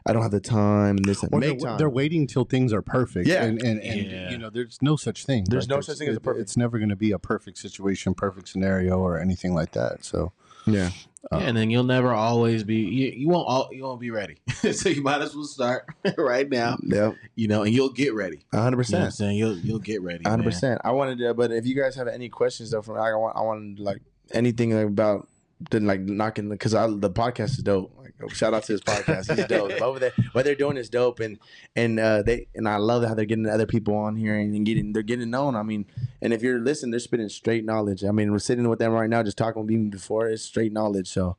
I 0.05 0.13
don't 0.13 0.21
have 0.21 0.31
the 0.31 0.39
time. 0.39 0.97
And 0.97 1.05
this, 1.05 1.23
Or 1.23 1.39
make 1.39 1.59
they're, 1.59 1.69
time. 1.69 1.77
they're 1.77 1.89
waiting 1.89 2.21
until 2.21 2.45
things 2.45 2.71
are 2.73 2.81
perfect. 2.81 3.27
Yeah. 3.27 3.43
And 3.43 3.61
and, 3.61 3.81
and 3.81 4.11
Yeah. 4.11 4.29
you 4.31 4.37
know, 4.37 4.49
there's 4.49 4.79
no 4.81 4.95
such 4.95 5.25
thing. 5.25 5.45
There's 5.49 5.67
no 5.67 5.75
it's- 5.75 5.87
such 5.87 5.97
thing 5.97 6.07
as 6.09 6.17
a 6.17 6.19
perfect- 6.21 6.41
It's 6.43 6.57
never 6.57 6.77
going 6.79 6.89
to 6.89 6.95
be 6.95 7.11
a 7.11 7.19
perfect 7.19 7.57
situation, 7.57 8.13
perfect 8.13 8.47
scenario, 8.49 8.97
or 8.99 9.19
anything 9.19 9.53
like 9.53 9.71
that. 9.73 10.05
So 10.05 10.31
yeah, 10.65 10.89
uh, 11.31 11.37
Yeah, 11.39 11.47
and 11.47 11.57
then 11.57 11.69
you'll 11.69 11.83
never 11.85 12.11
always 12.13 12.63
be 12.63 12.75
you, 12.75 13.07
you 13.15 13.29
won't 13.29 13.47
all 13.47 13.69
you 13.71 13.83
won't 13.83 14.01
be 14.01 14.11
ready. 14.11 14.35
so 14.73 14.89
you 14.89 15.01
might 15.01 15.21
as 15.21 15.33
well 15.35 15.45
start 15.45 15.85
right 16.17 16.49
now. 16.49 16.77
yeah, 16.83 17.11
You 17.35 17.47
know, 17.47 17.63
and 17.63 17.73
you'll 17.73 17.91
get 17.93 18.13
ready. 18.13 18.45
hundred 18.53 18.87
You 18.87 18.93
know 18.93 18.99
I'm 18.99 19.05
percent. 19.07 19.13
saying? 19.13 19.37
You'll 19.37 19.57
you'll 19.57 19.79
get 19.79 20.01
ready. 20.01 20.23
hundred 20.25 20.43
man. 20.43 20.51
percent. 20.51 20.81
I 20.83 20.91
wanted 20.91 21.19
to, 21.19 21.33
but 21.33 21.51
if 21.51 21.65
you 21.65 21.73
guys 21.75 21.95
have 21.95 22.07
any 22.07 22.27
questions 22.29 22.71
though, 22.71 22.81
from 22.81 22.97
I 22.97 23.13
want, 23.15 23.35
I 23.37 23.41
want 23.41 23.79
like 23.79 24.01
anything 24.33 24.73
about 24.73 25.27
the 25.69 25.79
like 25.79 26.01
knocking 26.01 26.49
because 26.49 26.75
I 26.75 26.87
the 26.87 27.09
podcast 27.09 27.57
is 27.57 27.63
dope. 27.63 27.91
Like 27.97 28.33
shout 28.33 28.53
out 28.53 28.63
to 28.63 28.73
this 28.73 28.81
podcast, 28.81 29.35
he's 29.35 29.45
dope. 29.45 29.71
Over 29.81 29.99
there, 29.99 30.11
what 30.33 30.45
they're 30.45 30.55
doing 30.55 30.77
is 30.77 30.89
dope, 30.89 31.19
and 31.19 31.39
and 31.75 31.99
uh, 31.99 32.21
they 32.21 32.47
and 32.55 32.67
I 32.67 32.77
love 32.77 33.03
how 33.03 33.13
they're 33.13 33.25
getting 33.25 33.47
other 33.47 33.65
people 33.65 33.95
on 33.95 34.15
here 34.15 34.35
and, 34.37 34.53
and 34.53 34.65
getting 34.65 34.93
they're 34.93 35.03
getting 35.03 35.29
known. 35.29 35.55
I 35.55 35.63
mean, 35.63 35.85
and 36.21 36.33
if 36.33 36.41
you're 36.41 36.59
listening, 36.59 36.91
they're 36.91 36.99
spitting 36.99 37.29
straight 37.29 37.65
knowledge. 37.65 38.03
I 38.03 38.11
mean, 38.11 38.31
we're 38.31 38.39
sitting 38.39 38.69
with 38.69 38.79
them 38.79 38.91
right 38.91 39.09
now, 39.09 39.23
just 39.23 39.37
talking 39.37 39.61
with 39.61 39.69
me 39.69 39.89
before. 39.89 40.27
It's 40.27 40.43
straight 40.43 40.71
knowledge. 40.71 41.07
So, 41.07 41.37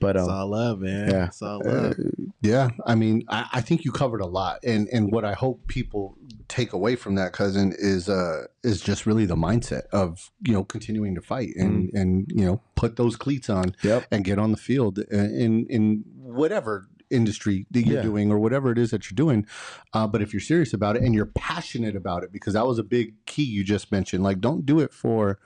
but 0.00 0.16
It's 0.16 0.24
um, 0.28 0.30
all 0.34 0.48
love, 0.50 0.80
man. 0.80 1.08
yeah. 1.10 1.26
It's 1.26 1.42
all 1.42 1.66
uh, 1.66 1.94
yeah, 2.40 2.70
I 2.86 2.94
mean, 2.94 3.24
I, 3.28 3.48
I 3.54 3.60
think 3.60 3.84
you 3.84 3.92
covered 3.92 4.20
a 4.20 4.26
lot, 4.26 4.60
and 4.64 4.88
and 4.92 5.10
what 5.12 5.24
I 5.24 5.32
hope 5.34 5.66
people 5.66 6.16
take 6.48 6.72
away 6.72 6.96
from 6.96 7.14
that 7.16 7.32
cousin 7.32 7.74
is 7.78 8.08
uh 8.08 8.44
is 8.62 8.80
just 8.80 9.04
really 9.06 9.26
the 9.26 9.36
mindset 9.36 9.82
of 9.92 10.30
you 10.46 10.52
know 10.52 10.64
continuing 10.64 11.14
to 11.14 11.20
fight 11.20 11.50
and 11.56 11.90
and 11.92 12.26
you 12.34 12.44
know 12.46 12.60
put 12.74 12.96
those 12.96 13.16
cleats 13.16 13.50
on 13.50 13.74
yep, 13.82 14.06
and 14.10 14.24
get 14.24 14.38
on 14.38 14.50
the 14.52 14.56
field 14.56 14.98
in 14.98 15.66
in 15.68 16.04
whatever 16.16 16.88
industry 17.10 17.66
that 17.70 17.82
you're 17.86 17.96
Yeah. 17.96 18.02
doing 18.02 18.30
or 18.30 18.38
whatever 18.38 18.70
it 18.70 18.76
is 18.78 18.90
that 18.90 19.10
you're 19.10 19.16
doing. 19.16 19.46
Uh, 19.94 20.06
but 20.06 20.20
if 20.20 20.32
you're 20.34 20.40
serious 20.40 20.74
about 20.74 20.94
it 20.94 21.02
and 21.02 21.14
you're 21.14 21.24
passionate 21.24 21.96
about 21.96 22.22
it, 22.22 22.30
because 22.32 22.52
that 22.52 22.66
was 22.66 22.78
a 22.78 22.82
big 22.84 23.14
key 23.24 23.44
you 23.44 23.64
just 23.64 23.90
mentioned, 23.90 24.22
like 24.22 24.40
don't 24.40 24.66
do 24.66 24.78
it 24.78 24.92
for 24.92 25.38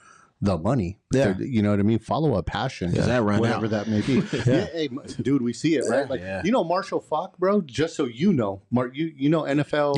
the 0.43 0.59
money. 0.59 0.99
Yeah. 1.15 1.39
you 1.39 1.63
know 1.63 1.71
what 1.71 1.79
I 1.79 1.85
mean. 1.85 2.01
Follow 2.01 2.35
a 2.37 2.43
passion, 2.43 2.93
Does 2.93 3.07
that 3.07 3.23
run 3.23 3.39
whatever 3.41 3.67
out? 3.67 3.71
that 3.71 3.89
may 3.89 4.01
be. 4.01 4.15
yeah. 4.47 4.67
hey, 4.73 4.89
dude, 5.23 5.41
we 5.41 5.53
see 5.53 5.77
it 5.77 5.85
right. 5.89 6.11
Like 6.11 6.21
Yeah. 6.21 6.43
you 6.45 6.51
know 6.51 6.65
Marshall 6.65 7.01
Faulk, 7.01 7.39
bro. 7.39 7.61
Just 7.63 7.95
so 7.97 8.05
you 8.07 8.33
know, 8.33 8.61
Mar- 8.71 8.91
you 8.93 9.13
you 9.17 9.31
know 9.31 9.43
NFL 9.43 9.71
Hall 9.73 9.91
of 9.95 9.97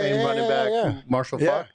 Fame 0.00 0.14
Yeah, 0.14 0.24
running 0.24 0.48
back 0.48 0.68
yeah. 0.70 1.00
Marshall 1.08 1.42
Yeah. 1.42 1.48
Faulk. 1.64 1.66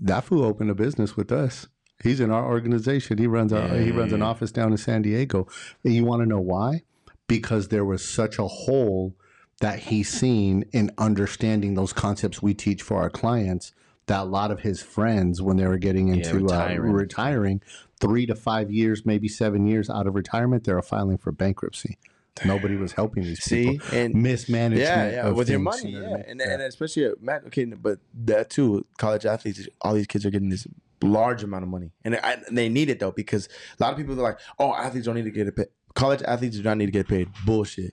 That 0.00 0.24
fool 0.24 0.44
opened 0.44 0.70
a 0.70 0.74
business 0.74 1.16
with 1.16 1.32
us. 1.32 1.68
He's 2.02 2.18
in 2.18 2.32
our 2.32 2.44
organization. 2.44 3.18
He 3.18 3.28
runs 3.28 3.52
our, 3.52 3.68
he 3.78 3.92
runs 3.92 4.12
an 4.12 4.20
office 4.22 4.50
down 4.50 4.72
in 4.72 4.76
San 4.78 5.02
Diego. 5.02 5.46
And 5.84 5.94
you 5.94 6.04
want 6.04 6.20
to 6.22 6.26
know 6.28 6.40
why? 6.40 6.82
Because 7.28 7.68
there 7.68 7.84
was 7.84 8.04
such 8.06 8.38
a 8.40 8.46
hole 8.48 9.14
that 9.60 9.78
he's 9.78 10.08
seen 10.08 10.64
in 10.72 10.90
understanding 10.98 11.74
those 11.74 11.92
concepts 11.92 12.42
we 12.42 12.52
teach 12.54 12.82
for 12.82 12.96
our 13.00 13.08
clients 13.08 13.72
that 14.06 14.20
a 14.20 14.24
lot 14.24 14.50
of 14.50 14.60
his 14.60 14.82
friends 14.82 15.40
when 15.40 15.56
they 15.56 15.66
were 15.66 15.78
getting 15.78 16.08
Yeah, 16.08 16.14
into 16.16 16.36
uh, 16.38 16.42
retiring. 16.42 16.92
retiring 16.92 17.62
three 18.00 18.26
to 18.26 18.34
five 18.34 18.70
years 18.70 19.06
maybe 19.06 19.28
seven 19.28 19.66
years 19.66 19.88
out 19.88 20.06
of 20.06 20.14
retirement 20.14 20.64
they 20.64 20.72
were 20.72 20.82
filing 20.82 21.16
for 21.18 21.30
bankruptcy 21.32 21.98
nobody 22.44 22.76
was 22.76 22.92
helping 22.92 23.22
these 23.22 23.42
see, 23.42 23.72
people 23.78 23.96
and 23.96 24.14
mismanagement 24.14 25.12
yeah, 25.12 25.22
yeah, 25.22 25.28
of 25.28 25.36
with 25.36 25.48
your 25.50 25.58
money, 25.58 25.90
you 25.90 26.00
know 26.00 26.08
yeah, 26.08 26.14
I 26.14 26.16
mean? 26.16 26.24
and 26.28 26.40
and 26.40 26.62
especially 26.62 27.04
at 27.04 27.22
Matt. 27.22 27.44
Okay, 27.46 27.66
but 27.66 27.98
that 28.24 28.48
too, 28.50 28.86
college 28.96 29.26
athletes, 29.26 29.68
all 29.82 29.94
these 29.94 30.06
kids 30.06 30.24
are 30.24 30.30
getting 30.30 30.48
this 30.48 30.66
large 31.02 31.42
amount 31.42 31.64
of 31.64 31.68
money, 31.68 31.90
and, 32.04 32.16
I, 32.16 32.38
and 32.48 32.56
they 32.56 32.68
need 32.70 32.88
it 32.88 33.00
though 33.00 33.10
because 33.12 33.48
a 33.78 33.82
lot 33.82 33.92
of 33.92 33.98
people 33.98 34.18
are 34.18 34.22
like, 34.22 34.38
"Oh, 34.58 34.74
athletes 34.74 35.04
don't 35.06 35.14
need 35.14 35.24
to 35.24 35.30
get 35.30 35.54
paid. 35.54 35.66
College 35.94 36.22
athletes 36.22 36.56
do 36.56 36.62
not 36.62 36.78
need 36.78 36.86
to 36.86 36.92
get 36.92 37.06
paid." 37.06 37.28
Bullshit. 37.44 37.92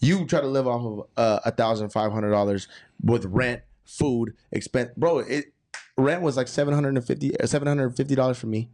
You 0.00 0.24
try 0.24 0.40
to 0.40 0.46
live 0.46 0.68
off 0.68 0.82
of 0.84 1.06
uh, 1.16 1.40
a 1.44 1.50
thousand 1.50 1.90
five 1.90 2.12
hundred 2.12 2.30
dollars 2.30 2.68
with 3.02 3.24
rent, 3.24 3.62
food, 3.90 4.34
expense, 4.52 4.90
bro. 4.96 5.18
It 5.20 5.52
rent 5.96 6.22
was 6.22 6.36
like 6.36 6.48
seven 6.48 6.72
hundred 6.74 6.96
and 6.96 7.04
fifty, 7.04 7.32
seven 7.44 7.68
hundred 7.68 7.86
and 7.86 7.96
fifty 7.96 8.14
dollars 8.14 8.38
for 8.38 8.46
me. 8.46 8.70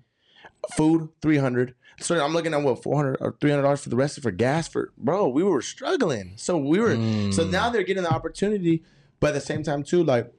Food 0.76 1.08
three 1.22 1.38
hundred. 1.38 1.74
So 2.00 2.22
I'm 2.22 2.32
looking 2.32 2.52
at 2.52 2.62
what 2.62 2.82
four 2.82 2.96
hundred 2.96 3.16
or 3.20 3.36
three 3.40 3.50
hundred 3.50 3.62
dollars 3.62 3.82
for 3.82 3.88
the 3.88 3.96
rest 3.96 4.16
of 4.18 4.22
for 4.22 4.30
gas 4.30 4.68
for 4.68 4.92
bro. 4.98 5.28
We 5.28 5.42
were 5.42 5.62
struggling, 5.62 6.34
so 6.36 6.56
we 6.58 6.78
were. 6.80 6.96
So 7.32 7.44
Mm. 7.44 7.50
now 7.50 7.70
they're 7.70 7.82
getting 7.84 8.02
the 8.02 8.12
opportunity, 8.12 8.82
but 9.20 9.28
at 9.28 9.34
the 9.34 9.40
same 9.40 9.62
time 9.62 9.82
too, 9.82 10.04
like 10.04 10.32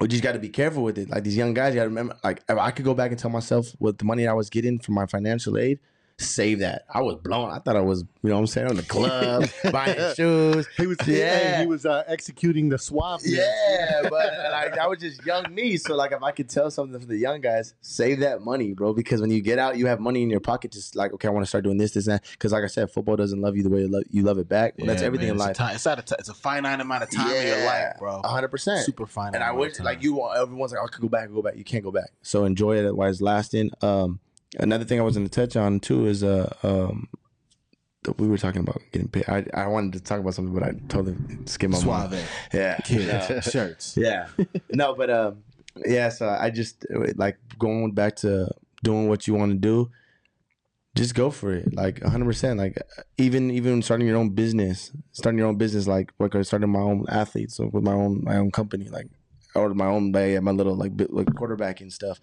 we 0.00 0.08
just 0.08 0.22
got 0.22 0.32
to 0.32 0.38
be 0.38 0.48
careful 0.48 0.82
with 0.82 0.98
it. 0.98 1.08
Like 1.10 1.24
these 1.24 1.36
young 1.36 1.54
guys, 1.54 1.74
you 1.74 1.80
got 1.80 1.84
to 1.84 1.88
remember, 1.90 2.16
like 2.24 2.42
I 2.50 2.70
could 2.70 2.84
go 2.84 2.94
back 2.94 3.10
and 3.10 3.18
tell 3.18 3.30
myself 3.30 3.74
with 3.78 3.98
the 3.98 4.04
money 4.04 4.26
I 4.26 4.32
was 4.32 4.50
getting 4.50 4.78
from 4.78 4.94
my 4.94 5.06
financial 5.06 5.56
aid, 5.58 5.78
Save 6.18 6.60
that. 6.60 6.84
I 6.92 7.00
was 7.00 7.16
blown. 7.16 7.50
I 7.50 7.58
thought 7.58 7.76
I 7.76 7.80
was, 7.80 8.02
you 8.22 8.28
know 8.30 8.34
what 8.36 8.40
I'm 8.40 8.46
saying, 8.46 8.68
on 8.68 8.76
the 8.76 8.82
club, 8.82 9.48
buying 9.72 10.14
shoes. 10.14 10.66
He 10.76 10.86
was 10.86 10.96
Yeah. 11.06 11.60
he 11.60 11.66
was 11.66 11.84
uh, 11.84 12.04
executing 12.06 12.68
the 12.68 12.78
swap. 12.78 13.20
Yeah, 13.24 14.02
but 14.04 14.32
like 14.52 14.74
that 14.76 14.88
was 14.88 14.98
just 15.00 15.24
young 15.26 15.52
me. 15.52 15.76
So 15.76 15.96
like, 15.96 16.12
if 16.12 16.22
I 16.22 16.30
could 16.30 16.48
tell 16.48 16.70
something 16.70 16.98
for 17.00 17.06
the 17.06 17.16
young 17.16 17.40
guys, 17.40 17.74
save 17.80 18.20
that 18.20 18.42
money, 18.42 18.72
bro. 18.72 18.92
Because 18.92 19.20
when 19.20 19.30
you 19.30 19.40
get 19.40 19.58
out, 19.58 19.76
you 19.78 19.86
have 19.86 20.00
money 20.00 20.22
in 20.22 20.30
your 20.30 20.40
pocket. 20.40 20.70
Just 20.72 20.94
like, 20.94 21.12
okay, 21.14 21.28
I 21.28 21.30
want 21.30 21.44
to 21.44 21.48
start 21.48 21.64
doing 21.64 21.78
this, 21.78 21.92
this, 21.92 22.06
and 22.06 22.14
that. 22.14 22.24
Because 22.32 22.52
like 22.52 22.64
I 22.64 22.68
said, 22.68 22.90
football 22.90 23.16
doesn't 23.16 23.40
love 23.40 23.56
you 23.56 23.62
the 23.62 23.70
way 23.70 23.80
you 23.80 23.88
love, 23.88 24.04
you 24.10 24.22
love 24.22 24.38
it 24.38 24.48
back. 24.48 24.74
Well, 24.78 24.86
that's 24.86 25.02
everything 25.02 25.28
man, 25.28 25.36
in 25.36 25.36
it's 25.36 25.44
a 25.44 25.48
life. 25.48 25.56
time- 25.56 25.74
It's, 25.74 25.86
a 25.86 25.96
t- 25.96 26.14
it's 26.18 26.28
a 26.28 26.34
finite 26.34 26.80
amount 26.80 27.02
of 27.02 27.10
time 27.10 27.34
in 27.34 27.46
your 27.46 27.64
life, 27.66 27.96
bro. 27.98 28.20
hundred 28.24 28.48
percent. 28.48 28.84
Super 28.84 29.06
finite. 29.06 29.34
And 29.34 29.42
I 29.44 29.52
wish, 29.52 29.80
like 29.80 30.02
you, 30.02 30.14
want 30.14 30.38
everyone's 30.38 30.72
like, 30.72 30.80
oh, 30.80 30.84
I 30.84 30.88
could 30.88 31.02
go 31.02 31.08
back, 31.08 31.32
go 31.32 31.42
back. 31.42 31.56
You 31.56 31.64
can't 31.64 31.82
go 31.84 31.90
back. 31.90 32.10
So 32.22 32.44
enjoy 32.44 32.76
it 32.76 32.94
while 32.96 33.08
it's 33.08 33.20
lasting. 33.20 33.70
Um, 33.82 34.20
another 34.58 34.84
thing 34.84 35.00
I 35.00 35.02
was 35.02 35.16
going 35.16 35.28
to 35.28 35.32
touch 35.32 35.56
on 35.56 35.80
too 35.80 36.06
is 36.06 36.22
uh, 36.22 36.54
um, 36.62 37.08
that 38.04 38.18
we 38.18 38.28
were 38.28 38.38
talking 38.38 38.60
about 38.60 38.80
getting 38.92 39.08
paid. 39.08 39.24
I, 39.28 39.44
I 39.54 39.66
wanted 39.66 39.92
to 39.94 40.00
talk 40.00 40.20
about 40.20 40.34
something, 40.34 40.54
but 40.54 40.62
I 40.62 40.72
totally 40.88 41.16
skimmed 41.46 41.74
my 41.74 41.84
mind. 41.84 42.12
Suave 42.12 42.28
Yeah, 42.52 42.76
kids, 42.78 43.50
shirts. 43.50 43.96
yeah. 44.00 44.28
No, 44.72 44.94
but 44.94 45.10
um, 45.10 45.44
yeah. 45.84 46.08
So 46.08 46.28
I 46.28 46.50
just 46.50 46.84
like 47.16 47.38
going 47.58 47.92
back 47.92 48.16
to 48.16 48.50
doing 48.82 49.08
what 49.08 49.26
you 49.26 49.34
want 49.34 49.52
to 49.52 49.58
do. 49.58 49.90
Just 50.94 51.14
go 51.14 51.30
for 51.30 51.54
it, 51.54 51.72
like 51.72 52.02
hundred 52.02 52.26
percent. 52.26 52.58
Like 52.58 52.76
even 53.16 53.50
even 53.50 53.80
starting 53.80 54.06
your 54.06 54.18
own 54.18 54.30
business, 54.30 54.92
starting 55.12 55.38
your 55.38 55.48
own 55.48 55.56
business, 55.56 55.86
like 55.86 56.12
like 56.18 56.34
I 56.34 56.42
started 56.42 56.66
my 56.66 56.80
own 56.80 57.06
athletes, 57.08 57.56
so 57.56 57.70
with 57.72 57.82
my 57.82 57.94
own 57.94 58.22
my 58.22 58.36
own 58.36 58.50
company, 58.50 58.90
like 58.90 59.06
or 59.54 59.74
my 59.74 59.86
own 59.86 60.12
my, 60.12 60.38
my 60.40 60.50
little 60.50 60.74
like 60.74 60.96
bit, 60.96 61.12
like 61.12 61.26
quarterbacking 61.26 61.92
stuff. 61.92 62.20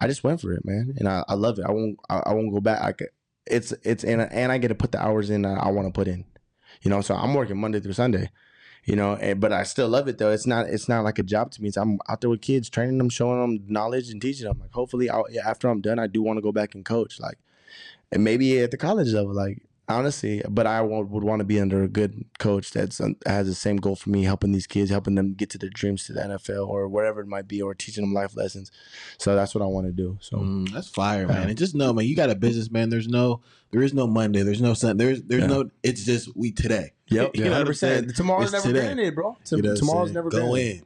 I 0.00 0.06
just 0.06 0.24
went 0.24 0.40
for 0.40 0.52
it, 0.52 0.64
man, 0.64 0.94
and 0.98 1.08
I, 1.08 1.24
I 1.28 1.34
love 1.34 1.58
it. 1.58 1.64
I 1.66 1.72
won't 1.72 1.98
I, 2.08 2.22
I 2.26 2.34
won't 2.34 2.52
go 2.52 2.60
back. 2.60 2.80
I 2.82 2.92
could, 2.92 3.08
it's 3.46 3.72
it's 3.82 4.04
and 4.04 4.22
and 4.22 4.52
I 4.52 4.58
get 4.58 4.68
to 4.68 4.74
put 4.74 4.92
the 4.92 5.02
hours 5.02 5.30
in 5.30 5.44
I 5.44 5.70
want 5.70 5.88
to 5.88 5.92
put 5.92 6.08
in, 6.08 6.24
you 6.82 6.90
know. 6.90 7.00
So 7.00 7.14
I'm 7.14 7.34
working 7.34 7.60
Monday 7.60 7.80
through 7.80 7.94
Sunday 7.94 8.30
you 8.88 8.96
know 8.96 9.14
and, 9.16 9.38
but 9.38 9.52
i 9.52 9.62
still 9.62 9.88
love 9.88 10.08
it 10.08 10.16
though 10.16 10.30
it's 10.30 10.46
not 10.46 10.66
it's 10.66 10.88
not 10.88 11.04
like 11.04 11.18
a 11.18 11.22
job 11.22 11.50
to 11.50 11.62
me 11.62 11.70
so 11.70 11.82
i'm 11.82 11.98
out 12.08 12.20
there 12.22 12.30
with 12.30 12.40
kids 12.40 12.70
training 12.70 12.96
them 12.96 13.10
showing 13.10 13.38
them 13.40 13.64
knowledge 13.68 14.08
and 14.08 14.22
teaching 14.22 14.46
them 14.46 14.58
like 14.58 14.72
hopefully 14.72 15.10
I'll, 15.10 15.26
after 15.44 15.68
i'm 15.68 15.82
done 15.82 15.98
i 15.98 16.06
do 16.06 16.22
want 16.22 16.38
to 16.38 16.42
go 16.42 16.52
back 16.52 16.74
and 16.74 16.84
coach 16.84 17.20
like 17.20 17.38
and 18.10 18.24
maybe 18.24 18.58
at 18.60 18.70
the 18.70 18.78
college 18.78 19.12
level 19.12 19.34
like 19.34 19.62
honestly 19.88 20.42
but 20.48 20.66
i 20.66 20.80
would, 20.82 21.10
would 21.10 21.24
want 21.24 21.40
to 21.40 21.44
be 21.44 21.58
under 21.60 21.82
a 21.82 21.88
good 21.88 22.24
coach 22.38 22.70
that's 22.72 23.00
um, 23.00 23.16
has 23.26 23.46
the 23.46 23.54
same 23.54 23.76
goal 23.76 23.96
for 23.96 24.10
me 24.10 24.24
helping 24.24 24.52
these 24.52 24.66
kids 24.66 24.90
helping 24.90 25.14
them 25.14 25.32
get 25.34 25.48
to 25.50 25.56
their 25.58 25.70
dreams 25.70 26.04
to 26.04 26.12
the 26.12 26.20
nfl 26.20 26.68
or 26.68 26.86
whatever 26.88 27.20
it 27.20 27.26
might 27.26 27.48
be 27.48 27.62
or 27.62 27.74
teaching 27.74 28.02
them 28.04 28.12
life 28.12 28.36
lessons 28.36 28.70
so 29.18 29.34
that's 29.34 29.54
what 29.54 29.62
i 29.62 29.66
want 29.66 29.86
to 29.86 29.92
do 29.92 30.18
so 30.20 30.36
Mm, 30.38 30.70
that's 30.72 30.88
fire, 30.88 31.26
man. 31.26 31.48
And 31.48 31.58
just 31.58 31.74
know, 31.74 31.92
man, 31.92 32.04
you 32.06 32.14
got 32.14 32.30
a 32.30 32.34
business, 32.34 32.70
man. 32.70 32.90
There's 32.90 33.08
no, 33.08 33.40
there 33.72 33.82
is 33.82 33.92
no 33.92 34.06
Monday. 34.06 34.42
There's 34.42 34.60
no 34.60 34.72
Sunday. 34.74 35.04
There's, 35.04 35.22
there's 35.22 35.42
Yeah. 35.42 35.46
no. 35.48 35.70
It's 35.82 36.04
just 36.04 36.34
we 36.36 36.52
today. 36.52 36.92
yep 37.08 37.30
You 37.34 37.44
know 37.44 37.50
what 37.50 37.60
I'm 37.60 37.66
100% 37.66 37.76
saying? 37.76 38.08
tomorrow's 38.12 38.44
It's 38.54 38.64
never 38.64 38.66
today. 38.68 38.86
granted 38.94 39.14
bro 39.14 39.36
You 39.50 39.62
know 39.62 39.68
what 39.68 39.70
I'm 39.72 39.76
tomorrow's 39.76 40.12
never 40.12 40.30
go 40.30 40.50
granted. 40.50 40.82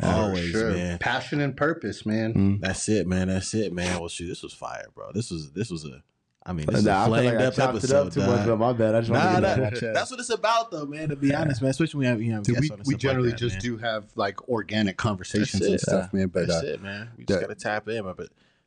in. 0.00 0.06
Always, 0.08 0.50
sure. 0.50 0.70
man. 0.72 0.98
Passion 0.98 1.40
and 1.40 1.56
purpose, 1.56 2.06
man. 2.06 2.34
Mm. 2.34 2.60
That's 2.60 2.88
it, 2.88 3.06
man. 3.06 3.28
That's 3.28 3.52
it, 3.54 3.72
man. 3.72 4.00
Well, 4.00 4.08
shoot, 4.08 4.26
this 4.28 4.42
was 4.42 4.52
fire, 4.54 4.86
bro. 4.94 5.12
This 5.12 5.30
was 5.30 5.52
this 5.52 5.70
was 5.70 5.84
a. 5.84 6.02
I 6.44 6.52
mean, 6.52 6.66
this 6.66 6.80
is 6.80 6.84
Nah, 6.84 6.92
a 6.92 6.94
I 6.94 7.04
feel 7.04 7.14
flamed 7.14 7.26
like 7.26 7.40
I 7.42 7.46
up 7.46 7.54
chopped 7.54 7.76
episode. 7.76 7.94
it 7.94 8.06
up 8.06 8.12
too 8.12 8.20
much, 8.20 8.46
but 8.46 8.56
my 8.58 8.72
bad. 8.72 8.94
I 8.96 9.00
just 9.00 9.10
want 9.12 9.22
Nah, 9.24 9.34
to 9.36 9.40
nah, 9.40 9.54
get 9.54 9.60
that 9.62 9.80
chest. 9.80 9.94
that's 9.94 10.10
what 10.10 10.20
it's 10.20 10.30
about, 10.30 10.70
though, 10.72 10.86
man. 10.86 11.08
To 11.10 11.16
be 11.16 11.32
honest, 11.34 11.62
man. 11.62 11.70
Especially 11.70 11.98
when 11.98 12.04
we 12.06 12.10
have, 12.10 12.22
you 12.22 12.32
have 12.32 12.42
Dude, 12.42 12.54
guests 12.56 12.70
we, 12.70 12.72
on 12.74 12.78
and 12.80 12.86
we 12.88 12.94
generally 12.96 13.28
like 13.30 13.38
that, 13.38 13.44
just 13.44 13.54
man. 13.56 13.60
do 13.62 13.76
have 13.78 14.04
like 14.16 14.48
organic 14.48 14.96
conversations 14.96 15.60
That's 15.60 15.66
and 15.66 15.74
it. 15.74 15.80
stuff, 15.80 16.12
man. 16.12 16.26
But 16.28 16.48
That's 16.48 16.64
uh, 16.64 16.66
it, 16.66 16.82
man. 16.82 17.10
We 17.16 17.24
just 17.24 17.40
the- 17.40 17.46
gotta 17.46 17.58
tap 17.58 17.88
in, 17.88 18.02
but 18.04 18.16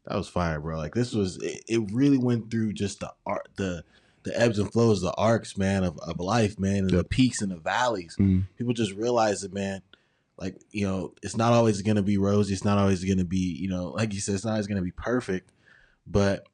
that 0.05 0.15
was 0.15 0.29
fire, 0.29 0.59
bro. 0.61 0.77
Like 0.77 0.93
this 0.93 1.13
was 1.13 1.37
it, 1.43 1.63
it 1.67 1.91
really 1.91 2.17
went 2.17 2.49
through 2.49 2.73
just 2.73 3.01
the 3.01 3.11
art 3.25 3.49
the 3.57 3.83
the 4.23 4.39
ebbs 4.39 4.57
and 4.57 4.71
flows, 4.71 5.01
the 5.01 5.13
arcs, 5.15 5.57
man, 5.57 5.83
of, 5.83 5.97
of 5.99 6.19
life, 6.19 6.57
man, 6.57 6.77
and 6.77 6.89
the 6.91 7.03
peaks 7.03 7.41
and 7.41 7.51
the 7.51 7.57
valleys. 7.57 8.15
Mm. 8.19 8.45
People 8.57 8.73
just 8.73 8.93
realize 8.93 9.43
it, 9.43 9.53
man, 9.53 9.81
like, 10.37 10.55
you 10.71 10.87
know, 10.87 11.13
it's 11.21 11.37
not 11.37 11.53
always 11.53 11.81
gonna 11.83 12.01
be 12.01 12.17
rosy, 12.17 12.53
it's 12.53 12.63
not 12.65 12.77
always 12.79 13.03
gonna 13.03 13.23
be, 13.25 13.37
you 13.37 13.67
know, 13.67 13.89
like 13.89 14.13
you 14.13 14.19
said, 14.21 14.33
it's 14.33 14.45
not 14.45 14.51
always 14.53 14.65
gonna 14.65 14.81
be 14.81 14.89
perfect, 14.91 15.51
but 16.07 16.47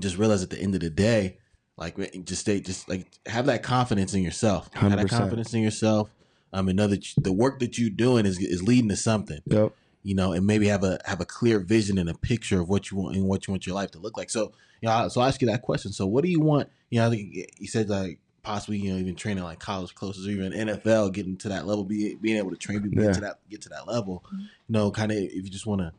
just 0.00 0.16
realize 0.18 0.42
at 0.42 0.50
the 0.50 0.58
end 0.60 0.74
of 0.74 0.80
the 0.80 0.90
day, 0.90 1.38
like 1.76 1.96
just 2.24 2.42
stay 2.42 2.60
just 2.60 2.88
like 2.88 3.06
have 3.26 3.46
that 3.46 3.62
confidence 3.62 4.14
in 4.14 4.22
yourself. 4.22 4.68
Have 4.74 4.90
that 4.96 5.08
confidence 5.08 5.54
in 5.54 5.62
yourself. 5.62 6.10
Um, 6.52 6.68
and 6.68 6.76
know 6.76 6.86
that 6.86 7.04
you- 7.16 7.22
the 7.22 7.32
work 7.32 7.58
that 7.60 7.78
you're 7.78 7.90
doing 7.90 8.24
is 8.26 8.38
is 8.40 8.62
leading 8.62 8.88
to 8.88 8.96
something 8.96 9.40
Yep. 9.46 9.72
you 10.02 10.14
know, 10.14 10.32
and 10.32 10.46
maybe 10.46 10.66
have 10.68 10.82
a 10.82 10.98
have 11.04 11.20
a 11.20 11.24
clear 11.26 11.58
vision 11.60 11.98
and 11.98 12.08
a 12.08 12.14
picture 12.14 12.60
of 12.60 12.68
what 12.68 12.90
you 12.90 12.96
want 12.96 13.16
and 13.16 13.26
what 13.26 13.46
you 13.46 13.52
want 13.52 13.66
your 13.66 13.74
life 13.74 13.90
to 13.92 13.98
look 13.98 14.16
like. 14.16 14.30
So, 14.30 14.52
you 14.80 14.88
know, 14.88 15.08
so 15.08 15.20
I 15.20 15.28
ask 15.28 15.40
you 15.42 15.48
that 15.48 15.60
question. 15.62 15.92
So, 15.92 16.06
what 16.06 16.24
do 16.24 16.30
you 16.30 16.40
want? 16.40 16.68
You 16.90 17.00
know, 17.00 17.06
I 17.08 17.10
think 17.10 17.34
you 17.58 17.66
said 17.68 17.90
like 17.90 18.18
possibly 18.42 18.78
you 18.78 18.92
know 18.92 18.98
even 18.98 19.14
training 19.14 19.44
like 19.44 19.58
college 19.58 19.94
coaches 19.94 20.26
or 20.26 20.30
even 20.30 20.52
NFL, 20.52 21.12
getting 21.12 21.36
to 21.38 21.48
that 21.50 21.66
level, 21.66 21.84
be, 21.84 22.14
being 22.14 22.38
able 22.38 22.50
to 22.50 22.56
train 22.56 22.80
people 22.82 22.98
Yeah. 23.02 23.08
get 23.08 23.14
to 23.16 23.20
that 23.20 23.38
get 23.50 23.60
to 23.62 23.68
that 23.68 23.86
level. 23.86 24.24
You 24.32 24.46
know, 24.68 24.90
kind 24.90 25.12
of 25.12 25.18
if 25.18 25.34
you 25.44 25.50
just 25.50 25.66
want 25.66 25.82
to 25.82 25.92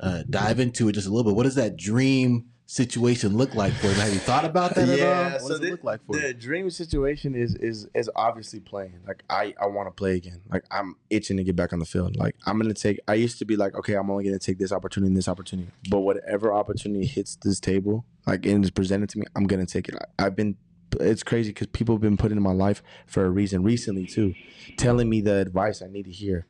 uh, 0.00 0.22
dive 0.28 0.60
into 0.60 0.88
it 0.88 0.92
just 0.92 1.06
a 1.06 1.10
little 1.10 1.30
bit, 1.32 1.36
What 1.36 1.46
is 1.46 1.54
that 1.54 1.76
dream 1.78 2.50
situation 2.66 3.36
look 3.36 3.54
like 3.54 3.72
for 3.74 3.88
you? 3.88 3.94
Have 3.94 4.12
you 4.12 4.18
thought 4.18 4.44
about 4.44 4.74
that 4.74 4.88
at 4.88 5.00
all? 5.00 5.32
What 5.32 5.40
so 5.40 5.48
does 5.48 5.60
the, 5.60 5.66
it 5.66 5.70
look 5.72 5.84
like 5.84 6.04
for 6.06 6.16
the 6.16 6.34
dream 6.34 6.70
situation 6.70 7.34
is 7.34 7.54
is 7.56 7.88
is 7.94 8.10
obviously 8.16 8.60
playing. 8.60 9.00
Like 9.06 9.22
I 9.28 9.54
I 9.60 9.66
want 9.66 9.88
to 9.88 9.92
play 9.92 10.16
again. 10.16 10.40
Like 10.50 10.64
I'm 10.70 10.96
itching 11.10 11.36
to 11.36 11.44
get 11.44 11.56
back 11.56 11.72
on 11.72 11.78
the 11.78 11.84
field. 11.84 12.16
Like 12.16 12.36
I'm 12.46 12.58
gonna 12.58 12.74
take. 12.74 13.00
I 13.08 13.14
used 13.14 13.38
to 13.38 13.44
be 13.44 13.56
like, 13.56 13.74
okay, 13.74 13.94
I'm 13.94 14.10
only 14.10 14.24
gonna 14.24 14.38
take 14.38 14.58
this 14.58 14.72
opportunity 14.72 15.08
and 15.08 15.16
this 15.16 15.28
opportunity. 15.28 15.70
But 15.90 16.00
whatever 16.00 16.52
opportunity 16.52 17.06
hits 17.06 17.36
this 17.36 17.60
table, 17.60 18.04
like 18.26 18.46
and 18.46 18.64
is 18.64 18.70
presented 18.70 19.08
to 19.10 19.18
me, 19.18 19.26
I'm 19.36 19.46
gonna 19.46 19.66
take 19.66 19.88
it. 19.88 19.94
I, 19.96 20.26
I've 20.26 20.36
been. 20.36 20.56
It's 21.00 21.24
crazy 21.24 21.50
because 21.50 21.66
people 21.68 21.96
have 21.96 22.02
been 22.02 22.16
put 22.16 22.30
in 22.30 22.40
my 22.40 22.52
life 22.52 22.80
for 23.06 23.24
a 23.24 23.30
reason 23.30 23.64
recently 23.64 24.06
too, 24.06 24.34
telling 24.76 25.08
me 25.08 25.20
the 25.20 25.38
advice 25.38 25.82
I 25.82 25.88
need 25.88 26.04
to 26.04 26.12
hear. 26.12 26.46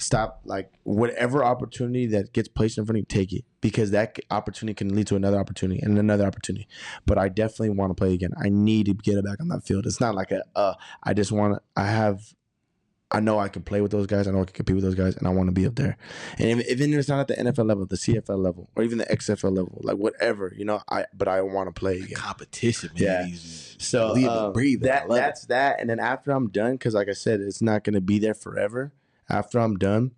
Stop 0.00 0.40
like 0.44 0.72
whatever 0.84 1.44
opportunity 1.44 2.06
that 2.06 2.32
gets 2.32 2.48
placed 2.48 2.78
in 2.78 2.84
front 2.84 2.96
of 2.96 3.00
you, 3.00 3.06
take 3.06 3.32
it 3.32 3.44
because 3.60 3.90
that 3.90 4.18
opportunity 4.30 4.74
can 4.74 4.94
lead 4.94 5.06
to 5.06 5.16
another 5.16 5.38
opportunity 5.38 5.80
and 5.82 5.98
another 5.98 6.26
opportunity 6.26 6.66
but 7.06 7.18
I 7.18 7.28
definitely 7.28 7.70
want 7.70 7.90
to 7.90 7.94
play 7.94 8.14
again. 8.14 8.32
I 8.42 8.48
need 8.48 8.86
to 8.86 8.94
get 8.94 9.18
it 9.18 9.24
back 9.24 9.40
on 9.40 9.48
that 9.48 9.64
field. 9.64 9.86
It's 9.86 10.00
not 10.00 10.14
like 10.14 10.30
a 10.30 10.42
uh 10.54 10.74
I 11.02 11.14
just 11.14 11.32
want 11.32 11.54
to 11.54 11.60
I 11.76 11.86
have 11.86 12.34
I 13.12 13.18
know 13.18 13.40
I 13.40 13.48
can 13.48 13.62
play 13.62 13.80
with 13.80 13.90
those 13.90 14.06
guys. 14.06 14.28
I 14.28 14.30
know 14.30 14.42
I 14.42 14.44
can 14.44 14.54
compete 14.54 14.76
with 14.76 14.84
those 14.84 14.94
guys, 14.94 15.16
and 15.16 15.26
I 15.26 15.30
want 15.30 15.48
to 15.48 15.52
be 15.52 15.66
up 15.66 15.74
there. 15.74 15.96
And 16.38 16.62
even 16.62 16.92
if 16.92 17.00
it's 17.00 17.08
not 17.08 17.18
at 17.18 17.26
the 17.26 17.34
NFL 17.34 17.66
level, 17.66 17.84
the 17.84 17.96
CFL 17.96 18.38
level, 18.38 18.70
or 18.76 18.84
even 18.84 18.98
the 18.98 19.06
XFL 19.06 19.50
level, 19.50 19.80
like 19.82 19.96
whatever, 19.96 20.54
you 20.56 20.64
know, 20.64 20.80
I 20.88 21.06
but 21.12 21.26
I 21.26 21.42
want 21.42 21.74
to 21.74 21.78
play 21.78 21.96
again. 21.96 22.14
Competition, 22.14 22.90
man. 22.96 23.30
Yeah. 23.30 23.36
So 23.78 24.16
um, 24.28 24.52
breathe 24.52 24.82
that 24.82 25.08
love 25.08 25.18
it. 25.18 25.20
that's 25.22 25.46
that. 25.46 25.80
And 25.80 25.90
then 25.90 25.98
after 25.98 26.30
I'm 26.30 26.50
done, 26.50 26.72
because 26.72 26.94
like 26.94 27.08
I 27.08 27.14
said, 27.14 27.40
it's 27.40 27.60
not 27.60 27.82
going 27.82 27.94
to 27.94 28.00
be 28.00 28.20
there 28.20 28.34
forever. 28.34 28.92
After 29.30 29.58
I'm 29.58 29.76
done, 29.76 30.12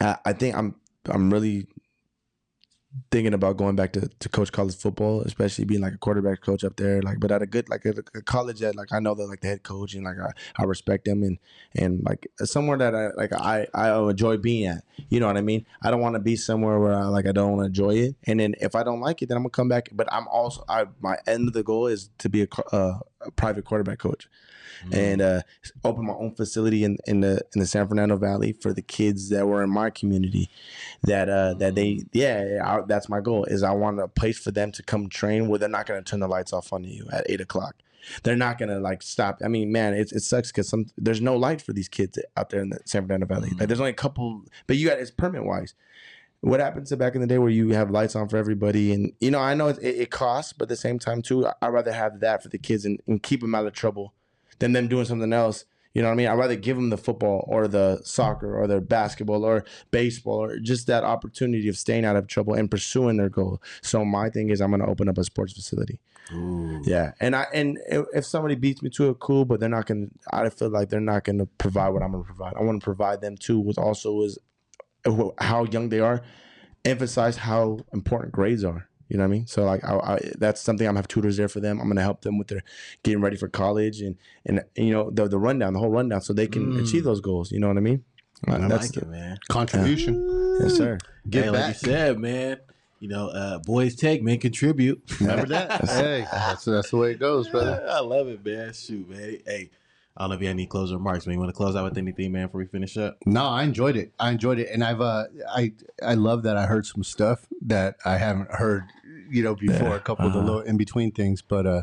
I, 0.00 0.16
I 0.24 0.32
think 0.32 0.56
I'm 0.56 0.76
I'm 1.08 1.32
really 1.32 1.66
thinking 3.10 3.34
about 3.34 3.56
going 3.56 3.76
back 3.76 3.92
to, 3.92 4.08
to 4.08 4.28
coach 4.28 4.50
college 4.50 4.76
football, 4.76 5.20
especially 5.22 5.64
being 5.64 5.80
like 5.80 5.94
a 5.94 5.98
quarterback 5.98 6.40
coach 6.40 6.64
up 6.64 6.76
there. 6.76 7.00
Like, 7.02 7.20
but 7.20 7.30
at 7.30 7.42
a 7.42 7.46
good 7.46 7.68
like 7.68 7.84
a, 7.84 7.94
a 8.14 8.22
college 8.22 8.60
that 8.60 8.74
like 8.74 8.92
I 8.92 8.98
know 8.98 9.14
that 9.14 9.26
like 9.26 9.40
the 9.40 9.48
head 9.48 9.62
coach 9.62 9.94
and 9.94 10.04
like 10.04 10.18
I, 10.18 10.32
I 10.56 10.64
respect 10.64 11.04
them 11.04 11.22
and 11.22 11.38
and 11.76 12.02
like 12.02 12.26
somewhere 12.38 12.78
that 12.78 12.94
I 12.94 13.10
like 13.16 13.32
I 13.32 13.66
I 13.74 13.96
enjoy 13.98 14.36
being 14.38 14.66
at. 14.66 14.84
You 15.08 15.20
know 15.20 15.26
what 15.26 15.36
I 15.36 15.42
mean? 15.42 15.66
I 15.82 15.90
don't 15.90 16.00
want 16.00 16.14
to 16.16 16.20
be 16.20 16.36
somewhere 16.36 16.78
where 16.78 16.94
I 16.94 17.04
like 17.04 17.26
I 17.26 17.32
don't 17.32 17.52
want 17.52 17.62
to 17.62 17.66
enjoy 17.66 17.94
it. 17.96 18.16
And 18.24 18.40
then 18.40 18.54
if 18.60 18.74
I 18.74 18.82
don't 18.82 19.00
like 19.00 19.22
it, 19.22 19.28
then 19.28 19.36
I'm 19.36 19.44
gonna 19.44 19.50
come 19.50 19.68
back. 19.68 19.90
But 19.92 20.12
I'm 20.12 20.26
also 20.28 20.64
I 20.68 20.86
my 21.00 21.16
end 21.26 21.48
of 21.48 21.54
the 21.54 21.62
goal 21.62 21.86
is 21.86 22.10
to 22.18 22.28
be 22.28 22.42
a, 22.42 22.48
uh, 22.72 22.98
a 23.20 23.30
private 23.30 23.64
quarterback 23.64 23.98
coach 23.98 24.28
and 24.92 25.20
uh, 25.20 25.42
open 25.84 26.06
my 26.06 26.14
own 26.14 26.34
facility 26.34 26.84
in, 26.84 26.98
in 27.06 27.20
the 27.20 27.40
in 27.54 27.60
the 27.60 27.66
San 27.66 27.86
Fernando 27.88 28.16
Valley 28.16 28.52
for 28.52 28.72
the 28.72 28.82
kids 28.82 29.28
that 29.30 29.46
were 29.46 29.62
in 29.62 29.70
my 29.70 29.90
community. 29.90 30.50
That 31.02 31.28
uh, 31.28 31.54
that 31.54 31.74
they 31.74 32.04
yeah, 32.12 32.60
I, 32.64 32.80
that's 32.86 33.08
my 33.08 33.20
goal 33.20 33.44
is 33.44 33.62
I 33.62 33.72
want 33.72 34.00
a 34.00 34.08
place 34.08 34.38
for 34.38 34.50
them 34.50 34.72
to 34.72 34.82
come 34.82 35.08
train 35.08 35.48
where 35.48 35.58
they're 35.58 35.68
not 35.68 35.86
going 35.86 36.02
to 36.02 36.08
turn 36.08 36.20
the 36.20 36.28
lights 36.28 36.52
off 36.52 36.72
on 36.72 36.84
you 36.84 37.06
at 37.12 37.26
eight 37.28 37.40
o'clock. 37.40 37.76
They're 38.22 38.36
not 38.36 38.58
gonna 38.58 38.80
like 38.80 39.02
stop. 39.02 39.40
I 39.44 39.48
mean, 39.48 39.70
man, 39.70 39.92
it, 39.92 40.10
it 40.12 40.22
sucks 40.22 40.50
because 40.50 40.68
some 40.68 40.86
there's 40.96 41.20
no 41.20 41.36
light 41.36 41.60
for 41.60 41.74
these 41.74 41.88
kids 41.88 42.18
out 42.36 42.48
there 42.48 42.62
in 42.62 42.70
the 42.70 42.80
San 42.86 43.02
Fernando 43.02 43.26
Valley. 43.26 43.50
Like, 43.50 43.68
there's 43.68 43.80
only 43.80 43.90
a 43.90 43.94
couple, 43.94 44.42
but 44.66 44.76
you 44.76 44.88
got 44.88 44.98
it's 44.98 45.10
permit 45.10 45.44
wise. 45.44 45.74
What 46.42 46.60
happened 46.60 46.86
to 46.86 46.96
back 46.96 47.14
in 47.14 47.20
the 47.20 47.26
day 47.26 47.38
where 47.38 47.50
you 47.50 47.70
have 47.70 47.90
lights 47.90 48.16
on 48.16 48.28
for 48.28 48.36
everybody, 48.38 48.92
and 48.92 49.12
you 49.20 49.30
know 49.30 49.40
I 49.40 49.54
know 49.54 49.68
it, 49.68 49.78
it, 49.82 50.10
costs, 50.10 50.54
but 50.54 50.64
at 50.64 50.68
the 50.70 50.76
same 50.76 50.98
time 50.98 51.20
too, 51.20 51.46
I'd 51.60 51.68
rather 51.68 51.92
have 51.92 52.20
that 52.20 52.42
for 52.42 52.48
the 52.48 52.58
kids 52.58 52.84
and, 52.84 52.98
and 53.06 53.22
keep 53.22 53.42
them 53.42 53.54
out 53.54 53.66
of 53.66 53.74
trouble 53.74 54.14
than 54.58 54.72
them 54.72 54.88
doing 54.88 55.04
something 55.04 55.32
else. 55.32 55.64
You 55.92 56.02
know 56.02 56.08
what 56.08 56.14
I 56.14 56.16
mean? 56.16 56.28
I'd 56.28 56.38
rather 56.38 56.56
give 56.56 56.76
them 56.76 56.90
the 56.90 56.96
football 56.96 57.44
or 57.48 57.66
the 57.66 58.00
soccer 58.04 58.56
or 58.56 58.66
the 58.68 58.80
basketball 58.80 59.44
or 59.44 59.64
baseball 59.90 60.44
or 60.44 60.58
just 60.60 60.86
that 60.86 61.02
opportunity 61.02 61.68
of 61.68 61.76
staying 61.76 62.04
out 62.04 62.14
of 62.14 62.28
trouble 62.28 62.54
and 62.54 62.70
pursuing 62.70 63.16
their 63.16 63.28
goal. 63.28 63.60
So 63.82 64.04
my 64.04 64.30
thing 64.30 64.50
is 64.50 64.60
I'm 64.60 64.70
going 64.70 64.82
to 64.82 64.86
open 64.86 65.08
up 65.08 65.18
a 65.18 65.24
sports 65.24 65.52
facility. 65.52 65.98
Ooh. 66.32 66.80
Yeah, 66.84 67.12
and 67.20 67.34
I 67.34 67.46
and 67.52 67.78
if 67.88 68.24
somebody 68.24 68.54
beats 68.54 68.82
me 68.82 68.90
to 68.90 69.10
it, 69.10 69.18
cool. 69.18 69.44
But 69.44 69.58
they're 69.58 69.68
not 69.68 69.86
gonna. 69.86 70.06
I 70.30 70.48
feel 70.48 70.68
like 70.68 70.88
they're 70.88 71.00
not 71.00 71.24
gonna 71.24 71.46
provide 71.46 71.88
what 71.88 72.02
I'm 72.02 72.12
gonna 72.12 72.22
provide. 72.22 72.54
I 72.56 72.62
want 72.62 72.80
to 72.80 72.84
provide 72.84 73.20
them 73.20 73.36
too. 73.36 73.58
With 73.58 73.78
also 73.78 74.22
is 74.22 74.38
how 75.38 75.64
young 75.64 75.88
they 75.88 76.00
are. 76.00 76.22
Emphasize 76.84 77.36
how 77.36 77.78
important 77.92 78.32
grades 78.32 78.64
are. 78.64 78.88
You 79.08 79.16
know 79.18 79.24
what 79.24 79.28
I 79.28 79.30
mean? 79.32 79.46
So 79.46 79.64
like, 79.64 79.84
I, 79.84 79.96
I, 79.96 80.20
that's 80.38 80.60
something 80.60 80.86
I'm 80.86 80.92
gonna 80.92 81.00
have 81.00 81.08
tutors 81.08 81.36
there 81.36 81.48
for 81.48 81.58
them. 81.60 81.80
I'm 81.80 81.88
gonna 81.88 82.00
help 82.00 82.22
them 82.22 82.38
with 82.38 82.46
their 82.48 82.62
getting 83.02 83.20
ready 83.20 83.36
for 83.36 83.48
college 83.48 84.00
and 84.00 84.16
and 84.46 84.62
you 84.76 84.92
know 84.92 85.10
the 85.10 85.26
the 85.28 85.38
rundown, 85.38 85.72
the 85.74 85.80
whole 85.80 85.90
rundown, 85.90 86.20
so 86.20 86.32
they 86.32 86.46
can 86.46 86.72
Mm. 86.74 86.86
achieve 86.86 87.04
those 87.04 87.20
goals. 87.20 87.50
You 87.50 87.58
know 87.58 87.68
what 87.68 87.76
I 87.76 87.80
mean? 87.80 88.04
Uh, 88.46 88.52
I 88.54 88.68
that's 88.68 88.94
like 88.94 89.02
it, 89.02 89.08
man. 89.08 89.36
Contribution. 89.48 90.58
yes, 90.62 90.74
sir. 90.76 90.98
Get 91.28 91.44
hey, 91.44 91.50
like 91.50 91.68
you 91.68 91.74
said, 91.74 92.18
man. 92.18 92.58
You 93.00 93.08
know, 93.08 93.28
uh, 93.28 93.58
boys 93.58 93.96
take, 93.96 94.22
men 94.22 94.38
contribute. 94.38 95.02
Remember 95.20 95.46
that? 95.46 95.84
hey, 95.88 96.26
that's, 96.30 96.66
that's 96.66 96.90
the 96.90 96.96
way 96.98 97.12
it 97.12 97.18
goes, 97.18 97.48
brother. 97.48 97.84
I 97.90 98.00
love 98.00 98.28
it, 98.28 98.44
man. 98.44 98.72
Shoot, 98.74 99.08
man. 99.08 99.38
Hey, 99.46 99.70
I 100.20 100.24
don't 100.24 100.30
know 100.32 100.34
if 100.36 100.42
you 100.42 100.48
have 100.48 100.54
any 100.54 100.66
closing 100.66 100.98
remarks, 100.98 101.26
man. 101.26 101.32
You 101.32 101.40
want 101.40 101.48
to 101.48 101.56
close 101.56 101.74
out 101.74 101.82
with 101.84 101.96
anything, 101.96 102.30
man, 102.32 102.48
before 102.48 102.58
we 102.60 102.66
finish 102.66 102.98
up? 102.98 103.16
No, 103.24 103.46
I 103.46 103.62
enjoyed 103.62 103.96
it. 103.96 104.12
I 104.20 104.30
enjoyed 104.32 104.58
it, 104.58 104.68
and 104.70 104.84
I've 104.84 105.00
uh, 105.00 105.24
I 105.48 105.72
I 106.02 106.12
love 106.12 106.42
that 106.42 106.58
I 106.58 106.66
heard 106.66 106.84
some 106.84 107.02
stuff 107.02 107.46
that 107.62 107.96
I 108.04 108.18
haven't 108.18 108.50
heard, 108.52 108.84
you 109.30 109.42
know, 109.42 109.54
before. 109.54 109.88
Yeah. 109.88 109.94
A 109.96 110.00
couple 110.00 110.26
of 110.26 110.34
the 110.34 110.40
Uh-huh. 110.40 110.46
little 110.46 110.60
in 110.60 110.76
between 110.76 111.10
things, 111.10 111.40
but 111.40 111.66
uh, 111.66 111.82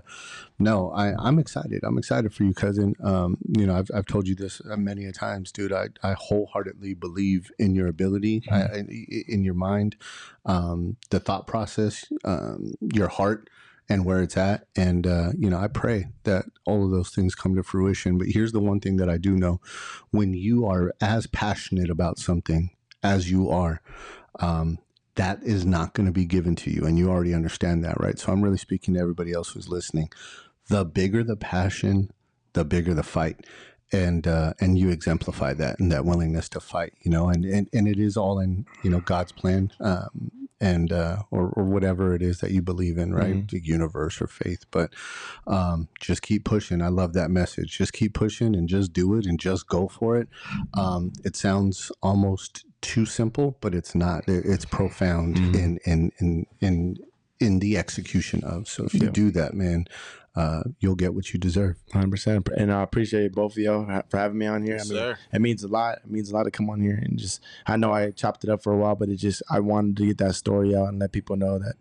no, 0.60 0.92
I 0.92 1.16
I'm 1.18 1.40
excited. 1.40 1.84
I'm 1.84 1.98
excited 1.98 2.32
for 2.32 2.44
you, 2.44 2.54
cousin. 2.54 2.94
Um, 3.04 3.40
you 3.58 3.66
know, 3.66 3.76
I've 3.76 3.90
I've 3.92 4.06
told 4.06 4.28
you 4.28 4.36
this 4.36 4.62
uh, 4.70 4.78
many 4.78 5.06
a 5.06 5.12
times, 5.12 5.52
dude. 5.52 5.74
I 5.74 5.88
I 6.04 6.14
wholeheartedly 6.14 6.94
believe 6.94 7.52
in 7.58 7.74
your 7.74 7.88
ability, 7.88 8.44
I, 8.52 8.62
I, 8.62 8.86
in 9.28 9.44
your 9.46 9.56
mind, 9.56 9.96
um, 10.46 10.98
the 11.10 11.20
thought 11.20 11.48
process, 11.48 12.06
um, 12.24 12.76
your 12.94 13.08
heart. 13.08 13.50
And 13.90 14.04
where 14.04 14.22
it's 14.22 14.36
at, 14.36 14.68
and 14.76 15.08
uh, 15.08 15.30
you 15.38 15.50
know, 15.50 15.58
I 15.58 15.70
pray 15.70 16.08
that 16.24 16.44
all 16.66 16.84
of 16.84 16.92
those 16.92 17.10
things 17.10 17.36
come 17.36 17.56
to 17.56 17.64
fruition. 17.64 18.18
But 18.18 18.28
here's 18.28 18.52
the 18.52 18.60
one 18.60 18.82
thing 18.82 18.98
that 18.98 19.10
I 19.10 19.18
do 19.18 19.38
know: 19.38 19.62
when 20.12 20.34
you 20.34 20.66
are 20.66 20.94
as 21.00 21.26
passionate 21.28 21.90
about 21.90 22.20
something 22.20 22.72
as 23.02 23.32
you 23.32 23.50
are, 23.50 23.82
um, 24.40 24.80
that 25.16 25.44
is 25.44 25.66
not 25.66 25.94
going 25.94 26.06
to 26.06 26.12
be 26.12 26.26
given 26.26 26.56
to 26.56 26.72
you. 26.72 26.86
And 26.86 26.98
you 26.98 27.10
already 27.10 27.34
understand 27.34 27.84
that, 27.84 28.00
right? 28.00 28.18
So 28.18 28.32
I'm 28.32 28.42
really 28.42 28.58
speaking 28.58 28.94
to 28.94 29.00
everybody 29.00 29.34
else 29.34 29.50
who's 29.50 29.68
listening. 29.68 30.10
The 30.70 30.86
bigger 30.86 31.24
the 31.24 31.36
passion, 31.36 32.12
the 32.54 32.64
bigger 32.64 32.94
the 32.94 33.04
fight. 33.04 33.46
And 33.92 34.28
uh, 34.28 34.54
and 34.60 34.78
you 34.78 34.90
exemplify 34.90 35.54
that 35.54 35.80
and 35.80 35.90
that 35.94 36.04
willingness 36.04 36.50
to 36.50 36.60
fight, 36.60 36.92
you 37.04 37.10
know, 37.10 37.30
and, 37.30 37.46
and, 37.46 37.70
and 37.72 37.88
it 37.88 37.98
is 37.98 38.18
all 38.18 38.38
in 38.38 38.66
you 38.84 38.90
know 38.90 39.00
God's 39.00 39.32
plan, 39.32 39.72
um, 39.80 40.47
and 40.60 40.92
uh, 40.92 41.18
or, 41.32 41.50
or 41.50 41.64
whatever 41.66 42.16
it 42.16 42.22
is 42.22 42.40
that 42.40 42.52
you 42.52 42.62
believe 42.62 42.98
in, 42.98 43.14
right? 43.14 43.48
The 43.48 43.60
universe 43.64 44.22
or 44.22 44.28
faith, 44.28 44.66
but 44.72 44.92
um, 45.46 45.88
just 46.02 46.22
keep 46.22 46.44
pushing. 46.46 46.82
I 46.82 46.88
love 46.88 47.14
that 47.14 47.30
message. 47.30 47.78
Just 47.78 47.94
keep 47.94 48.14
pushing 48.14 48.56
and 48.56 48.68
just 48.68 48.94
do 48.94 49.14
it 49.16 49.26
and 49.26 49.40
just 49.40 49.68
go 49.68 49.88
for 49.88 50.18
it. 50.18 50.28
Um, 50.74 51.14
it 51.24 51.36
sounds 51.36 51.92
almost 52.02 52.66
too 52.82 53.06
simple, 53.06 53.58
but 53.62 53.76
it's 53.76 53.94
not. 53.96 54.24
It's 54.28 54.66
profound 54.66 55.36
Mhm. 55.36 55.56
in 55.56 55.80
in 55.86 56.12
in 56.20 56.46
in 56.62 56.98
in 57.40 57.60
the 57.60 57.78
execution 57.78 58.44
of. 58.44 58.68
So 58.68 58.86
if 58.86 58.94
you 58.96 59.02
Yeah. 59.02 59.10
do 59.12 59.32
that, 59.32 59.54
man, 59.54 59.86
uh, 60.38 60.62
you'll 60.80 60.96
get 60.96 61.16
what 61.16 61.34
you 61.34 61.40
deserve. 61.40 61.78
Hundred 61.92 62.12
percent, 62.12 62.48
and 62.56 62.72
I 62.72 62.84
appreciate 62.84 63.34
both 63.34 63.54
of 63.54 63.58
y'all 63.58 64.04
for 64.10 64.18
having 64.18 64.38
me 64.38 64.46
on 64.46 64.62
here. 64.64 64.76
Yes, 64.76 64.92
I 64.92 64.94
mean, 64.94 65.00
sir. 65.02 65.18
it 65.34 65.42
means 65.42 65.64
a 65.64 65.68
lot. 65.68 65.98
It 66.06 66.12
means 66.12 66.30
a 66.30 66.36
lot 66.36 66.44
to 66.44 66.52
come 66.52 66.70
on 66.70 66.80
here 66.80 67.00
and 67.02 67.18
just. 67.18 67.42
I 67.66 67.76
know 67.76 67.92
I 67.92 68.12
chopped 68.12 68.44
it 68.44 68.50
up 68.52 68.62
for 68.62 68.72
a 68.72 68.78
while, 68.78 68.96
but 68.96 69.10
it 69.10 69.16
just 69.16 69.42
I 69.50 69.60
wanted 69.62 69.98
to 69.98 70.06
get 70.06 70.20
that 70.20 70.36
story 70.36 70.76
out 70.76 70.90
and 70.90 71.00
let 71.00 71.12
people 71.12 71.38
know 71.38 71.58
that, 71.58 71.74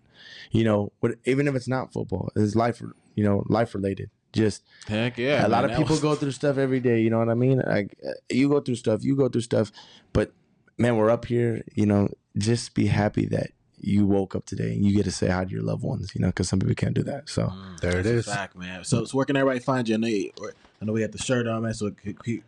you 0.52 0.64
know, 0.64 0.90
what 1.00 1.16
even 1.26 1.46
if 1.48 1.54
it's 1.54 1.68
not 1.68 1.92
football, 1.92 2.30
it's 2.34 2.56
life. 2.56 2.82
You 3.14 3.24
know, 3.24 3.44
life 3.48 3.74
related. 3.74 4.10
Just 4.32 4.62
Heck 4.86 5.16
yeah. 5.18 5.46
a 5.46 5.48
lot 5.48 5.62
man, 5.64 5.72
of 5.72 5.76
people 5.78 5.94
was- 5.94 6.00
go 6.00 6.14
through 6.14 6.32
stuff 6.32 6.56
every 6.56 6.80
day. 6.80 7.00
You 7.00 7.10
know 7.10 7.18
what 7.18 7.28
I 7.28 7.34
mean? 7.34 7.62
Like 7.66 7.96
uh, 8.06 8.12
you 8.30 8.48
go 8.48 8.60
through 8.60 8.76
stuff, 8.76 9.04
you 9.04 9.16
go 9.16 9.28
through 9.28 9.40
stuff, 9.42 9.70
but 10.14 10.32
man, 10.78 10.96
we're 10.96 11.10
up 11.10 11.26
here. 11.26 11.62
You 11.74 11.84
know, 11.86 12.08
just 12.38 12.74
be 12.74 12.86
happy 12.86 13.26
that 13.26 13.50
you 13.80 14.06
woke 14.06 14.34
up 14.34 14.46
today 14.46 14.72
and 14.72 14.84
you 14.84 14.94
get 14.96 15.04
to 15.04 15.10
say 15.10 15.28
hi 15.28 15.44
to 15.44 15.50
your 15.50 15.62
loved 15.62 15.82
ones. 15.82 16.12
You 16.14 16.20
know, 16.22 16.28
because 16.28 16.48
some 16.48 16.58
people 16.58 16.74
can't 16.74 16.94
do 16.94 17.02
that. 17.04 17.28
So. 17.28 17.44
Mm, 17.48 17.80
There 17.80 17.90
it 17.92 17.94
that's 18.04 18.06
a 18.08 18.14
is. 18.18 18.26
Fact, 18.26 18.56
man. 18.56 18.84
So, 18.84 19.04
so 19.04 19.16
where 19.16 19.26
can 19.26 19.36
everybody 19.36 19.60
find 19.60 19.88
you? 19.88 19.94
I 19.96 19.98
know, 19.98 20.06
you, 20.08 20.30
I 20.80 20.84
know 20.84 20.92
we 20.92 21.00
got 21.00 21.12
the 21.12 21.18
shirt 21.18 21.46
on, 21.46 21.62
man. 21.62 21.74
So, 21.74 21.86
it 21.86 21.96
could- 21.96 22.18
could- 22.18 22.42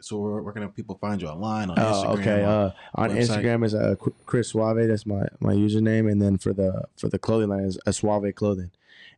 so 0.00 0.16
where, 0.16 0.40
where 0.42 0.52
can 0.54 0.66
people 0.70 0.96
find 1.00 1.20
you 1.20 1.28
online 1.28 1.68
on 1.70 1.78
Oh, 1.78 1.82
Instagram? 1.82 2.18
okay. 2.20 2.44
on- 2.44 2.48
Uh, 2.50 2.72
on 2.94 3.10
website? 3.10 3.16
Instagram 3.42 3.64
is 3.64 3.74
uh, 3.74 3.94
Chris 4.24 4.48
Suave. 4.48 4.88
That's 4.88 5.04
my 5.04 5.24
my 5.38 5.52
username, 5.52 6.10
and 6.10 6.20
then 6.22 6.38
for 6.38 6.52
the 6.54 6.84
for 6.96 7.08
the 7.10 7.18
clothing 7.18 7.50
line 7.50 7.64
is 7.64 7.78
a 7.86 7.92
Suave 7.92 8.34
Clothing. 8.34 8.70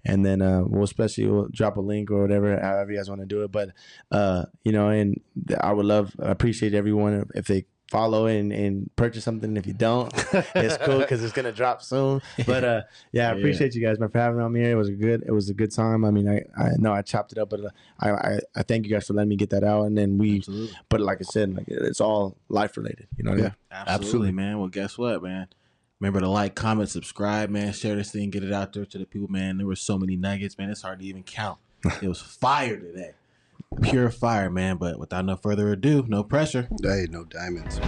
And 0.04 0.26
then 0.26 0.42
uh, 0.42 0.62
we'll 0.66 0.82
especially 0.82 1.26
we'll 1.28 1.46
drop 1.52 1.76
a 1.76 1.80
link 1.80 2.10
or 2.10 2.22
whatever, 2.22 2.58
however 2.60 2.90
you 2.90 2.96
guys 2.98 3.08
want 3.08 3.20
to 3.20 3.26
do 3.26 3.44
it. 3.44 3.52
But 3.52 3.70
uh, 4.10 4.46
you 4.64 4.72
know, 4.72 4.88
and 4.88 5.20
I 5.60 5.72
would 5.72 5.86
love, 5.86 6.16
I 6.20 6.32
appreciate 6.32 6.74
everyone 6.74 7.30
if 7.36 7.46
they 7.46 7.66
follow 7.92 8.26
and, 8.26 8.52
and 8.52 8.90
purchase 8.96 9.22
something. 9.22 9.56
If 9.56 9.66
you 9.66 9.74
don't, 9.74 10.12
it's 10.56 10.76
cool 10.78 10.98
because 10.98 11.22
it's 11.22 11.32
gonna 11.32 11.52
drop 11.52 11.82
soon. 11.82 12.20
But 12.46 12.64
uh, 12.64 12.80
yeah, 13.12 13.28
I 13.28 13.32
Yeah. 13.32 13.38
appreciate 13.38 13.74
you 13.74 13.82
guys 13.86 14.00
man, 14.00 14.08
for 14.08 14.18
having 14.18 14.38
me 14.38 14.44
on 14.44 14.54
here. 14.54 14.72
It 14.72 14.74
was 14.74 14.88
a 14.88 14.92
good, 14.92 15.22
it 15.26 15.30
was 15.30 15.48
a 15.50 15.54
good 15.54 15.70
time. 15.70 16.04
I 16.04 16.10
mean, 16.10 16.28
I 16.28 16.42
I 16.60 16.70
know 16.78 16.92
I 16.92 17.02
chopped 17.02 17.32
it 17.32 17.38
up, 17.38 17.50
but 17.50 17.60
uh, 17.64 17.68
I, 18.00 18.10
I 18.10 18.38
I 18.56 18.62
thank 18.62 18.86
you 18.86 18.92
guys 18.92 19.06
for 19.06 19.12
letting 19.12 19.28
me 19.28 19.36
get 19.36 19.50
that 19.50 19.62
out. 19.62 19.84
And 19.84 19.96
then 19.96 20.18
we, 20.18 20.38
Absolutely. 20.38 20.74
but 20.88 21.00
like 21.00 21.18
I 21.20 21.24
said, 21.24 21.54
like 21.54 21.68
it's 21.68 22.00
all 22.00 22.36
life 22.48 22.76
related. 22.76 23.06
You 23.16 23.24
know 23.24 23.30
what 23.32 23.40
I 23.40 23.42
mean? 23.42 23.54
Absolutely, 23.70 23.94
Absolutely. 23.94 24.32
man. 24.32 24.58
Well, 24.58 24.68
guess 24.68 24.98
what, 24.98 25.22
man? 25.22 25.46
Remember 26.00 26.18
to 26.20 26.28
like, 26.28 26.56
comment, 26.56 26.88
subscribe, 26.90 27.48
man. 27.50 27.72
Share 27.72 27.94
this 27.94 28.10
thing, 28.10 28.30
get 28.30 28.42
it 28.42 28.52
out 28.52 28.72
there 28.72 28.84
to 28.84 28.98
the 28.98 29.06
people, 29.06 29.28
man. 29.28 29.58
There 29.58 29.66
were 29.68 29.76
so 29.76 29.96
many 29.98 30.16
nuggets, 30.16 30.58
man. 30.58 30.68
It's 30.70 30.82
hard 30.82 30.98
to 30.98 31.04
even 31.04 31.22
count. 31.22 31.58
it 32.02 32.08
was 32.08 32.20
fire 32.20 32.76
today, 32.76 33.12
pure 33.80 34.10
fire, 34.10 34.50
man. 34.50 34.76
But 34.76 34.98
without 34.98 35.24
no 35.24 35.36
further 35.36 35.72
ado, 35.72 36.04
no 36.08 36.22
pressure. 36.22 36.68
Hey, 36.82 37.06
no 37.10 37.24
diamonds. 37.24 37.80